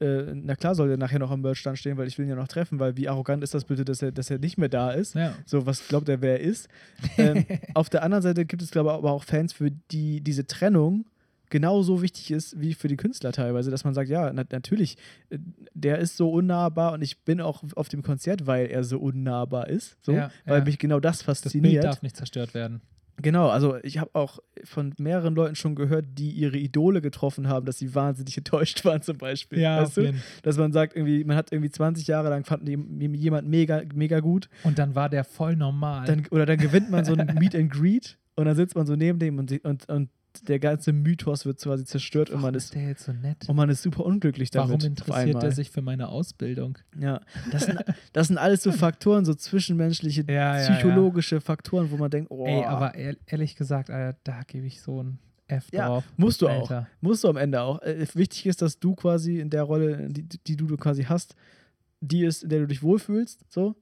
äh, 0.00 0.32
na 0.34 0.54
klar 0.56 0.74
soll 0.74 0.88
der 0.88 0.96
nachher 0.98 1.18
noch 1.18 1.30
am 1.30 1.40
Merchstand 1.40 1.78
stehen, 1.78 1.96
weil 1.96 2.06
ich 2.08 2.18
will 2.18 2.26
ihn 2.26 2.30
ja 2.30 2.36
noch 2.36 2.48
treffen, 2.48 2.78
weil 2.78 2.96
wie 2.96 3.08
arrogant 3.08 3.42
ist 3.42 3.54
das 3.54 3.64
bitte, 3.64 3.84
dass 3.84 4.02
er, 4.02 4.12
dass 4.12 4.30
er 4.30 4.38
nicht 4.38 4.58
mehr 4.58 4.68
da 4.68 4.90
ist. 4.90 5.14
Ja. 5.14 5.34
So, 5.46 5.64
was 5.66 5.88
glaubt 5.88 6.08
er, 6.08 6.20
wer 6.20 6.40
er 6.40 6.40
ist? 6.40 6.68
Ähm, 7.18 7.46
auf 7.74 7.88
der 7.88 8.02
anderen 8.02 8.22
Seite 8.22 8.44
gibt 8.44 8.62
es, 8.62 8.70
glaube 8.70 8.90
ich, 8.90 8.94
aber 8.96 9.12
auch 9.12 9.24
Fans, 9.24 9.52
für 9.54 9.70
die 9.70 10.20
diese 10.20 10.46
Trennung 10.46 11.06
genauso 11.48 12.02
wichtig 12.02 12.30
ist 12.32 12.60
wie 12.60 12.74
für 12.74 12.88
die 12.88 12.96
Künstler 12.96 13.30
teilweise, 13.32 13.70
dass 13.70 13.84
man 13.84 13.94
sagt, 13.94 14.08
ja, 14.10 14.32
na, 14.32 14.44
natürlich, 14.50 14.96
äh, 15.30 15.38
der 15.74 15.98
ist 15.98 16.16
so 16.16 16.30
unnahbar 16.30 16.92
und 16.92 17.02
ich 17.02 17.20
bin 17.24 17.40
auch 17.40 17.62
auf 17.76 17.88
dem 17.88 18.02
Konzert, 18.02 18.46
weil 18.46 18.66
er 18.66 18.82
so 18.84 18.98
unnahbar 18.98 19.68
ist, 19.68 19.96
so, 20.04 20.12
Ja, 20.12 20.30
weil 20.44 20.58
ja. 20.58 20.64
mich 20.64 20.78
genau 20.78 20.98
das 21.00 21.18
Das 21.18 21.26
Bild 21.26 21.38
fasziniert. 21.38 21.84
darf 21.84 22.02
nicht 22.02 22.16
zerstört 22.16 22.52
werden. 22.52 22.80
Genau, 23.22 23.48
also 23.48 23.76
ich 23.82 23.98
habe 23.98 24.10
auch 24.14 24.38
von 24.64 24.92
mehreren 24.98 25.34
Leuten 25.34 25.54
schon 25.54 25.74
gehört, 25.74 26.06
die 26.12 26.30
ihre 26.30 26.56
Idole 26.56 27.00
getroffen 27.00 27.48
haben, 27.48 27.66
dass 27.66 27.78
sie 27.78 27.94
wahnsinnig 27.94 28.36
enttäuscht 28.38 28.84
waren 28.84 29.02
zum 29.02 29.18
Beispiel. 29.18 29.60
weißt 29.82 29.96
du? 29.96 30.14
Dass 30.42 30.58
man 30.58 30.72
sagt, 30.72 30.96
irgendwie, 30.96 31.24
man 31.24 31.36
hat 31.36 31.52
irgendwie 31.52 31.70
20 31.70 32.06
Jahre 32.06 32.28
lang 32.28 32.44
fand 32.44 32.68
jemand 32.68 33.48
mega, 33.48 33.82
mega 33.94 34.20
gut 34.20 34.48
Und 34.64 34.78
dann 34.78 34.94
war 34.94 35.08
der 35.08 35.24
voll 35.24 35.56
normal. 35.56 36.06
dann, 36.06 36.26
oder 36.30 36.46
dann 36.46 36.58
gewinnt 36.58 36.90
man 36.90 37.04
so 37.04 37.14
ein 37.14 37.34
Meet 37.38 37.54
and 37.54 37.72
Greet 37.72 38.18
und 38.34 38.44
dann 38.44 38.56
sitzt 38.56 38.76
man 38.76 38.86
so 38.86 38.96
neben 38.96 39.18
dem 39.18 39.38
und, 39.38 39.52
und, 39.64 39.88
und 39.88 40.10
der 40.42 40.58
ganze 40.58 40.92
Mythos 40.92 41.46
wird 41.46 41.60
quasi 41.60 41.84
zerstört 41.84 42.30
und 42.30 42.36
Warum 42.36 42.48
man 42.48 42.54
ist 42.54 42.74
der 42.74 42.88
jetzt 42.88 43.04
so 43.04 43.12
nett? 43.12 43.48
und 43.48 43.56
man 43.56 43.68
ist 43.70 43.82
super 43.82 44.04
unglücklich 44.04 44.50
damit. 44.50 44.68
Warum 44.70 44.84
interessiert 44.86 45.42
er 45.42 45.52
sich 45.52 45.70
für 45.70 45.82
meine 45.82 46.08
Ausbildung? 46.08 46.78
Ja, 46.98 47.20
das 47.52 47.66
sind, 47.66 47.78
das 48.12 48.28
sind 48.28 48.38
alles 48.38 48.62
so 48.62 48.72
Faktoren, 48.86 49.24
so 49.24 49.34
zwischenmenschliche, 49.34 50.24
Ja, 50.28 50.56
ja, 50.58 50.62
ja. 50.62 50.70
psychologische 50.74 51.40
Faktoren, 51.40 51.90
wo 51.90 51.96
man 51.96 52.10
denkt, 52.10 52.30
oh, 52.30 52.46
Ey, 52.46 52.64
aber 52.64 52.94
ehr- 52.94 53.16
ehrlich 53.26 53.56
gesagt, 53.56 53.90
Alter, 53.90 54.18
da 54.24 54.42
gebe 54.46 54.66
ich 54.66 54.80
so 54.80 55.02
ein 55.02 55.18
F 55.48 55.68
Ja, 55.72 55.86
drauf. 55.88 56.04
musst 56.16 56.42
du 56.42 56.48
auch. 56.48 56.70
Alter. 56.70 56.88
Musst 57.00 57.22
du 57.24 57.28
am 57.28 57.36
Ende 57.36 57.60
auch. 57.62 57.80
Äh, 57.82 58.04
wichtig 58.14 58.46
ist, 58.46 58.62
dass 58.62 58.80
du 58.80 58.94
quasi 58.96 59.38
in 59.38 59.48
der 59.50 59.62
Rolle, 59.62 60.08
die, 60.10 60.22
die 60.24 60.56
du 60.56 60.76
quasi 60.76 61.04
hast, 61.04 61.34
die 62.00 62.24
ist, 62.24 62.42
in 62.42 62.48
der 62.50 62.60
du 62.60 62.66
dich 62.66 62.82
wohlfühlst, 62.82 63.44
so. 63.48 63.74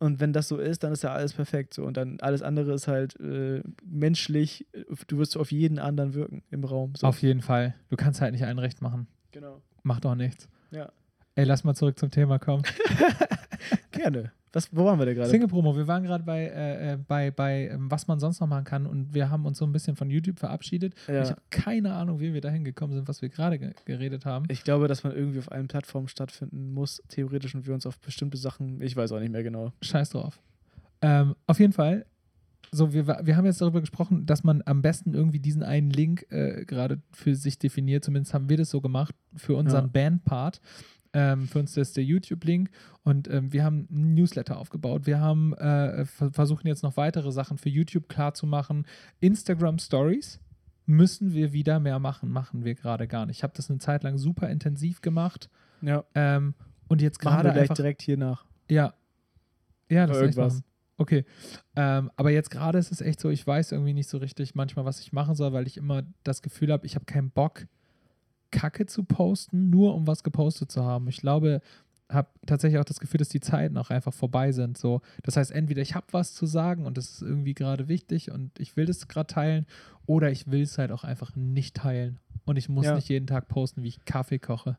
Und 0.00 0.18
wenn 0.18 0.32
das 0.32 0.48
so 0.48 0.56
ist, 0.56 0.82
dann 0.82 0.92
ist 0.92 1.02
ja 1.02 1.12
alles 1.12 1.34
perfekt. 1.34 1.74
So. 1.74 1.84
Und 1.84 1.98
dann 1.98 2.18
alles 2.20 2.40
andere 2.40 2.72
ist 2.72 2.88
halt 2.88 3.20
äh, 3.20 3.62
menschlich. 3.84 4.66
Du 5.06 5.18
wirst 5.18 5.36
auf 5.36 5.52
jeden 5.52 5.78
anderen 5.78 6.14
wirken 6.14 6.42
im 6.50 6.64
Raum. 6.64 6.94
So. 6.96 7.06
Auf 7.06 7.20
jeden 7.20 7.42
Fall. 7.42 7.74
Du 7.90 7.96
kannst 7.96 8.22
halt 8.22 8.32
nicht 8.32 8.44
allen 8.44 8.58
recht 8.58 8.80
machen. 8.80 9.06
genau. 9.30 9.60
Macht 9.82 10.04
auch 10.06 10.14
nichts. 10.14 10.48
Ja. 10.70 10.90
Ey, 11.34 11.44
lass 11.44 11.64
mal 11.64 11.74
zurück 11.74 11.98
zum 11.98 12.10
Thema 12.10 12.38
kommen. 12.38 12.62
Gerne. 13.92 14.32
Was, 14.52 14.68
wo 14.74 14.84
waren 14.84 14.98
wir 14.98 15.06
denn 15.06 15.14
gerade? 15.14 15.30
Single-Promo, 15.30 15.76
wir 15.76 15.86
waren 15.86 16.02
gerade 16.02 16.24
bei, 16.24 16.46
äh, 16.46 16.92
äh, 16.94 16.96
bei, 16.96 17.30
bei 17.30 17.68
ähm, 17.68 17.90
was 17.90 18.08
man 18.08 18.18
sonst 18.18 18.40
noch 18.40 18.48
machen 18.48 18.64
kann 18.64 18.86
und 18.86 19.14
wir 19.14 19.30
haben 19.30 19.46
uns 19.46 19.58
so 19.58 19.64
ein 19.64 19.72
bisschen 19.72 19.94
von 19.94 20.10
YouTube 20.10 20.40
verabschiedet. 20.40 20.94
Ja. 21.06 21.22
Ich 21.22 21.30
habe 21.30 21.40
keine 21.50 21.94
Ahnung, 21.94 22.18
wie 22.18 22.34
wir 22.34 22.40
dahin 22.40 22.64
gekommen 22.64 22.94
sind, 22.94 23.06
was 23.06 23.22
wir 23.22 23.28
gerade 23.28 23.58
ge 23.58 23.72
geredet 23.84 24.26
haben. 24.26 24.46
Ich 24.48 24.64
glaube, 24.64 24.88
dass 24.88 25.04
man 25.04 25.14
irgendwie 25.14 25.38
auf 25.38 25.52
allen 25.52 25.68
Plattformen 25.68 26.08
stattfinden 26.08 26.72
muss, 26.72 27.00
theoretisch, 27.08 27.54
und 27.54 27.66
wir 27.66 27.74
uns 27.74 27.86
auf 27.86 28.00
bestimmte 28.00 28.38
Sachen, 28.38 28.80
ich 28.80 28.96
weiß 28.96 29.12
auch 29.12 29.20
nicht 29.20 29.32
mehr 29.32 29.44
genau. 29.44 29.72
Scheiß 29.82 30.10
drauf. 30.10 30.40
Ähm, 31.00 31.36
auf 31.46 31.60
jeden 31.60 31.72
Fall, 31.72 32.04
so, 32.72 32.92
wir, 32.92 33.06
wir 33.06 33.36
haben 33.36 33.46
jetzt 33.46 33.60
darüber 33.60 33.80
gesprochen, 33.80 34.26
dass 34.26 34.44
man 34.44 34.62
am 34.66 34.82
besten 34.82 35.14
irgendwie 35.14 35.40
diesen 35.40 35.62
einen 35.62 35.90
Link 35.90 36.26
äh, 36.30 36.64
gerade 36.64 37.00
für 37.12 37.34
sich 37.34 37.58
definiert. 37.58 38.04
Zumindest 38.04 38.34
haben 38.34 38.48
wir 38.48 38.56
das 38.56 38.70
so 38.70 38.80
gemacht 38.80 39.14
für 39.34 39.54
unseren 39.54 39.86
Ja. 39.86 39.90
Band-Part. 39.92 40.60
Ähm, 41.12 41.48
für 41.48 41.58
uns 41.58 41.76
ist 41.76 41.96
der 41.96 42.04
YouTube-Link 42.04 42.70
und 43.02 43.28
ähm, 43.28 43.52
wir 43.52 43.64
haben 43.64 43.88
einen 43.90 44.14
Newsletter 44.14 44.56
aufgebaut. 44.58 45.06
Wir 45.06 45.18
haben 45.20 45.54
äh, 45.54 46.04
ver- 46.04 46.30
versuchen 46.32 46.68
jetzt 46.68 46.82
noch 46.84 46.96
weitere 46.96 47.32
Sachen 47.32 47.58
für 47.58 47.68
YouTube 47.68 48.08
klar 48.08 48.32
zu 48.34 48.46
machen. 48.46 48.86
Instagram 49.18 49.78
Stories 49.80 50.38
müssen 50.86 51.34
wir 51.34 51.52
wieder 51.52 51.80
mehr 51.80 51.98
machen, 51.98 52.30
machen 52.30 52.64
wir 52.64 52.74
gerade 52.74 53.08
gar 53.08 53.26
nicht. 53.26 53.38
Ich 53.38 53.42
habe 53.42 53.52
das 53.56 53.70
eine 53.70 53.78
Zeit 53.80 54.02
lang 54.04 54.18
super 54.18 54.48
intensiv 54.50 55.00
gemacht 55.00 55.48
Ja. 55.82 56.04
ähm, 56.14 56.54
und 56.88 57.02
jetzt 57.02 57.18
gerade 57.20 57.50
gleich 57.50 57.62
einfach 57.62 57.74
direkt 57.76 58.02
hier 58.02 58.16
nach. 58.16 58.44
ja. 58.68 58.94
Ja, 59.88 60.06
das 60.06 60.36
machen. 60.36 60.62
Okay. 60.98 61.24
Ähm, 61.74 62.12
aber 62.14 62.30
jetzt 62.30 62.50
gerade 62.50 62.78
ist 62.78 62.92
es 62.92 63.00
echt 63.00 63.18
so, 63.18 63.28
ich 63.30 63.44
weiß 63.44 63.72
irgendwie 63.72 63.92
nicht 63.94 64.08
so 64.08 64.18
richtig 64.18 64.54
manchmal, 64.54 64.84
was 64.84 65.00
ich 65.00 65.12
machen 65.12 65.34
soll, 65.34 65.52
weil 65.52 65.66
ich 65.66 65.76
immer 65.76 66.02
das 66.22 66.42
Gefühl 66.42 66.70
habe, 66.70 66.86
ich 66.86 66.94
habe 66.94 67.06
keinen 67.06 67.30
Bock, 67.30 67.66
Kacke 68.50 68.86
zu 68.86 69.04
posten, 69.04 69.70
nur 69.70 69.94
um 69.94 70.06
was 70.06 70.22
gepostet 70.22 70.70
zu 70.70 70.84
haben. 70.84 71.08
Ich 71.08 71.18
glaube, 71.18 71.60
habe 72.08 72.28
tatsächlich 72.44 72.80
auch 72.80 72.84
das 72.84 72.98
Gefühl, 72.98 73.18
dass 73.18 73.28
die 73.28 73.38
Zeiten 73.40 73.76
auch 73.76 73.90
einfach 73.90 74.12
vorbei 74.12 74.50
sind. 74.52 74.76
So, 74.76 75.00
das 75.22 75.36
heißt, 75.36 75.52
entweder 75.52 75.80
ich 75.82 75.94
habe 75.94 76.06
was 76.10 76.34
zu 76.34 76.44
sagen 76.46 76.84
und 76.84 76.96
das 76.98 77.10
ist 77.10 77.22
irgendwie 77.22 77.54
gerade 77.54 77.86
wichtig 77.88 78.30
und 78.32 78.58
ich 78.58 78.76
will 78.76 78.86
das 78.86 79.06
gerade 79.06 79.28
teilen, 79.32 79.66
oder 80.06 80.30
ich 80.32 80.50
will 80.50 80.62
es 80.62 80.76
halt 80.76 80.90
auch 80.90 81.04
einfach 81.04 81.36
nicht 81.36 81.76
teilen. 81.76 82.18
Und 82.46 82.56
ich 82.56 82.68
muss 82.68 82.86
Ja. 82.86 82.96
nicht 82.96 83.08
jeden 83.08 83.28
Tag 83.28 83.46
posten, 83.46 83.84
wie 83.84 83.88
ich 83.88 84.04
Kaffee 84.04 84.40
koche. 84.40 84.76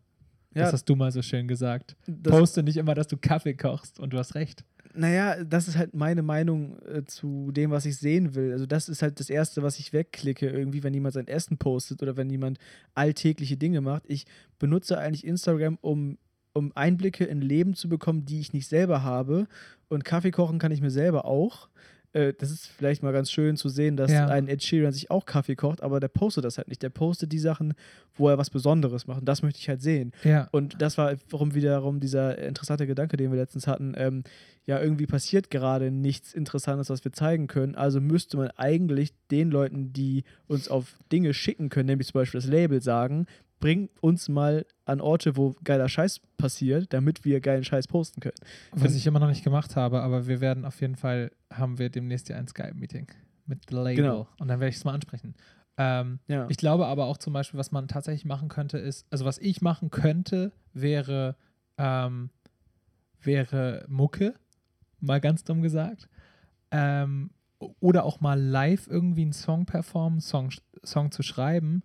Ja, 0.53 0.63
Das 0.65 0.73
hast 0.73 0.85
du 0.89 0.97
mal 0.97 1.13
so 1.13 1.21
schön 1.21 1.47
gesagt. 1.47 1.95
das, 2.05 2.33
Poste 2.37 2.63
nicht 2.63 2.75
immer, 2.75 2.95
dass 2.95 3.07
du 3.07 3.15
Kaffee 3.15 3.53
kochst 3.53 3.97
und 4.01 4.11
du 4.11 4.17
hast 4.17 4.35
recht. 4.35 4.65
Naja, 4.93 5.43
das 5.43 5.67
ist 5.67 5.77
halt 5.77 5.93
meine 5.93 6.21
Meinung 6.21 6.77
äh, 6.81 7.05
zu 7.05 7.51
dem, 7.51 7.71
was 7.71 7.85
ich 7.85 7.97
sehen 7.97 8.35
will. 8.35 8.51
Also, 8.51 8.65
das 8.65 8.89
ist 8.89 9.01
halt 9.01 9.19
das 9.19 9.29
Erste, 9.29 9.63
was 9.63 9.79
ich 9.79 9.93
wegklicke, 9.93 10.49
irgendwie, 10.49 10.83
wenn 10.83 10.93
jemand 10.93 11.13
sein 11.13 11.27
Essen 11.27 11.57
postet 11.57 12.01
oder 12.01 12.17
wenn 12.17 12.29
jemand 12.29 12.59
alltägliche 12.93 13.57
Dinge 13.57 13.81
macht. 13.81 14.03
Ich 14.07 14.25
benutze 14.59 14.97
eigentlich 14.97 15.25
Instagram, 15.25 15.77
um, 15.81 16.17
um 16.53 16.71
Einblicke 16.75 17.23
in 17.23 17.41
Leben 17.41 17.73
zu 17.73 17.87
bekommen, 17.87 18.25
die 18.25 18.39
ich 18.39 18.53
nicht 18.53 18.67
selber 18.67 19.03
habe. 19.03 19.47
Und 19.87 20.03
Kaffee 20.03 20.31
kochen 20.31 20.59
kann 20.59 20.71
ich 20.71 20.81
mir 20.81 20.91
selber 20.91 21.25
auch. 21.25 21.69
Äh, 22.13 22.33
das 22.37 22.51
ist 22.51 22.67
vielleicht 22.67 23.03
mal 23.03 23.13
ganz 23.13 23.31
schön 23.31 23.55
zu 23.55 23.69
sehen, 23.69 23.95
dass 23.95 24.11
Ja. 24.11 24.27
ein 24.27 24.47
Ed 24.47 24.61
Sheeran 24.63 24.91
sich 24.91 25.09
auch 25.09 25.25
Kaffee 25.25 25.55
kocht, 25.55 25.81
aber 25.81 25.99
der 25.99 26.09
postet 26.09 26.43
das 26.43 26.57
halt 26.57 26.67
nicht. 26.67 26.83
Der 26.83 26.89
postet 26.89 27.31
die 27.31 27.39
Sachen, 27.39 27.73
wo 28.15 28.27
er 28.27 28.37
was 28.37 28.49
Besonderes 28.49 29.07
macht. 29.07 29.19
Und 29.21 29.25
das 29.29 29.41
möchte 29.43 29.59
ich 29.59 29.69
halt 29.69 29.81
sehen. 29.81 30.11
Ja. 30.23 30.47
Und 30.51 30.81
das 30.81 30.97
war 30.97 31.13
warum 31.29 31.55
wiederum 31.55 31.99
dieser 31.99 32.37
interessante 32.37 32.85
Gedanke, 32.87 33.15
den 33.17 33.31
wir 33.31 33.39
letztens 33.39 33.67
hatten. 33.67 33.93
Ähm, 33.95 34.23
ja, 34.65 34.79
irgendwie 34.79 35.07
passiert 35.07 35.49
gerade 35.49 35.89
nichts 35.91 36.33
Interessantes, 36.33 36.89
was 36.89 37.03
wir 37.03 37.13
zeigen 37.13 37.47
können. 37.47 37.75
Also 37.75 37.99
müsste 38.01 38.37
man 38.37 38.49
eigentlich 38.57 39.13
den 39.31 39.49
Leuten, 39.49 39.93
die 39.93 40.23
uns 40.47 40.67
auf 40.69 40.97
Dinge 41.11 41.33
schicken 41.33 41.69
können, 41.69 41.87
nämlich 41.87 42.07
zum 42.07 42.19
Beispiel 42.19 42.39
das 42.41 42.49
Label, 42.49 42.81
sagen, 42.81 43.25
bringt 43.61 43.91
uns 44.03 44.27
mal 44.27 44.65
an 44.83 44.99
Orte, 44.99 45.37
wo 45.37 45.55
geiler 45.63 45.87
Scheiß 45.87 46.19
passiert, 46.37 46.91
damit 46.91 47.23
wir 47.23 47.39
geilen 47.39 47.63
Scheiß 47.63 47.87
posten 47.87 48.19
können. 48.19 48.35
Was 48.73 48.93
ich 48.95 49.07
immer 49.07 49.19
noch 49.19 49.29
nicht 49.29 49.43
gemacht 49.45 49.77
habe, 49.77 50.01
aber 50.01 50.27
wir 50.27 50.41
werden 50.41 50.65
auf 50.65 50.81
jeden 50.81 50.97
Fall, 50.97 51.31
haben 51.49 51.79
wir 51.79 51.89
demnächst 51.89 52.27
ja 52.27 52.35
ein 52.35 52.47
Skype-Meeting 52.47 53.07
mit 53.45 53.71
Label. 53.71 53.95
Genau. 53.95 54.27
Und 54.39 54.49
dann 54.49 54.59
werde 54.59 54.69
ich 54.69 54.75
es 54.75 54.83
mal 54.83 54.93
ansprechen. 54.93 55.35
Ähm, 55.77 56.19
Ja. 56.27 56.47
Ich 56.49 56.57
glaube 56.57 56.87
aber 56.87 57.05
auch 57.05 57.17
zum 57.17 57.31
Beispiel, 57.31 57.57
was 57.57 57.71
man 57.71 57.87
tatsächlich 57.87 58.25
machen 58.25 58.49
könnte, 58.49 58.77
ist, 58.77 59.05
also 59.09 59.23
was 59.23 59.37
ich 59.37 59.61
machen 59.61 59.89
könnte, 59.91 60.51
wäre, 60.73 61.37
ähm, 61.77 62.31
wäre 63.21 63.85
Mucke, 63.87 64.33
mal 64.99 65.21
ganz 65.21 65.43
dumm 65.43 65.61
gesagt. 65.61 66.09
Ähm, 66.71 67.29
oder 67.79 68.05
auch 68.05 68.19
mal 68.21 68.41
live 68.41 68.87
irgendwie 68.87 69.21
einen 69.21 69.33
Song 69.33 69.65
performen, 69.65 70.19
Song, 70.19 70.49
Song 70.83 71.11
zu 71.11 71.21
schreiben. 71.21 71.83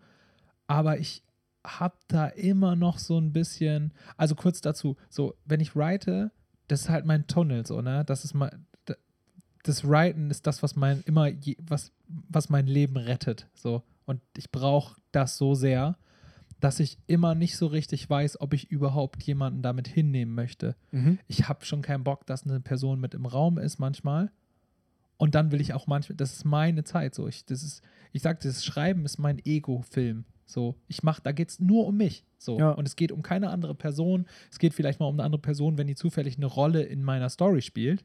Aber 0.67 0.99
ich 0.99 1.23
habe 1.67 1.97
da 2.09 2.29
immer 2.29 2.77
noch 2.77 2.99
so 2.99 3.19
ein 3.19 3.33
bisschen, 3.33 3.93
also 4.17 4.35
kurz 4.35 4.61
dazu, 4.61 4.97
so, 5.09 5.35
wenn 5.45 5.61
ich 5.61 5.77
write, 5.77 6.31
das 6.69 6.83
ist 6.83 6.89
halt 6.89 7.05
mein 7.05 7.27
Tunnel, 7.27 7.67
so, 7.67 7.83
ne? 7.83 8.05
Das 8.05 8.25
ist 8.25 8.35
mein, 8.35 8.67
das 9.67 9.85
Writen 9.85 10.31
ist 10.31 10.47
das, 10.47 10.63
was 10.63 10.77
mein, 10.77 11.03
immer, 11.07 11.27
je, 11.27 11.57
was, 11.61 11.93
was 12.07 12.49
mein 12.49 12.67
Leben 12.67 12.97
rettet, 12.97 13.49
so. 13.55 13.83
Und 14.05 14.21
ich 14.37 14.53
brauche 14.53 15.01
das 15.11 15.37
so 15.37 15.55
sehr, 15.55 15.97
dass 16.61 16.81
ich 16.81 16.99
immer 17.07 17.35
nicht 17.35 17.57
so 17.57 17.67
richtig 17.67 18.09
weiß, 18.09 18.41
ob 18.41 18.55
ich 18.55 18.71
überhaupt 18.71 19.23
jemanden 19.25 19.63
damit 19.63 19.89
hinnehmen 19.89 20.35
möchte. 20.35 20.77
Mhm. 20.93 21.19
Ich 21.27 21.49
habe 21.49 21.65
schon 21.65 21.83
keinen 21.83 22.05
Bock, 22.05 22.27
dass 22.27 22.47
eine 22.47 22.61
Person 22.61 23.01
mit 23.01 23.15
im 23.15 23.27
Raum 23.27 23.59
ist 23.59 23.79
manchmal. 23.79 24.31
Und 25.19 25.35
dann 25.35 25.51
will 25.51 25.61
ich 25.61 25.75
auch 25.75 25.87
manchmal, 25.87 26.17
das 26.17 26.35
ist 26.35 26.45
meine 26.45 26.85
Zeit 26.85 27.15
so. 27.15 27.27
Ich, 27.27 27.45
das 27.45 27.63
ist, 27.63 27.83
ich 28.13 28.23
sag, 28.23 28.41
das 28.41 28.65
Schreiben 28.65 29.05
ist 29.05 29.19
mein 29.19 29.45
Ego-Film. 29.45 30.25
So, 30.47 30.77
ich 30.87 31.03
mach, 31.03 31.21
da 31.21 31.33
geht 31.33 31.51
es 31.51 31.61
nur 31.61 31.87
um 31.87 31.97
mich. 31.97 32.25
So. 32.39 32.59
Ja. 32.59 32.71
Und 32.71 32.87
es 32.87 32.97
geht 32.97 33.13
um 33.13 33.23
keine 33.23 33.51
andere 33.51 33.75
Person. 33.75 34.27
Es 34.51 34.59
geht 34.59 34.75
vielleicht 34.75 35.01
mal 35.01 35.07
um 35.07 35.17
eine 35.17 35.25
andere 35.25 35.43
Person, 35.43 35.77
wenn 35.77 35.89
die 35.89 35.97
zufällig 35.97 36.37
eine 36.37 36.47
Rolle 36.47 36.83
in 36.83 37.03
meiner 37.03 37.29
Story 37.29 37.63
spielt. 37.63 38.05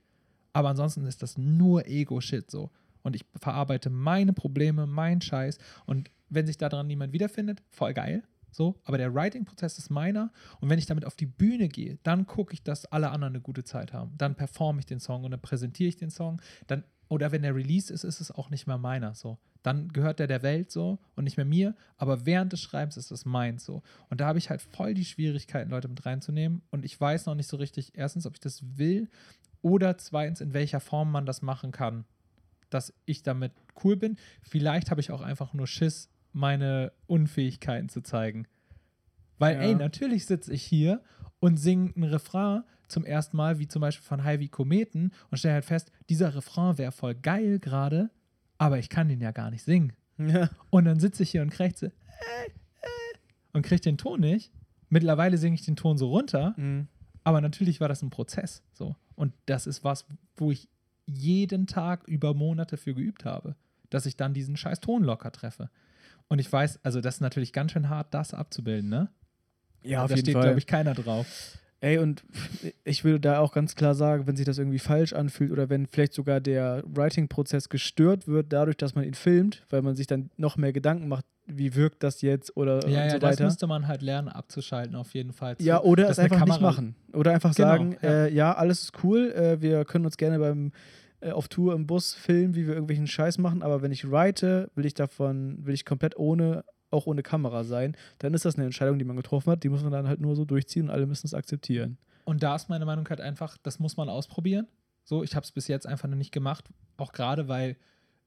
Aber 0.53 0.69
ansonsten 0.69 1.05
ist 1.05 1.21
das 1.21 1.37
nur 1.37 1.87
Ego-Shit 1.87 2.49
so. 2.51 2.71
Und 3.03 3.15
ich 3.15 3.25
verarbeite 3.39 3.89
meine 3.89 4.33
Probleme, 4.33 4.85
meinen 4.85 5.21
Scheiß. 5.21 5.59
Und 5.85 6.09
wenn 6.29 6.47
sich 6.47 6.57
daran 6.57 6.87
niemand 6.87 7.13
wiederfindet, 7.13 7.61
voll 7.69 7.93
geil. 7.93 8.23
So, 8.51 8.75
aber 8.83 8.97
der 8.97 9.13
Writing-Prozess 9.13 9.77
ist 9.77 9.89
meiner. 9.89 10.31
Und 10.59 10.69
wenn 10.69 10.77
ich 10.77 10.85
damit 10.85 11.05
auf 11.05 11.15
die 11.15 11.25
Bühne 11.25 11.69
gehe, 11.69 11.99
dann 12.03 12.27
gucke 12.27 12.53
ich, 12.53 12.63
dass 12.63 12.85
alle 12.85 13.11
anderen 13.11 13.33
eine 13.33 13.41
gute 13.41 13.63
Zeit 13.63 13.93
haben. 13.93 14.13
Dann 14.17 14.35
performe 14.35 14.79
ich 14.79 14.85
den 14.85 14.99
Song 14.99 15.23
und 15.23 15.31
dann 15.31 15.41
präsentiere 15.41 15.87
ich 15.87 15.95
den 15.95 16.09
Song. 16.09 16.41
Dann, 16.67 16.83
oder 17.12 17.34
wenn 17.34 17.41
der 17.41 17.53
Release 17.53 17.93
ist, 17.93 18.05
ist 18.05 18.22
es 18.22 18.32
auch 18.32 18.49
nicht 18.49 18.68
mehr 18.68 18.78
meiner. 18.78 19.14
So. 19.16 19.38
Dann 19.64 19.89
gehört 19.89 20.20
der 20.20 20.28
der 20.28 20.43
Welt 20.43 20.72
so 20.72 20.97
und 21.16 21.26
nicht 21.26 21.36
mehr 21.36 21.45
mir. 21.45 21.76
Aber 21.97 22.26
während 22.26 22.53
des 22.53 22.62
Schreibens 22.62 22.95
ist 22.95 23.12
es 23.12 23.26
meins 23.26 23.66
so. 23.66 23.84
Und 24.09 24.22
da 24.22 24.28
habe 24.28 24.39
ich 24.39 24.49
halt 24.49 24.62
voll 24.62 24.93
die 24.93 25.03
Schwierigkeiten, 25.03 25.72
Leute 25.72 25.89
mit 25.89 26.05
reinzunehmen. 26.05 26.62
Und 26.72 26.86
ich 26.86 26.99
weiß 26.99 27.26
noch 27.26 27.36
nicht 27.36 27.47
so 27.49 27.57
richtig, 27.57 27.91
erstens, 27.95 28.26
ob 28.26 28.36
ich 28.36 28.39
das 28.39 28.78
will 28.78 29.09
oder 29.62 29.97
zweitens, 29.97 30.39
in 30.39 30.53
welcher 30.53 30.80
Form 30.80 31.12
man 31.12 31.26
das 31.26 31.41
machen 31.41 31.74
kann. 31.74 32.05
Dass 32.70 32.93
ich 33.05 33.24
damit 33.24 33.51
cool 33.84 33.97
bin. 33.97 34.16
Vielleicht 34.41 34.89
habe 34.89 35.01
ich 35.01 35.12
auch 35.12 35.22
einfach 35.22 35.53
nur 35.53 35.68
Schiss, 35.68 36.07
meine 36.32 36.93
Unfähigkeiten 37.07 37.89
zu 37.89 37.99
zeigen. 37.99 38.47
Weil, 39.38 39.55
Ja. 39.55 39.62
ey, 39.64 39.76
natürlich 39.76 40.28
sitze 40.28 40.53
ich 40.53 40.64
hier 40.64 41.01
und 41.41 41.57
singe 41.57 41.91
einen 41.93 42.05
Refrain 42.05 42.64
zum 42.91 43.05
ersten 43.05 43.37
Mal, 43.37 43.59
wie 43.59 43.67
zum 43.67 43.81
Beispiel 43.81 44.03
von 44.05 44.23
High 44.23 44.39
wie 44.39 44.49
Kometen, 44.49 45.11
und 45.29 45.37
stelle 45.37 45.55
halt 45.55 45.65
fest, 45.65 45.91
dieser 46.09 46.35
Refrain 46.35 46.77
wäre 46.77 46.91
voll 46.91 47.15
geil 47.15 47.59
gerade, 47.59 48.09
aber 48.57 48.77
ich 48.79 48.89
kann 48.89 49.07
den 49.07 49.21
ja 49.21 49.31
gar 49.31 49.49
nicht 49.51 49.63
singen. 49.63 49.93
Ja. 50.17 50.49
Und 50.69 50.85
dann 50.85 50.99
sitze 50.99 51.23
ich 51.23 51.31
hier 51.31 51.41
und 51.41 51.49
krächze 51.49 51.87
äh, 51.87 52.45
äh, 52.49 53.17
und 53.53 53.63
kriege 53.63 53.81
den 53.81 53.97
Ton 53.97 54.19
nicht. 54.19 54.51
Mittlerweile 54.89 55.37
singe 55.37 55.55
ich 55.55 55.65
den 55.65 55.75
Ton 55.75 55.97
so 55.97 56.09
runter, 56.09 56.53
Mhm. 56.57 56.87
aber 57.23 57.41
natürlich 57.41 57.79
war 57.81 57.87
das 57.87 58.01
ein 58.03 58.09
Prozess. 58.11 58.61
So. 58.73 58.95
Und 59.15 59.33
das 59.47 59.65
ist 59.65 59.83
was, 59.83 60.05
wo 60.37 60.51
ich 60.51 60.67
jeden 61.05 61.65
Tag 61.65 62.07
über 62.07 62.33
Monate 62.33 62.77
für 62.77 62.93
geübt 62.93 63.25
habe, 63.25 63.55
dass 63.89 64.05
ich 64.05 64.15
dann 64.15 64.33
diesen 64.33 64.57
scheiß 64.57 64.79
Ton 64.79 65.03
locker 65.03 65.31
treffe. 65.31 65.69
Und 66.27 66.39
ich 66.39 66.51
weiß, 66.51 66.79
also 66.83 67.01
das 67.01 67.15
ist 67.15 67.21
natürlich 67.21 67.51
ganz 67.53 67.71
schön 67.71 67.89
hart, 67.89 68.13
das 68.13 68.33
abzubilden, 68.33 68.89
ne? 68.89 69.09
Ja, 69.83 70.03
auf 70.03 70.09
da 70.09 70.15
jeden 70.15 70.29
steht, 70.29 70.41
glaube 70.41 70.59
ich, 70.59 70.67
keiner 70.67 70.93
drauf. 70.93 71.57
Ey, 71.84 71.97
und 71.97 72.23
ich 72.84 73.03
würde 73.03 73.19
da 73.19 73.39
auch 73.39 73.53
ganz 73.53 73.75
klar 73.75 73.95
sagen, 73.95 74.27
wenn 74.27 74.36
sich 74.36 74.45
das 74.45 74.59
irgendwie 74.59 74.77
falsch 74.77 75.13
anfühlt 75.13 75.51
oder 75.51 75.67
wenn 75.69 75.88
vielleicht 75.88 76.13
sogar 76.13 76.39
der 76.39 76.84
Writing-Prozess 76.86 77.69
gestört 77.69 78.27
wird, 78.27 78.53
dadurch, 78.53 78.77
dass 78.77 78.93
man 78.93 79.03
ihn 79.03 79.15
filmt, 79.15 79.65
weil 79.71 79.82
man 79.82 79.95
sich 79.95 80.05
dann 80.05 80.29
noch 80.38 80.57
mehr 80.57 80.73
Gedanken 80.73 81.07
macht, 81.07 81.25
wie 81.47 81.73
wirkt 81.75 82.03
das 82.03 82.21
jetzt 82.21 82.55
oder 82.55 82.88
Ja, 82.88 82.99
und 83.01 83.05
ja, 83.07 83.09
so 83.13 83.17
das 83.19 83.32
weiter. 83.32 83.43
müsste 83.45 83.65
man 83.65 83.88
halt 83.88 84.03
lernen 84.03 84.27
abzuschalten, 84.27 84.95
auf 84.95 85.15
jeden 85.15 85.34
Fall. 85.34 85.57
Zu- 85.57 85.63
Ja, 85.65 85.82
oder 85.82 86.07
es 86.07 86.19
einfach 86.19 86.38
nicht 86.45 86.49
Kamera- 86.49 86.61
machen. 86.61 86.95
Oder 87.13 87.32
einfach 87.34 87.55
Genau, 87.55 87.67
sagen, 87.69 87.97
ja. 88.03 88.25
Äh, 88.25 88.34
ja, 88.34 88.53
alles 88.53 88.84
ist 88.84 89.03
cool, 89.03 89.32
äh, 89.32 89.59
wir 89.59 89.84
können 89.84 90.05
uns 90.05 90.17
gerne 90.17 90.38
beim 90.38 90.71
äh, 91.21 91.32
auf 91.32 91.47
Tour 91.47 91.73
im 91.73 91.88
Bus 91.88 92.13
filmen, 92.13 92.53
wie 92.53 92.67
wir 92.67 92.73
irgendwelchen 92.75 93.07
Scheiß 93.07 93.39
machen, 93.39 93.63
aber 93.63 93.82
wenn 93.82 93.91
ich 93.91 94.09
write, 94.11 94.69
will 94.75 94.86
ich 94.86 94.93
davon, 94.93 95.65
will 95.65 95.73
ich 95.73 95.84
komplett 95.84 96.15
ohne, 96.15 96.63
auch 96.91 97.07
ohne 97.07 97.23
Kamera 97.23 97.63
sein, 97.63 97.95
dann 98.19 98.33
ist 98.33 98.45
das 98.45 98.55
eine 98.55 98.65
Entscheidung, 98.65 98.99
die 98.99 99.05
man 99.05 99.15
getroffen 99.15 99.51
hat, 99.51 99.63
die 99.63 99.69
muss 99.69 99.83
man 99.83 99.91
dann 99.91 100.07
halt 100.07 100.21
nur 100.21 100.35
so 100.35 100.45
durchziehen 100.45 100.83
und 100.83 100.89
alle 100.91 101.05
müssen 101.05 101.27
es 101.27 101.33
akzeptieren. 101.33 101.97
Und 102.25 102.43
da 102.43 102.55
ist 102.55 102.69
meine 102.69 102.85
Meinung 102.85 103.07
halt 103.09 103.21
einfach, 103.21 103.57
das 103.63 103.79
muss 103.79 103.97
man 103.97 104.09
ausprobieren. 104.09 104.67
So, 105.03 105.23
ich 105.23 105.35
habe 105.35 105.43
es 105.43 105.51
bis 105.51 105.67
jetzt 105.67 105.87
einfach 105.87 106.07
noch 106.07 106.17
nicht 106.17 106.31
gemacht, 106.31 106.69
auch 106.97 107.11
gerade 107.11 107.47
weil, 107.47 107.75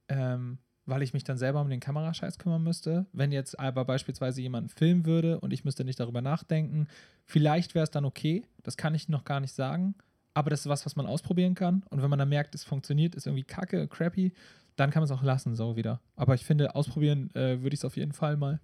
ähm, 0.09 0.59
weil 0.87 1.03
ich 1.03 1.15
mich 1.15 1.25
dann 1.25 1.39
selber 1.39 1.61
um 1.61 1.71
den 1.71 1.81
Kamerascheiß 1.81 2.39
kümmern 2.39 2.63
müsste. 2.63 3.07
Wenn 3.13 3.33
jetzt 3.33 3.59
aber 3.59 3.85
beispielsweise 3.85 4.43
jemand 4.43 4.73
filmen 4.73 5.07
würde 5.07 5.41
und 5.41 5.53
ich 5.53 5.65
müsste 5.65 5.85
nicht 5.85 6.01
darüber 6.01 6.21
nachdenken, 6.21 6.89
vielleicht 7.25 7.75
wäre 7.75 7.85
es 7.85 7.91
dann 7.91 8.05
okay. 8.05 8.45
Das 8.63 8.77
kann 8.77 8.95
ich 8.95 9.09
noch 9.09 9.25
gar 9.25 9.41
nicht 9.41 9.55
sagen. 9.55 9.95
Aber 10.35 10.51
das 10.51 10.61
ist 10.61 10.69
was, 10.69 10.85
was 10.85 10.97
man 10.97 11.07
ausprobieren 11.07 11.55
kann. 11.55 11.85
Und 11.91 12.03
wenn 12.03 12.11
man 12.11 12.19
dann 12.19 12.29
merkt, 12.29 12.55
es 12.57 12.65
funktioniert, 12.65 13.15
ist 13.15 13.27
irgendwie 13.27 13.45
kacke, 13.45 13.87
crappy, 13.87 14.33
dann 14.77 14.91
kann 14.91 15.01
man 15.03 15.05
es 15.05 15.11
auch 15.17 15.23
lassen, 15.23 15.55
so 15.55 15.77
wieder. 15.77 16.01
Aber 16.17 16.35
ich 16.35 16.45
finde, 16.45 16.75
ausprobieren 16.75 17.31
äh, 17.35 17.63
würde 17.63 17.75
ich 17.75 17.81
es 17.81 17.85
auf 17.85 17.97
jeden 17.97 18.13
Fall 18.13 18.37
mal. 18.37 18.61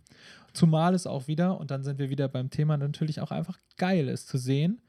Zumal 0.52 0.94
es 0.94 1.06
auch 1.06 1.28
wieder, 1.28 1.58
und 1.60 1.70
dann 1.70 1.84
sind 1.84 1.98
wir 1.98 2.10
wieder 2.10 2.28
beim 2.28 2.50
Thema, 2.50 2.76
natürlich 2.76 3.20
auch 3.20 3.30
einfach 3.30 3.58
geil 3.76 4.08
ist 4.08 4.28
zu 4.28 4.36
sehen, 4.38 4.80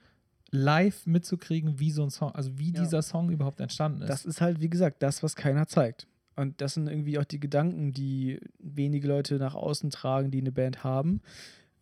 live 0.49 1.05
mitzukriegen, 1.05 1.79
wie 1.79 1.91
so 1.91 2.03
ein 2.03 2.09
Song, 2.09 2.31
also 2.33 2.57
wie 2.57 2.73
Ja. 2.73 2.81
dieser 2.81 3.01
Song 3.01 3.29
überhaupt 3.29 3.59
entstanden 3.61 4.01
ist. 4.01 4.09
Das 4.09 4.25
ist 4.25 4.41
halt, 4.41 4.59
wie 4.59 4.69
gesagt, 4.69 5.01
das, 5.03 5.21
was 5.23 5.35
keiner 5.35 5.67
zeigt. 5.67 6.07
Und 6.35 6.59
das 6.61 6.73
sind 6.73 6.87
irgendwie 6.87 7.19
auch 7.19 7.23
die 7.25 7.39
Gedanken, 7.39 7.93
die 7.93 8.39
wenige 8.59 9.07
Leute 9.07 9.35
nach 9.37 9.53
außen 9.53 9.89
tragen, 9.91 10.31
die 10.31 10.39
eine 10.39 10.51
Band 10.51 10.83
haben. 10.83 11.21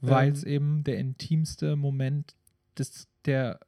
weil 0.01 0.27
ähm, 0.27 0.33
es 0.33 0.43
eben 0.43 0.83
der 0.83 0.97
intimste 0.97 1.75
Moment 1.75 2.35
des, 2.77 3.07
der, 3.25 3.59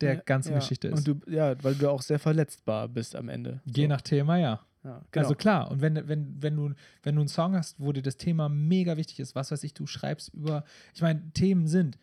der 0.00 0.16
ganzen 0.16 0.52
ja. 0.52 0.58
Geschichte 0.58 0.88
ist. 0.88 1.06
Und 1.06 1.24
du, 1.26 1.30
ja, 1.30 1.54
weil 1.62 1.74
du 1.74 1.90
auch 1.90 2.00
sehr 2.02 2.18
verletzbar 2.18 2.88
bist 2.88 3.14
am 3.16 3.28
Ende. 3.28 3.60
Je 3.66 3.82
So. 3.84 3.88
nach 3.88 4.00
Thema, 4.00 4.38
ja. 4.38 4.60
Genau. 4.82 5.02
Also 5.14 5.34
klar, 5.34 5.70
und 5.70 5.80
wenn, 5.80 6.08
wenn, 6.08 6.40
wenn, 6.40 6.56
du, 6.56 6.74
wenn 7.02 7.14
du 7.14 7.20
einen 7.20 7.28
Song 7.28 7.54
hast, 7.54 7.80
wo 7.80 7.92
dir 7.92 8.02
das 8.02 8.16
Thema 8.16 8.48
mega 8.48 8.96
wichtig 8.96 9.20
ist, 9.20 9.34
was 9.34 9.50
weiß 9.50 9.62
ich, 9.64 9.74
du 9.74 9.86
schreibst 9.86 10.32
über, 10.34 10.64
ich 10.94 11.02
meine, 11.02 11.30
Themen 11.32 11.66
sind 11.66 11.98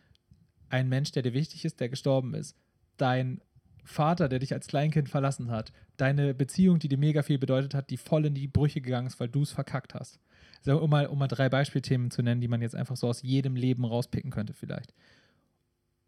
ein 0.70 0.90
Mensch, 0.90 1.12
der 1.12 1.24
dir 1.24 1.34
wichtig 1.34 1.66
ist, 1.66 1.80
der 1.80 1.90
gestorben 1.90 2.34
ist, 2.34 2.56
dein 2.98 3.42
Vater, 3.84 4.28
der 4.28 4.40
dich 4.40 4.54
als 4.54 4.68
Kleinkind 4.68 5.10
verlassen 5.10 5.52
hat, 5.52 5.72
deine 5.98 6.34
Beziehung, 6.34 6.80
die 6.80 6.88
dir 6.88 6.98
mega 6.98 7.22
viel 7.22 7.38
bedeutet 7.38 7.74
hat, 7.76 7.90
die 7.90 7.98
voll 7.98 8.26
in 8.26 8.34
die 8.34 8.48
Brüche 8.48 8.82
gegangen 8.82 9.08
ist, 9.08 9.20
weil 9.20 9.30
du 9.30 9.44
es 9.44 9.52
verkackt 9.52 9.94
hast. 9.94 10.20
So, 10.62 10.82
um, 10.82 10.90
mal, 10.90 11.06
um 11.06 11.20
mal 11.20 11.28
drei 11.28 11.48
Beispielthemen 11.50 12.10
zu 12.10 12.24
nennen, 12.24 12.42
die 12.42 12.48
man 12.48 12.62
jetzt 12.62 12.76
einfach 12.76 12.96
so 12.96 13.08
aus 13.08 13.22
jedem 13.22 13.56
Leben 13.56 13.86
rauspicken 13.86 14.32
könnte 14.32 14.54
vielleicht. 14.54 14.94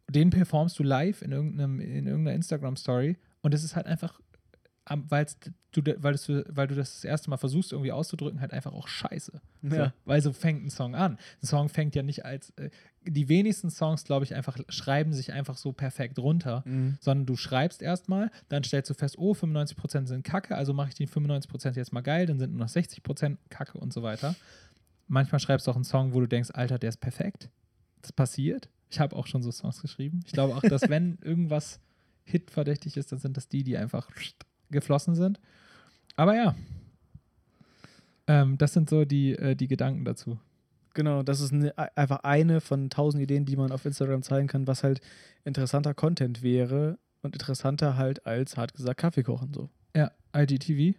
Den 0.09 0.31
performst 0.31 0.79
du 0.79 0.83
live 0.83 1.21
in, 1.21 1.31
irgendeinem, 1.31 1.79
in 1.79 2.07
irgendeiner 2.07 2.35
Instagram-Story 2.35 3.17
und 3.41 3.53
es 3.53 3.63
ist 3.63 3.75
halt 3.75 3.85
einfach 3.85 4.19
weil's 4.89 5.37
du, 5.71 5.81
weil, 6.01 6.13
das, 6.13 6.27
weil 6.29 6.67
du 6.67 6.75
das 6.75 6.93
das 6.95 7.03
erste 7.03 7.29
Mal 7.29 7.37
versuchst, 7.37 7.71
irgendwie 7.71 7.91
auszudrücken, 7.91 8.39
halt 8.41 8.53
einfach 8.53 8.73
auch 8.73 8.87
scheiße. 8.87 9.41
So, 9.63 9.75
Ja. 9.75 9.93
weil 10.05 10.21
so 10.21 10.33
fängt 10.33 10.65
ein 10.65 10.69
Song 10.69 10.95
an. 10.95 11.17
Ein 11.41 11.45
Song 11.45 11.69
fängt 11.69 11.95
ja 11.95 12.03
nicht 12.03 12.25
als. 12.25 12.51
Äh, 12.51 12.69
die 13.05 13.29
wenigsten 13.29 13.69
Songs, 13.69 14.03
glaube 14.03 14.25
ich, 14.25 14.35
einfach 14.35 14.57
schreiben 14.69 15.13
sich 15.13 15.31
einfach 15.31 15.55
so 15.57 15.71
perfekt 15.71 16.19
runter, 16.19 16.63
Mhm. 16.65 16.97
sondern 16.99 17.25
du 17.25 17.35
schreibst 17.37 17.81
erstmal, 17.81 18.31
dann 18.49 18.63
stellst 18.63 18.89
du 18.89 18.93
fest, 18.95 19.17
oh, 19.17 19.33
95% 19.33 20.07
sind 20.07 20.23
Kacke, 20.25 20.55
also 20.55 20.73
mache 20.73 20.89
ich 20.89 20.95
die 20.95 21.07
95% 21.07 21.77
jetzt 21.77 21.93
mal 21.93 22.01
geil, 22.01 22.25
dann 22.25 22.37
sind 22.39 22.51
nur 22.51 22.59
noch 22.59 22.69
60% 22.69 23.37
Kacke 23.49 23.77
und 23.77 23.93
so 23.93 24.03
weiter. 24.03 24.35
Manchmal 25.07 25.39
schreibst 25.39 25.67
du 25.67 25.71
auch 25.71 25.75
einen 25.75 25.85
Song, 25.85 26.13
wo 26.13 26.19
du 26.19 26.27
denkst, 26.27 26.49
Alter, 26.53 26.77
der 26.79 26.89
ist 26.89 26.97
perfekt. 26.97 27.49
Das 28.01 28.11
passiert. 28.11 28.69
Ich 28.89 28.99
habe 28.99 29.15
auch 29.15 29.27
schon 29.27 29.41
so 29.41 29.51
Songs 29.51 29.81
geschrieben. 29.81 30.21
Ich 30.25 30.33
glaube 30.33 30.55
auch, 30.55 30.61
dass 30.61 30.81
wenn 30.89 31.17
irgendwas 31.21 31.79
hitverdächtig 32.25 32.97
ist, 32.97 33.11
dann 33.13 33.19
sind 33.19 33.37
das 33.37 33.47
die, 33.47 33.63
die 33.63 33.77
einfach 33.77 34.09
geflossen 34.69 35.15
sind. 35.15 35.39
Aber 36.15 36.35
ja, 36.35 36.55
ähm, 38.27 38.57
das 38.57 38.73
sind 38.73 38.89
so 38.89 39.05
die, 39.05 39.33
äh, 39.33 39.55
die 39.55 39.67
Gedanken 39.67 40.05
dazu. 40.05 40.39
Genau, 40.93 41.21
das 41.21 41.41
ist 41.41 41.53
eine, 41.53 41.77
einfach 41.95 42.21
eine 42.23 42.59
von 42.59 42.89
tausend 42.89 43.21
Ideen, 43.21 43.45
die 43.45 43.55
man 43.55 43.71
auf 43.71 43.85
Instagram 43.85 44.23
zeigen 44.23 44.47
kann, 44.47 44.65
was 44.67 44.83
halt 44.83 44.99
interessanter 45.45 45.93
Content 45.93 46.41
wäre 46.41 46.97
und 47.21 47.35
interessanter 47.35 47.95
halt 47.97 48.25
als, 48.25 48.57
hart 48.57 48.73
gesagt, 48.73 48.99
Kaffee 48.99 49.23
kochen. 49.23 49.53
So. 49.53 49.69
Ja, 49.95 50.11
IGTV. 50.35 50.97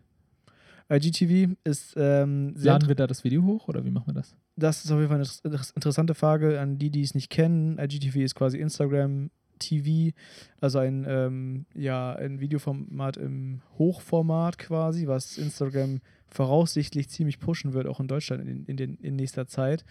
IGTV 0.91 1.55
ist 1.64 1.95
ähm, 1.99 2.57
sehr 2.57 2.73
Laden 2.73 2.89
wir 2.89 2.95
da 2.95 3.07
das 3.07 3.25
Video 3.25 3.43
hoch 3.43 3.69
oder 3.69 3.85
wie 3.85 3.91
machen 3.91 4.07
wir 4.07 4.14
das? 4.14 4.35
Das 4.57 4.85
ist 4.85 4.91
auf 4.91 4.99
jeden 4.99 5.09
Fall 5.09 5.19
eine 5.21 5.29
inter- 5.45 5.75
interessante 5.75 6.14
Frage 6.14 6.61
an 6.61 6.79
die, 6.79 6.91
die 6.91 7.03
es 7.03 7.14
nicht 7.14 7.29
kennen. 7.29 7.79
IGTV 7.79 8.16
ist 8.21 8.35
quasi 8.35 8.59
Instagram 8.59 9.31
TV, 9.59 10.15
also 10.61 10.79
ein, 10.79 11.05
ähm, 11.09 11.67
ja, 11.75 12.15
ein 12.15 12.41
Videoformat 12.41 13.17
im 13.17 13.63
Hochformat 13.79 14.59
quasi, 14.59 15.07
was 15.07 15.39
Instagram 15.39 16.01
voraussichtlich 16.29 17.09
ziemlich 17.09 17.39
pushen 17.39 17.73
wird, 17.73 17.87
auch 17.87 18.01
in 18.01 18.09
Deutschland 18.09 18.47
in, 18.47 18.65
in, 18.67 18.77
den, 18.77 18.97
in 18.97 19.17
nächster 19.17 19.47
Zeit. 19.47 19.85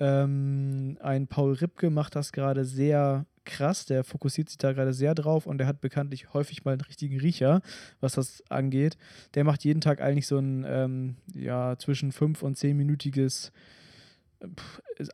Ähm, 0.00 0.96
ein 1.00 1.26
Paul 1.26 1.54
Ripke 1.54 1.90
macht 1.90 2.14
das 2.16 2.32
gerade 2.32 2.64
sehr 2.64 3.26
krass, 3.44 3.86
der 3.86 4.04
fokussiert 4.04 4.48
sich 4.48 4.58
da 4.58 4.72
gerade 4.72 4.92
sehr 4.92 5.14
drauf 5.14 5.46
und 5.46 5.58
der 5.58 5.66
hat 5.66 5.80
bekanntlich 5.80 6.34
häufig 6.34 6.64
mal 6.64 6.72
einen 6.72 6.82
richtigen 6.82 7.18
Riecher, 7.18 7.62
was 8.00 8.12
das 8.12 8.44
angeht. 8.50 8.96
Der 9.34 9.44
macht 9.44 9.64
jeden 9.64 9.80
Tag 9.80 10.00
eigentlich 10.00 10.26
so 10.26 10.38
ein 10.38 10.64
ähm, 10.68 11.16
ja, 11.34 11.76
zwischen 11.78 12.12
5 12.12 12.42
und 12.42 12.58
10-minütiges 12.58 13.46
pff, 13.46 13.52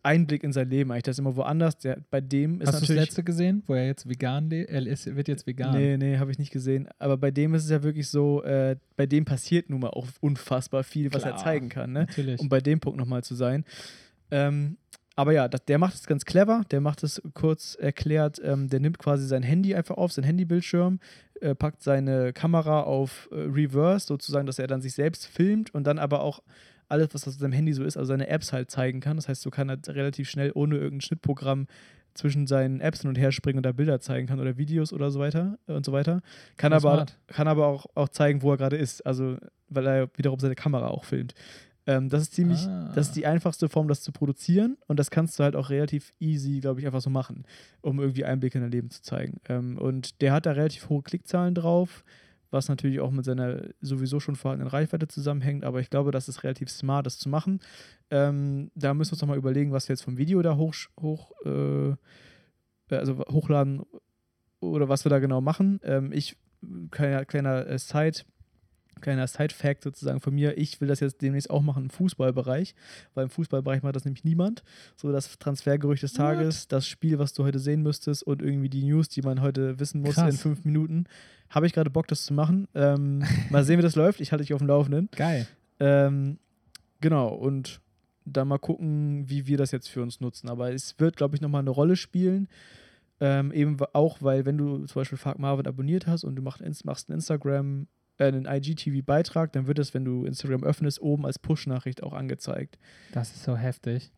Einblick 0.02 0.42
in 0.44 0.52
sein 0.52 0.68
Leben 0.68 0.90
eigentlich. 0.90 1.04
Das 1.04 1.14
ist 1.14 1.18
immer 1.18 1.36
woanders. 1.36 1.78
Der, 1.78 1.98
bei 2.10 2.20
dem 2.20 2.60
ist 2.60 2.68
Hast 2.68 2.76
du 2.76 2.80
das 2.80 2.88
natürlich. 2.88 3.02
letzte 3.02 3.24
gesehen, 3.24 3.62
wo 3.66 3.74
er 3.74 3.86
jetzt 3.86 4.08
vegan 4.08 4.50
lebt? 4.50 4.70
Er 4.70 4.86
ist, 4.86 5.14
wird 5.16 5.28
jetzt 5.28 5.46
vegan. 5.46 5.76
Nee, 5.76 5.96
nee, 5.96 6.18
habe 6.18 6.30
ich 6.30 6.38
nicht 6.38 6.52
gesehen. 6.52 6.88
Aber 6.98 7.16
bei 7.16 7.30
dem 7.30 7.54
ist 7.54 7.64
es 7.64 7.70
ja 7.70 7.82
wirklich 7.82 8.08
so, 8.08 8.42
äh, 8.42 8.76
bei 8.96 9.06
dem 9.06 9.24
passiert 9.24 9.70
nun 9.70 9.80
mal 9.80 9.90
auch 9.90 10.06
unfassbar 10.20 10.84
viel, 10.84 11.12
was 11.12 11.22
er 11.22 11.32
Klar. 11.32 11.44
zeigen 11.44 11.68
kann. 11.68 11.92
Ne? 11.92 12.00
Natürlich. 12.00 12.40
Um 12.40 12.48
bei 12.48 12.60
dem 12.60 12.80
Punkt 12.80 12.98
nochmal 12.98 13.24
zu 13.24 13.34
sein. 13.34 13.64
Ähm, 14.30 14.76
aber 15.16 15.32
ja, 15.32 15.48
das, 15.48 15.64
der 15.64 15.78
macht 15.78 15.94
es 15.94 16.06
ganz 16.06 16.24
clever. 16.24 16.62
Der 16.70 16.80
macht 16.80 17.02
es 17.02 17.22
kurz 17.34 17.76
erklärt. 17.76 18.40
Ähm, 18.42 18.68
der 18.68 18.80
nimmt 18.80 18.98
quasi 18.98 19.26
sein 19.26 19.42
Handy 19.42 19.74
einfach 19.74 19.96
auf, 19.96 20.12
sein 20.12 20.24
Handybildschirm, 20.24 20.98
äh, 21.40 21.54
packt 21.54 21.82
seine 21.82 22.32
Kamera 22.32 22.82
auf 22.82 23.28
äh, 23.30 23.36
Reverse, 23.36 24.06
sozusagen, 24.06 24.46
dass 24.46 24.58
er 24.58 24.66
dann 24.66 24.82
sich 24.82 24.94
selbst 24.94 25.26
filmt 25.26 25.72
und 25.72 25.84
dann 25.86 25.98
aber 25.98 26.20
auch 26.20 26.42
alles, 26.88 27.08
was 27.12 27.26
auf 27.28 27.34
seinem 27.34 27.52
Handy 27.52 27.72
so 27.72 27.84
ist, 27.84 27.96
also 27.96 28.08
seine 28.08 28.28
Apps 28.28 28.52
halt 28.52 28.70
zeigen 28.70 29.00
kann. 29.00 29.16
Das 29.16 29.28
heißt, 29.28 29.42
so 29.42 29.50
kann 29.50 29.68
er 29.68 29.78
relativ 29.88 30.28
schnell 30.28 30.52
ohne 30.54 30.76
irgendein 30.76 31.00
Schnittprogramm 31.00 31.66
zwischen 32.14 32.46
seinen 32.46 32.80
Apps 32.80 33.00
hin 33.00 33.08
und 33.08 33.18
her 33.18 33.32
springen 33.32 33.58
und 33.58 33.66
da 33.66 33.72
Bilder 33.72 34.00
zeigen 34.00 34.26
kann 34.28 34.38
oder 34.40 34.56
Videos 34.56 34.92
oder 34.92 35.10
so 35.10 35.18
weiter 35.18 35.58
äh, 35.66 35.72
und 35.72 35.84
so 35.84 35.92
weiter. 35.92 36.22
Kann 36.56 36.72
aber, 36.72 36.94
smart. 36.94 37.18
kann 37.26 37.48
aber 37.48 37.66
auch, 37.66 37.86
auch 37.94 38.08
zeigen, 38.08 38.42
wo 38.42 38.52
er 38.52 38.56
gerade 38.56 38.76
ist. 38.76 39.04
Also, 39.04 39.36
weil 39.68 39.86
er 39.86 40.08
wiederum 40.16 40.38
seine 40.38 40.54
Kamera 40.54 40.88
auch 40.88 41.04
filmt. 41.04 41.34
Ähm, 41.86 42.08
das 42.08 42.22
ist 42.22 42.32
ziemlich, 42.34 42.60
Ah. 42.66 42.92
das 42.94 43.08
ist 43.08 43.16
die 43.16 43.26
einfachste 43.26 43.68
Form, 43.68 43.88
das 43.88 44.00
zu 44.00 44.10
produzieren 44.12 44.78
und 44.86 44.98
das 44.98 45.10
kannst 45.10 45.38
du 45.38 45.42
halt 45.44 45.54
auch 45.56 45.68
relativ 45.70 46.12
easy, 46.18 46.60
glaube 46.60 46.80
ich, 46.80 46.86
einfach 46.86 47.02
so 47.02 47.10
machen, 47.10 47.44
um 47.82 47.98
irgendwie 48.00 48.24
Einblicke 48.24 48.56
in 48.58 48.62
dein 48.62 48.70
Leben 48.70 48.90
zu 48.90 49.02
zeigen. 49.02 49.40
Ähm, 49.48 49.76
und 49.76 50.20
der 50.22 50.32
hat 50.32 50.46
da 50.46 50.52
relativ 50.52 50.88
hohe 50.88 51.02
Klickzahlen 51.02 51.54
drauf, 51.54 52.04
was 52.50 52.68
natürlich 52.68 53.00
auch 53.00 53.10
mit 53.10 53.24
seiner 53.24 53.62
sowieso 53.80 54.20
schon 54.20 54.36
vorhandenen 54.36 54.70
Reichweite 54.70 55.08
zusammenhängt, 55.08 55.64
aber 55.64 55.80
ich 55.80 55.90
glaube, 55.90 56.10
das 56.10 56.28
ist 56.28 56.44
relativ 56.44 56.70
smart, 56.70 57.06
das 57.06 57.18
zu 57.18 57.28
machen. 57.28 57.60
Ähm, 58.10 58.70
da 58.74 58.94
müssen 58.94 59.10
wir 59.10 59.14
uns 59.14 59.22
nochmal 59.22 59.38
überlegen, 59.38 59.72
was 59.72 59.88
wir 59.88 59.94
jetzt 59.94 60.04
vom 60.04 60.16
Video 60.16 60.42
da 60.42 60.56
hoch, 60.56 60.74
hoch 61.00 61.32
äh, 61.44 61.94
also 62.90 63.18
hochladen 63.30 63.82
oder 64.60 64.88
was 64.88 65.04
wir 65.04 65.10
da 65.10 65.18
genau 65.18 65.40
machen. 65.40 65.80
Ähm, 65.82 66.12
ich, 66.12 66.36
kleiner, 66.90 67.24
kleiner 67.24 67.66
äh, 67.66 67.78
Side, 67.78 68.20
kleiner 69.00 69.26
Side-Fact 69.26 69.82
sozusagen 69.82 70.20
von 70.20 70.34
mir, 70.34 70.58
ich 70.58 70.80
will 70.80 70.88
das 70.88 71.00
jetzt 71.00 71.22
demnächst 71.22 71.50
auch 71.50 71.62
machen 71.62 71.84
im 71.84 71.90
Fußballbereich, 71.90 72.74
weil 73.14 73.24
im 73.24 73.30
Fußballbereich 73.30 73.82
macht 73.82 73.96
das 73.96 74.04
nämlich 74.04 74.24
niemand. 74.24 74.62
So 74.96 75.12
das 75.12 75.38
Transfergerücht 75.38 76.02
des 76.02 76.12
Tages, 76.12 76.68
das 76.68 76.86
Spiel, 76.86 77.18
was 77.18 77.32
du 77.32 77.44
heute 77.44 77.58
sehen 77.58 77.82
müsstest 77.82 78.22
und 78.22 78.42
irgendwie 78.42 78.68
die 78.68 78.84
News, 78.84 79.08
die 79.08 79.22
man 79.22 79.40
heute 79.40 79.78
wissen 79.78 80.00
muss 80.00 80.14
Krass. 80.14 80.34
in 80.34 80.38
fünf 80.38 80.64
Minuten. 80.64 81.04
Habe 81.50 81.66
ich 81.66 81.72
gerade 81.72 81.90
Bock, 81.90 82.08
das 82.08 82.24
zu 82.24 82.34
machen. 82.34 82.68
Ähm, 82.74 83.22
mal 83.50 83.64
sehen, 83.64 83.78
wie 83.78 83.82
das 83.82 83.96
läuft. 83.96 84.20
Ich 84.20 84.32
halte 84.32 84.42
dich 84.42 84.54
auf 84.54 84.58
dem 84.58 84.68
Laufenden. 84.68 85.08
Geil. 85.12 85.46
Ähm, 85.80 86.38
genau, 87.00 87.28
und 87.28 87.80
dann 88.24 88.48
mal 88.48 88.58
gucken, 88.58 89.28
wie 89.28 89.46
wir 89.46 89.58
das 89.58 89.70
jetzt 89.70 89.88
für 89.88 90.02
uns 90.02 90.20
nutzen. 90.20 90.48
Aber 90.48 90.72
es 90.72 90.98
wird, 90.98 91.16
glaube 91.16 91.36
ich, 91.36 91.42
nochmal 91.42 91.60
eine 91.60 91.70
Rolle 91.70 91.96
spielen. 91.96 92.48
Ähm, 93.20 93.52
eben 93.52 93.76
auch, 93.92 94.18
weil 94.22 94.44
wenn 94.44 94.58
du 94.58 94.86
zum 94.86 95.00
Beispiel 95.00 95.18
Fark 95.18 95.38
Marvin 95.38 95.66
abonniert 95.66 96.06
hast 96.06 96.24
und 96.24 96.34
du 96.36 96.42
machst, 96.42 96.62
machst 96.84 97.08
einen 97.08 97.18
Instagram, 97.18 97.86
äh, 98.18 98.24
einen 98.26 98.46
IGTV-Beitrag, 98.46 99.52
dann 99.52 99.66
wird 99.66 99.78
es, 99.78 99.94
wenn 99.94 100.04
du 100.04 100.24
Instagram 100.24 100.62
öffnest, 100.64 101.00
oben 101.00 101.26
als 101.26 101.38
Push-Nachricht 101.38 102.02
auch 102.02 102.12
angezeigt. 102.12 102.78
Das 103.12 103.30
ist 103.34 103.44
so 103.44 103.56
heftig. 103.56 104.12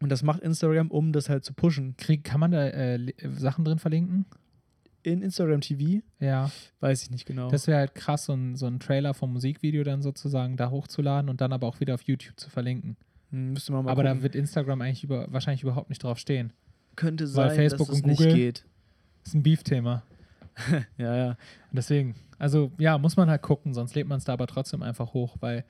Und 0.00 0.10
das 0.10 0.22
macht 0.22 0.40
Instagram, 0.42 0.90
um 0.90 1.12
das 1.12 1.28
halt 1.28 1.44
zu 1.44 1.52
pushen. 1.54 1.96
Krieg, 1.96 2.22
kann 2.24 2.40
man 2.40 2.52
da 2.52 2.64
äh, 2.68 2.96
li- 2.96 3.14
Sachen 3.32 3.64
drin 3.64 3.78
verlinken? 3.78 4.26
In 5.02 5.22
Instagram 5.22 5.60
TV, 5.60 6.02
Ja. 6.20 6.50
weiß 6.80 7.02
ich 7.04 7.10
nicht 7.10 7.24
genau. 7.26 7.50
Das 7.50 7.66
wäre 7.66 7.78
halt 7.78 7.94
krass, 7.94 8.24
so 8.26 8.34
ein, 8.34 8.56
so 8.56 8.66
ein 8.66 8.78
Trailer 8.80 9.14
vom 9.14 9.32
Musikvideo 9.32 9.82
dann 9.84 10.02
sozusagen 10.02 10.56
da 10.56 10.70
hochzuladen 10.70 11.30
und 11.30 11.40
dann 11.40 11.52
aber 11.52 11.66
auch 11.66 11.80
wieder 11.80 11.94
auf 11.94 12.02
YouTube 12.02 12.38
zu 12.38 12.50
verlinken. 12.50 12.96
Hm, 13.30 13.52
müsste 13.54 13.72
man 13.72 13.84
mal 13.84 13.90
aber 13.92 14.02
da 14.02 14.10
gucken. 14.10 14.22
wird 14.24 14.34
Instagram 14.34 14.82
eigentlich 14.82 15.04
über, 15.04 15.26
wahrscheinlich 15.32 15.62
überhaupt 15.62 15.88
nicht 15.88 16.02
drauf 16.02 16.18
stehen. 16.18 16.52
könnte 16.96 17.24
weil 17.34 17.48
sein, 17.50 17.56
Facebook 17.56 17.88
dass 17.88 17.96
es 17.98 18.02
und 18.02 18.08
nicht 18.08 18.18
geht. 18.34 18.64
ist 19.24 19.34
ein 19.34 19.42
Beef-Thema. 19.42 20.02
Ja, 20.98 21.16
ja. 21.16 21.28
Und 21.30 21.36
deswegen, 21.72 22.14
also 22.38 22.72
ja, 22.78 22.98
muss 22.98 23.16
man 23.16 23.28
halt 23.28 23.42
gucken, 23.42 23.74
sonst 23.74 23.94
lädt 23.94 24.06
man 24.06 24.18
es 24.18 24.24
da 24.24 24.32
aber 24.32 24.46
trotzdem 24.46 24.82
einfach 24.82 25.12
hoch, 25.14 25.36
weil 25.40 25.64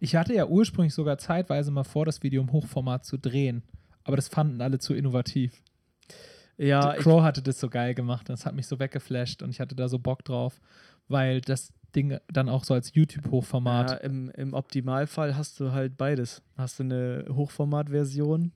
ich 0.00 0.16
hatte 0.16 0.34
ja 0.34 0.46
ursprünglich 0.46 0.94
sogar 0.94 1.18
zeitweise 1.18 1.70
mal 1.70 1.84
vor, 1.84 2.04
das 2.04 2.22
Video 2.22 2.42
im 2.42 2.52
Hochformat 2.52 3.04
zu 3.04 3.16
drehen, 3.16 3.62
aber 4.04 4.16
das 4.16 4.28
fanden 4.28 4.60
alle 4.60 4.78
zu 4.78 4.94
innovativ. 4.94 5.62
Ja, 6.56 6.94
ich, 6.94 7.00
Crow 7.00 7.22
hatte 7.22 7.42
das 7.42 7.60
so 7.60 7.68
geil 7.68 7.94
gemacht, 7.94 8.28
das 8.28 8.44
hat 8.44 8.54
mich 8.54 8.66
so 8.66 8.78
weggeflasht 8.78 9.42
und 9.42 9.50
ich 9.50 9.60
hatte 9.60 9.76
da 9.76 9.88
so 9.88 9.98
Bock 9.98 10.24
drauf, 10.24 10.60
weil 11.06 11.40
das 11.40 11.72
Ding 11.94 12.18
dann 12.28 12.48
auch 12.48 12.64
so 12.64 12.74
als 12.74 12.94
YouTube-Hochformat 12.94 13.90
Ja, 13.90 13.96
im, 13.98 14.30
Im 14.30 14.52
Optimalfall 14.52 15.36
hast 15.36 15.58
du 15.60 15.72
halt 15.72 15.96
beides. 15.96 16.42
Hast 16.56 16.78
du 16.78 16.82
eine 16.82 17.24
Hochformat-Version, 17.30 18.52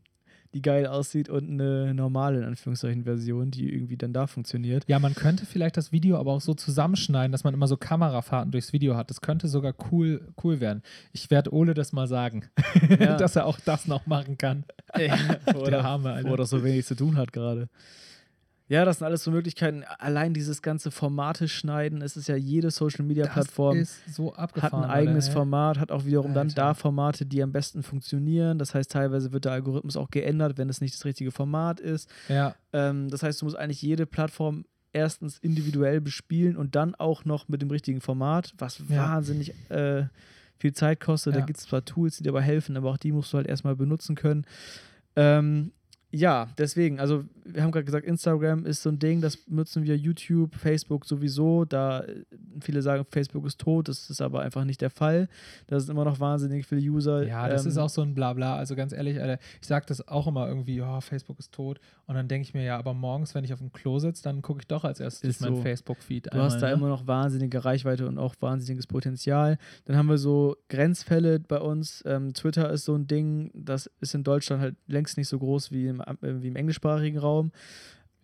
die 0.55 0.63
geil 0.63 0.87
aussieht, 0.87 1.29
und 1.29 1.49
eine 1.49 1.95
normale, 1.95 2.39
in 2.39 2.45
Anführungszeichen, 2.45 3.05
Version, 3.05 3.51
die 3.51 3.73
irgendwie 3.73 3.97
dann 3.97 4.13
da 4.13 4.27
funktioniert. 4.27 4.85
Ja, 4.87 4.99
man 4.99 5.15
könnte 5.15 5.47
vielleicht 5.47 5.77
das 5.77 5.93
Video 5.93 6.19
aber 6.19 6.33
auch 6.33 6.41
so 6.41 6.55
zusammenschneiden, 6.55 7.33
dass 7.33 7.45
man 7.45 7.55
immer 7.55 7.67
so 7.69 7.77
Kamerafahrten 7.77 8.53
durchs 8.53 8.73
Video 8.73 8.97
hat. 8.97 9.11
Das 9.11 9.21
könnte 9.21 9.49
sogar 9.49 9.75
cool, 9.91 10.29
cool 10.45 10.61
werden. 10.61 10.83
Ich 11.13 11.31
werde 11.31 11.53
Ole 11.55 11.75
das 11.75 11.93
mal 11.93 12.07
sagen, 12.07 12.45
Ja. 12.99 13.17
dass 13.17 13.37
er 13.37 13.47
auch 13.47 13.59
das 13.61 13.87
noch 13.87 14.07
machen 14.07 14.39
kann. 14.39 14.65
Der 14.97 15.85
Arme, 15.85 16.13
Alter. 16.13 16.31
Wo 16.39 16.45
so 16.45 16.63
wenig 16.65 16.87
zu 16.87 16.95
tun 16.95 17.17
hat 17.17 17.33
gerade. 17.33 17.69
Ja, 18.73 18.87
das 18.87 18.99
sind 18.99 19.07
alles 19.07 19.23
so 19.23 19.31
Möglichkeiten. 19.31 19.85
Allein 19.99 20.33
dieses 20.33 20.63
ganze 20.63 20.91
Formate 20.91 21.47
schneiden, 21.47 22.01
es 22.01 22.17
ist 22.17 22.27
ja 22.27 22.37
jede 22.37 22.71
Social-Media-Plattform 22.71 23.79
Das 23.81 23.99
ist 24.07 24.15
so 24.15 24.35
hat 24.35 24.73
ein 24.73 24.85
eigenes 24.85 25.27
Alter. 25.27 25.41
Format, 25.41 25.79
hat 25.79 25.93
auch 25.93 26.07
wiederum 26.07 26.33
dann 26.33 26.47
Alter. 26.47 26.55
da 26.63 26.75
Formate, 26.75 27.27
die 27.27 27.43
am 27.43 27.53
besten 27.53 27.83
funktionieren. 27.83 28.59
Das 28.59 28.75
heißt, 28.75 28.91
teilweise 28.91 29.31
wird 29.33 29.45
der 29.45 29.53
Algorithmus 29.53 29.99
auch 29.99 30.09
geändert, 30.11 30.57
wenn 30.57 30.71
es 30.71 30.81
nicht 30.81 30.95
das 30.95 31.05
richtige 31.05 31.33
Format 31.33 31.81
ist. 31.81 32.09
Ja, 32.31 32.55
Ähm, 32.73 33.11
das 33.11 33.23
heißt, 33.23 33.43
du 33.43 33.45
musst 33.45 33.59
eigentlich 33.59 33.83
jede 33.83 34.07
Plattform 34.07 34.65
erstens 34.95 35.39
individuell 35.39 36.01
bespielen 36.01 36.57
und 36.57 36.75
dann 36.75 36.95
auch 36.95 37.27
noch 37.27 37.49
mit 37.49 37.61
dem 37.61 37.71
richtigen 37.71 38.01
Format, 38.01 38.55
was 38.57 38.79
Ja. 38.89 38.97
wahnsinnig 38.97 39.53
äh, 39.71 40.05
viel 40.59 40.73
Zeit 40.73 40.99
kostet. 41.01 41.35
Ja. 41.35 41.41
Da 41.41 41.47
gibt 41.47 41.59
es 41.59 41.65
zwar 41.67 41.85
Tools, 41.85 42.17
die 42.17 42.23
dir 42.23 42.31
dabei 42.33 42.43
helfen, 42.43 42.77
aber 42.79 42.89
auch 42.91 42.97
die 42.97 43.13
musst 43.13 43.35
du 43.35 43.37
halt 43.37 43.47
erstmal 43.49 43.77
benutzen 43.77 44.15
können. 44.17 44.47
Ähm, 45.15 45.73
ja, 46.15 46.49
deswegen, 46.59 47.01
also 47.01 47.25
wir 47.45 47.63
haben 47.63 47.73
gerade 47.73 47.85
gesagt, 47.85 48.07
Instagram 48.07 48.65
ist 48.67 48.83
so 48.83 48.91
ein 48.91 48.99
Ding, 48.99 49.21
das 49.21 49.39
nutzen 49.49 49.85
wir, 49.85 49.97
YouTube, 49.97 50.55
Facebook 50.55 51.05
sowieso. 51.05 51.65
Da 51.65 52.01
äh, 52.01 52.25
viele 52.61 52.83
sagen, 52.83 53.05
Facebook 53.11 53.47
ist 53.47 53.59
tot, 53.61 53.89
das 53.89 54.11
ist 54.11 54.21
aber 54.21 54.41
einfach 54.43 54.65
nicht 54.65 54.81
der 54.81 54.91
Fall. 54.91 55.29
Da 55.67 55.79
sind 55.81 55.91
immer 55.91 56.05
noch 56.05 56.21
wahnsinnig 56.21 56.67
viele 56.67 56.81
User. 56.81 57.27
ja, 57.27 57.49
das 57.49 57.65
ähm, 57.65 57.71
ist 57.71 57.79
auch 57.79 57.89
so 57.89 58.03
ein 58.03 58.15
Blabla. 58.15 58.57
Also 58.57 58.77
ganz 58.77 58.93
ehrlich, 58.93 59.21
Alter, 59.21 59.43
ich 59.61 59.67
sage 59.67 59.87
das 59.87 60.07
auch 60.09 60.27
immer 60.27 60.49
irgendwie, 60.49 60.81
oh, 60.81 61.01
Facebook 61.01 61.39
ist 61.39 61.53
tot. 61.53 61.81
Und 62.07 62.15
dann 62.15 62.29
denke 62.29 62.47
ich 62.47 62.55
mir, 62.55 62.65
ja, 62.65 62.79
aber 62.79 62.95
morgens, 62.95 63.35
wenn 63.35 63.45
ich 63.45 63.53
auf 63.53 63.59
dem 63.59 63.73
Klo 63.73 63.99
sitze, 63.99 64.23
dann 64.23 64.43
gucke 64.43 64.61
ich 64.61 64.67
doch 64.67 64.85
als 64.85 65.01
erstes 65.01 65.41
mein 65.41 65.57
so. 65.57 65.63
Facebook-Feed. 65.63 66.33
Du 66.33 66.39
hast 66.39 66.61
da 66.61 66.69
ne? 66.69 66.75
immer 66.75 66.89
noch 66.89 67.07
wahnsinnige 67.07 67.65
Reichweite 67.65 68.07
und 68.07 68.19
auch 68.19 68.35
wahnsinniges 68.41 68.87
Potenzial. 68.87 69.59
Dann 69.85 69.97
haben 69.97 70.09
wir 70.09 70.19
so 70.19 70.57
Grenzfälle 70.69 71.41
bei 71.41 71.59
uns. 71.59 72.03
Ähm, 72.07 72.35
Twitter 72.35 72.71
ist 72.71 72.85
so 72.85 72.95
ein 72.95 73.07
Ding, 73.07 73.51
das 73.55 73.91
ist 74.01 74.15
in 74.15 74.25
Deutschland 74.25 74.63
halt 74.63 74.77
längst 74.87 75.17
nicht 75.17 75.29
so 75.29 75.39
groß 75.39 75.73
wie 75.73 75.87
im, 75.87 76.01
äh, 76.01 76.43
wie 76.43 76.49
im 76.49 76.57
englischsprachigen 76.57 77.19
Raum. 77.19 77.32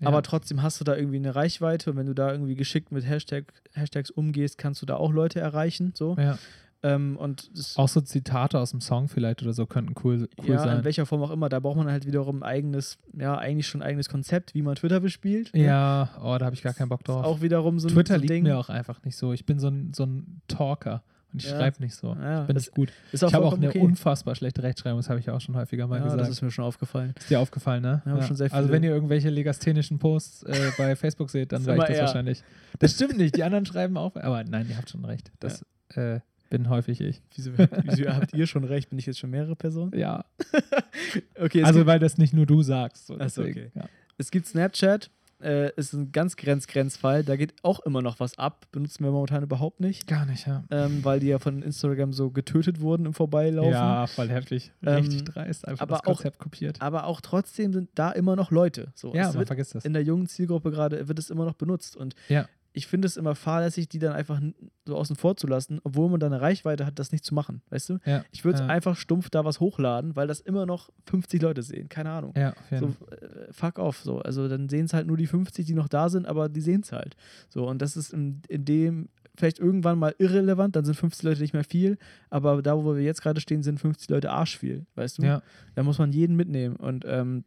Ja. 0.00 0.08
Aber 0.08 0.22
trotzdem 0.22 0.62
hast 0.62 0.80
du 0.80 0.84
da 0.84 0.94
irgendwie 0.96 1.16
eine 1.16 1.34
Reichweite 1.34 1.90
und 1.90 1.96
wenn 1.96 2.06
du 2.06 2.14
da 2.14 2.30
irgendwie 2.30 2.54
geschickt 2.54 2.92
mit 2.92 3.04
Hashtag, 3.04 3.52
Hashtags 3.72 4.10
umgehst, 4.10 4.56
kannst 4.56 4.80
du 4.80 4.86
da 4.86 4.96
auch 4.96 5.12
Leute 5.12 5.40
erreichen. 5.40 5.92
So. 5.94 6.16
ja. 6.16 6.38
Ähm, 6.80 7.16
und 7.16 7.50
Auch 7.74 7.88
so 7.88 8.00
Zitate 8.00 8.56
aus 8.56 8.70
dem 8.70 8.80
Song 8.80 9.08
vielleicht 9.08 9.42
oder 9.42 9.52
so 9.52 9.66
könnten 9.66 9.94
cool, 10.04 10.28
cool 10.40 10.48
ja, 10.48 10.58
sein. 10.60 10.78
in 10.78 10.84
welcher 10.84 11.06
Form 11.06 11.22
auch 11.22 11.32
immer, 11.32 11.48
da 11.48 11.58
braucht 11.58 11.76
man 11.76 11.90
halt 11.90 12.06
wiederum 12.06 12.36
ein 12.38 12.42
eigenes, 12.44 12.98
ja, 13.18 13.36
eigentlich 13.36 13.66
schon 13.66 13.82
ein 13.82 13.88
eigenes 13.88 14.08
Konzept, 14.08 14.54
wie 14.54 14.62
man 14.62 14.76
Twitter 14.76 15.00
bespielt. 15.00 15.52
ne? 15.54 15.64
Ja, 15.64 16.10
oh, 16.22 16.36
da 16.38 16.46
habe 16.46 16.54
ich 16.54 16.62
gar 16.62 16.74
keinen 16.74 16.88
Bock 16.88 17.02
drauf. 17.02 17.24
auch 17.24 17.40
wiederum 17.40 17.80
so 17.80 17.88
ein, 17.88 17.94
Twitter 17.94 18.14
so 18.14 18.20
liegt 18.20 18.30
Ding. 18.30 18.44
mir 18.44 18.56
auch 18.56 18.68
einfach 18.68 19.02
nicht 19.02 19.16
so. 19.16 19.32
Ich 19.32 19.44
bin 19.44 19.58
so 19.58 19.66
ein, 19.66 19.92
so 19.92 20.04
ein 20.04 20.40
Talker 20.46 21.02
und 21.32 21.42
ich 21.42 21.50
Ja. 21.50 21.56
schreibe 21.56 21.82
nicht 21.82 21.94
so. 21.94 22.14
Ja, 22.14 22.40
ich 22.42 22.46
bin 22.46 22.54
das 22.54 22.66
nicht 22.66 22.74
gut. 22.74 22.92
Ich 23.12 23.22
habe 23.22 23.44
auch 23.44 23.54
eine 23.54 23.68
okay. 23.68 23.80
unfassbar 23.80 24.34
schlechte 24.34 24.62
Rechtschreibung, 24.62 24.98
das 24.98 25.08
habe 25.08 25.20
ich 25.20 25.26
ja 25.26 25.34
auch 25.34 25.40
schon 25.40 25.56
häufiger 25.56 25.86
mal 25.86 25.98
ja, 25.98 26.04
gesagt. 26.04 26.20
das 26.22 26.28
ist 26.30 26.42
mir 26.42 26.50
schon 26.50 26.64
aufgefallen. 26.64 27.14
Ist 27.18 27.30
dir 27.30 27.40
aufgefallen, 27.40 27.82
ne? 27.82 28.02
Ja, 28.06 28.22
schon 28.22 28.36
sehr 28.36 28.52
Also 28.52 28.70
wenn 28.70 28.82
ihr 28.82 28.90
irgendwelche 28.90 29.30
legasthenischen 29.30 29.98
Posts 29.98 30.44
äh, 30.44 30.70
bei 30.76 30.96
Facebook 30.96 31.30
seht, 31.30 31.52
dann 31.52 31.64
war 31.66 31.76
ich 31.76 31.96
das 31.96 31.98
wahrscheinlich. 31.98 32.42
Das 32.78 32.92
stimmt 32.92 33.18
nicht, 33.18 33.36
die 33.36 33.42
anderen 33.44 33.66
schreiben 33.66 33.96
auch, 33.96 34.16
aber 34.16 34.44
nein, 34.44 34.66
ihr 34.68 34.76
habt 34.76 34.90
schon 34.90 35.04
recht. 35.04 35.30
Das 35.40 35.64
äh, 35.90 36.20
bin 36.50 36.68
häufig 36.70 37.00
ich. 37.00 37.20
Wieso, 37.34 37.50
wieso 37.56 38.08
habt 38.08 38.32
ihr 38.32 38.46
schon 38.46 38.64
recht? 38.64 38.88
Bin 38.88 38.98
ich 38.98 39.06
jetzt 39.06 39.18
schon 39.18 39.30
mehrere 39.30 39.56
Personen? 39.56 39.92
Ja, 39.98 40.24
Okay, 41.38 41.62
also 41.64 41.86
weil 41.86 41.98
das 41.98 42.18
nicht 42.18 42.32
nur 42.32 42.46
du 42.46 42.62
sagst. 42.62 43.06
So, 43.06 43.16
Ach 43.18 43.28
so, 43.30 43.42
deswegen, 43.42 43.70
okay. 43.74 43.88
es 44.16 44.30
gibt 44.30 44.46
Snapchat, 44.46 45.10
äh, 45.42 45.72
ist 45.76 45.92
ein 45.92 46.10
ganz 46.12 46.36
Grenz-Grenzfall. 46.36 47.22
Da 47.24 47.36
geht 47.36 47.54
auch 47.62 47.80
immer 47.80 48.02
noch 48.02 48.20
was 48.20 48.38
ab. 48.38 48.66
Benutzen 48.72 49.04
wir 49.04 49.10
momentan 49.10 49.42
überhaupt 49.42 49.80
nicht, 49.80 50.06
Gar 50.06 50.26
nicht, 50.26 50.46
ja. 50.46 50.64
ähm, 50.70 51.04
weil 51.04 51.20
die 51.20 51.28
ja 51.28 51.38
von 51.38 51.62
Instagram 51.62 52.12
so 52.12 52.30
getötet 52.30 52.80
wurden 52.80 53.06
im 53.06 53.14
Vorbeilaufen. 53.14 53.70
Ja, 53.72 54.06
voll 54.06 54.28
heftig. 54.28 54.72
Ähm, 54.82 54.94
Richtig 55.04 55.24
dreist, 55.24 55.66
einfach 55.68 55.82
aber 55.82 55.92
das 55.96 56.00
auch- 56.00 56.04
Konzept 56.16 56.38
kopiert. 56.38 56.82
Aber 56.82 57.04
auch 57.06 57.20
trotzdem 57.20 57.72
sind 57.72 57.90
da 57.94 58.10
immer 58.12 58.34
noch 58.36 58.50
Leute. 58.50 58.92
So, 58.94 59.14
Ja, 59.14 59.32
man 59.32 59.46
vergisst 59.46 59.74
das. 59.74 59.84
in 59.84 59.92
der 59.92 60.02
jungen 60.02 60.26
Zielgruppe 60.26 60.70
gerade 60.70 61.08
wird 61.08 61.18
es 61.18 61.30
immer 61.30 61.44
noch 61.44 61.54
benutzt. 61.54 61.96
Und 61.96 62.14
Ja. 62.28 62.46
Ich 62.72 62.86
finde 62.86 63.06
es 63.06 63.16
immer 63.16 63.34
fahrlässig, 63.34 63.88
die 63.88 63.98
dann 63.98 64.12
einfach 64.12 64.40
so 64.84 64.96
außen 64.96 65.16
vor 65.16 65.36
zu 65.36 65.46
lassen, 65.46 65.80
obwohl 65.84 66.08
man 66.08 66.20
da 66.20 66.26
eine 66.26 66.40
Reichweite 66.40 66.86
hat, 66.86 66.98
das 66.98 67.12
nicht 67.12 67.24
zu 67.24 67.34
machen. 67.34 67.62
Weißt 67.70 67.88
du? 67.88 67.98
Ja, 68.04 68.24
Ich 68.30 68.44
würde 68.44 68.60
ja. 68.60 68.66
einfach 68.66 68.96
stumpf 68.96 69.30
da 69.30 69.44
was 69.44 69.60
hochladen, 69.60 70.16
weil 70.16 70.26
das 70.26 70.40
immer 70.40 70.66
noch 70.66 70.90
50 71.06 71.42
Leute 71.42 71.62
sehen. 71.62 71.88
Keine 71.88 72.10
Ahnung. 72.10 72.32
Ja, 72.36 72.54
So, 72.70 72.86
äh, 73.10 73.52
fuck 73.52 73.78
off. 73.78 73.98
So. 74.02 74.20
Also 74.20 74.48
dann 74.48 74.68
sehen 74.68 74.84
es 74.86 74.92
halt 74.92 75.06
nur 75.06 75.16
die 75.16 75.26
50, 75.26 75.66
die 75.66 75.74
noch 75.74 75.88
da 75.88 76.08
sind, 76.08 76.26
aber 76.26 76.48
die 76.48 76.60
sehen 76.60 76.82
es 76.82 76.92
halt. 76.92 77.16
So, 77.48 77.66
und 77.66 77.82
das 77.82 77.96
ist 77.96 78.12
in, 78.12 78.42
in 78.48 78.64
dem 78.64 79.08
vielleicht 79.36 79.58
irgendwann 79.60 79.98
mal 79.98 80.14
irrelevant, 80.18 80.76
dann 80.76 80.84
sind 80.84 80.94
50 80.94 81.22
Leute 81.22 81.40
nicht 81.40 81.54
mehr 81.54 81.64
viel, 81.64 81.96
aber 82.28 82.60
da, 82.60 82.76
wo 82.76 82.96
wir 82.96 83.02
jetzt 83.02 83.22
gerade 83.22 83.40
stehen, 83.40 83.62
sind 83.62 83.78
50 83.80 84.10
Leute 84.10 84.30
arschviel, 84.30 84.84
weißt 84.96 85.18
du? 85.18 85.22
Ja. 85.22 85.42
Da 85.76 85.82
muss 85.84 85.98
man 85.98 86.10
jeden 86.12 86.34
mitnehmen 86.36 86.74
und 86.76 87.04
ähm, 87.06 87.44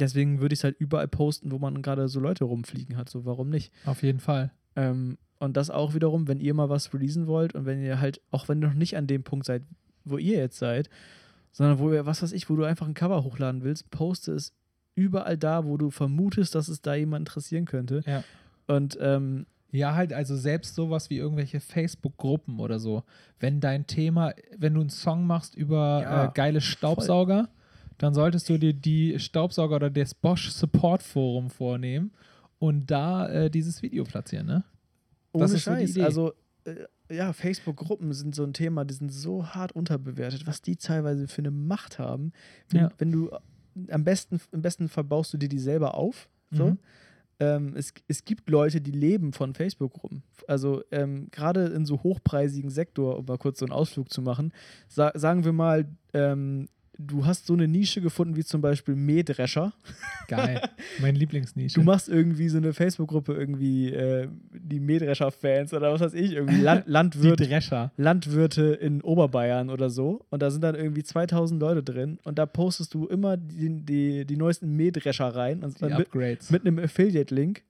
deswegen 0.00 0.40
würde 0.40 0.52
ich 0.52 0.60
es 0.60 0.64
halt 0.64 0.76
überall 0.78 1.08
posten, 1.08 1.50
wo 1.50 1.58
man 1.58 1.82
gerade 1.82 2.08
so 2.08 2.20
Leute 2.20 2.44
rumfliegen 2.44 2.96
hat, 2.96 3.08
so 3.08 3.24
warum 3.24 3.48
nicht? 3.48 3.72
Auf 3.84 4.02
jeden 4.02 4.20
Fall. 4.20 4.52
Ähm, 4.76 5.18
und 5.38 5.56
das 5.56 5.70
auch 5.70 5.94
wiederum, 5.94 6.28
wenn 6.28 6.40
ihr 6.40 6.54
mal 6.54 6.68
was 6.68 6.92
releasen 6.94 7.26
wollt 7.26 7.54
und 7.54 7.66
wenn 7.66 7.82
ihr 7.82 8.00
halt, 8.00 8.20
auch 8.30 8.48
wenn 8.48 8.62
ihr 8.62 8.68
noch 8.68 8.74
nicht 8.74 8.96
an 8.96 9.06
dem 9.06 9.22
Punkt 9.22 9.46
seid, 9.46 9.62
wo 10.04 10.18
ihr 10.18 10.38
jetzt 10.38 10.58
seid, 10.58 10.88
sondern 11.52 11.78
wo 11.78 11.92
ihr, 11.92 12.06
was 12.06 12.22
weiß 12.22 12.32
ich, 12.32 12.48
wo 12.48 12.56
du 12.56 12.64
einfach 12.64 12.86
ein 12.86 12.94
Cover 12.94 13.24
hochladen 13.24 13.62
willst, 13.64 13.90
poste 13.90 14.32
es 14.32 14.52
überall 14.94 15.36
da, 15.36 15.64
wo 15.64 15.76
du 15.76 15.90
vermutest, 15.90 16.54
dass 16.54 16.68
es 16.68 16.80
da 16.80 16.94
jemand 16.94 17.28
interessieren 17.28 17.64
könnte. 17.66 18.02
Ja. 18.06 18.24
Und 18.66 18.96
ähm, 19.00 19.46
Ja, 19.72 19.94
halt, 19.94 20.12
also 20.12 20.36
selbst 20.36 20.74
sowas 20.74 21.10
wie 21.10 21.18
irgendwelche 21.18 21.60
Facebook-Gruppen 21.60 22.60
oder 22.60 22.78
so. 22.78 23.02
Wenn 23.38 23.60
dein 23.60 23.86
Thema, 23.86 24.32
wenn 24.56 24.74
du 24.74 24.80
einen 24.80 24.90
Song 24.90 25.26
machst 25.26 25.54
über 25.54 26.00
Ja, 26.02 26.24
äh, 26.26 26.30
geile 26.32 26.60
Staubsauger, 26.60 27.48
dann 27.98 28.14
solltest 28.14 28.48
du 28.48 28.58
dir 28.58 28.72
die 28.72 29.18
Staubsauger 29.18 29.76
oder 29.76 29.90
das 29.90 30.14
Bosch 30.14 30.50
Support 30.50 31.02
Forum 31.02 31.50
vornehmen 31.50 32.12
und 32.58 32.90
da 32.90 33.28
äh, 33.28 33.50
dieses 33.50 33.82
Video 33.82 34.04
platzieren, 34.04 34.46
ne? 34.46 34.64
ohne 35.32 35.44
Das 35.44 35.52
ist 35.52 35.64
so 35.64 35.70
die 35.72 35.76
Scheiß, 35.78 35.90
Idee. 35.90 36.02
also 36.02 36.32
äh, 36.64 36.74
ja, 37.14 37.32
Facebook-Gruppen 37.32 38.12
sind 38.12 38.34
so 38.34 38.42
ein 38.44 38.52
Thema, 38.52 38.84
die 38.84 38.94
sind 38.94 39.10
so 39.12 39.46
hart 39.46 39.72
unterbewertet, 39.72 40.46
was 40.46 40.60
die 40.62 40.76
teilweise 40.76 41.28
für 41.28 41.42
eine 41.42 41.50
Macht 41.52 41.98
haben. 41.98 42.32
Wenn, 42.70 42.80
Ja. 42.80 42.90
wenn 42.98 43.12
du 43.12 43.30
am 43.90 44.04
besten, 44.04 44.40
im 44.52 44.62
besten 44.62 44.88
Fall 44.88 45.04
baust 45.04 45.32
du 45.32 45.38
dir 45.38 45.48
die 45.48 45.58
selber 45.58 45.94
auf. 45.94 46.28
So. 46.50 46.70
Mhm. 46.70 46.78
Ähm, 47.38 47.74
es, 47.76 47.92
es 48.08 48.24
gibt 48.24 48.48
Leute, 48.48 48.80
die 48.80 48.92
leben 48.92 49.34
von 49.34 49.52
Facebook-Gruppen. 49.54 50.22
Also 50.48 50.82
ähm, 50.90 51.28
gerade 51.30 51.66
in 51.66 51.84
so 51.84 52.02
hochpreisigen 52.02 52.70
Sektor, 52.70 53.18
um 53.18 53.26
mal 53.26 53.36
kurz 53.36 53.58
so 53.58 53.66
einen 53.66 53.72
Ausflug 53.74 54.10
zu 54.10 54.22
machen, 54.22 54.52
sa 54.88 55.12
sagen 55.14 55.44
wir 55.44 55.52
mal, 55.52 55.86
ähm, 56.14 56.68
du 56.98 57.26
hast 57.26 57.46
so 57.46 57.52
eine 57.54 57.68
Nische 57.68 58.00
gefunden 58.00 58.36
wie 58.36 58.44
zum 58.44 58.60
Beispiel 58.60 58.94
Mähdrescher. 58.94 59.72
Geil. 60.28 60.60
mein 61.00 61.14
Lieblingsnische. 61.16 61.78
Du 61.78 61.84
machst 61.84 62.08
irgendwie 62.08 62.48
so 62.48 62.58
eine 62.58 62.72
Facebook-Gruppe 62.72 63.34
irgendwie 63.34 63.92
äh, 63.92 64.28
die 64.52 64.80
Mähdrescher-Fans 64.80 65.72
oder 65.74 65.92
was 65.92 66.00
weiß 66.00 66.14
ich, 66.14 66.32
irgendwie 66.32 66.60
Land 66.60 66.84
die 66.86 66.90
Landwirt, 66.90 67.40
Drescher. 67.40 67.92
Landwirte 67.96 68.62
in 68.74 69.02
Oberbayern 69.02 69.70
oder 69.70 69.90
so. 69.90 70.24
Und 70.30 70.42
da 70.42 70.50
sind 70.50 70.62
dann 70.62 70.74
irgendwie 70.74 71.02
2000 71.02 71.60
Leute 71.60 71.82
drin 71.82 72.18
und 72.24 72.38
da 72.38 72.46
postest 72.46 72.94
du 72.94 73.06
immer 73.06 73.36
die, 73.36 73.84
die, 73.84 74.24
die 74.24 74.36
neuesten 74.36 74.74
Mähdrescher 74.76 75.28
rein 75.28 75.62
und 75.62 75.76
Die 75.76 75.88
dann 75.88 75.98
mit, 75.98 76.50
mit 76.50 76.66
einem 76.66 76.78
Affiliate-Link. 76.78 77.62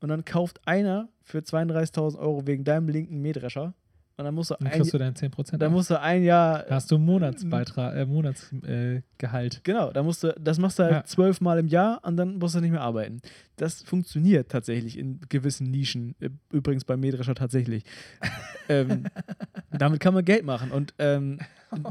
Und 0.00 0.10
dann 0.10 0.24
kauft 0.24 0.60
einer 0.66 1.08
für 1.22 1.38
32.000 1.38 2.18
Euro 2.18 2.46
wegen 2.46 2.64
deinem 2.64 2.88
linken 2.88 3.22
Mähdrescher. 3.22 3.74
Und 4.18 4.24
dann 4.24 4.34
musst 4.34 4.50
du, 4.50 4.54
dann 4.58 4.68
ein, 4.68 4.72
kriegst 4.72 4.94
du 4.94 4.98
deinen 4.98 5.14
10%. 5.14 5.58
dann 5.58 5.72
musst 5.72 5.90
du 5.90 6.00
ein 6.00 6.22
Jahr. 6.22 6.62
Da 6.66 6.76
hast 6.76 6.90
du 6.90 6.94
einen 6.94 7.04
Monatsbeitrag, 7.04 7.94
äh, 7.96 8.06
Monatsgehalt. 8.06 9.56
Äh. 9.56 9.60
Genau, 9.62 9.90
da 9.92 10.02
musst 10.02 10.24
du, 10.24 10.34
das 10.40 10.58
machst 10.58 10.78
du 10.78 10.84
halt 10.84 10.92
Ja. 10.92 11.04
zwölfmal 11.04 11.58
im 11.58 11.66
Jahr 11.68 12.00
und 12.02 12.16
dann 12.16 12.38
musst 12.38 12.54
du 12.54 12.60
nicht 12.60 12.70
mehr 12.70 12.80
arbeiten. 12.80 13.20
Das 13.56 13.82
funktioniert 13.82 14.50
tatsächlich 14.50 14.98
in 14.98 15.20
gewissen 15.28 15.70
Nischen. 15.70 16.14
Äh, 16.20 16.30
Übrigens 16.50 16.84
bei 16.86 16.96
Mähdrescher 16.96 17.34
tatsächlich. 17.34 17.84
ähm, 18.70 19.04
damit 19.70 20.00
kann 20.00 20.14
man 20.14 20.24
Geld 20.24 20.44
machen. 20.46 20.70
Und 20.70 20.94
ähm, 20.98 21.38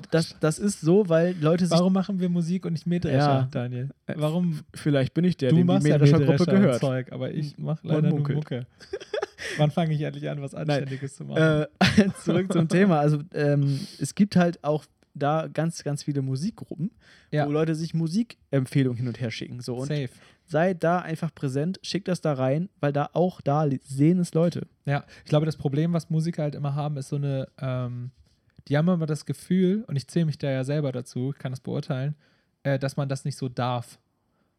das, 0.10 0.36
das 0.40 0.58
ist 0.58 0.82
so, 0.82 1.08
weil 1.10 1.36
Leute 1.40 1.68
sich. 1.68 1.78
Warum 1.78 1.94
machen 1.94 2.20
wir 2.20 2.30
Musik 2.30 2.66
und 2.66 2.74
nicht 2.74 2.88
Mähdrescher, 2.88 3.18
Ja. 3.18 3.48
Daniel? 3.52 3.90
Äh, 4.08 4.16
Warum? 4.18 4.62
Vielleicht 4.74 5.14
bin 5.14 5.26
ich 5.26 5.38
der, 5.38 5.52
du 5.52 5.58
dem 5.58 5.68
die 5.68 5.74
ja 5.74 5.80
Mähdrescher-Gruppe 5.80 6.32
Mähdrescher 6.32 6.54
und 6.54 6.62
gehört. 6.62 6.80
Zeug, 6.82 7.12
aber 7.12 7.32
ich 7.32 7.56
mache 7.60 7.88
leider 7.88 8.10
nur. 8.10 8.28
Mucke. 8.28 8.66
Wann 9.58 9.72
fange 9.72 9.94
ich 9.94 10.02
endlich 10.02 10.30
an, 10.30 10.42
was 10.42 10.54
Anständiges 10.54 11.16
zu 11.16 11.26
machen? 11.26 11.42
Äh, 11.42 11.68
zurück 12.24 12.52
zum 12.52 12.68
Thema. 12.70 13.00
Also 13.00 13.20
ähm, 13.34 13.80
es 14.00 14.16
gibt 14.16 14.36
halt 14.36 14.64
auch 14.64 14.86
da 15.14 15.48
ganz, 15.48 15.84
ganz 15.84 16.04
viele 16.04 16.22
Musikgruppen, 16.22 16.92
Ja. 17.32 17.48
wo 17.48 17.52
Leute 17.52 17.74
sich 17.76 17.94
Musikempfehlungen 17.94 18.98
hin 18.98 19.08
und 19.08 19.20
her 19.22 19.32
schicken. 19.32 19.62
So 19.62 19.76
und 19.78 19.88
Safe. 19.88 20.10
seid 20.46 20.84
da 20.84 21.00
einfach 21.00 21.34
präsent, 21.34 21.80
schickt 21.84 22.08
das 22.10 22.20
da 22.22 22.34
rein, 22.34 22.70
weil 22.82 22.92
da 22.92 23.10
auch 23.14 23.40
da 23.42 23.66
sehen 23.84 24.20
es 24.20 24.34
Leute. 24.34 24.68
Ja, 24.86 25.06
ich 25.24 25.30
glaube, 25.30 25.46
das 25.46 25.56
Problem, 25.58 25.94
was 25.94 26.10
Musiker 26.10 26.44
halt 26.44 26.56
immer 26.56 26.76
haben, 26.76 26.98
ist 26.98 27.08
so 27.10 27.16
eine, 27.16 27.48
ähm, 27.60 28.12
die 28.68 28.78
haben 28.78 28.90
immer 28.90 29.06
das 29.06 29.26
Gefühl, 29.26 29.84
und 29.88 29.96
ich 29.96 30.08
zähle 30.08 30.26
mich 30.26 30.38
da 30.38 30.50
ja 30.52 30.64
selber 30.66 30.92
dazu, 30.92 31.32
ich 31.34 31.40
kann 31.40 31.52
das 31.54 31.62
beurteilen, 31.62 32.16
äh, 32.64 32.78
dass 32.78 32.98
man 32.98 33.08
das 33.08 33.24
nicht 33.24 33.38
so 33.38 33.48
darf. 33.48 34.00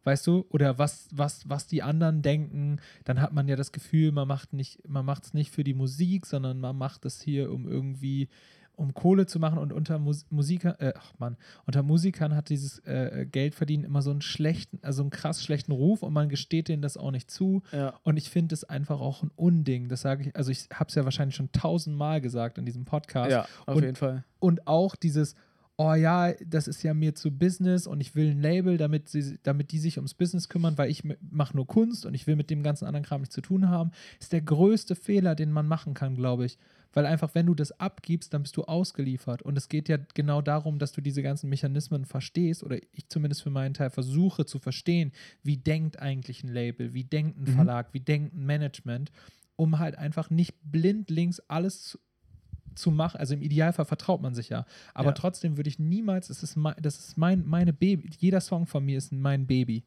Weißt 0.07 0.25
du? 0.29 0.47
Oder 0.51 0.79
was, 0.79 1.09
was, 1.11 1.49
was 1.49 1.67
die 1.67 1.83
anderen 1.83 2.23
denken, 2.23 2.77
dann 3.03 3.21
hat 3.21 3.33
man 3.33 3.49
ja 3.49 3.57
das 3.57 3.73
Gefühl, 3.73 4.13
man 4.13 4.29
macht 4.29 4.53
nicht, 4.53 4.79
man 4.89 5.05
macht 5.05 5.25
es 5.25 5.35
nicht 5.35 5.51
für 5.51 5.65
die 5.65 5.75
Musik, 5.75 6.27
sondern 6.27 6.61
man 6.61 6.77
macht 6.79 7.05
es 7.05 7.21
hier, 7.21 7.51
um 7.53 7.67
irgendwie, 7.67 8.29
um 8.77 8.95
Kohle 8.95 9.27
zu 9.27 9.41
machen 9.41 9.59
und 9.59 9.73
unter 9.73 9.99
Mus 9.99 10.25
Musiker, 10.31 10.81
äh, 10.81 10.93
ach 10.97 11.13
Mann, 11.19 11.37
unter 11.67 11.83
Musikern 11.83 12.37
hat 12.37 12.51
dieses 12.51 12.79
äh, 12.87 13.27
Geldverdienen 13.29 13.85
immer 13.85 14.01
so 14.01 14.13
einen 14.13 14.21
schlechten, 14.23 14.79
also 14.83 15.03
einen 15.03 15.11
krass 15.11 15.43
schlechten 15.43 15.73
Ruf 15.73 16.05
und 16.05 16.13
man 16.13 16.29
gesteht 16.29 16.69
denen 16.69 16.83
das 16.83 16.97
auch 16.97 17.11
nicht 17.11 17.29
zu. 17.29 17.63
Ja. 17.73 17.95
Und 18.05 18.17
ich 18.17 18.31
finde 18.31 18.55
es 18.55 18.63
einfach 18.63 19.01
auch 19.01 19.25
ein 19.25 19.33
Unding. 19.35 19.89
Das 19.89 20.03
sage 20.03 20.29
ich, 20.29 20.37
also 20.37 20.53
ich 20.53 20.69
habe 20.73 20.89
es 20.89 20.95
ja 20.95 21.03
wahrscheinlich 21.05 21.35
schon 21.35 21.51
tausendmal 21.51 22.21
gesagt 22.21 22.59
in 22.59 22.65
diesem 22.65 22.85
Podcast. 22.85 23.33
Ja, 23.33 23.49
auf 23.67 23.75
Und- 23.77 23.83
jeden 23.83 23.97
Fall. 23.97 24.23
Und 24.39 24.69
auch 24.69 24.95
dieses, 24.95 25.35
oh 25.79 25.95
ja, 25.95 26.33
das 26.45 26.69
ist 26.69 26.83
ja 26.83 26.95
mir 26.95 27.15
zu 27.15 27.31
Business 27.31 27.87
und 27.87 28.01
ich 28.01 28.15
will 28.15 28.31
ein 28.31 28.41
Label, 28.41 28.79
damit, 28.79 29.09
sie, 29.09 29.39
damit 29.43 29.73
die 29.73 29.79
sich 29.79 29.99
ums 29.99 30.15
Business 30.15 30.49
kümmern, 30.49 30.79
weil 30.79 30.91
ich 30.91 31.03
mache 31.31 31.55
nur 31.55 31.67
Kunst 31.67 32.07
und 32.07 32.15
ich 32.15 32.27
will 32.27 32.37
mit 32.37 32.49
dem 32.49 32.63
ganzen 32.63 32.87
anderen 32.87 33.05
Kram 33.05 33.21
nichts 33.21 33.35
zu 33.35 33.43
tun 33.43 33.69
haben, 33.69 33.91
ist 34.19 34.33
der 34.33 34.41
größte 34.41 34.95
Fehler, 34.95 35.35
den 35.35 35.53
man 35.53 35.69
machen 35.69 35.93
kann, 35.93 36.15
glaube 36.17 36.47
ich. 36.47 36.57
Weil 36.95 37.05
einfach, 37.05 37.35
wenn 37.35 37.45
du 37.45 37.55
das 37.55 37.79
abgibst, 37.79 38.33
dann 38.33 38.43
bist 38.43 38.57
du 38.57 38.65
ausgeliefert. 38.65 39.43
Und 39.43 39.59
es 39.59 39.69
geht 39.69 39.91
ja 39.91 39.99
genau 40.15 40.41
darum, 40.41 40.79
dass 40.79 40.93
du 40.93 41.03
diese 41.03 41.23
ganzen 41.23 41.51
Mechanismen 41.51 42.07
verstehst, 42.07 42.65
oder 42.65 42.79
ich 42.93 43.11
zumindest 43.11 43.43
für 43.43 43.51
meinen 43.51 43.75
Teil 43.75 43.91
versuche 43.91 44.47
zu 44.47 44.59
verstehen, 44.59 45.13
wie 45.43 45.59
denkt 45.59 45.99
eigentlich 46.01 46.43
ein 46.43 46.49
Label, 46.49 46.95
wie 46.95 47.05
denkt 47.05 47.39
ein 47.39 47.43
Mhm. 47.43 47.55
Verlag, 47.55 47.93
wie 47.93 48.01
denkt 48.01 48.35
ein 48.35 48.47
Management, 48.47 49.13
um 49.57 49.79
halt 49.79 49.99
einfach 49.99 50.31
nicht 50.31 50.55
blindlings 50.63 51.41
alles 51.41 51.99
zu, 52.77 52.91
machen. 52.91 53.19
Also 53.19 53.35
im 53.35 53.43
Idealfall 53.43 53.85
vertraut 53.85 54.23
man 54.23 54.35
sich 54.35 54.49
ja. 54.49 54.65
Aber 54.95 55.09
Ja. 55.09 55.13
trotzdem 55.15 55.57
würde 55.57 55.69
ich 55.69 55.79
niemals, 55.79 56.31
es 56.31 56.43
ist 56.43 56.57
mein, 56.57 56.75
das 56.81 56.99
ist 56.99 57.17
mein, 57.19 57.45
meine 57.47 57.73
Baby, 57.73 58.11
jeder 58.19 58.41
Song 58.41 58.67
von 58.67 58.85
mir 58.85 58.99
ist 58.99 59.13
mein 59.13 59.47
Baby. 59.47 59.83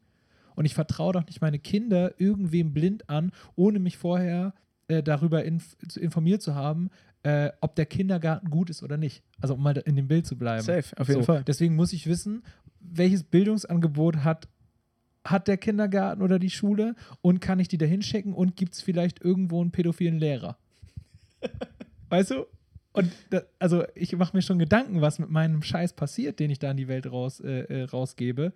Und 0.56 0.64
ich 0.64 0.74
vertraue 0.74 1.12
doch 1.14 1.26
nicht 1.26 1.40
meine 1.40 1.58
Kinder 1.58 2.20
irgendwem 2.20 2.74
blind 2.74 3.08
an, 3.08 3.32
ohne 3.56 3.78
mich 3.78 3.96
vorher 3.96 4.52
äh, 4.88 5.02
darüber 5.02 5.44
inf 5.44 5.76
zu- 5.88 6.00
informiert 6.00 6.42
zu 6.42 6.54
haben, 6.54 6.90
äh, 7.22 7.50
ob 7.60 7.76
der 7.76 7.86
Kindergarten 7.86 8.50
gut 8.50 8.68
ist 8.70 8.82
oder 8.82 8.96
nicht. 8.96 9.22
Also 9.40 9.54
um 9.54 9.62
mal 9.62 9.76
in 9.76 9.94
dem 9.96 10.08
Bild 10.08 10.26
zu 10.26 10.36
bleiben. 10.36 10.62
Safe, 10.62 10.98
auf 10.98 11.08
jeden 11.08 11.20
So, 11.20 11.26
Fall. 11.26 11.44
Deswegen 11.44 11.76
muss 11.76 11.92
ich 11.92 12.06
wissen, 12.06 12.42
welches 12.80 13.22
Bildungsangebot 13.22 14.18
hat, 14.24 14.48
hat 15.24 15.48
der 15.48 15.58
Kindergarten 15.58 16.22
oder 16.22 16.38
die 16.38 16.48
Schule 16.50 16.94
und 17.20 17.40
kann 17.40 17.60
ich 17.60 17.68
die 17.68 17.76
da 17.78 17.84
hinschicken 17.86 18.32
und 18.32 18.56
gibt 18.56 18.74
es 18.74 18.80
vielleicht 18.80 19.20
irgendwo 19.22 19.60
einen 19.60 19.70
pädophilen 19.70 20.18
Lehrer? 20.18 20.56
weißt 22.08 22.30
du? 22.32 22.46
Und 22.92 23.10
da, 23.30 23.42
also 23.58 23.84
ich 23.94 24.14
mache 24.16 24.36
mir 24.36 24.42
schon 24.42 24.58
Gedanken, 24.58 25.00
was 25.00 25.18
mit 25.18 25.30
meinem 25.30 25.62
Scheiß 25.62 25.92
passiert, 25.92 26.40
den 26.40 26.50
ich 26.50 26.58
da 26.58 26.70
in 26.70 26.76
die 26.76 26.88
Welt 26.88 27.10
raus, 27.10 27.40
äh, 27.40 27.62
äh, 27.62 27.84
rausgebe. 27.84 28.52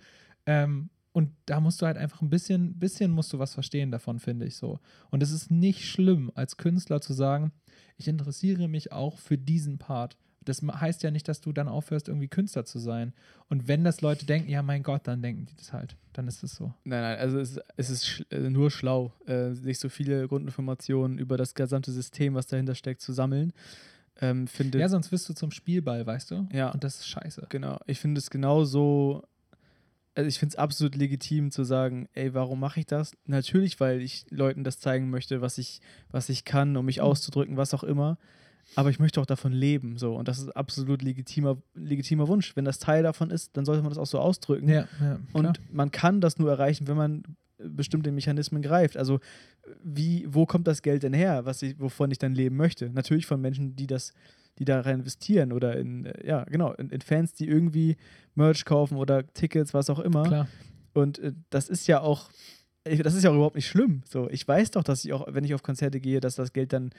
Ähm, 0.46 0.90
und 1.12 1.30
da 1.46 1.60
musst 1.60 1.80
du 1.80 1.86
halt 1.86 1.96
einfach 1.96 2.22
ein 2.22 2.30
bisschen, 2.30 2.78
bisschen 2.78 3.12
musst 3.12 3.32
du 3.32 3.38
was 3.38 3.54
verstehen 3.54 3.92
davon, 3.92 4.18
finde 4.18 4.46
ich 4.46 4.56
so. 4.56 4.80
Und 5.10 5.22
es 5.22 5.30
ist 5.30 5.50
nicht 5.50 5.88
schlimm, 5.88 6.32
als 6.34 6.56
Künstler 6.56 7.00
zu 7.00 7.12
sagen, 7.12 7.52
ich 7.96 8.08
interessiere 8.08 8.66
mich 8.66 8.90
auch 8.90 9.18
für 9.18 9.38
diesen 9.38 9.78
Part. 9.78 10.16
Das 10.44 10.60
heißt 10.60 11.04
ja 11.04 11.12
nicht, 11.12 11.28
dass 11.28 11.40
du 11.40 11.52
dann 11.52 11.68
aufhörst, 11.68 12.08
irgendwie 12.08 12.28
Künstler 12.28 12.64
zu 12.64 12.80
sein. 12.80 13.14
Und 13.48 13.68
wenn 13.68 13.84
das 13.84 14.00
Leute 14.00 14.26
denken, 14.26 14.50
ja, 14.50 14.62
mein 14.62 14.82
Gott, 14.82 15.06
dann 15.06 15.22
denken 15.22 15.46
die 15.46 15.54
das 15.56 15.72
halt. 15.72 15.96
Dann 16.12 16.26
ist 16.26 16.42
es 16.42 16.56
so. 16.56 16.74
Nein, 16.82 17.00
nein, 17.00 17.18
also 17.18 17.38
es, 17.38 17.60
es 17.76 17.90
ist 17.90 18.06
sch 18.06 18.24
äh, 18.30 18.50
nur 18.50 18.72
schlau, 18.72 19.12
äh, 19.26 19.52
sich 19.52 19.78
so 19.78 19.88
viele 19.88 20.26
Grundinformationen 20.26 21.18
über 21.18 21.36
das 21.36 21.54
gesamte 21.54 21.92
System, 21.92 22.34
was 22.34 22.48
dahinter 22.48 22.74
steckt, 22.74 23.00
zu 23.00 23.12
sammeln. 23.12 23.52
Ähm, 24.20 24.46
finde, 24.46 24.78
Ja, 24.78 24.88
sonst 24.88 25.10
wirst 25.12 25.28
du 25.28 25.34
zum 25.34 25.50
Spielball, 25.50 26.06
weißt 26.06 26.30
du? 26.30 26.48
Ja. 26.52 26.70
Und 26.70 26.84
das 26.84 26.96
ist 27.00 27.08
scheiße. 27.08 27.46
Genau, 27.48 27.78
ich 27.86 27.98
finde 27.98 28.18
es 28.20 28.30
genauso, 28.30 29.24
also 30.14 30.28
ich 30.28 30.38
finde 30.38 30.52
es 30.52 30.56
absolut 30.56 30.94
legitim 30.94 31.50
zu 31.50 31.64
sagen, 31.64 32.08
ey, 32.12 32.32
warum 32.34 32.60
mache 32.60 32.80
ich 32.80 32.86
das? 32.86 33.12
Natürlich, 33.26 33.80
weil 33.80 34.00
ich 34.00 34.26
Leuten 34.30 34.62
das 34.62 34.78
zeigen 34.78 35.10
möchte, 35.10 35.40
was 35.40 35.58
ich, 35.58 35.80
was 36.10 36.28
ich 36.28 36.44
kann, 36.44 36.76
um 36.76 36.86
mich 36.86 36.98
Mhm. 36.98 37.04
auszudrücken, 37.04 37.56
was 37.56 37.74
auch 37.74 37.82
immer. 37.82 38.16
Aber 38.76 38.88
ich 38.88 38.98
möchte 38.98 39.20
auch 39.20 39.26
davon 39.26 39.52
leben, 39.52 39.98
so. 39.98 40.14
Und 40.16 40.26
das 40.26 40.38
ist 40.38 40.48
absolut 40.56 41.02
legitimer, 41.02 41.58
legitimer 41.74 42.28
Wunsch. 42.28 42.56
Wenn 42.56 42.64
das 42.64 42.78
Teil 42.78 43.02
davon 43.02 43.30
ist, 43.30 43.56
dann 43.56 43.64
sollte 43.64 43.82
man 43.82 43.90
das 43.90 43.98
auch 43.98 44.06
so 44.06 44.18
ausdrücken. 44.18 44.68
Ja, 44.68 44.86
ja. 45.00 45.18
Und 45.32 45.60
man 45.72 45.90
kann 45.90 46.20
das 46.20 46.38
nur 46.38 46.50
erreichen, 46.50 46.86
wenn 46.86 46.96
man 46.96 47.22
bestimmte 47.68 48.12
Mechanismen 48.12 48.62
greift. 48.62 48.96
Also 48.96 49.20
wie, 49.82 50.26
wo 50.28 50.46
kommt 50.46 50.66
das 50.66 50.82
Geld 50.82 51.02
denn 51.02 51.12
her, 51.12 51.44
was 51.44 51.62
ich, 51.62 51.78
wovon 51.80 52.10
ich 52.10 52.18
dann 52.18 52.34
leben 52.34 52.56
möchte? 52.56 52.90
Natürlich 52.90 53.26
von 53.26 53.40
Menschen, 53.40 53.76
die 53.76 53.86
das, 53.86 54.12
die 54.58 54.64
da 54.64 54.80
rein 54.80 55.00
investieren 55.00 55.52
oder 55.52 55.76
in, 55.76 56.06
äh, 56.06 56.26
ja, 56.26 56.44
genau, 56.44 56.72
in, 56.72 56.90
in 56.90 57.00
Fans, 57.00 57.32
die 57.32 57.48
irgendwie 57.48 57.96
Merch 58.34 58.64
kaufen 58.64 58.96
oder 58.96 59.26
Tickets, 59.34 59.74
was 59.74 59.90
auch 59.90 60.00
immer. 60.00 60.24
klar. 60.24 60.48
Und 60.92 61.18
äh, 61.18 61.32
das 61.50 61.68
ist 61.68 61.86
ja 61.86 62.00
auch, 62.00 62.30
das 62.84 63.14
ist 63.14 63.24
ja 63.24 63.30
auch 63.30 63.34
überhaupt 63.34 63.56
nicht 63.56 63.68
schlimm. 63.68 64.02
So, 64.08 64.28
ich 64.30 64.46
weiß 64.46 64.72
doch, 64.72 64.84
dass 64.84 65.04
ich 65.04 65.12
auch, 65.12 65.26
wenn 65.28 65.44
ich 65.44 65.54
auf 65.54 65.62
Konzerte 65.62 66.00
gehe, 66.00 66.20
dass 66.20 66.36
das 66.36 66.52
Geld 66.52 66.72
dann 66.72 66.90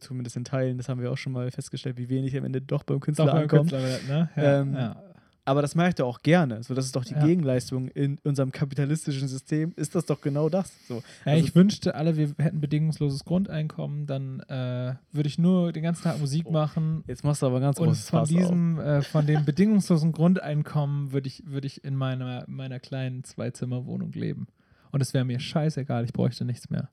zumindest 0.00 0.36
in 0.36 0.44
Teilen, 0.44 0.76
das 0.76 0.88
haben 0.88 1.00
wir 1.00 1.10
auch 1.10 1.16
schon 1.16 1.32
mal 1.32 1.50
festgestellt, 1.50 1.96
wie 1.96 2.08
wenig 2.08 2.36
am 2.36 2.44
Ende 2.44 2.60
doch 2.60 2.82
beim 2.82 3.00
Künstler 3.00 3.26
Doch, 3.26 3.32
beim 3.32 3.42
ankommt. 3.42 3.70
Künstler 3.70 3.98
ne? 4.08 4.30
Ja, 4.36 4.60
Ähm, 4.60 4.74
ja. 4.74 5.02
Aber 5.50 5.62
das 5.62 5.74
ich 5.74 5.94
doch 5.96 6.06
auch 6.06 6.22
gerne. 6.22 6.62
So, 6.62 6.74
das 6.74 6.84
ist 6.86 6.94
doch 6.94 7.04
die 7.04 7.14
Ja. 7.14 7.26
Gegenleistung 7.26 7.88
in 7.88 8.18
unserem 8.22 8.52
kapitalistischen 8.52 9.26
System. 9.26 9.72
Ist 9.74 9.96
das 9.96 10.06
doch 10.06 10.20
genau 10.20 10.48
das? 10.48 10.72
So. 10.86 11.02
Ja, 11.26 11.32
Also- 11.32 11.44
ich 11.44 11.56
wünschte, 11.56 11.96
alle 11.96 12.16
wir 12.16 12.32
hätten 12.38 12.60
bedingungsloses 12.60 13.24
Grundeinkommen, 13.24 14.06
dann 14.06 14.38
äh, 14.48 14.94
würde 15.10 15.26
ich 15.28 15.38
nur 15.38 15.72
den 15.72 15.82
ganzen 15.82 16.04
Tag 16.04 16.20
Musik 16.20 16.44
Oh, 16.46 16.52
machen. 16.52 17.02
Jetzt 17.08 17.24
machst 17.24 17.42
du 17.42 17.46
aber 17.46 17.58
ganz 17.58 17.80
Und 17.80 17.96
von 17.96 18.20
Fass 18.20 18.28
diesem, 18.28 18.78
äh, 18.78 19.02
von 19.02 19.26
dem 19.26 19.44
bedingungslosen 19.44 20.12
Grundeinkommen 20.12 21.10
würde 21.10 21.26
ich, 21.26 21.42
würde 21.46 21.66
ich 21.66 21.82
in 21.82 21.96
meiner, 21.96 22.44
meiner 22.46 22.78
kleinen 22.78 23.24
Zwei-Zimmer-Wohnung 23.24 24.12
leben. 24.12 24.46
Und 24.92 25.00
es 25.00 25.14
wäre 25.14 25.24
mir 25.24 25.40
scheißegal, 25.40 26.04
ich 26.04 26.12
bräuchte 26.12 26.44
nichts 26.44 26.70
mehr. 26.70 26.90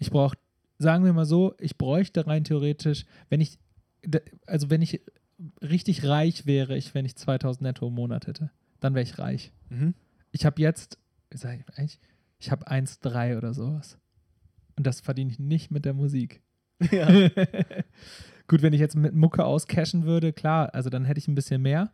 Ich 0.00 0.10
brauche, 0.10 0.36
sagen 0.78 1.04
wir 1.04 1.12
mal 1.12 1.26
so, 1.26 1.54
ich 1.60 1.78
bräuchte 1.78 2.26
rein 2.26 2.42
theoretisch, 2.42 3.04
wenn 3.28 3.40
ich, 3.40 3.60
also 4.46 4.68
wenn 4.68 4.82
ich 4.82 5.00
richtig 5.62 6.04
reich 6.04 6.46
wäre, 6.46 6.76
ich, 6.76 6.94
wenn 6.94 7.04
ich 7.04 7.16
2000 7.16 7.62
netto 7.62 7.88
im 7.88 7.94
Monat 7.94 8.26
hätte, 8.26 8.50
dann 8.80 8.94
wäre 8.94 9.02
ich 9.02 9.18
reich. 9.18 9.52
Mhm. 9.68 9.94
Ich 10.32 10.44
habe 10.44 10.60
jetzt, 10.60 10.98
sag 11.32 11.58
ich 11.58 11.78
eigentlich, 11.78 12.00
ich 12.38 12.50
habe 12.50 12.68
1,3 12.68 13.36
oder 13.36 13.54
sowas. 13.54 13.98
Und 14.76 14.86
das 14.86 15.00
verdiene 15.00 15.30
ich 15.30 15.38
nicht 15.38 15.70
mit 15.70 15.84
der 15.84 15.94
Musik. 15.94 16.42
Ja. 16.90 17.08
Gut, 18.46 18.62
wenn 18.62 18.72
ich 18.72 18.80
jetzt 18.80 18.96
mit 18.96 19.14
Mucke 19.14 19.44
auscashen 19.44 20.04
würde, 20.04 20.32
klar, 20.32 20.74
also 20.74 20.90
dann 20.90 21.04
hätte 21.04 21.18
ich 21.18 21.28
ein 21.28 21.34
bisschen 21.34 21.62
mehr. 21.62 21.92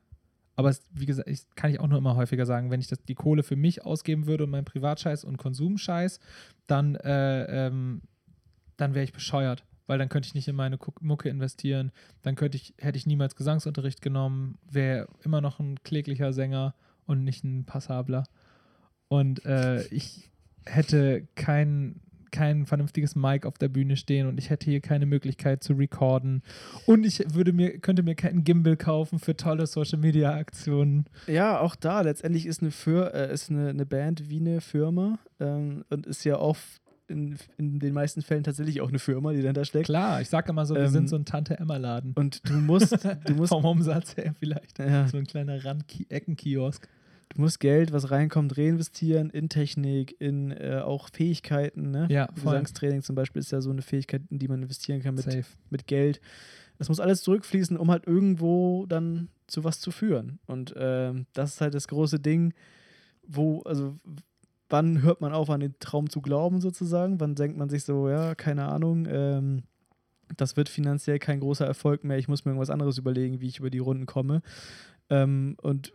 Aber 0.56 0.68
es, 0.68 0.82
wie 0.92 1.06
gesagt, 1.06 1.28
ich, 1.28 1.48
kann 1.54 1.70
ich 1.70 1.80
auch 1.80 1.86
nur 1.86 1.98
immer 1.98 2.16
häufiger 2.16 2.44
sagen, 2.44 2.70
wenn 2.70 2.80
ich 2.80 2.88
das, 2.88 3.02
die 3.04 3.14
Kohle 3.14 3.42
für 3.42 3.56
mich 3.56 3.84
ausgeben 3.84 4.26
würde 4.26 4.44
und 4.44 4.50
meinen 4.50 4.64
Privatscheiß 4.64 5.24
und 5.24 5.36
Konsumscheiß, 5.36 6.18
dann, 6.66 6.96
äh, 6.96 7.66
ähm, 7.66 8.02
dann 8.76 8.94
wäre 8.94 9.04
ich 9.04 9.12
bescheuert. 9.12 9.64
Weil 9.86 9.98
dann 9.98 10.08
könnte 10.08 10.26
ich 10.26 10.34
nicht 10.34 10.48
in 10.48 10.56
meine 10.56 10.78
Mucke 11.00 11.28
investieren. 11.28 11.90
Dann 12.22 12.36
könnte 12.36 12.56
ich, 12.56 12.74
hätte 12.78 12.96
ich 12.96 13.06
niemals 13.06 13.36
Gesangsunterricht 13.36 14.02
genommen, 14.02 14.58
wäre 14.70 15.08
immer 15.24 15.40
noch 15.40 15.58
ein 15.58 15.82
kläglicher 15.82 16.32
Sänger 16.32 16.74
und 17.06 17.24
nicht 17.24 17.44
ein 17.44 17.64
passabler. 17.64 18.24
Und 19.08 19.44
äh, 19.44 19.84
ich 19.88 20.30
hätte 20.64 21.26
kein, 21.34 22.00
kein 22.30 22.66
vernünftiges 22.66 23.16
Mic 23.16 23.46
auf 23.46 23.58
der 23.58 23.68
Bühne 23.68 23.96
stehen 23.96 24.28
und 24.28 24.38
ich 24.38 24.50
hätte 24.50 24.70
hier 24.70 24.80
keine 24.80 25.06
Möglichkeit 25.06 25.64
zu 25.64 25.72
recorden. 25.72 26.42
Und 26.86 27.04
ich 27.04 27.34
würde 27.34 27.52
mir, 27.52 27.78
könnte 27.78 28.02
mir 28.02 28.14
keinen 28.14 28.44
Gimbal 28.44 28.76
kaufen 28.76 29.18
für 29.18 29.36
tolle 29.36 29.66
Social 29.66 29.98
Media 29.98 30.34
Aktionen. 30.34 31.06
ja, 31.26 31.58
auch 31.60 31.74
da 31.74 32.02
letztendlich 32.02 32.46
ist 32.46 32.62
eine, 32.62 32.70
Fir 32.70 33.12
äh, 33.14 33.32
ist 33.32 33.50
eine, 33.50 33.70
eine 33.70 33.86
Band 33.86 34.30
wie 34.30 34.40
eine 34.40 34.60
Firma 34.60 35.18
ähm, 35.40 35.84
und 35.90 36.06
ist 36.06 36.24
ja 36.24 36.38
oft 36.38 36.80
in, 37.10 37.36
in 37.58 37.78
den 37.80 37.92
meisten 37.92 38.22
Fällen 38.22 38.44
tatsächlich 38.44 38.80
auch 38.80 38.88
eine 38.88 38.98
Firma, 38.98 39.32
die 39.32 39.42
dahinter 39.42 39.64
steckt. 39.64 39.86
Klar, 39.86 40.20
ich 40.20 40.28
sage 40.28 40.50
immer 40.50 40.64
so, 40.64 40.74
wir 40.74 40.82
Ähm, 40.84 40.88
sind 40.90 41.08
so 41.08 41.16
ein 41.16 41.24
Tante-Emma-Laden. 41.24 42.12
Und 42.14 42.48
du 42.48 42.54
musst, 42.54 42.92
du 43.26 43.34
musst, 43.34 43.50
Vom 43.50 43.64
Umsatz 43.64 44.16
her 44.16 44.34
vielleicht. 44.38 44.78
ja, 44.78 45.06
So 45.08 45.18
ein 45.18 45.26
kleiner 45.26 45.64
Rand-Eckenkiosk. 45.64 46.88
du 47.34 47.40
musst 47.40 47.60
Geld, 47.60 47.92
was 47.92 48.10
reinkommt, 48.10 48.56
reinvestieren 48.56 49.30
in 49.30 49.48
Technik, 49.48 50.16
in 50.20 50.50
äh, 50.52 50.80
auch 50.84 51.08
Fähigkeiten. 51.12 51.90
Ne? 51.90 52.06
Ja. 52.10 52.26
Gesangstraining 52.34 53.02
zum 53.02 53.14
Beispiel 53.16 53.40
ist 53.40 53.52
ja 53.52 53.60
so 53.60 53.70
eine 53.70 53.82
Fähigkeit, 53.82 54.22
in 54.30 54.38
die 54.38 54.48
man 54.48 54.62
investieren 54.62 55.02
kann 55.02 55.14
mit, 55.14 55.24
Safe. 55.24 55.44
mit 55.70 55.86
Geld. 55.86 56.20
Das 56.78 56.88
muss 56.88 56.98
alles 57.00 57.22
zurückfließen, 57.22 57.76
um 57.76 57.90
halt 57.90 58.06
irgendwo 58.06 58.86
dann 58.86 59.28
zu 59.46 59.64
was 59.64 59.80
zu 59.80 59.90
führen. 59.90 60.38
Und 60.46 60.72
ähm, 60.76 61.26
das 61.34 61.54
ist 61.54 61.60
halt 61.60 61.74
das 61.74 61.88
große 61.88 62.18
Ding, 62.20 62.54
wo, 63.26 63.60
also 63.62 63.96
wann 64.70 65.02
hört 65.02 65.20
man 65.20 65.32
auf, 65.32 65.50
an 65.50 65.60
den 65.60 65.74
Traum 65.80 66.08
zu 66.08 66.20
glauben 66.20 66.60
sozusagen? 66.60 67.20
Wann 67.20 67.34
denkt 67.34 67.58
man 67.58 67.68
sich 67.68 67.84
so, 67.84 68.08
ja, 68.08 68.34
keine 68.34 68.66
Ahnung, 68.68 69.06
ähm, 69.10 69.62
das 70.36 70.56
wird 70.56 70.68
finanziell 70.68 71.18
kein 71.18 71.40
großer 71.40 71.66
Erfolg 71.66 72.04
mehr, 72.04 72.16
ich 72.18 72.28
muss 72.28 72.44
mir 72.44 72.52
irgendwas 72.52 72.70
anderes 72.70 72.96
überlegen, 72.98 73.40
wie 73.40 73.48
ich 73.48 73.58
über 73.58 73.70
die 73.70 73.78
Runden 73.80 74.06
komme. 74.06 74.42
Ähm, 75.10 75.56
und 75.60 75.92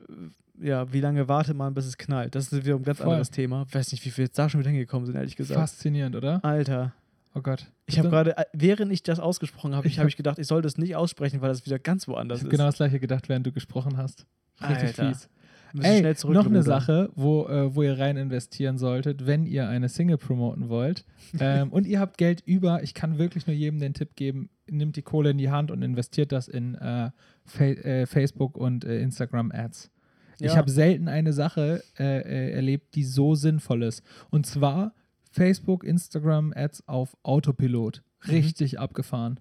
äh, 0.59 0.67
ja, 0.67 0.91
wie 0.93 0.99
lange 1.01 1.27
wartet 1.27 1.55
man, 1.57 1.73
bis 1.73 1.85
es 1.85 1.97
knallt? 1.97 2.35
Das 2.35 2.51
ist 2.51 2.65
wieder 2.65 2.75
ein 2.75 2.83
ganz 2.83 2.97
Voll. 2.99 3.07
anderes 3.07 3.31
Thema. 3.31 3.65
Ich 3.67 3.75
weiß 3.75 3.91
nicht, 3.93 4.05
wie 4.05 4.15
wir 4.15 4.25
jetzt 4.25 4.37
da 4.37 4.49
schon 4.49 4.59
wieder 4.59 4.69
hingekommen 4.71 5.05
sind, 5.05 5.15
ehrlich 5.15 5.35
gesagt. 5.35 5.59
Faszinierend, 5.59 6.15
oder? 6.15 6.43
Alter. 6.43 6.93
Oh 7.33 7.41
Gott. 7.41 7.69
Ich 7.85 7.99
habe 7.99 8.09
gerade, 8.09 8.37
äh, 8.37 8.45
während 8.53 8.91
ich 8.93 9.03
das 9.03 9.19
ausgesprochen 9.19 9.75
habe, 9.75 9.87
Ich 9.87 9.97
habe 9.97 10.03
hab- 10.05 10.09
ich 10.09 10.15
gedacht, 10.17 10.39
ich 10.39 10.47
soll 10.47 10.61
das 10.61 10.77
nicht 10.77 10.95
aussprechen, 10.95 11.41
weil 11.41 11.49
das 11.49 11.65
wieder 11.65 11.79
ganz 11.79 12.07
woanders 12.07 12.39
Ich 12.39 12.45
ist. 12.45 12.49
genau 12.51 12.65
das 12.65 12.75
gleiche 12.77 12.99
gedacht, 12.99 13.27
während 13.27 13.45
du 13.45 13.51
gesprochen 13.51 13.97
hast. 13.97 14.25
Richtig 14.61 14.87
Alter. 14.99 15.07
fies. 15.09 15.29
Müssen 15.75 15.85
Ey, 15.91 15.99
schnell 15.99 16.15
zurück 16.15 16.35
noch 16.35 16.45
eine. 16.45 16.63
Sache, 16.63 17.09
wo, 17.15 17.47
äh, 17.47 17.75
wo 17.75 17.83
ihr 17.83 17.99
rein 17.99 18.15
investieren 18.17 18.77
solltet, 18.77 19.25
wenn 19.27 19.45
ihr 19.45 19.67
eine 19.67 19.89
Single 19.89 20.17
promoten 20.17 20.69
wollt 20.69 21.05
ähm, 21.39 21.71
und 21.71 21.85
ihr 21.85 21.99
habt 21.99 22.17
Geld 22.17 22.41
über. 22.45 22.81
Ich 22.83 22.93
kann 22.93 23.17
wirklich 23.17 23.45
nur 23.47 23.55
jedem 23.55 23.79
den 23.79 23.93
Tipp 23.93 24.15
geben, 24.15 24.49
nimmt 24.69 24.95
die 24.95 25.01
Kohle 25.01 25.31
in 25.31 25.37
die 25.37 25.49
Hand 25.49 25.71
und 25.71 25.81
investiert 25.81 26.31
das 26.31 26.47
in 26.47 26.75
äh, 26.75 27.11
äh, 27.59 28.05
Facebook 28.05 28.57
und 28.57 28.85
äh, 28.85 28.99
Instagram 28.99 29.51
Ads. 29.51 29.91
Ich 30.39 30.47
Ja. 30.51 30.57
habe 30.57 30.69
selten 30.71 31.07
eine 31.07 31.33
Sache 31.33 31.83
äh, 31.99 32.19
äh, 32.21 32.51
erlebt, 32.51 32.95
die 32.95 33.03
so 33.03 33.35
sinnvoll 33.35 33.83
ist. 33.83 34.01
Und 34.29 34.45
zwar 34.45 34.93
Facebook, 35.31 35.83
Instagram 35.83 36.53
Ads 36.55 36.87
auf 36.87 37.15
Autopilot. 37.23 38.01
Mhm. 38.25 38.31
Richtig 38.31 38.79
abgefahren. 38.79 39.39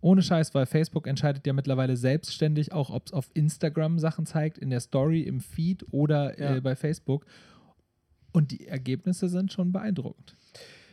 Ohne 0.00 0.22
Scheiß, 0.22 0.54
weil 0.54 0.66
Facebook 0.66 1.06
entscheidet 1.06 1.46
ja 1.46 1.52
mittlerweile 1.52 1.96
selbstständig 1.96 2.72
auch, 2.72 2.90
ob 2.90 3.06
es 3.06 3.12
auf 3.12 3.30
Instagram 3.34 3.98
Sachen 3.98 4.26
zeigt, 4.26 4.58
in 4.58 4.70
der 4.70 4.80
Story, 4.80 5.22
im 5.22 5.40
Feed 5.40 5.84
oder 5.92 6.38
Ja. 6.38 6.56
äh, 6.56 6.60
bei 6.60 6.76
Facebook. 6.76 7.26
Und 8.32 8.52
die 8.52 8.68
Ergebnisse 8.68 9.28
sind 9.28 9.52
schon 9.52 9.72
beeindruckend. 9.72 10.36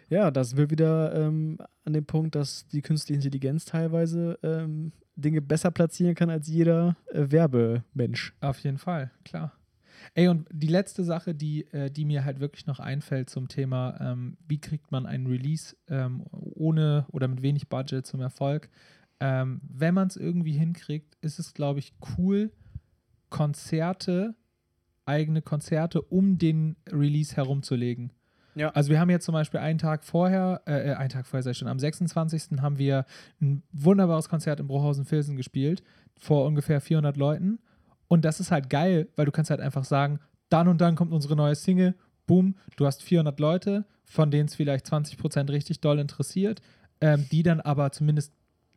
Ja, 0.09 0.31
da 0.31 0.43
sind 0.43 0.57
wir 0.57 0.69
wieder 0.69 1.13
ähm, 1.15 1.57
an 1.83 1.93
dem 1.93 2.05
Punkt, 2.05 2.35
dass 2.35 2.67
die 2.67 2.81
künstliche 2.81 3.15
Intelligenz 3.17 3.65
teilweise 3.65 4.39
ähm, 4.43 4.91
Dinge 5.15 5.41
besser 5.41 5.71
platzieren 5.71 6.15
kann 6.15 6.29
als 6.29 6.47
jeder 6.47 6.95
äh, 7.11 7.25
Werbemensch. 7.29 8.33
Auf 8.41 8.59
jeden 8.59 8.77
Fall, 8.77 9.11
klar. 9.23 9.53
Ey, 10.13 10.27
und 10.27 10.47
die 10.51 10.67
letzte 10.67 11.03
Sache, 11.03 11.33
die, 11.33 11.65
äh, 11.71 11.89
die 11.89 12.05
mir 12.05 12.25
halt 12.25 12.39
wirklich 12.39 12.67
noch 12.67 12.79
einfällt 12.79 13.29
zum 13.29 13.47
Thema, 13.47 13.97
ähm, 13.99 14.37
wie 14.47 14.59
kriegt 14.59 14.91
man 14.91 15.05
einen 15.05 15.25
Release 15.25 15.75
ähm, 15.87 16.23
ohne 16.31 17.05
oder 17.11 17.27
mit 17.27 17.41
wenig 17.41 17.69
Budget 17.69 18.05
zum 18.05 18.21
Erfolg? 18.21 18.69
Ähm, 19.19 19.61
wenn 19.63 19.93
man 19.93 20.07
es 20.07 20.17
irgendwie 20.17 20.53
hinkriegt, 20.53 21.17
ist 21.21 21.39
es, 21.39 21.53
glaube 21.53 21.79
ich, 21.79 21.93
cool, 22.17 22.51
Konzerte, 23.29 24.35
eigene 25.05 25.41
Konzerte 25.41 26.01
um 26.01 26.37
den 26.37 26.75
Release 26.91 27.35
herumzulegen. 27.35 28.11
Ja. 28.55 28.69
Also 28.69 28.89
wir 28.89 28.99
haben 28.99 29.09
jetzt 29.09 29.25
zum 29.25 29.33
Beispiel 29.33 29.59
einen 29.59 29.77
Tag 29.77 30.03
vorher, 30.03 30.61
äh, 30.65 30.91
äh, 30.91 30.93
einen 30.93 31.09
Tag 31.09 31.27
vorher 31.27 31.43
sei 31.43 31.53
schon, 31.53 31.67
am 31.67 31.79
26. 31.79 32.61
haben 32.61 32.77
wir 32.77 33.05
ein 33.41 33.63
wunderbares 33.71 34.29
Konzert 34.29 34.59
in 34.59 34.67
Brohausen-Filsen 34.67 35.35
gespielt, 35.35 35.83
vor 36.17 36.45
ungefähr 36.45 36.79
400 36.79 37.17
Leuten. 37.17 37.59
Und 38.07 38.23
das 38.23 38.39
ist 38.39 38.51
halt 38.51 38.69
geil, 38.69 39.09
weil 39.15 39.25
du 39.25 39.31
kannst 39.31 39.51
halt 39.51 39.59
einfach 39.59 39.83
sagen, 39.83 40.19
dann 40.49 40.67
und 40.67 40.79
dann 40.79 40.95
kommt 40.95 41.11
unsere 41.11 41.35
neue 41.35 41.55
Single, 41.55 41.95
boom, 42.27 42.55
du 42.77 42.85
hast 42.85 43.03
400 43.03 43.39
Leute, 43.39 43.85
von 44.05 44.31
denen 44.31 44.47
es 44.47 44.55
vielleicht 44.55 44.85
20% 44.85 45.49
richtig 45.49 45.81
doll 45.81 45.99
interessiert, 45.99 46.61
ähm, 47.01 47.25
die 47.31 47.43
dann 47.43 47.59
aber 47.59 47.91
zumindest 47.91 48.33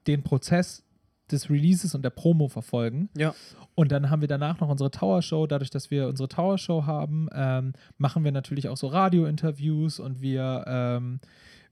den 0.08 0.22
Prozess 0.22 0.84
des 1.30 1.50
Releases 1.50 1.94
und 1.94 2.02
der 2.02 2.10
Promo 2.10 2.48
verfolgen. 2.48 3.10
Ja. 3.16 3.34
Und 3.74 3.92
dann 3.92 4.10
haben 4.10 4.22
wir 4.22 4.28
danach 4.28 4.60
noch 4.60 4.68
unsere 4.68 4.90
Tower 4.90 5.22
Show. 5.22 5.46
Dadurch, 5.46 5.70
dass 5.70 5.90
wir 5.90 6.08
unsere 6.08 6.28
Tower 6.28 6.58
Show 6.58 6.86
haben, 6.86 7.28
ähm, 7.32 7.74
machen 7.98 8.24
wir 8.24 8.32
natürlich 8.32 8.68
auch 8.68 8.76
so 8.76 8.88
Radio-Interviews 8.88 10.00
und 10.00 10.20
wir, 10.20 10.64
ähm, 10.66 11.20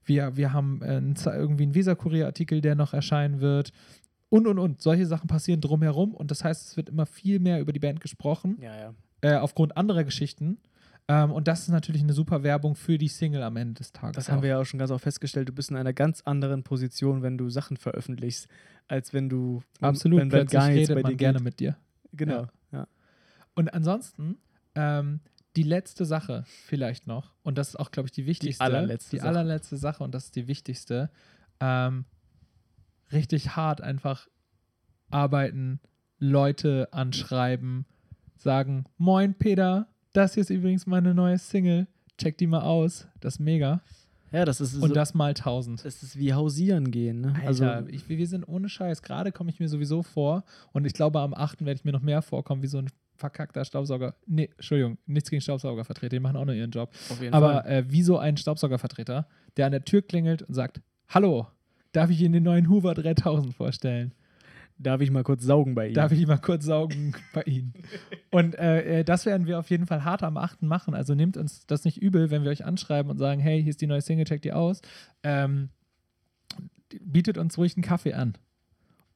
wir, 0.05 0.37
wir 0.37 0.53
haben 0.53 0.81
ein, 0.83 1.15
irgendwie 1.25 1.63
einen 1.63 1.75
Visa-Kurier-Artikel, 1.75 2.61
der 2.61 2.75
noch 2.75 2.93
erscheinen 2.93 3.41
wird. 3.41 3.73
Und, 4.29 4.47
und, 4.47 4.59
und. 4.59 4.81
Solche 4.81 5.05
Sachen 5.05 5.27
passieren 5.27 5.59
drumherum. 5.59 6.13
Und 6.13 6.31
das 6.31 6.43
heißt, 6.43 6.67
es 6.69 6.77
wird 6.77 6.89
immer 6.89 7.05
viel 7.05 7.39
mehr 7.39 7.59
über 7.59 7.73
die 7.73 7.79
Band 7.79 7.99
gesprochen, 7.99 8.57
Ja, 8.61 8.77
ja. 8.77 8.93
äh, 9.21 9.35
aufgrund 9.37 9.75
anderer 9.75 10.03
Geschichten. 10.03 10.59
Ähm, 11.09 11.31
und 11.31 11.47
das 11.47 11.61
ist 11.61 11.69
natürlich 11.69 12.01
eine 12.01 12.13
super 12.13 12.43
Werbung 12.43 12.75
für 12.75 12.97
die 12.97 13.07
Single 13.07 13.41
am 13.43 13.55
Ende 13.55 13.75
des 13.75 13.93
Tages. 13.93 14.15
Das 14.15 14.29
haben 14.29 14.39
auch. 14.39 14.43
wir 14.43 14.49
ja 14.49 14.59
auch 14.59 14.65
schon 14.65 14.77
ganz 14.77 14.91
oft 14.91 15.03
festgestellt. 15.03 15.47
Du 15.47 15.53
bist 15.53 15.71
in 15.71 15.77
einer 15.77 15.93
ganz 15.93 16.21
anderen 16.21 16.63
Position, 16.63 17.21
wenn 17.21 17.37
du 17.37 17.49
Sachen 17.49 17.77
veröffentlichst, 17.77 18.47
als 18.87 19.13
wenn 19.13 19.29
du 19.29 19.61
Absolut. 19.79 20.19
wenn, 20.19 20.29
Plötzlich 20.29 20.59
gar 20.59 20.67
redet 20.67 20.95
bei 20.95 21.01
man 21.01 21.11
dir 21.11 21.17
gerne 21.17 21.37
geht. 21.37 21.43
mit 21.45 21.59
dir. 21.59 21.77
Genau. 22.11 22.47
Ja. 22.71 22.87
Und 23.55 23.73
ansonsten, 23.73 24.37
ähm, 24.75 25.21
die 25.55 25.63
letzte 25.63 26.05
Sache 26.05 26.43
vielleicht 26.45 27.07
noch, 27.07 27.33
und 27.41 27.57
das 27.57 27.69
ist 27.69 27.75
auch, 27.77 27.89
glaube 27.91 28.07
ich, 28.07 28.11
die 28.11 28.25
wichtigste. 28.25 28.63
allerletzte 28.63 29.11
die 29.11 29.17
Sache. 29.17 29.29
allerletzte 29.29 29.77
Sache, 29.77 30.03
und 30.03 30.13
das 30.13 30.25
ist 30.25 30.35
die 30.35 30.47
wichtigste. 30.47 31.09
Ähm, 31.59 32.05
richtig 33.11 33.55
hart 33.55 33.81
einfach 33.81 34.27
arbeiten, 35.09 35.79
Leute 36.19 36.89
anschreiben, 36.91 37.85
sagen: 38.35 38.85
Moin, 38.97 39.33
Peter, 39.33 39.87
das 40.17 40.33
hier 40.33 40.41
ist 40.41 40.49
übrigens 40.49 40.85
meine 40.85 41.13
neue 41.13 41.37
Single. 41.37 41.87
Check 42.17 42.37
die 42.37 42.47
mal 42.47 42.61
aus. 42.61 43.07
Das 43.19 43.35
ist 43.35 43.39
mega. 43.39 43.81
ja, 44.31 44.43
das 44.45 44.59
ist 44.59 44.75
Und 44.75 44.89
so, 44.89 44.93
das 44.93 45.13
mal 45.13 45.33
tausend. 45.33 45.85
das 45.85 46.01
ist 46.03 46.17
wie 46.17 46.33
hausieren 46.33 46.91
gehen. 46.91 47.21
Ne? 47.21 47.35
Alter, 47.35 47.73
also, 47.73 47.87
ich, 47.89 48.09
wir 48.09 48.27
sind 48.27 48.47
ohne 48.47 48.69
Scheiß. 48.69 49.01
Gerade 49.03 49.31
komme 49.31 49.49
ich 49.49 49.59
mir 49.59 49.69
sowieso 49.69 50.03
vor. 50.03 50.43
Und 50.73 50.85
ich 50.85 50.93
glaube, 50.93 51.19
am 51.19 51.33
8. 51.33 51.65
werde 51.65 51.77
ich 51.79 51.85
mir 51.85 51.91
noch 51.91 52.01
mehr 52.01 52.21
vorkommen, 52.21 52.63
wie 52.63 52.67
so 52.67 52.79
ein 52.79 52.89
verkackter 53.15 53.63
Staubsauger. 53.63 54.15
Nee, 54.25 54.49
Entschuldigung, 54.55 54.97
nichts 55.05 55.29
gegen 55.29 55.41
Staubsaugervertreter, 55.41 56.15
die 56.15 56.19
machen 56.19 56.37
auch 56.37 56.45
nur 56.45 56.55
ihren 56.55 56.71
Job. 56.71 56.91
Aber 57.31 57.65
äh, 57.67 57.89
wie 57.89 58.01
so 58.01 58.17
ein 58.17 58.37
Staubsaugervertreter, 58.37 59.27
der 59.55 59.65
an 59.65 59.71
der 59.71 59.85
Tür 59.85 60.01
klingelt 60.01 60.41
und 60.43 60.53
sagt: 60.53 60.81
Hallo, 61.09 61.47
Darf 61.97 62.11
ich 62.11 62.21
Ihnen 62.21 62.33
den 62.33 62.43
neuen 62.43 62.69
Hoover 62.69 62.93
3000 62.93 63.55
vorstellen? 63.55 64.13
Darf 64.79 65.01
ich 65.01 65.09
mal 65.09 65.23
kurz 65.23 65.43
saugen 65.43 65.75
bei 65.75 65.87
Ihnen? 65.87 65.95
Darf 65.95 66.11
ich 66.11 66.25
mal 66.27 66.37
kurz 66.37 66.65
saugen 66.65 67.15
bei 67.33 67.41
Ihnen? 67.43 67.73
Und 68.29 68.55
äh, 68.55 68.99
äh, 68.99 69.03
das 69.03 69.25
werden 69.25 69.47
wir 69.47 69.59
auf 69.59 69.69
jeden 69.69 69.87
Fall 69.87 70.03
hart 70.03 70.23
am 70.23 70.37
8. 70.37 70.61
machen. 70.63 70.93
Also 70.93 71.15
nehmt 71.15 71.37
uns 71.37 71.65
das 71.65 71.83
nicht 71.83 72.01
übel, 72.01 72.29
wenn 72.29 72.43
wir 72.43 72.51
euch 72.51 72.65
anschreiben 72.65 73.09
und 73.09 73.17
sagen, 73.17 73.41
hey, 73.41 73.61
hier 73.61 73.71
ist 73.71 73.81
die 73.81 73.87
neue 73.87 74.01
Single, 74.01 74.25
check 74.25 74.41
die 74.41 74.53
aus. 74.53 74.81
Ähm, 75.23 75.69
bietet 77.01 77.37
uns 77.37 77.57
ruhig 77.57 77.75
einen 77.75 77.83
Kaffee 77.83 78.13
an. 78.13 78.37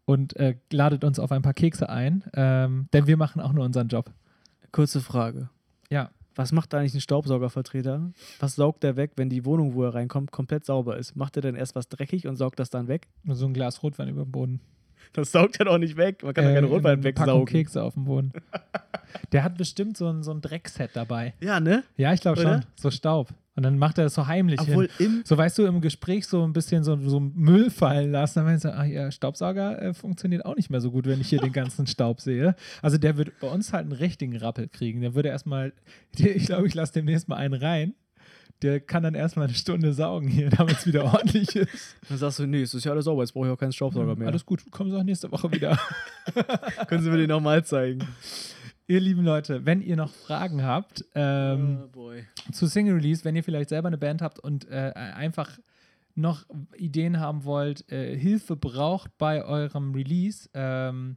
Und 0.05 0.35
äh, 0.35 0.55
ladet 0.71 1.03
uns 1.03 1.19
auf 1.19 1.31
ein 1.31 1.43
paar 1.43 1.53
Kekse 1.53 1.87
ein, 1.89 2.23
ähm, 2.33 2.89
denn 2.91 3.07
wir 3.07 3.17
machen 3.17 3.39
auch 3.39 3.53
nur 3.53 3.63
unseren 3.63 3.87
Job. 3.87 4.11
Kurze 4.71 4.99
Frage. 4.99 5.49
Ja. 5.89 6.09
Was 6.33 6.53
macht 6.53 6.73
eigentlich 6.73 6.93
ein 6.93 7.01
Staubsaugervertreter? 7.01 8.11
Was 8.39 8.55
saugt 8.55 8.83
der 8.83 8.95
weg, 8.95 9.11
wenn 9.17 9.29
die 9.29 9.43
Wohnung, 9.45 9.73
wo 9.73 9.83
er 9.83 9.93
reinkommt, 9.93 10.31
komplett 10.31 10.65
sauber 10.65 10.97
ist? 10.97 11.15
Macht 11.15 11.35
er 11.35 11.41
denn 11.41 11.55
erst 11.55 11.75
was 11.75 11.89
dreckig 11.89 12.25
und 12.25 12.37
saugt 12.37 12.57
das 12.59 12.69
dann 12.69 12.87
weg? 12.87 13.09
Nur 13.23 13.35
so 13.35 13.45
ein 13.45 13.53
Glas 13.53 13.83
Rotwein 13.83 14.07
über 14.07 14.23
dem 14.23 14.31
Boden. 14.31 14.61
Das 15.13 15.31
saugt 15.31 15.59
er 15.59 15.65
doch 15.65 15.77
nicht 15.77 15.97
weg. 15.97 16.23
Man 16.23 16.33
kann 16.33 16.45
doch 16.45 16.51
Äh, 16.51 16.55
keinen 16.55 16.65
Rotwein 16.67 17.03
wegsaugen. 17.03 17.45
Kekse 17.45 17.83
auf 17.83 17.95
dem 17.95 18.05
Boden. 18.05 18.31
Der 19.33 19.43
hat 19.43 19.57
bestimmt 19.57 19.97
so 19.97 20.07
ein, 20.07 20.23
so 20.23 20.31
ein 20.31 20.41
Dreckset 20.41 20.91
dabei. 20.93 21.33
Ja, 21.41 21.59
ne? 21.59 21.83
Ja, 21.97 22.13
ich 22.13 22.21
glaube 22.21 22.41
schon. 22.41 22.65
So 22.75 22.89
Staub. 22.91 23.29
Und 23.53 23.63
dann 23.63 23.77
macht 23.77 23.97
er 23.97 24.05
das 24.05 24.13
so 24.13 24.27
heimlich 24.27 24.61
Obwohl 24.61 24.87
hin. 24.97 25.05
im. 25.17 25.21
So, 25.25 25.37
weißt 25.37 25.57
du, 25.57 25.65
im 25.65 25.81
Gespräch 25.81 26.25
so 26.25 26.41
ein 26.45 26.53
bisschen 26.53 26.85
so, 26.85 26.95
so 26.97 27.19
Müll 27.19 27.69
fallen 27.69 28.11
lassen. 28.11 28.39
Dann 28.39 28.45
meinst 28.45 28.63
du, 28.63 28.73
ah 28.73 28.85
ja, 28.85 29.11
Staubsauger 29.11 29.81
äh, 29.81 29.93
funktioniert 29.93 30.45
auch 30.45 30.55
nicht 30.55 30.69
mehr 30.69 30.79
so 30.79 30.89
gut, 30.91 31.05
wenn 31.05 31.19
ich 31.19 31.27
hier 31.27 31.39
den 31.39 31.51
ganzen 31.51 31.85
Staub 31.87 32.21
sehe. 32.21 32.55
Also 32.81 32.97
der 32.97 33.17
wird 33.17 33.37
bei 33.41 33.49
uns 33.49 33.73
halt 33.73 33.83
einen 33.83 33.91
richtigen 33.91 34.37
Rappel 34.37 34.69
kriegen. 34.69 35.01
Der 35.01 35.13
würde 35.15 35.27
erstmal, 35.27 35.73
ich 36.17 36.45
glaube, 36.45 36.65
ich 36.67 36.73
lasse 36.73 36.93
demnächst 36.93 37.27
mal 37.27 37.35
einen 37.35 37.53
rein. 37.53 37.93
Der 38.61 38.79
kann 38.79 39.03
dann 39.03 39.15
erstmal 39.15 39.47
eine 39.47 39.55
Stunde 39.55 39.93
saugen 39.93 40.27
hier, 40.27 40.49
damit 40.57 40.77
es 40.77 40.85
wieder 40.85 41.05
ordentlich 41.05 41.55
ist. 41.55 41.95
Dann 42.07 42.17
sagst 42.17 42.39
du, 42.39 42.45
nee, 42.45 42.61
es 42.61 42.73
ist 42.73 42.83
ja 42.83 42.91
alles 42.91 43.05
sauber, 43.05 43.23
jetzt 43.23 43.33
brauche 43.33 43.47
ich 43.47 43.51
auch 43.53 43.57
keinen 43.57 43.73
Staubsauger 43.73 44.15
mehr. 44.15 44.27
Alles 44.27 44.45
gut, 44.45 44.69
kommen 44.71 44.91
Sie 44.91 44.97
auch 44.97 45.03
nächste 45.03 45.31
Woche 45.31 45.51
wieder. 45.51 45.79
Können 46.87 47.03
Sie 47.03 47.09
mir 47.09 47.17
den 47.17 47.29
nochmal 47.29 47.63
zeigen? 47.65 48.07
ihr 48.87 48.99
lieben 48.99 49.23
Leute, 49.23 49.65
wenn 49.65 49.81
ihr 49.81 49.95
noch 49.95 50.11
Fragen 50.11 50.63
habt, 50.63 51.05
ähm, 51.15 51.83
oh 51.95 52.11
zu 52.51 52.67
Single 52.67 52.95
Release, 52.95 53.23
wenn 53.23 53.37
ihr 53.37 53.43
vielleicht 53.43 53.69
selber 53.69 53.87
eine 53.87 53.97
Band 53.97 54.21
habt 54.21 54.37
und 54.39 54.69
äh, 54.69 54.91
einfach 54.93 55.57
noch 56.15 56.45
Ideen 56.75 57.19
haben 57.19 57.45
wollt, 57.45 57.89
äh, 57.89 58.17
Hilfe 58.17 58.57
braucht 58.57 59.17
bei 59.17 59.45
eurem 59.45 59.93
Release, 59.93 60.49
ähm, 60.53 61.15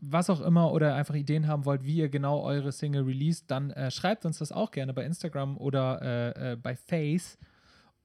was 0.00 0.30
auch 0.30 0.40
immer, 0.40 0.72
oder 0.72 0.94
einfach 0.94 1.14
Ideen 1.14 1.46
haben 1.46 1.64
wollt, 1.64 1.84
wie 1.84 1.96
ihr 1.96 2.08
genau 2.08 2.42
eure 2.42 2.72
Single 2.72 3.02
released, 3.04 3.50
dann 3.50 3.70
äh, 3.70 3.90
schreibt 3.90 4.24
uns 4.24 4.38
das 4.38 4.52
auch 4.52 4.70
gerne 4.70 4.92
bei 4.94 5.04
Instagram 5.04 5.56
oder 5.56 6.00
äh, 6.36 6.52
äh, 6.52 6.56
bei 6.56 6.76
Face. 6.76 7.38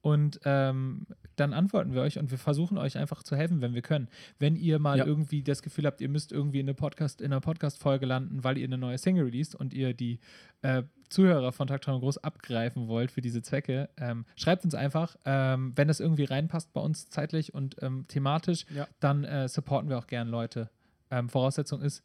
Und 0.02 0.38
ähm, 0.44 1.06
dann 1.34 1.52
antworten 1.52 1.92
wir 1.92 2.02
euch 2.02 2.16
und 2.20 2.30
wir 2.30 2.38
versuchen 2.38 2.78
euch 2.78 2.96
einfach 2.96 3.24
zu 3.24 3.34
helfen, 3.34 3.60
wenn 3.60 3.74
wir 3.74 3.82
können. 3.82 4.06
Wenn 4.38 4.54
ihr 4.54 4.78
mal 4.78 4.98
Ja. 4.98 5.04
irgendwie 5.04 5.42
das 5.42 5.62
Gefühl 5.62 5.84
habt, 5.84 6.00
ihr 6.00 6.08
müsst 6.08 6.30
irgendwie 6.30 6.60
in, 6.60 6.66
eine 6.66 6.74
Podcast, 6.74 7.20
in 7.20 7.32
einer 7.32 7.40
Podcast-Folge 7.40 8.06
landen, 8.06 8.44
weil 8.44 8.56
ihr 8.56 8.66
eine 8.66 8.78
neue 8.78 8.98
Single 8.98 9.24
released 9.24 9.56
und 9.56 9.74
ihr 9.74 9.94
die 9.94 10.20
äh, 10.62 10.84
Zuhörer 11.08 11.50
von 11.50 11.66
Taktraum 11.66 11.98
groß 12.00 12.18
abgreifen 12.18 12.86
wollt 12.86 13.10
für 13.10 13.20
diese 13.20 13.42
Zwecke, 13.42 13.88
ähm, 13.96 14.26
schreibt 14.36 14.64
uns 14.64 14.76
einfach. 14.76 15.16
Ähm, 15.24 15.72
wenn 15.74 15.88
das 15.88 15.98
irgendwie 15.98 16.24
reinpasst 16.24 16.72
bei 16.72 16.80
uns 16.80 17.08
zeitlich 17.10 17.52
und 17.52 17.74
ähm, 17.82 18.04
thematisch, 18.06 18.64
Ja. 18.72 18.86
dann 19.00 19.24
äh, 19.24 19.48
supporten 19.48 19.88
wir 19.90 19.98
auch 19.98 20.06
gern 20.06 20.28
Leute. 20.28 20.70
Ähm, 21.10 21.28
Voraussetzung 21.28 21.80
ist, 21.82 22.02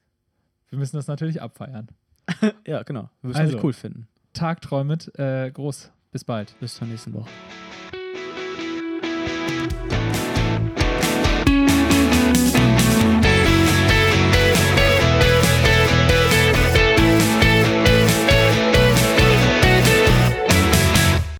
wir 0.69 0.77
müssen 0.79 0.95
das 0.95 1.07
natürlich 1.07 1.41
abfeiern. 1.41 1.87
Ja, 2.65 2.83
genau. 2.83 3.09
Wir 3.21 3.29
müssen 3.29 3.39
Also. 3.41 3.57
euch 3.57 3.63
cool 3.63 3.73
finden. 3.73 4.07
Tagträumet, 4.33 5.17
äh, 5.19 5.51
groß. 5.51 5.91
Bis 6.11 6.23
bald. 6.23 6.57
Bis 6.59 6.75
zur 6.75 6.87
nächsten 6.87 7.13
Woche. 7.13 7.29